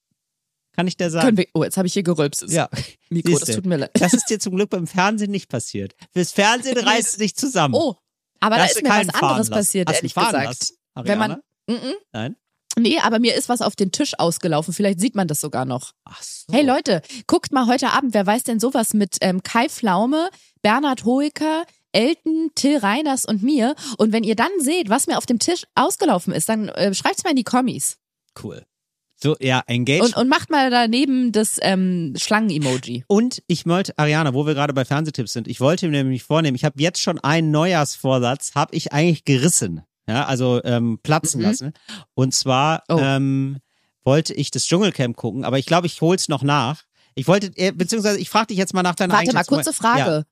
Kann 0.74 0.88
ich 0.88 0.96
dir 0.96 1.10
sagen? 1.10 1.26
Können 1.26 1.38
wir, 1.38 1.48
oh, 1.54 1.64
jetzt 1.64 1.78
habe 1.78 1.88
ich 1.88 1.94
hier 1.94 2.04
gerülpst. 2.04 2.46
Ja. 2.50 2.70
Mikro, 3.10 3.32
das 3.32 3.42
Siehste. 3.42 3.56
tut 3.56 3.66
mir 3.66 3.78
leid. 3.78 3.92
Das 3.94 4.14
ist 4.14 4.30
dir 4.30 4.40
zum 4.40 4.56
Glück 4.56 4.70
beim 4.70 4.88
Fernsehen 4.88 5.32
nicht 5.32 5.50
passiert. 5.50 5.96
Fürs 6.14 6.32
Fernsehen 6.32 6.78
reißt 6.78 7.10
es 7.10 7.18
dich 7.18 7.36
zusammen. 7.36 7.76
Oh, 7.76 7.96
aber 8.40 8.56
da 8.56 8.64
Hast 8.64 8.78
ist 8.78 8.84
mir 8.84 8.90
was 8.90 9.10
anderes 9.10 9.50
passiert, 9.50 9.90
Hast 9.90 9.98
ehrlich 9.98 10.16
gesagt. 10.16 10.34
lassen, 10.34 10.76
Wenn 10.96 11.20
man, 11.20 11.42
Ariana? 11.68 11.86
mm 11.86 11.94
Nein? 12.14 12.36
nee, 12.78 13.00
aber 13.00 13.20
mir 13.20 13.36
ist 13.36 13.50
was 13.50 13.62
auf 13.62 13.76
den 13.76 13.92
Tisch 13.92 14.18
ausgelaufen. 14.18 14.74
Vielleicht 14.74 15.00
sieht 15.00 15.16
man 15.16 15.28
das 15.28 15.42
sogar 15.42 15.66
noch. 15.66 15.92
Ach 16.06 16.22
so. 16.24 16.52
Hey 16.54 16.66
Leute, 16.66 17.02
guckt 17.28 17.52
mal 17.52 17.68
heute 17.68 17.92
Abend, 17.92 18.14
wer 18.14 18.26
weiß 18.26 18.44
denn 18.44 18.60
sowas 18.60 18.94
mit 18.94 19.18
ähm, 19.22 19.44
Kai 19.44 19.68
Pflaume, 19.70 20.30
Bernhard 20.62 21.06
Hoeker, 21.06 21.66
Elton, 21.92 22.52
Till 22.56 22.78
Reiners 22.78 23.26
und 23.26 23.44
mir. 23.44 23.76
Und 23.98 24.12
wenn 24.14 24.24
ihr 24.24 24.36
dann 24.36 24.52
seht, 24.60 24.90
was 24.90 25.08
mir 25.08 25.18
auf 25.18 25.26
dem 25.26 25.40
Tisch 25.40 25.64
ausgelaufen 25.76 26.34
ist, 26.34 26.50
dann 26.50 26.70
äh, 26.70 26.94
schreibt's 26.94 27.24
mal 27.24 27.32
in 27.32 27.36
die 27.36 27.44
Kommis. 27.44 27.98
Cool. 28.42 28.64
So, 29.24 29.36
ja, 29.40 29.62
engage. 29.68 30.02
Und, 30.04 30.18
und 30.18 30.30
macht 30.30 30.50
mal 30.50 30.72
daneben 30.72 31.32
das 31.32 31.60
ähm, 31.62 32.14
Schlangen-Emoji. 32.18 33.04
Und 33.08 33.44
ich 33.46 33.68
wollte, 33.68 33.94
Ariana, 33.98 34.34
wo 34.34 34.48
wir 34.48 34.56
gerade 34.56 34.74
bei 34.74 34.84
Fernsehtipps 34.84 35.34
sind, 35.34 35.48
ich 35.48 35.60
wollte 35.62 35.88
mir 35.90 36.04
nämlich 36.04 36.24
vornehmen, 36.24 36.56
ich 36.56 36.66
habe 36.66 36.82
jetzt 36.82 37.00
schon 37.00 37.20
einen 37.20 37.52
Neujahrsvorsatz, 37.52 38.54
habe 38.56 38.76
ich 38.76 38.94
eigentlich 38.94 39.24
gerissen. 39.26 39.82
Ja, 40.08 40.26
also 40.26 40.60
ähm, 40.64 41.00
platzen 41.04 41.40
Mhm. 41.42 41.46
lassen. 41.48 41.74
Und 42.16 42.34
zwar 42.34 42.84
Oh. 42.90 42.98
ähm, 43.00 43.58
wollte 44.04 44.34
ich 44.34 44.50
das 44.50 44.66
Dschungelcamp 44.66 45.16
gucken, 45.16 45.46
aber 45.46 45.60
ich 45.60 45.68
glaube, 45.68 45.86
ich 45.86 46.02
hol's 46.02 46.28
noch 46.28 46.42
nach. 46.42 46.82
Ich 47.14 47.28
wollte, 47.28 47.52
äh, 47.58 47.72
beziehungsweise 47.72 48.20
ich 48.20 48.30
frage 48.30 48.48
dich 48.48 48.58
jetzt 48.58 48.74
mal 48.74 48.82
nach 48.82 48.96
deiner 48.96 49.14
Warte 49.14 49.34
mal, 49.34 49.44
kurze 49.44 49.74
Frage. 49.74 50.00
Ja, 50.00 50.24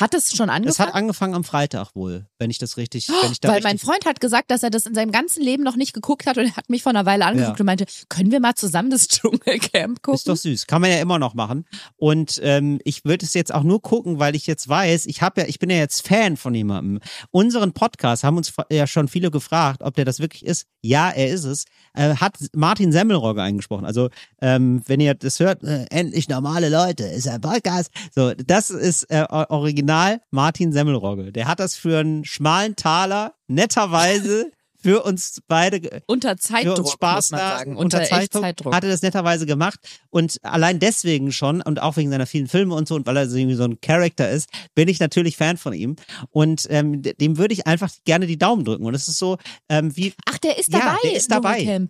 Hat 0.00 0.14
es 0.14 0.34
schon 0.34 0.46
das 0.48 0.56
angefangen? 0.56 0.88
hat 0.88 0.94
angefangen 0.94 1.34
am 1.34 1.44
Freitag 1.44 1.94
wohl, 1.94 2.26
wenn 2.38 2.50
ich 2.50 2.56
das 2.58 2.78
richtig, 2.78 3.08
wenn 3.08 3.30
ich 3.32 3.40
da 3.40 3.50
Weil 3.50 3.60
mein 3.62 3.78
Freund 3.78 4.06
hat 4.06 4.20
gesagt, 4.20 4.50
dass 4.50 4.62
er 4.62 4.70
das 4.70 4.86
in 4.86 4.94
seinem 4.94 5.12
ganzen 5.12 5.42
Leben 5.42 5.62
noch 5.62 5.76
nicht 5.76 5.92
geguckt 5.92 6.24
hat 6.26 6.38
und 6.38 6.46
er 6.46 6.56
hat 6.56 6.70
mich 6.70 6.82
vor 6.82 6.90
einer 6.90 7.04
Weile 7.04 7.26
angeguckt 7.26 7.58
Ja. 7.58 7.62
und 7.62 7.66
meinte, 7.66 7.84
können 8.08 8.30
wir 8.32 8.40
mal 8.40 8.54
zusammen 8.54 8.88
das 8.90 9.06
Dschungelcamp 9.08 10.00
gucken? 10.02 10.14
Ist 10.14 10.28
doch 10.28 10.36
süß. 10.36 10.66
Kann 10.66 10.80
man 10.80 10.90
ja 10.90 10.98
immer 10.98 11.18
noch 11.18 11.34
machen. 11.34 11.66
Und 11.96 12.40
ähm, 12.42 12.80
ich 12.84 13.04
würde 13.04 13.26
es 13.26 13.34
jetzt 13.34 13.52
auch 13.54 13.64
nur 13.64 13.82
gucken, 13.82 14.18
weil 14.18 14.34
ich 14.34 14.46
jetzt 14.46 14.66
weiß, 14.66 15.04
ich 15.06 15.20
habe 15.20 15.42
ja, 15.42 15.46
ich 15.46 15.58
bin 15.58 15.68
ja 15.68 15.76
jetzt 15.76 16.08
Fan 16.08 16.38
von 16.38 16.54
jemandem. 16.54 17.00
Unseren 17.30 17.72
Podcast 17.72 18.24
haben 18.24 18.38
uns 18.38 18.54
ja 18.70 18.86
schon 18.86 19.08
viele 19.08 19.30
gefragt, 19.30 19.82
ob 19.82 19.94
der 19.94 20.06
das 20.06 20.20
wirklich 20.20 20.46
ist. 20.46 20.66
Ja, 20.80 21.10
er 21.10 21.28
ist 21.28 21.44
es. 21.44 21.64
Äh, 21.92 22.14
hat 22.16 22.38
Martin 22.54 22.92
Semmelrogge 22.92 23.42
eingesprochen. 23.42 23.84
Also 23.84 24.08
ähm, 24.40 24.80
wenn 24.86 25.00
ihr 25.00 25.12
das 25.14 25.38
hört, 25.38 25.62
äh, 25.64 25.84
endlich 25.90 26.30
normale 26.30 26.70
Leute, 26.70 27.04
ist 27.04 27.28
ein 27.28 27.42
Podcast. 27.42 27.90
So, 28.14 28.32
das 28.34 28.70
ist 28.70 29.04
äh, 29.10 29.26
Original 29.28 29.81
Martin 30.30 30.72
Semmelrogge. 30.72 31.32
Der 31.32 31.46
hat 31.46 31.60
das 31.60 31.76
für 31.76 31.98
einen 31.98 32.24
schmalen 32.24 32.76
Taler 32.76 33.34
netterweise 33.46 34.50
für 34.82 35.02
uns 35.04 35.40
beide 35.48 36.02
Unter 36.06 36.30
für 36.30 36.36
Zeitdruck, 36.38 36.78
uns 36.78 36.92
Spaß 36.92 37.16
muss 37.16 37.30
man 37.32 37.40
da, 37.40 37.58
sagen. 37.58 37.76
Unter, 37.76 38.04
Zeitdruck, 38.04 38.42
Zeitdruck. 38.42 38.74
hat 38.74 38.84
er 38.84 38.90
das 38.90 39.02
netterweise 39.02 39.46
gemacht 39.46 39.78
und 40.10 40.38
allein 40.42 40.78
deswegen 40.78 41.32
schon 41.32 41.62
und 41.62 41.80
auch 41.80 41.96
wegen 41.96 42.10
seiner 42.10 42.26
vielen 42.26 42.48
Filme 42.48 42.74
und 42.74 42.88
so 42.88 42.94
und 42.94 43.06
weil 43.06 43.16
er 43.16 43.28
so 43.28 43.36
irgendwie 43.36 43.56
so 43.56 43.64
ein 43.64 43.80
Charakter 43.80 44.28
ist, 44.30 44.48
bin 44.74 44.88
ich 44.88 45.00
natürlich 45.00 45.36
Fan 45.36 45.56
von 45.56 45.72
ihm 45.72 45.96
und 46.30 46.66
ähm, 46.70 47.02
de- 47.02 47.14
dem 47.14 47.38
würde 47.38 47.54
ich 47.54 47.66
einfach 47.66 47.90
gerne 48.04 48.26
die 48.26 48.38
Daumen 48.38 48.64
drücken 48.64 48.84
und 48.84 48.94
es 48.94 49.08
ist 49.08 49.18
so 49.18 49.38
ähm, 49.68 49.96
wie 49.96 50.12
Ach, 50.26 50.38
der 50.38 50.58
ist 50.58 50.72
Ja, 50.72 50.78
dabei. 50.80 50.98
der 51.04 51.12
ist 51.16 51.30
dabei. 51.30 51.88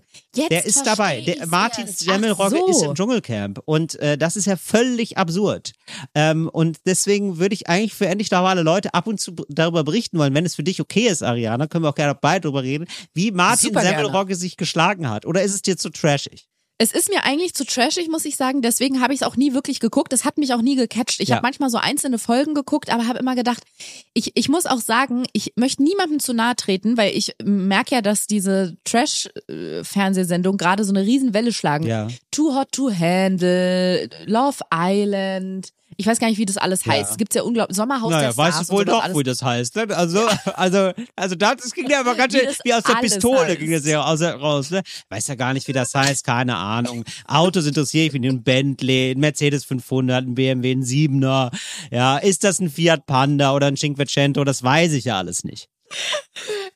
Der 0.51 0.64
ist 0.64 0.86
dabei. 0.86 1.20
Der 1.22 1.47
Martin 1.47 1.84
Ach 1.88 2.49
so. 2.51 2.66
ist 2.68 2.82
im 2.82 2.95
Dschungelcamp 2.95 3.61
und 3.64 3.99
äh, 4.01 4.16
das 4.18 4.36
ist 4.36 4.47
ja 4.47 4.57
völlig 4.57 5.18
absurd. 5.18 5.72
Ähm, 6.14 6.49
und 6.53 6.78
deswegen 6.86 7.38
würde 7.38 7.55
ich 7.55 7.68
eigentlich 7.68 7.95
für 7.95 8.07
endlich 8.07 8.30
normale 8.30 8.62
Leute 8.62 8.95
ab 8.95 9.07
und 9.07 9.20
zu 9.20 9.32
darüber 9.49 9.84
berichten 9.84 10.18
wollen, 10.18 10.34
wenn 10.34 10.45
es 10.47 10.55
für 10.55 10.62
dich 10.62 10.80
okay 10.80 11.07
ist, 11.09 11.22
Ariana, 11.22 11.66
können 11.66 11.84
wir 11.84 11.88
auch 11.90 11.95
gerne 11.95 12.16
beide 12.20 12.43
darüber 12.43 12.62
reden, 12.62 12.81
wie 13.14 13.30
Martin. 13.30 13.72
Semmelrogge 13.78 14.34
sich 14.36 14.56
geschlagen 14.56 15.08
hat. 15.08 15.26
Oder 15.26 15.42
ist 15.42 15.54
es 15.54 15.62
dir 15.62 15.76
zu 15.76 15.90
trashig? 15.90 16.48
Es 16.78 16.90
ist 16.90 17.10
mir 17.10 17.22
eigentlich 17.22 17.54
zu 17.54 17.64
trashig, 17.64 18.08
muss 18.08 18.24
ich 18.24 18.34
sagen. 18.34 18.60
Deswegen 18.60 19.00
habe 19.00 19.14
ich 19.14 19.20
es 19.20 19.26
auch 19.26 19.36
nie 19.36 19.54
wirklich 19.54 19.78
geguckt. 19.78 20.12
Es 20.12 20.24
hat 20.24 20.36
mich 20.36 20.52
auch 20.52 20.62
nie 20.62 20.74
gecatcht. 20.74 21.20
Ich 21.20 21.28
Ja. 21.28 21.36
habe 21.36 21.46
manchmal 21.46 21.70
so 21.70 21.78
einzelne 21.78 22.18
Folgen 22.18 22.54
geguckt, 22.54 22.90
aber 22.90 23.06
habe 23.06 23.20
immer 23.20 23.36
gedacht, 23.36 23.62
ich, 24.14 24.32
ich 24.34 24.48
muss 24.48 24.66
auch 24.66 24.80
sagen, 24.80 25.24
ich 25.32 25.52
möchte 25.54 25.84
niemandem 25.84 26.18
zu 26.18 26.32
nahe 26.32 26.56
treten, 26.56 26.96
weil 26.96 27.16
ich 27.16 27.36
merke 27.44 27.94
ja, 27.94 28.00
dass 28.02 28.26
diese 28.26 28.76
Trash-Fernsehsendungen 28.82 30.58
gerade 30.58 30.84
so 30.84 30.92
eine 30.92 31.02
Riesenwelle 31.02 31.52
schlagen. 31.52 31.86
Ja. 31.86 32.08
Too 32.30 32.54
Hot 32.54 32.72
to 32.72 32.90
Handle, 32.90 34.08
Love 34.26 34.58
Island. 34.74 35.68
Ich 35.97 36.07
weiß 36.07 36.18
gar 36.18 36.28
nicht, 36.28 36.38
wie 36.38 36.45
das 36.47 36.57
alles 36.57 36.86
heißt. 36.86 37.12
Es 37.12 37.16
gibt 37.16 37.34
ja 37.34 37.43
unglaublich 37.43 37.76
Sommerhaus 37.76 38.11
der 38.11 38.18
Naja, 38.18 38.32
Stars 38.32 38.59
weißt 38.59 38.70
du 38.70 38.74
wohl 38.74 38.84
doch, 38.84 39.03
alles. 39.03 39.16
wie 39.16 39.22
das 39.22 39.43
heißt. 39.43 39.76
Ne? 39.76 39.97
Also, 39.97 40.26
also, 40.55 40.93
also 41.16 41.34
das, 41.34 41.57
das 41.57 41.72
ging 41.72 41.88
ja 41.90 42.01
aber 42.01 42.14
ganz 42.14 42.34
Wie 42.34 42.38
schön 42.38 42.47
das 42.49 42.59
wie 42.64 42.74
aus 42.74 42.82
der 42.82 42.95
Pistole 42.95 43.40
heißt. 43.47 43.59
ging 43.59 43.70
das 43.72 43.86
ja 43.86 44.03
aus, 44.05 44.20
raus. 44.22 44.70
Ne? 44.70 44.82
Weiß 45.09 45.28
ja 45.28 45.34
gar 45.34 45.53
nicht, 45.53 45.68
wie 45.68 45.72
das 45.72 45.95
heißt, 45.95 46.24
keine 46.24 46.57
Ahnung. 46.57 47.05
Autos 47.26 47.66
interessiere 47.66 48.07
ich 48.07 48.12
mich, 48.12 48.22
ein 48.30 48.43
Bentley, 48.43 49.12
ein 49.12 49.20
Mercedes 49.20 49.64
500, 49.64 50.24
ein 50.26 50.34
BMW, 50.34 50.72
ein 50.72 50.82
7er. 50.82 51.51
Ja, 51.90 52.18
ist 52.18 52.45
das 52.45 52.61
ein 52.61 52.70
Fiat 52.70 53.07
Panda 53.07 53.55
oder 53.55 53.66
ein 53.66 53.76
Cinquecento? 53.76 54.45
Das 54.45 54.62
weiß 54.62 54.93
ich 54.93 55.05
ja 55.05 55.18
alles 55.18 55.45
nicht. 55.45 55.68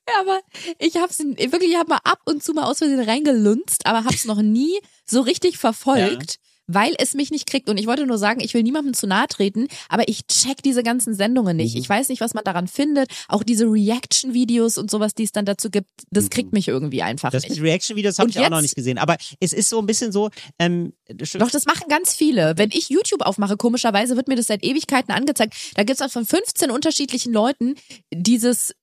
Ja, 0.09 0.21
aber 0.21 0.41
ich 0.79 0.97
hab's 0.97 1.19
wirklich, 1.19 1.71
ich 1.71 1.77
hab 1.77 1.89
mal 1.89 2.01
ab 2.05 2.21
und 2.27 2.43
zu 2.43 2.53
mal 2.53 2.65
aus 2.65 2.79
Versehen 2.79 3.01
reingelunzt, 3.01 3.87
aber 3.87 4.05
hab's 4.05 4.25
noch 4.25 4.43
nie 4.43 4.79
so 5.05 5.21
richtig 5.21 5.59
verfolgt. 5.59 6.37
Weil 6.67 6.95
es 6.99 7.15
mich 7.15 7.31
nicht 7.31 7.47
kriegt. 7.47 7.69
Und 7.69 7.79
ich 7.79 7.87
wollte 7.87 8.07
nur 8.07 8.19
sagen, 8.19 8.41
ich 8.41 8.53
will 8.55 8.63
niemandem 8.63 8.95
zu 8.95 9.07
nahe 9.07 9.27
treten, 9.29 9.69
aber 9.89 10.09
ich 10.09 10.27
check 10.27 10.63
diese 10.63 10.83
ganzen 10.83 11.15
Sendungen 11.15 11.57
nicht. 11.57 11.75
Mhm. 11.75 11.81
Ich 11.81 11.89
weiß 11.89 12.09
nicht, 12.09 12.21
was 12.21 12.35
man 12.35 12.45
daran 12.45 12.67
findet. 12.69 13.09
Auch 13.29 13.43
diese 13.43 13.67
Reaction-Videos 13.67 14.79
und 14.79 14.91
sowas, 14.91 15.15
die 15.15 15.25
es 15.25 15.33
dann 15.33 15.45
dazu 15.45 15.71
gibt, 15.71 15.89
das 16.11 16.31
kriegt 16.31 16.53
mich 16.53 16.69
irgendwie 16.69 17.03
einfach 17.03 17.31
Mhm. 17.31 17.37
Das 17.37 17.49
nicht. 17.49 17.61
Reaction-Videos 17.63 18.19
habe 18.19 18.31
ich 18.31 18.39
auch 18.39 18.49
noch 18.51 18.57
jetzt- 18.59 18.63
nicht 18.63 18.75
gesehen. 18.77 18.99
Aber 18.99 19.17
es 19.41 19.53
ist 19.53 19.69
so 19.69 19.79
ein 19.79 19.87
bisschen 19.87 20.13
so, 20.13 20.31
ähm, 20.59 20.93
Doch, 21.09 21.51
das 21.51 21.67
machen 21.67 21.89
ganz 21.89 22.15
viele. 22.15 22.55
Wenn 22.57 22.71
ich 22.73 22.89
YouTube 22.89 23.23
aufmache, 23.23 23.57
komischerweise 23.57 24.17
wird 24.17 24.29
mir 24.29 24.37
das 24.37 24.47
seit 24.49 24.65
Ewigkeiten 24.65 25.13
angezeigt. 25.13 25.55
Da 25.77 25.85
gibt's 25.85 26.03
auch 26.03 26.11
von 26.11 26.27
15 26.27 26.71
unterschiedlichen 26.71 27.33
Leuten 27.33 27.75
dieses 28.13 28.75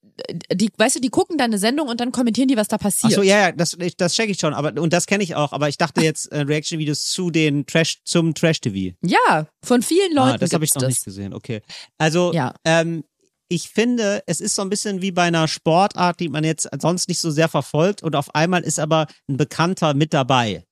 die, 0.52 0.70
weißt 0.78 0.96
du, 0.96 1.00
die 1.00 1.10
gucken 1.10 1.38
dann 1.38 1.46
eine 1.52 1.58
Sendung 1.58 1.88
und 1.88 2.00
dann 2.00 2.12
kommentieren 2.12 2.48
die, 2.48 2.58
was 2.58 2.68
da 2.68 2.78
passiert. 2.78 3.14
Ach 3.14 3.18
so, 3.18 3.24
ja, 3.24 3.40
ja, 3.40 3.52
das, 3.52 3.74
ich- 3.80 3.98
das 3.98 4.14
check 4.14 4.30
ich 4.30 4.40
schon, 4.40 4.54
aber 4.54 4.80
und 4.82 4.94
das 4.94 5.06
kenne 5.06 5.24
ich 5.24 5.36
auch, 5.36 5.52
aber 5.54 5.70
ich 5.70 5.78
dachte 5.78 6.02
jetzt 6.04 6.32
äh, 6.32 6.42
Reaction-Videos 6.42 7.06
zu 7.10 7.30
den 7.32 7.66
Trash, 7.66 8.00
zum 8.06 8.34
Trash-TV. 8.34 8.96
Ja, 9.02 9.48
von 9.64 9.82
vielen 9.82 10.14
Leuten 10.14 10.30
Ah, 10.36 10.38
das 10.38 10.54
habe 10.54 10.66
ich 10.66 10.74
noch 10.76 10.82
das. 10.82 10.90
nicht 10.90 11.06
gesehen, 11.06 11.34
okay. 11.34 11.62
Also, 11.98 12.32
Ja. 12.34 12.54
ähm, 12.66 13.04
ich 13.50 13.70
finde, 13.70 14.24
es 14.26 14.42
ist 14.42 14.56
so 14.56 14.62
ein 14.64 14.70
bisschen 14.70 15.02
wie 15.02 15.12
bei 15.12 15.24
einer 15.24 15.48
Sportart, 15.48 16.20
die 16.20 16.30
man 16.30 16.44
jetzt 16.44 16.68
sonst 16.82 17.08
nicht 17.08 17.20
so 17.20 17.30
sehr 17.30 17.48
verfolgt 17.50 18.02
und 18.02 18.16
auf 18.16 18.34
einmal 18.34 18.64
ist 18.64 18.80
aber 18.80 19.06
ein 19.30 19.38
Bekannter 19.38 19.94
mit 19.94 20.14
dabei. 20.14 20.64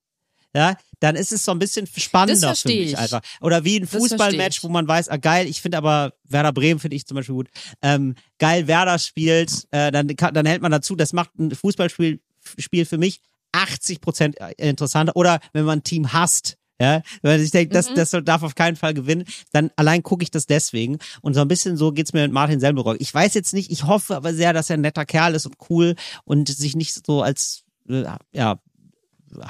Ja, 0.56 0.76
dann 1.02 1.18
ist 1.18 1.34
es 1.34 1.44
so 1.44 1.52
ein 1.52 1.60
bisschen 1.60 1.86
spannender 1.86 2.56
für 2.56 2.70
mich 2.70 2.92
ich. 2.92 2.98
einfach. 2.98 3.22
Oder 3.42 3.66
wie 3.66 3.78
ein 3.78 3.88
Fußballmatch, 3.88 4.64
wo 4.64 4.70
man 4.70 4.88
weiß, 4.88 5.10
ah 5.10 5.18
geil, 5.18 5.48
ich 5.48 5.62
finde 5.62 5.78
aber 5.78 6.14
Werder 6.24 6.54
Bremen 6.54 6.80
finde 6.80 6.96
ich 6.96 7.06
zum 7.06 7.16
Beispiel 7.16 7.36
gut. 7.36 7.50
Ähm, 7.82 8.16
geil, 8.40 8.68
Werder 8.68 8.98
spielt, 9.00 9.68
äh, 9.72 9.92
dann, 9.92 10.08
dann 10.08 10.46
hält 10.46 10.62
man 10.62 10.72
dazu, 10.72 10.96
das 10.96 11.12
macht 11.12 11.38
ein 11.38 11.52
Fußballspiel 11.54 12.22
Spiel 12.58 12.86
für 12.86 12.98
mich 12.98 13.20
80 13.52 14.02
Prozent 14.02 14.38
interessanter. 14.58 15.16
Oder 15.16 15.40
wenn 15.54 15.66
man 15.66 15.80
ein 15.80 15.84
Team 15.84 16.14
hasst, 16.14 16.58
ja, 16.80 17.04
weil 17.22 17.40
ich 17.40 17.52
denke, 17.52 17.74
das, 17.74 17.92
Mhm. 17.92 17.96
das 17.96 18.10
darf 18.24 18.42
auf 18.42 18.56
keinen 18.56 18.76
Fall 18.76 18.96
gewinnen, 18.96 19.26
dann 19.52 19.70
allein 19.76 20.02
gucke 20.02 20.24
ich 20.24 20.32
das 20.32 20.48
deswegen. 20.48 20.98
Und 21.22 21.36
so 21.36 21.42
ein 21.42 21.48
bisschen 21.48 21.78
so 21.78 21.92
geht's 21.92 22.14
mir 22.14 22.24
mit 22.24 22.32
Martin 22.32 22.60
Selberock. 22.60 22.98
Ich 23.00 23.14
weiß 23.14 23.36
jetzt 23.36 23.54
nicht, 23.54 23.72
ich 23.72 23.84
hoffe 23.84 24.16
aber 24.16 24.34
sehr, 24.34 24.54
dass 24.54 24.72
er 24.72 24.78
ein 24.78 24.82
netter 24.82 25.06
Kerl 25.06 25.36
ist 25.36 25.46
und 25.46 25.56
cool 25.70 25.96
und 26.24 26.48
sich 26.50 26.76
nicht 26.76 27.06
so 27.06 27.22
als, 27.22 27.64
äh, 27.88 28.04
ja, 28.32 28.60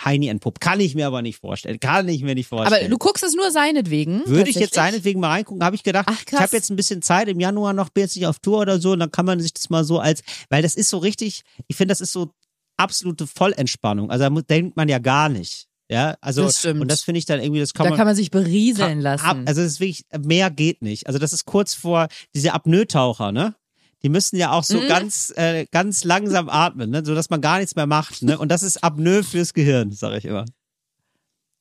Heini 0.05 0.27
entpuppt. 0.27 0.59
Kann 0.61 0.79
ich 0.79 0.95
mir 0.95 1.07
aber 1.07 1.21
nicht 1.21 1.39
vorstellen. 1.39 1.79
Kann 1.79 2.07
ich 2.07 2.23
mir 2.23 2.35
nicht 2.35 2.47
vorstellen. 2.47 2.81
Aber 2.81 2.89
du 2.89 2.97
guckst 2.97 3.23
es 3.23 3.33
nur 3.33 3.51
seinetwegen. 3.51 4.21
Würde 4.25 4.49
ich 4.49 4.55
jetzt 4.55 4.73
seinetwegen 4.75 5.19
mal 5.19 5.29
reingucken, 5.29 5.63
habe 5.63 5.75
ich 5.75 5.83
gedacht, 5.83 6.07
Ach, 6.09 6.21
ich 6.25 6.33
habe 6.39 6.55
jetzt 6.55 6.69
ein 6.69 6.75
bisschen 6.75 7.01
Zeit 7.01 7.27
im 7.27 7.39
Januar 7.39 7.73
noch, 7.73 7.89
bin 7.89 8.03
jetzt 8.03 8.15
nicht 8.15 8.27
auf 8.27 8.39
Tour 8.39 8.59
oder 8.59 8.79
so, 8.79 8.91
und 8.91 8.99
dann 8.99 9.11
kann 9.11 9.25
man 9.25 9.39
sich 9.39 9.53
das 9.53 9.69
mal 9.69 9.83
so 9.83 9.99
als, 9.99 10.21
weil 10.49 10.61
das 10.61 10.75
ist 10.75 10.89
so 10.89 10.97
richtig, 10.97 11.41
ich 11.67 11.75
finde, 11.75 11.91
das 11.91 12.01
ist 12.01 12.11
so 12.13 12.31
absolute 12.77 13.27
Vollentspannung. 13.27 14.09
Also 14.09 14.27
da 14.29 14.41
denkt 14.41 14.75
man 14.77 14.89
ja 14.89 14.99
gar 14.99 15.29
nicht. 15.29 15.67
Ja, 15.89 16.15
also 16.21 16.43
Das 16.43 16.59
stimmt. 16.59 16.79
und 16.79 16.89
das 16.89 17.01
finde 17.01 17.19
ich 17.19 17.25
dann 17.25 17.41
irgendwie, 17.41 17.59
das 17.59 17.73
kann 17.73 17.83
Da 17.83 17.89
man, 17.89 17.97
kann 17.97 18.07
man 18.07 18.15
sich 18.15 18.31
berieseln 18.31 19.01
lassen. 19.01 19.25
Ab, 19.25 19.37
also 19.45 19.61
das 19.61 19.73
ist 19.73 19.79
wirklich, 19.81 20.05
mehr 20.25 20.49
geht 20.49 20.81
nicht. 20.81 21.07
Also 21.07 21.19
das 21.19 21.33
ist 21.33 21.43
kurz 21.43 21.73
vor 21.73 22.07
diese 22.33 22.53
Apnoe-Taucher, 22.53 23.33
ne? 23.33 23.55
Die 24.03 24.09
müssen 24.09 24.35
ja 24.37 24.51
auch 24.51 24.63
so 24.63 24.79
Mhm. 24.79 24.87
ganz, 24.87 25.31
äh, 25.35 25.65
ganz 25.71 26.03
langsam 26.03 26.49
atmen, 26.49 26.89
ne? 26.89 27.05
so 27.05 27.13
dass 27.13 27.29
man 27.29 27.41
gar 27.41 27.59
nichts 27.59 27.75
mehr 27.75 27.85
macht. 27.87 28.23
Ne? 28.23 28.37
Und 28.37 28.49
das 28.49 28.63
ist 28.63 28.83
Apnoe 28.83 29.23
fürs 29.23 29.53
Gehirn, 29.53 29.91
sage 29.91 30.17
ich 30.17 30.25
immer. 30.25 30.45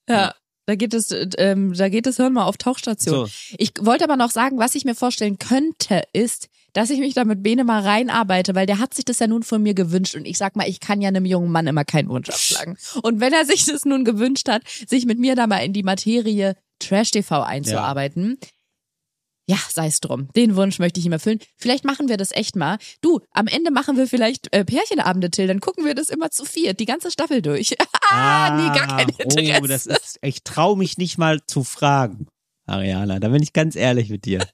Ja, 0.09 0.35
da 0.67 0.75
geht 0.75 0.95
es, 0.95 1.11
äh, 1.11 1.29
ähm, 1.39 1.73
da 1.75 1.89
geht 1.89 2.07
es 2.07 2.17
Hirn 2.17 2.33
mal 2.33 2.45
auf 2.45 2.57
Tauchstation. 2.57 3.27
So. 3.27 3.33
Ich 3.59 3.73
wollte 3.81 4.05
aber 4.05 4.17
noch 4.17 4.31
sagen, 4.31 4.59
was 4.59 4.75
ich 4.75 4.85
mir 4.85 4.95
vorstellen 4.95 5.39
könnte, 5.39 6.03
ist, 6.13 6.49
dass 6.73 6.91
ich 6.91 7.01
mich 7.01 7.15
da 7.15 7.25
mit 7.25 7.43
Bene 7.43 7.65
mal 7.65 7.83
reinarbeite, 7.83 8.55
weil 8.55 8.67
der 8.67 8.79
hat 8.79 8.95
sich 8.95 9.05
das 9.05 9.19
ja 9.19 9.27
nun 9.27 9.43
von 9.43 9.63
mir 9.63 9.75
gewünscht 9.75 10.15
und 10.15 10.25
ich 10.25 10.39
sag 10.39 10.55
mal, 10.55 10.69
ich 10.69 10.79
kann 10.79 11.01
ja 11.01 11.09
einem 11.09 11.25
jungen 11.25 11.51
Mann 11.51 11.67
immer 11.67 11.85
keinen 11.85 12.09
Wunsch 12.09 12.29
abschlagen. 12.29 12.77
Und 13.03 13.21
wenn 13.21 13.33
er 13.33 13.45
sich 13.45 13.65
das 13.67 13.85
nun 13.85 14.05
gewünscht 14.05 14.49
hat, 14.49 14.63
sich 14.87 15.05
mit 15.07 15.19
mir 15.19 15.35
da 15.35 15.47
mal 15.49 15.59
in 15.59 15.73
die 15.73 15.83
Materie 15.83 16.55
Trash 16.79 17.11
TV 17.11 17.43
einzuarbeiten, 17.43 18.39
ja, 18.41 18.49
sei 19.59 19.87
es 19.87 20.01
drum. 20.01 20.29
Den 20.37 20.57
Wunsch 20.57 20.79
möchte 20.79 21.01
ich 21.01 21.07
ihm 21.07 21.13
erfüllen. 21.13 21.41
Vielleicht 21.57 21.85
machen 21.85 22.09
wir 22.09 22.17
das 22.17 22.33
echt 22.33 22.57
mal. 22.57 22.79
Du, 23.01 23.21
am 23.33 23.47
Ende 23.47 23.71
machen 23.71 23.97
wir 23.97 24.07
vielleicht 24.07 24.55
äh, 24.55 24.65
Pärchenabende, 24.65 25.31
Till. 25.31 25.47
Dann 25.47 25.61
gucken 25.61 25.85
wir 25.85 25.95
das 25.95 26.09
immer 26.09 26.31
zu 26.31 26.45
viert, 26.45 26.81
die 26.81 26.87
ganze 26.87 27.11
Staffel 27.11 27.43
durch. 27.43 27.75
ah, 28.11 28.57
nee, 28.57 28.79
gar 28.79 28.87
kein 28.97 29.09
Interesse. 29.09 29.61
Oh, 29.63 29.67
das 29.67 29.87
ist, 29.87 30.19
ich 30.23 30.43
traue 30.45 30.77
mich 30.77 30.99
nicht 30.99 31.19
mal 31.19 31.41
zu 31.47 31.65
fragen, 31.65 32.27
Ariana. 32.67 33.19
Da 33.19 33.29
bin 33.29 33.43
ich 33.43 33.53
ganz 33.53 33.77
ehrlich 33.77 34.11
mit 34.11 34.25
dir. 34.25 34.47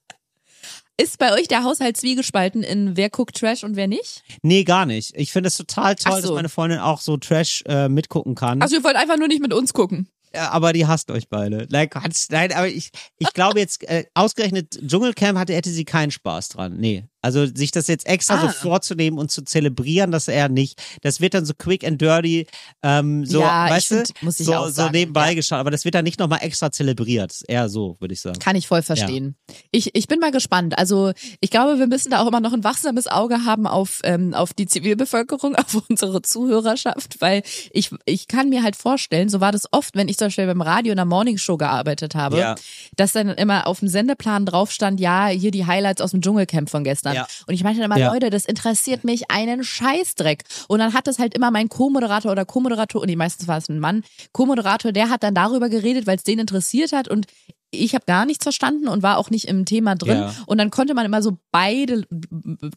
Ist 0.98 1.18
bei 1.18 1.34
euch 1.34 1.46
der 1.46 1.62
Haushalt 1.62 1.98
zwiegespalten 1.98 2.62
in 2.62 2.96
wer 2.96 3.10
guckt 3.10 3.36
Trash 3.38 3.64
und 3.64 3.76
wer 3.76 3.86
nicht? 3.86 4.22
Nee, 4.40 4.64
gar 4.64 4.86
nicht. 4.86 5.12
Ich 5.14 5.30
finde 5.30 5.48
es 5.48 5.56
total 5.58 5.94
toll, 5.94 6.22
so. 6.22 6.28
dass 6.28 6.34
meine 6.34 6.48
Freundin 6.48 6.78
auch 6.78 7.02
so 7.02 7.18
Trash 7.18 7.62
äh, 7.66 7.90
mitgucken 7.90 8.34
kann. 8.34 8.62
Also 8.62 8.76
ihr 8.76 8.84
wollt 8.84 8.96
einfach 8.96 9.18
nur 9.18 9.28
nicht 9.28 9.42
mit 9.42 9.52
uns 9.52 9.74
gucken. 9.74 10.08
Ja, 10.36 10.50
aber 10.50 10.74
die 10.74 10.86
hasst 10.86 11.10
euch 11.10 11.28
beide. 11.30 11.66
Like, 11.70 11.94
hat's- 11.94 12.28
nein, 12.30 12.52
aber 12.52 12.68
ich, 12.68 12.90
ich 13.18 13.32
glaube 13.32 13.58
jetzt, 13.58 13.82
äh, 13.88 14.04
ausgerechnet 14.12 14.78
Dschungelcamp 14.86 15.38
hatte, 15.38 15.54
hätte 15.54 15.70
sie 15.70 15.86
keinen 15.86 16.10
Spaß 16.10 16.50
dran. 16.50 16.76
Nee. 16.76 17.04
Also 17.26 17.44
sich 17.46 17.72
das 17.72 17.88
jetzt 17.88 18.06
extra 18.06 18.40
so 18.40 18.46
Ah. 18.46 18.50
vorzunehmen 18.52 19.18
und 19.18 19.32
zu 19.32 19.42
zelebrieren, 19.42 20.12
das 20.12 20.28
eher 20.28 20.48
nicht. 20.48 20.80
Das 21.02 21.20
wird 21.20 21.34
dann 21.34 21.44
so 21.44 21.54
quick 21.58 21.84
and 21.84 22.00
dirty, 22.00 22.46
ähm, 22.84 23.24
so, 23.26 23.40
Ja, 23.40 23.66
ich 23.66 23.72
weißt 23.72 23.88
find, 23.88 24.12
du, 24.22 24.30
so, 24.30 24.68
so 24.68 24.88
nebenbei 24.90 25.30
ja. 25.30 25.34
geschaut. 25.34 25.58
Aber 25.58 25.72
das 25.72 25.84
wird 25.84 25.96
dann 25.96 26.04
nicht 26.04 26.20
nochmal 26.20 26.38
extra 26.42 26.70
zelebriert. 26.70 27.42
Eher 27.48 27.68
so, 27.68 27.96
würde 27.98 28.14
ich 28.14 28.20
sagen. 28.20 28.38
Kann 28.38 28.54
ich 28.54 28.68
voll 28.68 28.82
verstehen. 28.82 29.34
Ich, 29.72 29.90
ich 29.96 30.06
bin 30.06 30.20
mal 30.20 30.30
gespannt. 30.30 30.78
Also 30.78 31.12
ich 31.40 31.50
glaube, 31.50 31.80
wir 31.80 31.88
müssen 31.88 32.10
da 32.12 32.22
auch 32.22 32.28
immer 32.28 32.40
noch 32.40 32.52
ein 32.52 32.62
wachsames 32.62 33.08
Auge 33.08 33.44
haben 33.44 33.66
auf, 33.66 33.98
ähm, 34.04 34.32
auf 34.32 34.54
die 34.54 34.66
Zivilbevölkerung, 34.66 35.56
auf 35.56 35.82
unsere 35.88 36.22
Zuhörerschaft, 36.22 37.20
weil 37.20 37.42
ich, 37.72 37.90
ich 38.04 38.28
kann 38.28 38.48
mir 38.50 38.62
halt 38.62 38.76
vorstellen, 38.76 39.28
so 39.28 39.40
war 39.40 39.50
das 39.50 39.64
oft, 39.72 39.96
wenn 39.96 40.08
ich 40.08 40.16
zum 40.16 40.28
Beispiel 40.28 40.46
beim 40.46 40.60
Radio 40.62 40.92
in 40.92 40.96
der 40.96 41.04
Morningshow 41.04 41.56
gearbeitet 41.56 42.14
habe, 42.14 42.38
Ja. 42.38 42.54
dass 42.96 43.12
dann 43.12 43.30
immer 43.30 43.66
auf 43.66 43.80
dem 43.80 43.88
Sendeplan 43.88 44.46
drauf 44.46 44.70
stand, 44.70 45.00
ja, 45.00 45.26
hier 45.26 45.50
die 45.50 45.66
Highlights 45.66 46.00
aus 46.00 46.12
dem 46.12 46.20
Dschungelcamp 46.22 46.70
von 46.70 46.84
gestern. 46.84 47.15
Ja. 47.16 47.26
Und 47.46 47.54
ich 47.54 47.64
meinte 47.64 47.80
dann 47.80 47.90
immer, 47.90 47.98
Ja. 48.00 48.12
Leute, 48.12 48.30
das 48.30 48.44
interessiert 48.44 49.02
mich 49.04 49.30
einen 49.30 49.64
Scheißdreck. 49.64 50.44
Und 50.68 50.78
dann 50.78 50.92
hat 50.94 51.06
das 51.06 51.18
halt 51.18 51.34
immer 51.34 51.50
mein 51.50 51.68
Co-Moderator 51.68 52.30
oder 52.32 52.44
Co-Moderator, 52.44 53.00
und 53.02 53.08
die 53.08 53.16
meistens 53.16 53.48
war 53.48 53.58
es 53.58 53.68
ein 53.68 53.80
Mann, 53.80 54.04
Co-Moderator, 54.32 54.92
der 54.92 55.10
hat 55.10 55.22
dann 55.22 55.34
darüber 55.34 55.68
geredet, 55.68 56.06
weil 56.06 56.16
es 56.16 56.22
den 56.24 56.38
interessiert 56.38 56.92
hat 56.92 57.08
und 57.08 57.26
ich 57.72 57.94
habe 57.94 58.04
gar 58.06 58.24
nichts 58.26 58.44
verstanden 58.44 58.86
und 58.86 59.02
war 59.02 59.18
auch 59.18 59.28
nicht 59.28 59.46
im 59.48 59.64
Thema 59.64 59.96
drin. 59.96 60.18
Ja. 60.18 60.34
Und 60.46 60.58
dann 60.58 60.70
konnte 60.70 60.94
man 60.94 61.04
immer 61.04 61.20
so 61.20 61.36
beide 61.50 62.04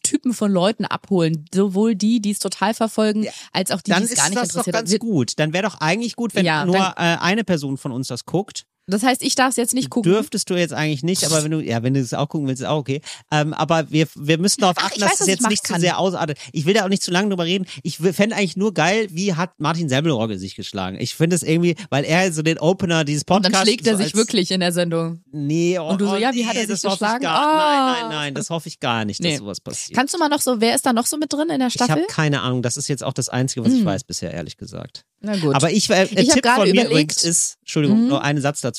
Typen 0.03 0.33
von 0.33 0.51
Leuten 0.51 0.83
abholen. 0.85 1.45
Sowohl 1.53 1.95
die, 1.95 2.19
die 2.21 2.31
es 2.31 2.39
total 2.39 2.73
verfolgen, 2.73 3.27
als 3.53 3.71
auch 3.71 3.81
die, 3.81 3.91
Dann 3.91 3.99
die 3.99 4.05
es 4.05 4.11
ist 4.13 4.17
gar 4.17 4.29
nicht 4.29 4.41
das 4.41 4.49
doch 4.49 4.65
interessiert. 4.65 4.99
ganz 4.99 4.99
gut. 4.99 5.33
Dann 5.37 5.53
wäre 5.53 5.63
doch 5.69 5.79
eigentlich 5.79 6.15
gut, 6.15 6.33
wenn 6.35 6.45
Ja, 6.45 6.65
nur 6.65 6.75
dann- 6.75 6.93
äh, 6.97 7.17
eine 7.21 7.43
Person 7.43 7.77
von 7.77 7.91
uns 7.91 8.07
das 8.07 8.25
guckt. 8.25 8.65
Das 8.89 9.03
heißt, 9.03 9.21
ich 9.23 9.35
darf 9.35 9.49
es 9.51 9.55
jetzt 9.55 9.73
nicht 9.73 9.89
gucken. 9.89 10.11
Dürftest 10.11 10.49
du 10.49 10.55
jetzt 10.55 10.73
eigentlich 10.73 11.03
nicht, 11.03 11.23
aber 11.25 11.43
wenn 11.43 11.51
du, 11.51 11.59
ja, 11.61 11.83
wenn 11.83 11.93
du 11.93 11.99
es 11.99 12.13
auch 12.13 12.27
gucken 12.29 12.47
willst, 12.47 12.61
ist 12.61 12.67
auch 12.67 12.77
okay. 12.79 13.01
Ähm, 13.31 13.53
aber 13.53 13.89
wir, 13.91 14.07
wir 14.15 14.37
müssen 14.37 14.61
darauf 14.61 14.75
Ach, 14.79 14.85
achten, 14.85 14.95
ich 14.95 15.01
dass 15.01 15.11
weiß, 15.11 15.13
es 15.15 15.19
was 15.21 15.27
ich 15.27 15.33
jetzt 15.35 15.49
nicht 15.49 15.67
zu 15.67 15.73
kann. 15.73 15.81
sehr 15.81 15.99
ausartet. 15.99 16.37
Ich 16.51 16.65
will 16.65 16.73
da 16.73 16.85
auch 16.85 16.89
nicht 16.89 17.03
zu 17.03 17.11
lange 17.11 17.29
drüber 17.29 17.45
reden. 17.45 17.65
Ich 17.83 17.97
fände 17.97 18.35
eigentlich 18.35 18.57
nur 18.57 18.73
geil, 18.73 19.07
wie 19.11 19.33
hat 19.35 19.51
Martin 19.59 19.89
Semmelrogge 19.89 20.37
sich 20.39 20.55
geschlagen. 20.55 20.97
Ich 20.99 21.15
finde 21.15 21.35
es 21.35 21.43
irgendwie, 21.43 21.75
weil 21.89 22.03
er 22.03 22.31
so 22.33 22.41
den 22.41 22.57
Opener 22.59 23.03
dieses 23.05 23.21
und 23.23 23.27
Podcasts. 23.27 23.53
dann 23.57 23.65
schlägt 23.65 23.87
er 23.87 23.93
so 23.93 23.97
sich 24.03 24.13
als, 24.13 24.15
wirklich 24.15 24.51
in 24.51 24.59
der 24.59 24.71
Sendung. 24.71 25.21
Nee, 25.31 25.77
oh, 25.79 25.89
Und 25.89 26.01
du 26.01 26.05
so, 26.05 26.13
oh, 26.13 26.15
ja, 26.15 26.33
wie 26.33 26.45
hat 26.45 26.55
nee, 26.55 26.61
er 26.61 26.67
sich 26.67 26.83
ich 26.83 26.89
geschlagen? 26.89 27.23
Gar, 27.23 27.39
Ah. 27.39 27.91
Nein, 27.93 28.01
nein, 28.01 28.09
nein, 28.09 28.33
das 28.35 28.49
hoffe 28.49 28.67
ich 28.67 28.79
gar 28.79 29.05
nicht, 29.05 29.19
dass 29.19 29.25
Nee. 29.31 29.37
sowas 29.37 29.59
passiert. 29.61 29.95
Kannst 29.97 30.13
du 30.13 30.17
mal 30.17 30.29
noch 30.29 30.41
so, 30.41 30.59
wer 30.61 30.75
ist 30.75 30.85
da 30.85 30.93
noch 30.93 31.05
so 31.05 31.17
mit 31.17 31.31
drin 31.31 31.49
in 31.49 31.59
der 31.59 31.67
ich 31.67 31.73
Staffel? 31.75 31.95
habe 31.95 32.05
keine 32.09 32.41
Ahnung. 32.41 32.61
Das 32.61 32.77
ist 32.77 32.87
jetzt 32.87 33.03
auch 33.03 33.13
das 33.13 33.29
Einzige, 33.29 33.65
was 33.65 33.73
ich 33.73 33.79
Hm. 33.79 33.85
weiß 33.85 34.03
bisher, 34.03 34.33
ehrlich 34.33 34.57
gesagt. 34.57 35.05
Na 35.21 35.35
gut. 35.35 35.53
Aber 35.53 35.69
ich, 35.71 35.89
äh, 35.89 36.05
Ich 36.05 36.29
Tipp 36.29 36.45
von 36.45 36.63
mir 36.63 36.69
überlegt- 36.69 36.91
übrigens 36.91 37.23
ist, 37.23 37.57
Entschuldigung, 37.61 38.03
Mhm. 38.03 38.07
nur 38.07 38.23
einen 38.23 38.41
Satz 38.41 38.61
dazu, 38.61 38.78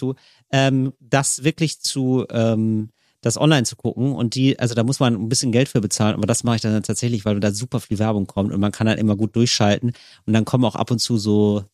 ähm, 0.51 0.93
das 1.01 1.45
wirklich 1.45 1.81
zu, 1.81 2.27
ähm, 2.31 2.91
das 3.21 3.37
online 3.39 3.65
zu 3.65 3.77
gucken 3.77 4.13
und 4.13 4.35
die, 4.35 4.59
also 4.59 4.75
da 4.75 4.83
muss 4.83 5.01
man 5.01 5.15
ein 5.15 5.29
bisschen 5.29 5.53
Geld 5.53 5.69
für 5.69 5.81
bezahlen, 5.81 6.15
aber 6.15 6.27
das 6.27 6.45
mache 6.45 6.57
ich 6.57 6.63
dann 6.63 6.83
tatsächlich, 6.83 7.25
weil 7.25 7.39
da 7.41 7.53
super 7.53 7.81
viel 7.81 7.99
Werbung 7.99 8.27
kommt 8.27 8.53
und 8.53 8.61
man 8.61 8.73
kann 8.73 8.87
dann 8.87 8.99
immer 8.99 9.17
gut 9.17 9.37
durchschalten 9.37 9.93
und 10.27 10.33
dann 10.33 10.45
kommen 10.45 10.65
auch 10.65 10.77
ab 10.77 10.91
und 10.91 11.01
zu 11.01 11.19
so, 11.19 11.65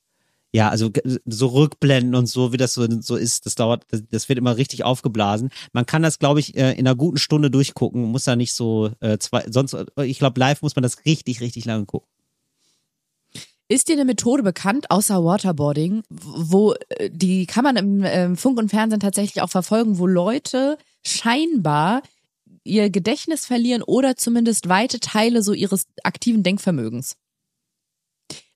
ja, 0.53 0.70
also 0.70 0.91
so 1.27 1.47
Rückblenden 1.49 2.14
und 2.14 2.27
so, 2.27 2.53
wie 2.53 2.57
das 2.57 2.74
so, 2.74 2.87
so 3.01 3.16
ist, 3.16 3.47
das 3.47 3.55
dauert, 3.57 3.85
das, 3.91 4.03
das 4.11 4.29
wird 4.29 4.39
immer 4.39 4.57
richtig 4.57 4.85
aufgeblasen. 4.85 5.51
Man 5.72 5.87
kann 5.87 6.03
das, 6.03 6.18
glaube 6.18 6.41
ich, 6.41 6.57
äh, 6.57 6.72
in 6.72 6.87
einer 6.87 6.97
guten 6.97 7.18
Stunde 7.18 7.51
durchgucken, 7.51 8.03
muss 8.05 8.24
da 8.24 8.37
nicht 8.37 8.55
so 8.55 8.91
äh, 9.01 9.18
zwei, 9.18 9.45
sonst, 9.51 9.74
äh, 9.74 10.05
ich 10.05 10.18
glaube, 10.18 10.41
live 10.41 10.62
muss 10.62 10.74
man 10.74 10.83
das 10.83 11.05
richtig, 11.05 11.41
richtig 11.41 11.64
lange 11.66 11.85
gucken. 11.85 12.09
Ist 13.69 13.89
dir 13.89 13.95
eine 13.95 14.05
Methode 14.05 14.43
bekannt, 14.45 14.91
außer 14.91 15.25
Waterboarding, 15.25 16.03
wo 16.09 16.75
äh, 16.91 17.11
die 17.11 17.47
kann 17.47 17.64
man 17.64 17.77
im 17.77 18.05
ähm, 18.05 18.37
Funk 18.37 18.59
und 18.59 18.71
Fernsehen 18.71 19.01
tatsächlich 19.01 19.43
auch 19.43 19.51
verfolgen, 19.51 19.99
wo 19.99 20.07
Leute 20.07 20.79
scheinbar 21.05 22.03
ihr 22.62 22.91
Gedächtnis 22.91 23.45
verlieren 23.47 23.83
oder 23.83 24.17
zumindest 24.17 24.69
weite 24.69 25.01
Teile 25.01 25.43
so 25.43 25.53
ihres 25.53 25.87
aktiven 26.05 26.43
Denkvermögens. 26.43 27.17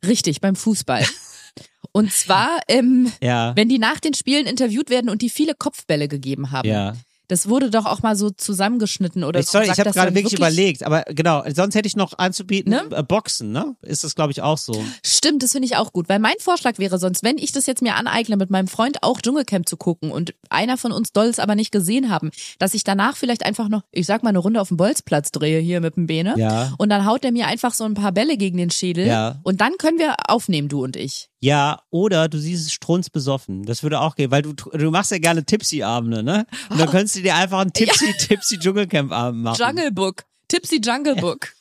Richtig, 0.07 0.41
beim 0.41 0.57
Fußball. 0.57 1.05
Und 1.93 2.13
zwar, 2.13 2.61
ähm, 2.69 3.11
Ja. 3.21 3.55
wenn 3.57 3.69
die 3.69 3.79
nach 3.79 3.99
den 3.99 4.15
Spielen 4.15 4.47
interviewt 4.47 4.91
werden 4.91 5.11
und 5.11 5.23
die 5.23 5.31
viele 5.31 5.55
Kopfbälle 5.55 6.07
gegeben 6.07 6.53
haben. 6.53 6.69
Ja. 6.69 6.95
Das 7.31 7.49
wurde 7.49 7.71
doch 7.71 7.87
auch 7.87 8.03
mal 8.03 8.17
so 8.17 8.31
zusammengeschnitten 8.31 9.25
oder 9.25 9.41
Ich, 9.41 9.47
so. 9.47 9.53
sorry, 9.53 9.65
ich 9.67 9.71
habe 9.71 9.85
das 9.85 9.95
gerade 9.95 10.09
dann 10.09 10.15
wirklich 10.17 10.35
überlegt, 10.35 10.83
aber 10.85 11.03
genau, 11.09 11.43
sonst 11.55 11.75
hätte 11.75 11.87
ich 11.87 11.97
noch 11.97 12.19
anzubieten, 12.19 12.71
Ne? 12.73 12.83
äh, 12.91 13.03
Boxen, 13.03 13.53
ne? 13.53 13.77
Ist 13.83 14.05
das, 14.05 14.15
glaube 14.15 14.33
ich, 14.33 14.43
auch 14.43 14.59
so. 14.59 14.73
Stimmt, 15.05 15.43
das 15.43 15.53
finde 15.53 15.67
ich 15.67 15.77
auch 15.77 15.93
gut, 15.93 16.09
weil 16.09 16.19
mein 16.19 16.35
Vorschlag 16.41 16.79
wäre 16.79 16.99
sonst, 16.99 17.23
wenn 17.23 17.39
ich 17.39 17.53
das 17.53 17.67
jetzt 17.67 17.83
mir 17.83 17.95
aneigne, 17.97 18.37
mit 18.37 18.51
meinem 18.51 18.69
Freund 18.69 19.03
auch 19.03 19.21
Dschungelcamp 19.21 19.69
zu 19.69 19.77
gucken 19.77 20.11
und 20.11 20.35
einer 20.51 20.77
von 20.77 20.93
uns 20.93 21.11
soll 21.15 21.27
es 21.27 21.39
aber 21.39 21.55
nicht 21.55 21.73
gesehen 21.73 22.11
haben, 22.11 22.31
dass 22.59 22.75
ich 22.75 22.85
danach 22.85 23.17
vielleicht 23.17 23.45
einfach 23.47 23.69
noch, 23.69 23.83
ich 23.93 24.07
sag 24.07 24.23
mal, 24.23 24.31
eine 24.31 24.39
Runde 24.41 24.61
auf 24.61 24.69
dem 24.69 24.77
Bolzplatz 24.77 25.31
drehe 25.31 25.61
hier 25.61 25.81
mit 25.81 25.97
dem 25.97 26.07
Bene 26.07 26.35
Ja. 26.37 26.75
und 26.79 26.91
dann 26.91 27.07
haut 27.07 27.25
er 27.25 27.33
mir 27.33 27.47
einfach 27.47 27.73
so 27.75 27.85
ein 27.85 27.95
paar 27.95 28.13
Bälle 28.13 28.37
gegen 28.37 28.59
den 28.59 28.71
Schädel 28.71 29.07
Ja. 29.07 29.41
und 29.45 29.61
dann 29.61 29.73
können 29.79 29.99
wir 29.99 30.17
aufnehmen, 30.29 30.69
du 30.69 30.83
und 30.85 30.97
ich. 30.97 31.30
Ja, 31.43 31.83
oder 31.89 32.29
du 32.29 32.39
siehst 32.39 32.67
es 32.67 32.73
strunzbesoffen. 32.73 33.65
Das 33.65 33.83
würde 33.83 34.01
auch 34.01 34.15
gehen, 34.15 34.31
weil 34.31 34.43
du, 34.43 34.53
du 34.53 34.91
machst 34.91 35.11
ja 35.11 35.19
gerne 35.19 35.45
Tipsy-Abende, 35.45 36.23
ne? 36.23 36.47
Und 36.69 36.79
dann 36.79 36.91
könntest 36.91 37.17
du 37.17 37.23
dir 37.23 37.35
einfach 37.35 37.61
einen 37.61 37.73
Tipsy, 37.73 38.13
Tipsy 38.19 38.59
Dschungelcamp-Abend 38.59 39.43
machen. 39.43 39.59
Jungle 39.59 39.91
Book. 39.91 40.25
Tipsy 40.49 40.81
Jungle 40.83 41.17
Book. 41.17 41.53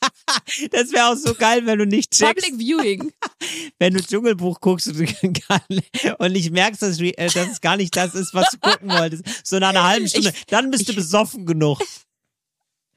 Das 0.70 0.92
wäre 0.92 1.08
auch 1.08 1.16
so 1.16 1.34
geil, 1.34 1.66
wenn 1.66 1.78
du 1.80 1.86
nicht 1.86 2.12
checkst, 2.12 2.44
Public 2.44 2.60
Viewing. 2.60 3.12
wenn 3.78 3.94
du 3.94 4.00
Dschungelbuch 4.00 4.60
guckst 4.60 4.86
und, 4.86 4.96
und 6.18 6.32
nicht 6.32 6.52
merkst, 6.52 6.82
dass, 6.82 7.00
äh, 7.00 7.12
dass 7.12 7.34
es 7.50 7.60
gar 7.60 7.76
nicht 7.76 7.96
das 7.96 8.14
ist, 8.14 8.32
was 8.32 8.48
du 8.50 8.58
gucken 8.58 8.90
wolltest. 8.90 9.24
So 9.44 9.58
nach 9.58 9.70
einer 9.70 9.84
halben 9.84 10.08
Stunde. 10.08 10.32
Dann 10.48 10.70
bist 10.70 10.88
du 10.88 10.94
besoffen 10.94 11.46
genug. 11.46 11.80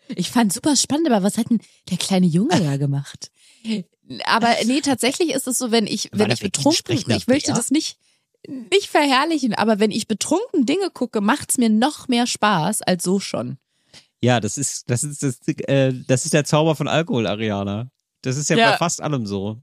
Ich 0.10 0.30
fand 0.30 0.54
super 0.54 0.76
spannend, 0.76 1.08
aber 1.08 1.24
was 1.24 1.38
hat 1.38 1.50
denn 1.50 1.60
der 1.90 1.98
kleine 1.98 2.28
Junge 2.28 2.60
da 2.60 2.78
gemacht? 2.78 3.32
Aber 4.26 4.54
nee, 4.66 4.82
tatsächlich 4.82 5.32
ist 5.32 5.48
es 5.48 5.58
so, 5.58 5.72
wenn 5.72 5.88
ich, 5.88 6.12
War 6.12 6.20
wenn 6.20 6.32
ich 6.32 6.42
betrunken, 6.42 6.98
ich 7.10 7.28
möchte 7.28 7.54
das 7.54 7.72
nicht, 7.72 7.98
nicht 8.48 8.88
verherrlichen, 8.88 9.54
aber 9.54 9.80
wenn 9.80 9.92
ich 9.92 10.08
betrunken 10.08 10.66
Dinge 10.66 10.90
gucke, 10.92 11.22
macht's 11.22 11.58
mir 11.58 11.70
noch 11.70 12.08
mehr 12.08 12.28
Spaß 12.28 12.82
als 12.82 13.04
so 13.04 13.20
schon. 13.20 13.58
Ja, 14.22 14.40
das 14.40 14.58
ist, 14.58 14.90
das 14.90 15.04
ist, 15.04 15.24
das, 15.24 15.38
äh, 15.48 15.94
das 16.08 16.26
ist 16.26 16.34
der 16.34 16.46
Zauber 16.46 16.76
von 16.76 16.88
Alkohol, 16.88 17.28
Ariana. 17.28 17.90
Das 18.22 18.38
ist 18.38 18.50
ja, 18.50 18.58
Ja. 18.58 18.72
bei 18.72 18.78
fast 18.78 19.02
allem 19.02 19.26
so. 19.26 19.62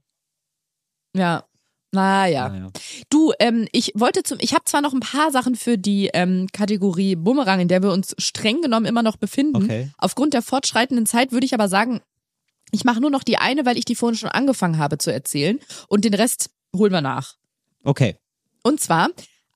Ja. 1.16 1.44
Naja. 1.92 2.48
Naja. 2.50 2.70
Du, 3.08 3.32
ähm, 3.40 3.66
ich 3.72 3.92
wollte 3.96 4.22
zum, 4.22 4.38
ich 4.40 4.54
habe 4.54 4.64
zwar 4.64 4.80
noch 4.80 4.92
ein 4.92 5.00
paar 5.00 5.32
Sachen 5.32 5.56
für 5.56 5.76
die 5.76 6.10
ähm, 6.14 6.46
Kategorie 6.52 7.16
Bumerang, 7.16 7.60
in 7.60 7.68
der 7.68 7.82
wir 7.82 7.90
uns 7.90 8.14
streng 8.18 8.62
genommen 8.62 8.86
immer 8.86 9.02
noch 9.02 9.16
befinden. 9.16 9.64
Okay. 9.64 9.90
Aufgrund 9.98 10.34
der 10.34 10.42
fortschreitenden 10.42 11.06
Zeit 11.06 11.32
würde 11.32 11.46
ich 11.46 11.54
aber 11.54 11.68
sagen, 11.68 12.00
ich 12.70 12.84
mache 12.84 13.00
nur 13.00 13.10
noch 13.10 13.22
die 13.22 13.36
eine, 13.36 13.66
weil 13.66 13.78
ich 13.78 13.84
die 13.84 13.94
vorhin 13.94 14.16
schon 14.16 14.30
angefangen 14.30 14.78
habe 14.78 14.98
zu 14.98 15.12
erzählen 15.12 15.58
und 15.88 16.04
den 16.04 16.14
Rest 16.14 16.50
holen 16.76 16.92
wir 16.92 17.00
nach. 17.00 17.34
Okay. 17.84 18.16
Und 18.62 18.80
zwar 18.80 19.08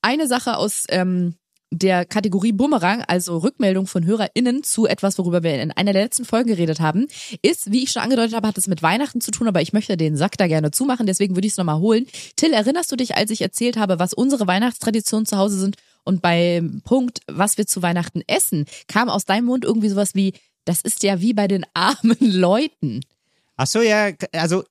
eine 0.02 0.26
Sache 0.26 0.56
aus 0.56 0.84
ähm, 0.88 1.36
der 1.70 2.04
Kategorie 2.04 2.52
Bumerang, 2.52 3.02
also 3.02 3.38
Rückmeldung 3.38 3.86
von 3.86 4.04
HörerInnen 4.04 4.62
zu 4.62 4.86
etwas, 4.86 5.18
worüber 5.18 5.42
wir 5.42 5.60
in 5.60 5.72
einer 5.72 5.92
der 5.92 6.04
letzten 6.04 6.24
Folgen 6.24 6.48
geredet 6.48 6.80
haben, 6.80 7.08
ist, 7.42 7.72
wie 7.72 7.82
ich 7.82 7.90
schon 7.90 8.02
angedeutet 8.02 8.34
habe, 8.34 8.46
hat 8.46 8.58
es 8.58 8.68
mit 8.68 8.82
Weihnachten 8.82 9.20
zu 9.20 9.30
tun, 9.30 9.48
aber 9.48 9.60
ich 9.60 9.72
möchte 9.72 9.96
den 9.96 10.16
Sack 10.16 10.38
da 10.38 10.46
gerne 10.46 10.70
zumachen, 10.70 11.06
deswegen 11.06 11.34
würde 11.34 11.46
ich 11.46 11.54
es 11.54 11.56
nochmal 11.56 11.80
holen. 11.80 12.06
Till, 12.36 12.52
erinnerst 12.52 12.92
du 12.92 12.96
dich, 12.96 13.16
als 13.16 13.30
ich 13.30 13.40
erzählt 13.40 13.76
habe, 13.76 13.98
was 13.98 14.14
unsere 14.14 14.46
Weihnachtstraditionen 14.46 15.26
zu 15.26 15.36
Hause 15.36 15.58
sind 15.58 15.76
und 16.04 16.22
beim 16.22 16.82
Punkt, 16.84 17.20
was 17.26 17.58
wir 17.58 17.66
zu 17.66 17.82
Weihnachten 17.82 18.22
essen, 18.26 18.66
kam 18.86 19.08
aus 19.08 19.24
deinem 19.24 19.46
Mund 19.46 19.64
irgendwie 19.64 19.88
sowas 19.88 20.14
wie, 20.14 20.34
das 20.64 20.80
ist 20.80 21.02
ja 21.02 21.20
wie 21.20 21.34
bei 21.34 21.48
den 21.48 21.64
armen 21.74 22.16
Leuten. 22.20 23.00
Ach 23.56 23.66
so, 23.66 23.82
ja, 23.82 24.10
also 24.32 24.64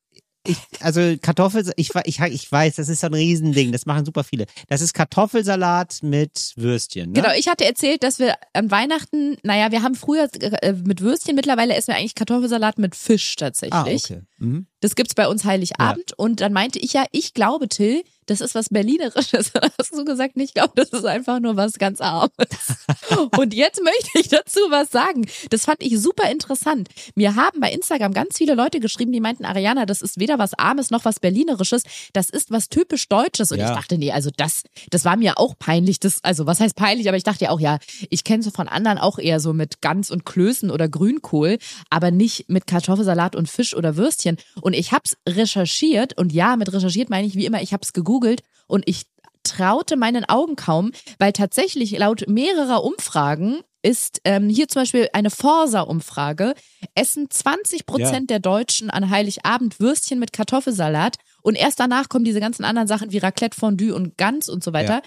ich, 0.45 0.57
also 0.81 0.99
Kartoffel, 1.21 1.71
ich, 1.77 1.91
ich, 2.03 2.19
ich 2.19 2.51
weiß, 2.51 2.75
das 2.75 2.89
ist 2.89 2.99
so 2.99 3.07
ein 3.07 3.13
Riesending, 3.13 3.71
das 3.71 3.85
machen 3.85 4.03
super 4.03 4.25
viele. 4.25 4.45
Das 4.67 4.81
ist 4.81 4.93
Kartoffelsalat 4.93 5.99
mit 6.01 6.53
Würstchen, 6.57 7.11
ne? 7.11 7.21
Genau, 7.21 7.33
ich 7.33 7.47
hatte 7.47 7.63
erzählt, 7.63 8.03
dass 8.03 8.19
wir 8.19 8.35
an 8.51 8.69
Weihnachten, 8.69 9.37
naja, 9.43 9.71
wir 9.71 9.83
haben 9.83 9.95
früher 9.95 10.27
äh, 10.41 10.73
mit 10.73 10.99
Würstchen, 10.99 11.35
mittlerweile 11.35 11.73
essen 11.75 11.93
wir 11.93 11.95
eigentlich 11.95 12.15
Kartoffelsalat 12.15 12.77
mit 12.77 12.93
Fisch 12.93 13.37
tatsächlich. 13.37 13.73
Ah, 13.73 13.83
okay. 13.83 14.21
Mhm. 14.43 14.67
Das 14.81 14.95
gibt's 14.95 15.15
bei 15.15 15.27
uns 15.27 15.45
Heiligabend. 15.45 16.13
Und 16.17 16.41
dann 16.41 16.51
meinte 16.53 16.77
ich 16.79 16.91
ja, 16.93 17.05
ich 17.11 17.33
glaube, 17.33 17.69
Till, 17.69 18.03
das 18.25 18.41
ist 18.41 18.53
was 18.55 18.69
Berlinerisches. 18.69 19.51
Hast 19.79 19.93
du 19.93 20.03
gesagt, 20.05 20.33
ich 20.35 20.53
glaube, 20.53 20.73
das 20.75 20.89
ist 20.89 21.05
einfach 21.05 21.39
nur 21.39 21.55
was 21.55 21.73
ganz 21.73 22.01
Armes. 22.01 22.31
und 23.37 23.53
jetzt 23.53 23.81
möchte 23.83 24.19
ich 24.19 24.27
dazu 24.29 24.59
was 24.69 24.91
sagen. 24.91 25.25
Das 25.49 25.65
fand 25.65 25.81
ich 25.81 25.99
super 25.99 26.29
interessant. 26.29 26.89
Mir 27.15 27.35
haben 27.35 27.59
bei 27.61 27.71
Instagram 27.71 28.13
ganz 28.13 28.37
viele 28.37 28.55
Leute 28.55 28.79
geschrieben, 28.79 29.11
die 29.13 29.19
meinten, 29.21 29.45
Ariana, 29.45 29.85
das 29.85 30.01
ist 30.01 30.19
weder 30.19 30.37
was 30.39 30.53
Armes 30.53 30.89
noch 30.89 31.05
was 31.05 31.19
Berlinerisches. 31.19 31.83
Das 32.13 32.29
ist 32.29 32.51
was 32.51 32.67
typisch 32.69 33.07
Deutsches. 33.07 33.51
Und 33.51 33.59
Ja. 33.59 33.69
ich 33.69 33.75
dachte, 33.75 33.97
nee, 33.97 34.11
also 34.11 34.29
das, 34.35 34.63
das 34.89 35.05
war 35.05 35.15
mir 35.15 35.37
auch 35.37 35.57
peinlich. 35.57 35.99
Das, 35.99 36.23
also 36.23 36.45
was 36.45 36.59
heißt 36.59 36.75
peinlich? 36.75 37.07
Aber 37.07 37.17
ich 37.17 37.23
dachte 37.23 37.45
ja 37.45 37.51
auch, 37.51 37.59
ja, 37.59 37.79
ich 38.09 38.23
kenne 38.25 38.43
so 38.43 38.51
von 38.51 38.67
anderen 38.67 38.97
auch 38.97 39.17
eher 39.19 39.39
so 39.39 39.53
mit 39.53 39.81
Gans 39.81 40.11
und 40.11 40.25
Klößen 40.25 40.71
oder 40.71 40.89
Grünkohl, 40.89 41.57
aber 41.89 42.11
nicht 42.11 42.49
mit 42.49 42.67
Kartoffelsalat 42.67 43.35
und 43.35 43.49
Fisch 43.49 43.75
oder 43.75 43.95
Würstchen. 43.95 44.32
Und 44.61 44.73
ich 44.73 44.91
hab's 44.91 45.17
recherchiert 45.27 46.17
und 46.17 46.31
ja, 46.31 46.55
mit 46.55 46.71
recherchiert 46.71 47.09
meine 47.09 47.27
ich 47.27 47.35
wie 47.35 47.45
immer, 47.45 47.61
ich 47.61 47.73
hab's 47.73 47.93
gegoogelt 47.93 48.41
und 48.67 48.87
ich 48.87 49.03
traute 49.43 49.97
meinen 49.97 50.25
Augen 50.25 50.55
kaum, 50.55 50.91
weil 51.19 51.33
tatsächlich 51.33 51.91
laut 51.97 52.27
mehrerer 52.27 52.83
Umfragen 52.83 53.59
ist 53.81 54.21
ähm, 54.23 54.47
hier 54.47 54.69
zum 54.69 54.83
Beispiel 54.83 55.09
eine 55.11 55.29
Forsa-Umfrage, 55.29 56.53
essen 56.95 57.29
20 57.29 57.85
Prozent 57.85 58.29
der 58.29 58.39
Deutschen 58.39 58.89
an 58.89 59.09
Heiligabend 59.09 59.79
Würstchen 59.81 60.19
mit 60.19 60.31
Kartoffelsalat 60.31 61.17
und 61.41 61.55
erst 61.55 61.81
danach 61.81 62.07
kommen 62.07 62.23
diese 62.23 62.39
ganzen 62.39 62.63
anderen 62.63 62.87
Sachen 62.87 63.11
wie 63.11 63.17
Raclette, 63.17 63.57
Fondue 63.59 63.93
und 63.93 64.17
Gans 64.17 64.47
und 64.47 64.63
so 64.63 64.71
weiter. 64.71 65.01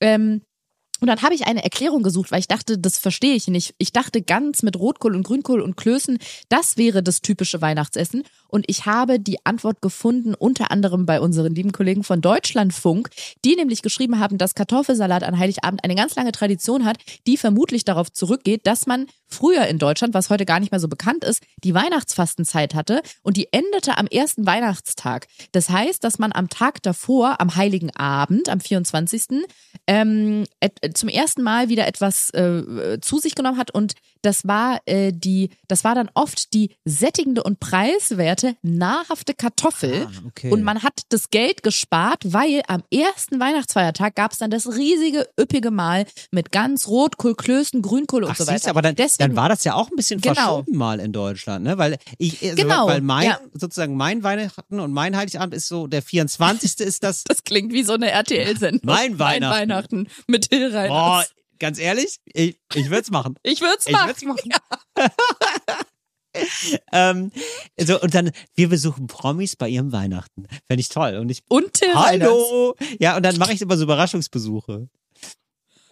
Ähm, 0.00 0.40
und 1.04 1.08
dann 1.08 1.20
habe 1.20 1.34
ich 1.34 1.46
eine 1.46 1.62
Erklärung 1.62 2.02
gesucht, 2.02 2.32
weil 2.32 2.40
ich 2.40 2.48
dachte, 2.48 2.78
das 2.78 2.96
verstehe 2.96 3.34
ich 3.34 3.46
nicht. 3.46 3.74
Ich 3.76 3.92
dachte, 3.92 4.22
Gans 4.22 4.62
mit 4.62 4.78
Rotkohl 4.78 5.14
und 5.14 5.22
Grünkohl 5.22 5.60
und 5.60 5.76
Klößen, 5.76 6.16
das 6.48 6.78
wäre 6.78 7.02
das 7.02 7.20
typische 7.20 7.60
Weihnachtsessen. 7.60 8.22
Und 8.48 8.64
ich 8.68 8.86
habe 8.86 9.20
die 9.20 9.44
Antwort 9.44 9.82
gefunden, 9.82 10.32
unter 10.32 10.70
anderem 10.70 11.04
bei 11.04 11.20
unseren 11.20 11.54
lieben 11.54 11.72
Kollegen 11.72 12.04
von 12.04 12.22
Deutschlandfunk, 12.22 13.10
die 13.44 13.54
nämlich 13.54 13.82
geschrieben 13.82 14.18
haben, 14.18 14.38
dass 14.38 14.54
Kartoffelsalat 14.54 15.24
an 15.24 15.38
Heiligabend 15.38 15.84
eine 15.84 15.94
ganz 15.94 16.14
lange 16.14 16.32
Tradition 16.32 16.86
hat, 16.86 16.96
die 17.26 17.36
vermutlich 17.36 17.84
darauf 17.84 18.10
zurückgeht, 18.10 18.66
dass 18.66 18.86
man 18.86 19.04
früher 19.34 19.66
in 19.66 19.78
Deutschland, 19.78 20.14
was 20.14 20.30
heute 20.30 20.46
gar 20.46 20.60
nicht 20.60 20.72
mehr 20.72 20.80
so 20.80 20.88
bekannt 20.88 21.24
ist, 21.24 21.42
die 21.62 21.74
Weihnachtsfastenzeit 21.74 22.74
hatte 22.74 23.02
und 23.22 23.36
die 23.36 23.52
endete 23.52 23.98
am 23.98 24.06
ersten 24.06 24.46
Weihnachtstag. 24.46 25.26
Das 25.52 25.68
heißt, 25.68 26.02
dass 26.02 26.18
man 26.18 26.32
am 26.32 26.48
Tag 26.48 26.82
davor, 26.82 27.40
am 27.40 27.54
Heiligen 27.56 27.94
Abend, 27.94 28.48
am 28.48 28.60
24., 28.60 29.44
ähm, 29.86 30.44
zum 30.94 31.08
ersten 31.08 31.42
Mal 31.42 31.68
wieder 31.68 31.86
etwas 31.86 32.30
äh, 32.30 32.98
zu 33.00 33.18
sich 33.18 33.34
genommen 33.34 33.58
hat 33.58 33.70
und 33.70 33.94
das 34.24 34.46
war 34.46 34.80
äh, 34.86 35.12
die, 35.12 35.50
das 35.68 35.84
war 35.84 35.94
dann 35.94 36.10
oft 36.14 36.52
die 36.54 36.70
sättigende 36.84 37.42
und 37.42 37.60
preiswerte, 37.60 38.56
nahrhafte 38.62 39.34
Kartoffel. 39.34 40.06
Ah, 40.06 40.22
okay. 40.26 40.50
Und 40.50 40.62
man 40.62 40.82
hat 40.82 41.02
das 41.10 41.30
Geld 41.30 41.62
gespart, 41.62 42.20
weil 42.24 42.62
am 42.68 42.82
ersten 42.92 43.38
Weihnachtsfeiertag 43.40 44.14
gab 44.14 44.32
es 44.32 44.38
dann 44.38 44.50
das 44.50 44.66
riesige, 44.76 45.28
üppige 45.38 45.70
Mahl 45.70 46.06
mit 46.30 46.52
Gans, 46.52 46.88
Rotkohl, 46.88 47.34
Klößen, 47.34 47.82
Grünkohl 47.82 48.24
und 48.24 48.30
Ach, 48.30 48.36
so 48.36 48.44
siehst 48.44 48.54
weiter. 48.54 48.64
du, 48.64 48.70
aber 48.70 48.82
dann, 48.82 48.94
Deswegen, 48.94 49.28
dann 49.30 49.36
war 49.36 49.48
das 49.48 49.64
ja 49.64 49.74
auch 49.74 49.90
ein 49.90 49.96
bisschen 49.96 50.20
Genau. 50.20 50.34
verschoben 50.34 50.76
mal 50.76 51.00
in 51.00 51.12
Deutschland, 51.12 51.64
ne? 51.64 51.78
Weil 51.78 51.98
ich, 52.18 52.42
also, 52.42 52.56
Genau, 52.56 52.86
weil 52.86 53.00
mein, 53.00 53.26
ja. 53.26 53.38
sozusagen 53.52 53.96
mein 53.96 54.22
Weihnachten 54.22 54.80
und 54.80 54.92
mein 54.92 55.16
Heiligabend 55.16 55.54
ist 55.54 55.68
so, 55.68 55.86
der 55.86 56.02
24. 56.02 56.80
ist 56.80 57.02
das, 57.02 57.24
das 57.28 57.44
klingt 57.44 57.72
wie 57.72 57.82
so 57.82 57.94
eine 57.94 58.10
RTL-Sendung. 58.10 58.80
Mein 58.84 59.18
Weihnachten. 59.18 59.40
Mein 59.40 59.68
Weihnachten 59.68 60.08
mit 60.26 60.50
Till 60.50 60.70
boah. 60.70 61.24
Ganz 61.58 61.78
ehrlich, 61.78 62.20
ich, 62.24 62.58
ich 62.74 62.90
würd's 62.90 63.10
machen. 63.10 63.36
Ich 63.42 63.60
würd's 63.60 63.86
Ich 63.86 63.92
machen. 63.92 64.08
würd's 64.08 64.22
machen. 64.24 64.50
ähm, 66.92 67.32
so, 67.78 68.00
und 68.00 68.14
dann, 68.14 68.30
wir 68.54 68.68
besuchen 68.68 69.06
Promis 69.06 69.56
bei 69.56 69.68
ihrem 69.68 69.92
Weihnachten. 69.92 70.46
Fände 70.66 70.80
ich 70.80 70.88
toll. 70.88 71.16
Und 71.16 71.30
ich, 71.30 71.42
Und 71.48 71.74
Till 71.74 71.94
hallo! 71.94 72.74
Ja, 72.98 73.16
und 73.16 73.22
dann 73.22 73.38
mache 73.38 73.52
ich 73.52 73.62
immer 73.62 73.76
so 73.76 73.84
Überraschungsbesuche. 73.84 74.88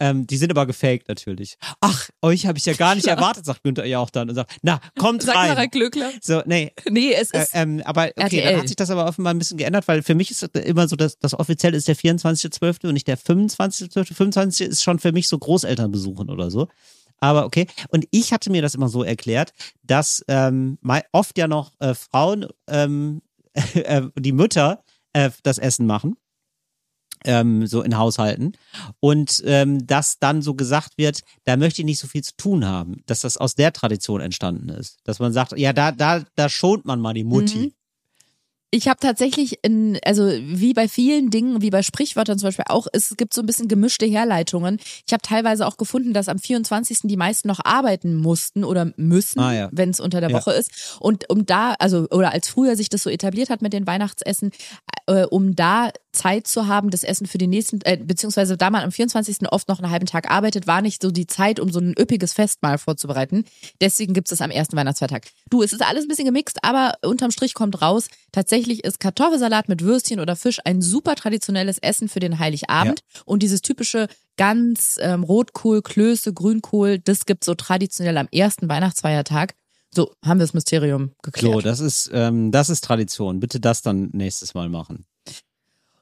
Ähm, 0.02 0.26
die 0.26 0.36
sind 0.36 0.50
aber 0.50 0.66
gefaked 0.66 1.08
natürlich. 1.08 1.56
Ach, 1.80 2.10
euch 2.22 2.46
habe 2.46 2.58
ich 2.58 2.64
ja 2.66 2.72
gar 2.72 2.96
nicht 2.96 3.04
Klar. 3.04 3.16
erwartet, 3.18 3.44
sagt 3.44 3.62
Günther 3.62 3.84
ja 3.84 4.00
auch 4.00 4.10
dann 4.10 4.28
und 4.28 4.34
sagt, 4.34 4.52
na, 4.60 4.80
kommt 4.98 5.22
Sag 5.22 5.36
rein. 5.36 5.50
Harald 5.50 5.70
Glöckler. 5.70 6.10
So, 6.20 6.42
nee, 6.44 6.72
Nee, 6.90 7.12
es 7.12 7.30
äh, 7.30 7.42
ist. 7.42 7.50
ähm, 7.54 7.80
aber 7.84 8.06
okay, 8.16 8.38
RTL. 8.38 8.44
dann 8.52 8.60
hat 8.62 8.66
sich 8.66 8.76
das 8.76 8.90
aber 8.90 9.06
offenbar 9.06 9.32
ein 9.32 9.38
bisschen 9.38 9.58
geändert, 9.58 9.86
weil 9.86 10.02
für 10.02 10.16
mich 10.16 10.32
ist 10.32 10.42
immer 10.56 10.88
so, 10.88 10.96
dass 10.96 11.20
das 11.20 11.38
offiziell 11.38 11.72
ist 11.74 11.86
der 11.86 11.94
24.12. 11.94 12.88
und 12.88 12.94
nicht 12.94 13.06
der 13.06 13.16
25.12. 13.16 14.12
25. 14.12 14.68
ist 14.70 14.82
schon 14.82 14.98
für 14.98 15.12
mich 15.12 15.28
so 15.28 15.38
Großeltern 15.38 15.92
besuchen 15.92 16.30
oder 16.30 16.50
so. 16.50 16.66
Aber 17.20 17.46
okay. 17.46 17.68
Und 17.90 18.08
ich 18.10 18.32
hatte 18.32 18.50
mir 18.50 18.60
das 18.60 18.74
immer 18.74 18.88
so 18.88 19.04
erklärt, 19.04 19.52
dass 19.84 20.24
ähm, 20.26 20.78
oft 21.12 21.38
ja 21.38 21.46
noch 21.46 21.74
äh, 21.78 21.94
Frauen, 21.94 22.48
ähm, 22.66 23.22
äh, 23.74 24.02
die 24.18 24.32
Mütter 24.32 24.82
äh, 25.12 25.30
das 25.44 25.58
Essen 25.58 25.86
machen. 25.86 26.16
Ähm, 27.24 27.66
so 27.66 27.82
in 27.82 27.96
Haushalten. 27.96 28.52
Und 29.00 29.42
ähm, 29.46 29.86
dass 29.86 30.18
dann 30.18 30.42
so 30.42 30.54
gesagt 30.54 30.98
wird, 30.98 31.20
da 31.44 31.56
möchte 31.56 31.82
ich 31.82 31.86
nicht 31.86 31.98
so 31.98 32.08
viel 32.08 32.22
zu 32.22 32.36
tun 32.36 32.64
haben, 32.64 33.02
dass 33.06 33.20
das 33.20 33.36
aus 33.36 33.54
der 33.54 33.72
Tradition 33.72 34.20
entstanden 34.20 34.68
ist. 34.68 34.98
Dass 35.04 35.18
man 35.18 35.32
sagt, 35.32 35.56
ja, 35.56 35.72
da, 35.72 35.92
da, 35.92 36.24
da 36.34 36.48
schont 36.48 36.84
man 36.84 37.00
mal 37.00 37.14
die 37.14 37.24
Mutti. 37.24 37.58
Mhm. 37.58 37.72
Ich 38.74 38.88
habe 38.88 38.98
tatsächlich, 39.00 39.58
in, 39.62 39.98
also 40.02 40.24
wie 40.26 40.72
bei 40.72 40.88
vielen 40.88 41.28
Dingen, 41.28 41.60
wie 41.60 41.68
bei 41.68 41.82
Sprichwörtern 41.82 42.38
zum 42.38 42.48
Beispiel 42.48 42.64
auch, 42.68 42.86
es 42.94 43.14
gibt 43.18 43.34
so 43.34 43.42
ein 43.42 43.46
bisschen 43.46 43.68
gemischte 43.68 44.06
Herleitungen. 44.06 44.80
Ich 45.06 45.12
habe 45.12 45.20
teilweise 45.20 45.66
auch 45.66 45.76
gefunden, 45.76 46.14
dass 46.14 46.28
am 46.28 46.38
24. 46.38 47.00
die 47.04 47.18
meisten 47.18 47.48
noch 47.48 47.60
arbeiten 47.62 48.14
mussten 48.16 48.64
oder 48.64 48.90
müssen, 48.96 49.40
Ah, 49.40 49.52
ja. 49.52 49.68
wenn 49.72 49.90
es 49.90 50.00
unter 50.00 50.20
der 50.22 50.30
Ja. 50.30 50.38
Woche 50.38 50.52
ist. 50.52 50.96
Und 51.00 51.28
um 51.28 51.44
da, 51.44 51.74
also 51.80 52.06
oder 52.10 52.32
als 52.32 52.48
früher 52.48 52.74
sich 52.74 52.88
das 52.88 53.02
so 53.02 53.10
etabliert 53.10 53.50
hat 53.50 53.60
mit 53.60 53.74
den 53.74 53.86
Weihnachtsessen, 53.86 54.52
äh, 55.06 55.24
um 55.26 55.54
da 55.54 55.90
Zeit 56.12 56.46
zu 56.46 56.66
haben, 56.66 56.90
das 56.90 57.04
Essen 57.04 57.26
für 57.26 57.38
die 57.38 57.46
nächsten, 57.46 57.80
äh, 57.84 57.98
beziehungsweise 57.98 58.56
da 58.56 58.70
man 58.70 58.82
am 58.84 58.92
24. 58.92 59.50
oft 59.50 59.68
noch 59.68 59.80
einen 59.80 59.90
halben 59.90 60.06
Tag 60.06 60.30
arbeitet, 60.30 60.66
war 60.66 60.80
nicht 60.80 61.02
so 61.02 61.10
die 61.10 61.26
Zeit, 61.26 61.60
um 61.60 61.70
so 61.70 61.78
ein 61.78 61.94
üppiges 61.98 62.32
Festmahl 62.32 62.78
vorzubereiten. 62.78 63.44
Deswegen 63.82 64.14
gibt 64.14 64.32
es 64.32 64.40
am 64.40 64.50
ersten 64.50 64.76
Weihnachtsfeiertag. 64.76 65.26
Du, 65.50 65.62
es 65.62 65.72
ist 65.74 65.82
alles 65.82 66.04
ein 66.04 66.08
bisschen 66.08 66.24
gemixt, 66.26 66.64
aber 66.64 66.94
unterm 67.02 67.30
Strich 67.30 67.52
kommt 67.54 67.80
raus, 67.82 68.08
tatsächlich 68.30 68.61
ist 68.68 69.00
Kartoffelsalat 69.00 69.68
mit 69.68 69.82
Würstchen 69.82 70.20
oder 70.20 70.36
Fisch 70.36 70.58
ein 70.64 70.82
super 70.82 71.14
traditionelles 71.14 71.78
Essen 71.78 72.08
für 72.08 72.20
den 72.20 72.38
Heiligabend. 72.38 73.00
Und 73.24 73.42
dieses 73.42 73.62
typische 73.62 74.08
Gans, 74.36 74.96
ähm, 75.00 75.24
Rotkohl, 75.24 75.82
Klöße, 75.82 76.32
Grünkohl, 76.32 76.98
das 76.98 77.26
gibt 77.26 77.44
so 77.44 77.54
traditionell 77.54 78.16
am 78.18 78.28
ersten 78.32 78.68
Weihnachtsfeiertag. 78.68 79.54
So, 79.94 80.14
haben 80.24 80.38
wir 80.38 80.44
das 80.44 80.54
Mysterium 80.54 81.12
geklärt. 81.22 81.54
So, 81.54 81.60
das 81.60 81.80
ist, 81.80 82.10
ähm, 82.12 82.50
das 82.50 82.70
ist 82.70 82.82
Tradition. 82.82 83.40
Bitte 83.40 83.60
das 83.60 83.82
dann 83.82 84.08
nächstes 84.12 84.54
Mal 84.54 84.68
machen. 84.68 85.04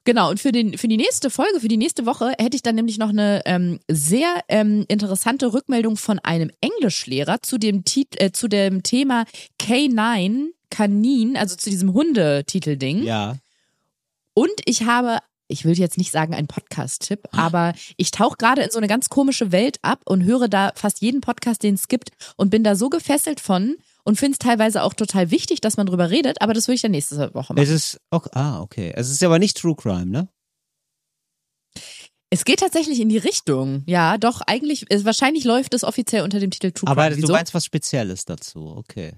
Genau, 0.05 0.31
und 0.31 0.41
für, 0.41 0.51
den, 0.51 0.79
für 0.79 0.89
die 0.89 0.97
nächste 0.97 1.29
Folge, 1.29 1.61
für 1.61 1.69
die 1.69 1.77
nächste 1.77 2.07
Woche 2.07 2.33
hätte 2.39 2.57
ich 2.57 2.63
dann 2.63 2.75
nämlich 2.75 2.99
noch 2.99 3.11
eine 3.11 3.43
ähm, 3.45 3.81
sehr 3.91 4.43
ähm, 4.49 4.87
interessante 4.89 5.53
Rückmeldung 5.53 5.97
von 5.97 6.19
einem 6.21 6.51
Englischlehrer 6.61 7.43
zu 7.43 7.59
dem, 7.59 7.85
Tit 7.85 8.19
äh, 8.21 8.33
zu 8.33 8.49
dem 8.49 8.83
Thema 8.83 9.25
K9, 9.61 10.49
Kanin, 10.71 11.37
also 11.37 11.57
zu 11.57 11.71
diesem 11.71 11.93
Hundetitel-Ding. 11.93 13.03
Ja. 13.03 13.37
Und 14.35 14.53
ich 14.65 14.85
habe, 14.85 15.19
ich 15.49 15.65
will 15.65 15.79
jetzt 15.79 15.99
nicht 15.99 16.13
sagen 16.13 16.35
ein 16.35 16.47
Podcast-Tipp, 16.47 17.29
aber 17.33 17.75
ich 17.97 18.11
tauche 18.11 18.37
gerade 18.37 18.63
in 18.63 18.71
so 18.71 18.79
eine 18.79 18.89
ganz 18.89 19.09
komische 19.09 19.53
Welt 19.53 19.79
ab 19.83 20.01
und 20.07 20.25
höre 20.25 20.49
da 20.49 20.73
fast 20.77 21.03
jeden 21.03 21.21
Podcast, 21.21 21.63
den 21.63 21.75
es 21.75 21.89
gibt 21.89 22.11
und 22.37 22.51
bin 22.51 22.65
da 22.65 22.77
so 22.77 22.89
gefesselt 22.89 23.41
von 23.41 23.77
und 24.05 24.17
finde 24.17 24.33
es 24.33 24.39
teilweise 24.39 24.83
auch 24.83 24.95
total 24.95 25.31
wichtig, 25.31 25.61
dass 25.61 25.77
man 25.77 25.87
drüber 25.87 26.11
redet, 26.11 26.41
aber 26.41 26.55
das 26.55 26.69
würde 26.69 26.77
ich 26.77 26.83
dann 26.83 26.93
nächste 26.93 27.17
Woche 27.35 27.53
machen. 27.53 27.59
Es 27.59 27.69
ist, 27.69 28.01
okay, 28.11 28.31
ah, 28.33 28.61
okay. 28.63 28.93
Es 28.95 29.11
ist 29.11 29.23
aber 29.23 29.39
nicht 29.39 29.57
True 29.57 29.77
Crime, 29.77 30.07
ne? 30.07 30.29
Es 32.31 32.45
geht 32.45 32.61
tatsächlich 32.61 33.01
in 33.01 33.09
die 33.09 33.19
Richtung. 33.19 33.83
Ja, 33.87 34.17
doch, 34.17 34.41
eigentlich, 34.47 34.87
wahrscheinlich 34.89 35.43
läuft 35.43 35.75
es 35.75 35.83
offiziell 35.83 36.23
unter 36.23 36.39
dem 36.39 36.53
Titel 36.53 36.71
True 36.71 36.87
Crime. 36.87 36.93
Aber 36.93 37.11
du 37.11 37.17
Wieso? 37.17 37.33
meinst 37.33 37.55
was 37.55 37.65
Spezielles 37.65 38.25
dazu, 38.25 38.75
okay. 38.77 39.15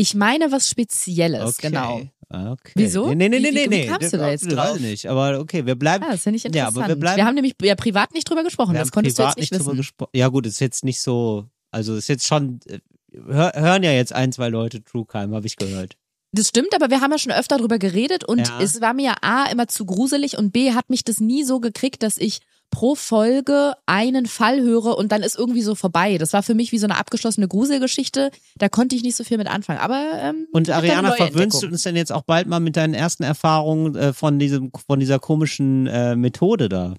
Ich 0.00 0.14
meine 0.14 0.52
was 0.52 0.68
Spezielles, 0.68 1.58
okay. 1.58 1.68
genau. 1.68 2.00
Ah, 2.30 2.52
Okay. 2.52 2.72
Wieso? 2.76 3.08
Nee, 3.08 3.14
nee, 3.14 3.28
nee, 3.28 3.38
nee, 3.40 3.48
wie- 3.50 3.54
nee. 3.54 3.64
wie 3.64 3.68
nee. 3.68 3.86
kamst 3.86 4.12
du 4.12 4.18
da 4.18 4.30
jetzt 4.30 4.52
drauf? 4.52 4.76
ich 4.76 4.82
nicht, 4.82 5.06
aber 5.06 5.40
okay, 5.40 5.64
wir 5.66 5.74
bleiben. 5.74 6.04
Ah, 6.06 6.12
das 6.12 6.22
finde 6.22 6.36
ich 6.36 6.42
Ja, 6.44 6.48
interessant. 6.48 6.76
aber 6.76 6.88
wir 6.88 6.96
bleiben- 6.96 7.24
haben 7.24 7.34
nämlich 7.34 7.54
ja 7.62 7.74
privat 7.74 8.12
nicht 8.14 8.28
drüber 8.28 8.44
gesprochen, 8.44 8.74
wir 8.74 8.80
das 8.80 8.92
konntest 8.92 9.18
du 9.18 9.22
jetzt 9.24 9.38
nicht 9.38 9.52
drüber 9.58 9.76
wissen. 9.76 9.94
Ja, 10.14 10.28
gut, 10.28 10.46
ist 10.46 10.60
jetzt 10.60 10.84
nicht 10.84 11.00
so, 11.00 11.46
also 11.70 11.96
ist 11.96 12.08
jetzt 12.08 12.26
schon, 12.26 12.60
äh, 12.66 12.78
hör, 13.26 13.52
hören 13.54 13.82
ja 13.82 13.92
jetzt 13.92 14.12
ein, 14.12 14.30
zwei 14.30 14.50
Leute 14.50 14.84
True 14.84 15.04
Crime, 15.06 15.34
habe 15.34 15.46
ich 15.46 15.56
gehört. 15.56 15.96
Das 16.32 16.48
stimmt, 16.48 16.74
aber 16.74 16.90
wir 16.90 17.00
haben 17.00 17.10
ja 17.10 17.18
schon 17.18 17.32
öfter 17.32 17.56
drüber 17.56 17.78
geredet 17.78 18.22
und 18.22 18.46
Ja. 18.46 18.60
es 18.60 18.80
war 18.82 18.92
mir 18.92 19.14
A 19.24 19.46
immer 19.50 19.66
zu 19.66 19.86
gruselig 19.86 20.36
und 20.36 20.52
B 20.52 20.72
hat 20.74 20.90
mich 20.90 21.02
das 21.04 21.20
nie 21.20 21.42
so 21.42 21.58
gekriegt, 21.60 22.02
dass 22.02 22.18
ich 22.18 22.40
pro 22.70 22.94
Folge 22.94 23.74
einen 23.86 24.26
Fall 24.26 24.60
höre 24.60 24.96
und 24.96 25.12
dann 25.12 25.22
ist 25.22 25.38
irgendwie 25.38 25.62
so 25.62 25.74
vorbei. 25.74 26.18
Das 26.18 26.32
war 26.32 26.42
für 26.42 26.54
mich 26.54 26.72
wie 26.72 26.78
so 26.78 26.86
eine 26.86 26.96
abgeschlossene 26.96 27.48
Gruselgeschichte. 27.48 28.30
Da 28.56 28.68
konnte 28.68 28.96
ich 28.96 29.02
nicht 29.02 29.16
so 29.16 29.24
viel 29.24 29.38
mit 29.38 29.48
anfangen. 29.48 29.78
Aber 29.80 30.10
ähm, 30.14 30.46
Und 30.52 30.70
Ariana, 30.70 31.12
verwöhnst 31.12 31.62
du 31.62 31.66
uns 31.66 31.82
denn 31.82 31.96
jetzt 31.96 32.12
auch 32.12 32.22
bald 32.22 32.46
mal 32.46 32.60
mit 32.60 32.76
deinen 32.76 32.94
ersten 32.94 33.22
Erfahrungen 33.22 33.94
äh, 33.96 34.12
von 34.12 34.38
diesem, 34.38 34.70
von 34.86 35.00
dieser 35.00 35.18
komischen 35.18 35.86
äh, 35.86 36.16
Methode 36.16 36.68
da? 36.68 36.94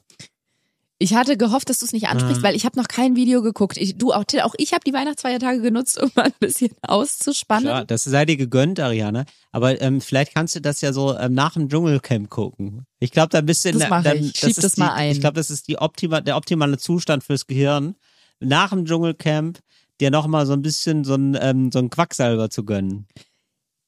Ich 1.02 1.14
hatte 1.14 1.38
gehofft, 1.38 1.70
dass 1.70 1.80
du 1.80 1.86
es 1.86 1.94
nicht 1.94 2.10
ansprichst, 2.10 2.42
Ah. 2.42 2.48
weil 2.48 2.56
ich 2.58 2.66
habe 2.66 2.78
noch 2.78 2.90
kein 2.90 3.16
Video 3.16 3.42
geguckt. 3.42 3.78
Ich, 3.78 3.98
du 3.98 4.12
auch, 4.12 4.26
Till, 4.26 4.42
auch 4.42 4.54
ich 4.58 4.74
habe 4.74 4.82
die 4.86 4.92
Weihnachtsfeiertage 4.92 5.62
genutzt, 5.62 5.98
um 6.02 6.12
mal 6.14 6.26
ein 6.26 6.34
bisschen 6.42 6.72
auszuspannen. 6.82 7.64
Klar, 7.64 7.86
das 7.86 8.04
sei 8.04 8.26
dir 8.26 8.36
gegönnt, 8.36 8.80
Ariana. 8.82 9.24
Aber 9.54 9.82
ähm, 9.82 10.02
vielleicht 10.02 10.34
kannst 10.34 10.56
du 10.56 10.62
das 10.62 10.82
ja 10.82 10.92
so 10.92 11.18
ähm, 11.18 11.34
nach 11.34 11.54
dem 11.54 11.70
Dschungelcamp 11.70 12.30
gucken. 12.30 12.86
Ich 13.00 13.12
glaube, 13.12 13.30
da 13.30 13.40
bist 13.40 13.64
du 13.64 13.70
in 13.70 13.80
Das 13.80 13.88
der- 13.88 14.02
dann, 14.02 14.18
ich. 14.18 14.38
Schieb 14.38 14.56
das 14.56 14.74
die, 14.74 14.80
mal 14.82 14.92
ein. 14.94 15.12
Ich 15.14 15.22
glaube, 15.22 15.36
das 15.36 15.50
ist 15.50 15.70
die 15.70 15.78
optima, 15.78 16.20
der 16.20 16.36
optimale 16.36 16.78
Zustand 16.78 17.24
fürs 17.24 17.48
Gehirn, 17.48 17.96
nach 18.42 18.72
dem 18.72 18.86
Dschungelcamp 18.86 19.60
dir 20.02 20.12
nochmal 20.12 20.46
so 20.46 20.54
ein 20.54 20.62
bisschen 20.62 21.04
so 21.06 21.16
ein, 21.16 21.38
ähm, 21.40 21.72
so 21.72 21.80
ein 21.80 21.90
Quacksalber 21.90 22.50
zu 22.50 22.66
gönnen. 22.66 23.08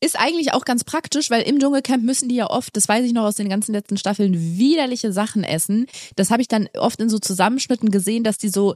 Ist 0.04 0.20
eigentlich 0.20 0.54
auch 0.54 0.66
ganz 0.66 0.84
praktisch, 0.84 1.30
weil 1.30 1.44
im 1.44 1.60
Dschungelcamp 1.60 2.04
müssen 2.04 2.28
die 2.28 2.36
ja 2.36 2.50
oft, 2.50 2.76
das 2.76 2.88
weiß 2.90 3.06
ich 3.06 3.14
noch 3.14 3.24
aus 3.24 3.36
den 3.36 3.50
ganzen 3.50 3.74
letzten 3.74 3.98
Staffeln, 3.98 4.34
widerliche 4.58 5.14
Sachen 5.14 5.44
essen. 5.44 5.86
Das 6.16 6.32
habe 6.32 6.42
ich 6.42 6.48
dann 6.48 6.68
oft 6.78 7.00
in 7.00 7.10
so 7.10 7.20
Zusammenschnitten 7.20 7.92
gesehen, 7.92 8.24
dass 8.24 8.38
die 8.40 8.50
so 8.50 8.76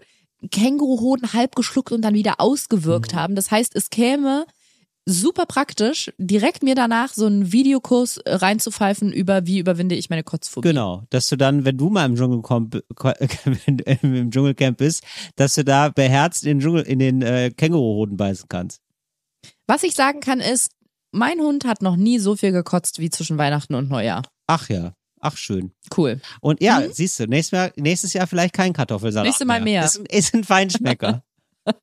Känguruhoden 0.52 1.34
halb 1.34 1.56
geschluckt 1.56 1.92
und 1.92 2.02
dann 2.04 2.14
wieder 2.14 2.36
ausgewirkt 2.40 3.14
Mhm. 3.14 3.18
haben. 3.18 3.36
Das 3.36 3.50
heißt, 3.50 3.76
es 3.76 3.90
käme 3.90 4.46
super 5.08 5.46
praktisch, 5.46 6.12
direkt 6.18 6.64
mir 6.64 6.76
danach 6.76 7.14
so 7.14 7.26
einen 7.28 7.52
Videokurs 7.52 8.18
äh, 8.18 8.36
reinzupfeifen 8.36 9.12
über 9.14 9.46
wie 9.46 9.60
überwinde 9.60 9.96
ich 9.96 10.10
meine 10.10 10.24
Kotzphobie. 10.24 10.68
Genau, 10.68 11.04
dass 11.12 11.28
du 11.30 11.36
dann, 11.38 11.64
wenn 11.64 11.78
du 11.78 11.90
mal 11.90 12.06
im 12.06 12.16
Dschungelcamp, 12.16 12.82
im 14.02 14.32
Dschungelcamp 14.32 14.78
bist, 14.78 15.04
dass 15.36 15.56
du 15.56 15.64
da 15.64 15.90
beherzt 15.90 16.44
in 16.44 16.58
den, 16.58 16.60
Dschungel, 16.60 16.84
in 16.84 17.00
den 17.00 17.22
äh, 17.22 17.52
Känguruhoden 17.56 18.18
beißen 18.18 18.48
kannst. 18.50 18.82
Was 19.68 19.84
ich 19.84 19.94
sagen 19.96 20.20
kann 20.22 20.40
ist, 20.40 20.72
mein 21.16 21.40
Hund 21.40 21.66
hat 21.66 21.82
noch 21.82 21.96
nie 21.96 22.20
so 22.20 22.36
viel 22.36 22.52
gekotzt 22.52 23.00
wie 23.00 23.10
zwischen 23.10 23.38
Weihnachten 23.38 23.74
und 23.76 23.90
Neujahr. 23.90 24.22
Ach 24.48 24.70
ja, 24.70 24.94
ach 25.22 25.38
schön. 25.38 25.72
Cool. 25.96 26.22
Und 26.42 26.62
ja, 26.62 26.84
siehst 26.92 27.20
du, 27.20 27.26
nächstes, 27.28 27.58
Mal, 27.58 27.74
nächstes 27.78 28.14
Jahr 28.14 28.28
vielleicht 28.28 28.54
kein 28.54 28.74
Kartoffelsalat 28.74 29.24
Mhm. 29.26 29.30
Nächstes 29.30 29.48
Mal 29.48 29.62
mehr. 29.62 29.86
Ist, 29.86 30.00
ein- 30.00 30.06
ist 30.06 30.34
ein 30.36 30.44
Feinschmecker. 30.44 31.24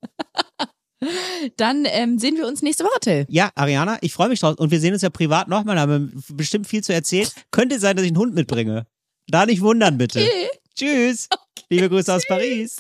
Dann 1.57 1.85
ähm, 1.87 2.19
sehen 2.21 2.37
wir 2.37 2.47
uns 2.47 2.63
nächste 2.63 2.85
Woche, 2.85 3.01
Till. 3.01 3.27
ja, 3.29 3.51
Ariana, 3.57 3.99
ich 4.03 4.13
freue 4.13 4.29
mich 4.29 4.39
drauf. 4.39 4.55
Und 4.59 4.71
wir 4.71 4.79
sehen 4.79 4.93
uns 4.93 5.03
ja 5.03 5.11
privat 5.11 5.49
nochmal, 5.49 5.79
haben 5.81 6.23
bestimmt 6.35 6.69
viel 6.69 6.85
zu 6.85 6.95
erzählen. 6.95 7.27
Könnte 7.51 7.81
sein, 7.81 7.97
dass 7.97 8.05
ich 8.05 8.11
einen 8.13 8.19
Hund 8.19 8.35
mitbringe. 8.35 8.87
Da 9.27 9.45
nicht 9.47 9.61
wundern, 9.63 9.99
bitte. 9.99 10.21
Okay. 10.29 10.49
Tschüss. 10.75 11.29
Liebe 11.69 11.89
Grüße 11.91 12.15
aus 12.15 12.23
Paris. 12.27 12.77